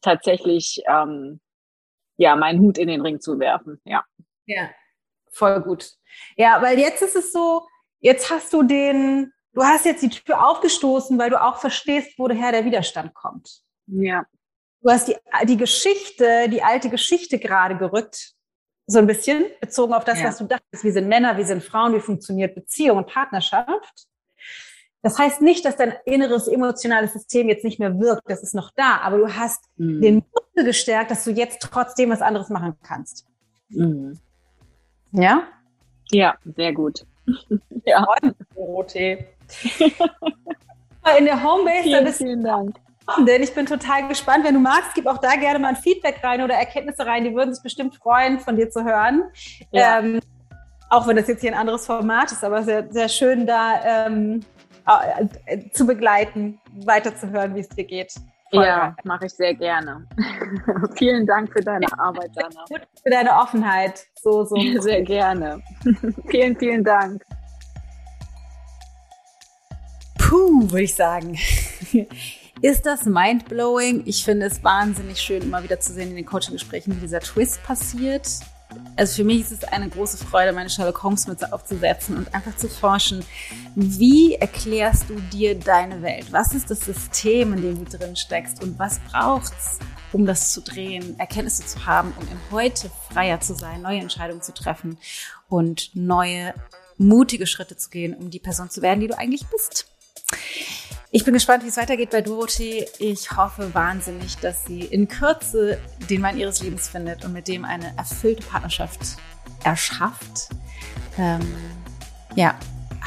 tatsächlich 0.00 0.82
ähm, 0.88 1.40
ja 2.16 2.36
meinen 2.36 2.60
Hut 2.60 2.78
in 2.78 2.88
den 2.88 3.02
Ring 3.02 3.20
zu 3.20 3.38
werfen. 3.38 3.80
Ja. 3.84 4.04
Ja, 4.46 4.70
voll 5.30 5.60
gut. 5.60 5.90
Ja, 6.36 6.62
weil 6.62 6.78
jetzt 6.78 7.02
ist 7.02 7.16
es 7.16 7.32
so, 7.32 7.66
Jetzt 8.00 8.30
hast 8.30 8.52
du 8.52 8.62
den, 8.62 9.32
du 9.52 9.62
hast 9.62 9.84
jetzt 9.84 10.02
die 10.02 10.08
Tür 10.08 10.46
aufgestoßen, 10.46 11.18
weil 11.18 11.30
du 11.30 11.42
auch 11.42 11.56
verstehst, 11.56 12.12
woher 12.18 12.52
der 12.52 12.64
Widerstand 12.64 13.14
kommt. 13.14 13.62
Ja. 13.86 14.24
Du 14.86 14.92
hast 14.92 15.08
die, 15.08 15.16
die 15.48 15.56
Geschichte, 15.56 16.48
die 16.48 16.62
alte 16.62 16.88
Geschichte 16.90 17.40
gerade 17.40 17.76
gerückt, 17.76 18.34
so 18.86 19.00
ein 19.00 19.08
bisschen, 19.08 19.46
bezogen 19.60 19.92
auf 19.92 20.04
das, 20.04 20.20
ja. 20.20 20.26
was 20.26 20.38
du 20.38 20.44
dachtest. 20.44 20.84
Wir 20.84 20.92
sind 20.92 21.08
Männer, 21.08 21.36
wir 21.36 21.44
sind 21.44 21.64
Frauen, 21.64 21.92
wie 21.92 21.98
funktioniert 21.98 22.54
Beziehung 22.54 22.98
und 22.98 23.08
Partnerschaft. 23.08 24.06
Das 25.02 25.18
heißt 25.18 25.42
nicht, 25.42 25.64
dass 25.64 25.74
dein 25.74 25.94
inneres 26.04 26.46
emotionales 26.46 27.14
System 27.14 27.48
jetzt 27.48 27.64
nicht 27.64 27.80
mehr 27.80 27.98
wirkt, 27.98 28.30
das 28.30 28.44
ist 28.44 28.54
noch 28.54 28.70
da, 28.76 28.98
aber 28.98 29.18
du 29.18 29.34
hast 29.34 29.64
mhm. 29.74 30.02
den 30.02 30.14
Muskel 30.32 30.64
gestärkt, 30.64 31.10
dass 31.10 31.24
du 31.24 31.32
jetzt 31.32 31.62
trotzdem 31.62 32.10
was 32.10 32.22
anderes 32.22 32.48
machen 32.48 32.76
kannst. 32.84 33.26
Mhm. 33.70 34.20
Ja? 35.10 35.48
Ja, 36.12 36.36
sehr 36.54 36.72
gut. 36.72 37.04
ja. 37.84 38.06
Dorothee. 38.54 39.26
In 41.18 41.24
der 41.24 41.42
Homebase, 41.42 41.82
vielen, 41.82 41.98
da 41.98 42.08
bist 42.08 42.18
vielen 42.18 42.44
Dank. 42.44 42.76
Denn 43.26 43.42
ich 43.42 43.54
bin 43.54 43.66
total 43.66 44.08
gespannt. 44.08 44.44
Wenn 44.44 44.54
du 44.54 44.60
magst, 44.60 44.94
gib 44.94 45.06
auch 45.06 45.18
da 45.18 45.36
gerne 45.36 45.58
mal 45.58 45.68
ein 45.68 45.76
Feedback 45.76 46.22
rein 46.22 46.42
oder 46.42 46.54
Erkenntnisse 46.54 47.06
rein. 47.06 47.24
Die 47.24 47.34
würden 47.34 47.54
sich 47.54 47.62
bestimmt 47.62 47.94
freuen, 47.96 48.40
von 48.40 48.56
dir 48.56 48.68
zu 48.68 48.84
hören. 48.84 49.24
Ja. 49.70 50.00
Ähm, 50.00 50.20
auch 50.90 51.06
wenn 51.06 51.16
das 51.16 51.28
jetzt 51.28 51.40
hier 51.40 51.52
ein 51.52 51.58
anderes 51.58 51.86
Format 51.86 52.32
ist, 52.32 52.44
aber 52.44 52.62
sehr, 52.62 52.90
sehr 52.90 53.08
schön 53.08 53.46
da 53.46 54.06
ähm, 54.06 54.40
äh, 55.46 55.70
zu 55.70 55.86
begleiten, 55.86 56.60
weiterzuhören, 56.84 57.54
wie 57.54 57.60
es 57.60 57.68
dir 57.68 57.84
geht. 57.84 58.14
Voll 58.50 58.64
ja, 58.64 58.94
mache 59.02 59.26
ich 59.26 59.32
sehr 59.32 59.54
gerne. 59.54 60.06
Vielen 60.96 61.26
Dank 61.26 61.52
für 61.52 61.60
deine 61.60 61.86
Arbeit, 61.98 62.30
Dana. 62.36 62.64
Für 62.68 63.10
deine 63.10 63.32
Offenheit. 63.32 64.06
So, 64.14 64.44
so. 64.44 64.54
Sehr 64.80 65.02
gerne. 65.02 65.62
vielen, 66.28 66.56
vielen 66.56 66.84
Dank. 66.84 67.24
Puh, 70.18 70.70
würde 70.70 70.82
ich 70.82 70.94
sagen. 70.94 71.36
Ist 72.62 72.86
das 72.86 73.04
mindblowing? 73.04 74.02
Ich 74.06 74.24
finde 74.24 74.46
es 74.46 74.64
wahnsinnig 74.64 75.20
schön, 75.20 75.42
immer 75.42 75.62
wieder 75.62 75.78
zu 75.78 75.92
sehen 75.92 76.10
in 76.10 76.16
den 76.16 76.26
Coaching-Gesprächen, 76.26 76.96
wie 76.96 77.00
dieser 77.00 77.20
Twist 77.20 77.62
passiert 77.62 78.26
also 78.96 79.16
für 79.16 79.24
mich 79.24 79.40
ist 79.40 79.52
es 79.52 79.64
eine 79.64 79.88
große 79.88 80.16
Freude, 80.18 80.52
meine 80.52 80.70
Sherlock 80.70 81.02
Holmes 81.02 81.26
Mütze 81.26 81.52
aufzusetzen 81.52 82.16
und 82.16 82.34
einfach 82.34 82.56
zu 82.56 82.68
forschen, 82.68 83.24
wie 83.74 84.34
erklärst 84.34 85.08
du 85.08 85.14
dir 85.32 85.58
deine 85.58 86.02
Welt? 86.02 86.32
Was 86.32 86.54
ist 86.54 86.70
das 86.70 86.80
System, 86.80 87.54
in 87.54 87.62
dem 87.62 87.84
du 87.84 87.98
drin 87.98 88.16
steckst 88.16 88.62
und 88.62 88.78
was 88.78 88.98
braucht's, 89.10 89.78
um 90.12 90.26
das 90.26 90.52
zu 90.52 90.62
drehen, 90.62 91.18
Erkenntnisse 91.18 91.66
zu 91.66 91.86
haben, 91.86 92.12
um 92.18 92.26
im 92.28 92.38
Heute 92.50 92.90
freier 93.10 93.40
zu 93.40 93.54
sein, 93.54 93.82
neue 93.82 94.00
Entscheidungen 94.00 94.42
zu 94.42 94.54
treffen 94.54 94.98
und 95.48 95.90
neue 95.94 96.54
mutige 96.96 97.46
Schritte 97.46 97.76
zu 97.76 97.90
gehen, 97.90 98.14
um 98.14 98.30
die 98.30 98.40
Person 98.40 98.70
zu 98.70 98.80
werden, 98.80 99.00
die 99.00 99.08
du 99.08 99.18
eigentlich 99.18 99.46
bist. 99.48 99.95
Ich 101.10 101.24
bin 101.24 101.34
gespannt, 101.34 101.64
wie 101.64 101.68
es 101.68 101.76
weitergeht 101.76 102.10
bei 102.10 102.20
Dorothee. 102.20 102.86
Ich 102.98 103.30
hoffe 103.30 103.72
wahnsinnig, 103.74 104.36
dass 104.38 104.66
sie 104.66 104.80
in 104.80 105.08
Kürze 105.08 105.78
den 106.10 106.20
Mann 106.20 106.36
ihres 106.36 106.62
Lebens 106.62 106.88
findet 106.88 107.24
und 107.24 107.32
mit 107.32 107.48
dem 107.48 107.64
eine 107.64 107.96
erfüllte 107.96 108.42
Partnerschaft 108.42 109.16
erschafft. 109.64 110.50
ähm, 111.16 111.40
ja, 112.34 112.54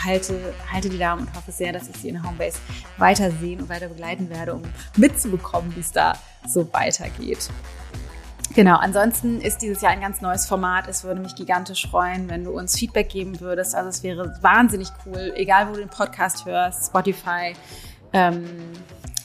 halte, 0.04 0.54
halte 0.72 0.90
die 0.90 0.98
Daumen 0.98 1.28
und 1.28 1.36
hoffe 1.36 1.52
sehr, 1.52 1.74
dass 1.74 1.88
ich 1.88 1.98
sie 1.98 2.10
in 2.10 2.16
der 2.16 2.24
Homebase 2.24 2.58
weiter 2.98 3.32
sehen 3.32 3.62
und 3.62 3.70
weiter 3.70 3.90
begleiten 3.90 4.30
werde, 4.30 4.56
um 4.56 4.64
mitzubekommen, 4.98 5.76
wie 5.76 5.82
es 5.82 5.92
da 5.92 6.14
so 6.48 6.72
weitergeht. 6.74 7.50
Genau, 8.60 8.76
ansonsten 8.76 9.40
ist 9.40 9.62
dieses 9.62 9.82
Jahr 9.82 9.94
ein 9.94 10.02
ganz 10.02 10.20
neues 10.20 10.46
Format. 10.46 10.90
Es 10.90 11.06
würde 11.06 11.22
mich 11.22 11.34
gigantisch 11.34 11.88
freuen, 11.90 12.30
wenn 12.30 12.44
du 12.44 12.52
uns 12.52 12.78
Feedback 12.78 13.08
geben 13.08 13.40
würdest. 13.40 13.74
Also 13.74 13.88
es 13.88 14.04
wäre 14.04 14.38
wahnsinnig 14.42 14.90
cool, 15.06 15.32
egal 15.38 15.70
wo 15.70 15.76
du 15.76 15.80
den 15.80 15.88
Podcast 15.88 16.46
hörst, 16.46 16.88
Spotify, 16.88 17.54
ähm, 18.12 18.44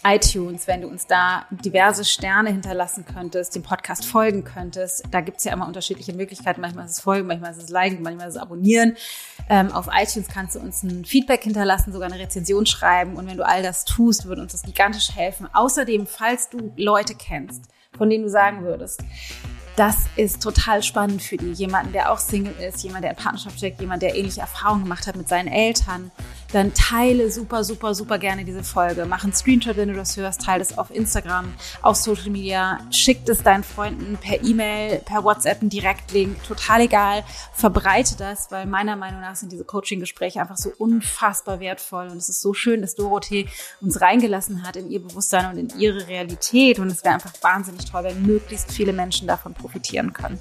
iTunes, 0.05 0.69
wenn 0.69 0.83
du 0.83 0.87
uns 0.87 1.09
da 1.09 1.47
diverse 1.51 2.05
Sterne 2.05 2.51
hinterlassen 2.51 3.05
könntest, 3.13 3.57
dem 3.57 3.65
Podcast 3.65 4.05
folgen 4.07 4.45
könntest. 4.45 5.03
Da 5.11 5.21
gibt's 5.21 5.43
ja 5.43 5.53
immer 5.53 5.67
unterschiedliche 5.67 6.13
Möglichkeiten. 6.13 6.61
Manchmal 6.61 6.85
ist 6.85 6.93
es 6.93 7.01
folgen, 7.01 7.27
manchmal 7.27 7.51
ist 7.51 7.61
es 7.65 7.71
liken, 7.71 8.05
manchmal 8.05 8.29
ist 8.29 8.37
es 8.37 8.41
abonnieren. 8.41 8.97
Ähm, 9.51 9.73
auf 9.73 9.89
iTunes 9.93 10.29
kannst 10.29 10.55
du 10.55 10.61
uns 10.61 10.85
ein 10.85 11.05
Feedback 11.05 11.43
hinterlassen, 11.43 11.93
sogar 11.93 12.09
eine 12.09 12.21
Rezension 12.21 12.67
schreiben. 12.67 13.17
Und 13.17 13.27
wenn 13.27 13.37
du 13.37 13.45
all 13.45 13.65
das 13.65 13.85
tust, 13.85 14.27
würde 14.27 14.43
uns 14.43 14.53
das 14.53 14.63
gigantisch 14.63 15.11
helfen. 15.17 15.49
Außerdem, 15.53 16.07
falls 16.07 16.51
du 16.51 16.73
Leute 16.77 17.17
kennst, 17.17 17.74
von 17.97 18.11
denen 18.11 18.25
du 18.25 18.31
sagen 18.31 18.65
würdest, 18.65 19.03
das 19.77 20.05
ist 20.17 20.43
total 20.43 20.83
spannend 20.83 21.21
für 21.21 21.37
die. 21.37 21.53
Jemanden, 21.53 21.93
der 21.93 22.13
auch 22.13 22.19
Single 22.19 22.55
ist, 22.55 22.85
jemand, 22.85 23.05
der 23.05 23.11
in 23.11 23.17
Partnerschaft 23.17 23.59
steckt, 23.59 23.81
jemand, 23.81 24.03
der 24.03 24.15
ähnliche 24.15 24.41
Erfahrungen 24.41 24.85
gemacht 24.85 25.07
hat 25.07 25.17
mit 25.17 25.29
seinen 25.29 25.49
Eltern, 25.49 26.13
dann 26.55 26.73
teile 26.73 27.31
super, 27.31 27.65
super, 27.65 27.95
super 27.95 28.19
gerne 28.19 28.45
diese 28.45 28.63
Folge. 28.63 29.07
Mach 29.07 29.25
einen 29.25 29.33
Screenshot, 29.33 29.77
wenn 29.77 29.89
du 29.89 29.95
das 29.95 30.17
hörst, 30.17 30.43
teile 30.43 30.63
es 30.63 30.79
auf 30.79 30.95
Instagram, 30.95 31.53
auf 31.83 31.97
Social 31.97 32.31
Media, 32.31 32.79
schick 32.91 33.29
es 33.29 33.43
deinen 33.43 33.65
Freunden 33.65 34.17
per 34.17 34.43
E-Mail, 34.43 35.01
per 35.01 35.25
WhatsApp, 35.25 35.61
einen 35.61 35.71
Direktlink, 35.71 36.43
total 36.45 36.83
egal. 36.83 37.25
Verbreite 37.53 38.17
das, 38.17 38.51
weil 38.51 38.67
meiner 38.67 38.95
Meinung 38.97 39.21
nach 39.21 39.35
sind 39.35 39.51
diese 39.51 39.65
Coaching-Gespräche 39.65 40.41
einfach 40.41 40.57
so 40.57 40.71
unfassbar 40.79 41.59
wertvoll 41.61 42.09
und 42.09 42.19
es 42.19 42.29
ist 42.29 42.41
so 42.41 42.55
schön, 42.55 42.83
dass 42.83 42.95
Dorothee 42.95 43.49
uns 43.81 44.01
reingelassen 44.01 44.63
hat 44.63 44.77
in 44.77 44.91
ihr 44.91 45.03
Bewusstsein 45.03 45.51
und 45.51 45.59
in 45.59 45.81
ihre 45.81 46.07
Realität 46.07 46.79
und 46.79 46.89
es 46.89 47.03
wäre 47.03 47.15
einfach 47.15 47.33
wahnsinnig 47.43 47.91
toll, 47.91 48.05
wenn 48.05 48.23
möglichst 48.23 48.71
viele 48.71 48.93
Menschen 48.93 49.27
davon 49.27 49.55
profitieren 49.55 50.13
können. 50.13 50.39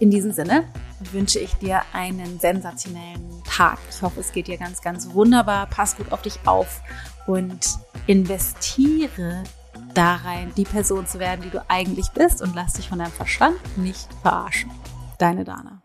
In 0.00 0.10
diesem 0.10 0.32
Sinne 0.32 0.64
wünsche 1.12 1.38
ich 1.38 1.54
dir 1.54 1.82
einen 1.92 2.40
sensationellen 2.40 3.44
Tag. 3.44 3.78
Ich 3.90 4.00
hoffe, 4.00 4.20
es 4.20 4.32
geht 4.32 4.48
dir 4.48 4.56
ganz, 4.56 4.80
ganz 4.80 5.12
wunderbar. 5.12 5.66
Pass 5.66 5.94
gut 5.94 6.10
auf 6.10 6.22
dich 6.22 6.38
auf 6.46 6.80
und 7.26 7.78
investiere 8.06 9.44
da 9.92 10.16
rein, 10.16 10.52
die 10.56 10.64
Person 10.64 11.06
zu 11.06 11.18
werden, 11.18 11.42
die 11.42 11.50
du 11.50 11.62
eigentlich 11.68 12.08
bist 12.12 12.40
und 12.40 12.54
lass 12.54 12.72
dich 12.72 12.88
von 12.88 12.98
deinem 12.98 13.12
Verstand 13.12 13.58
nicht 13.76 14.08
verarschen. 14.22 14.70
Deine 15.18 15.44
Dana. 15.44 15.82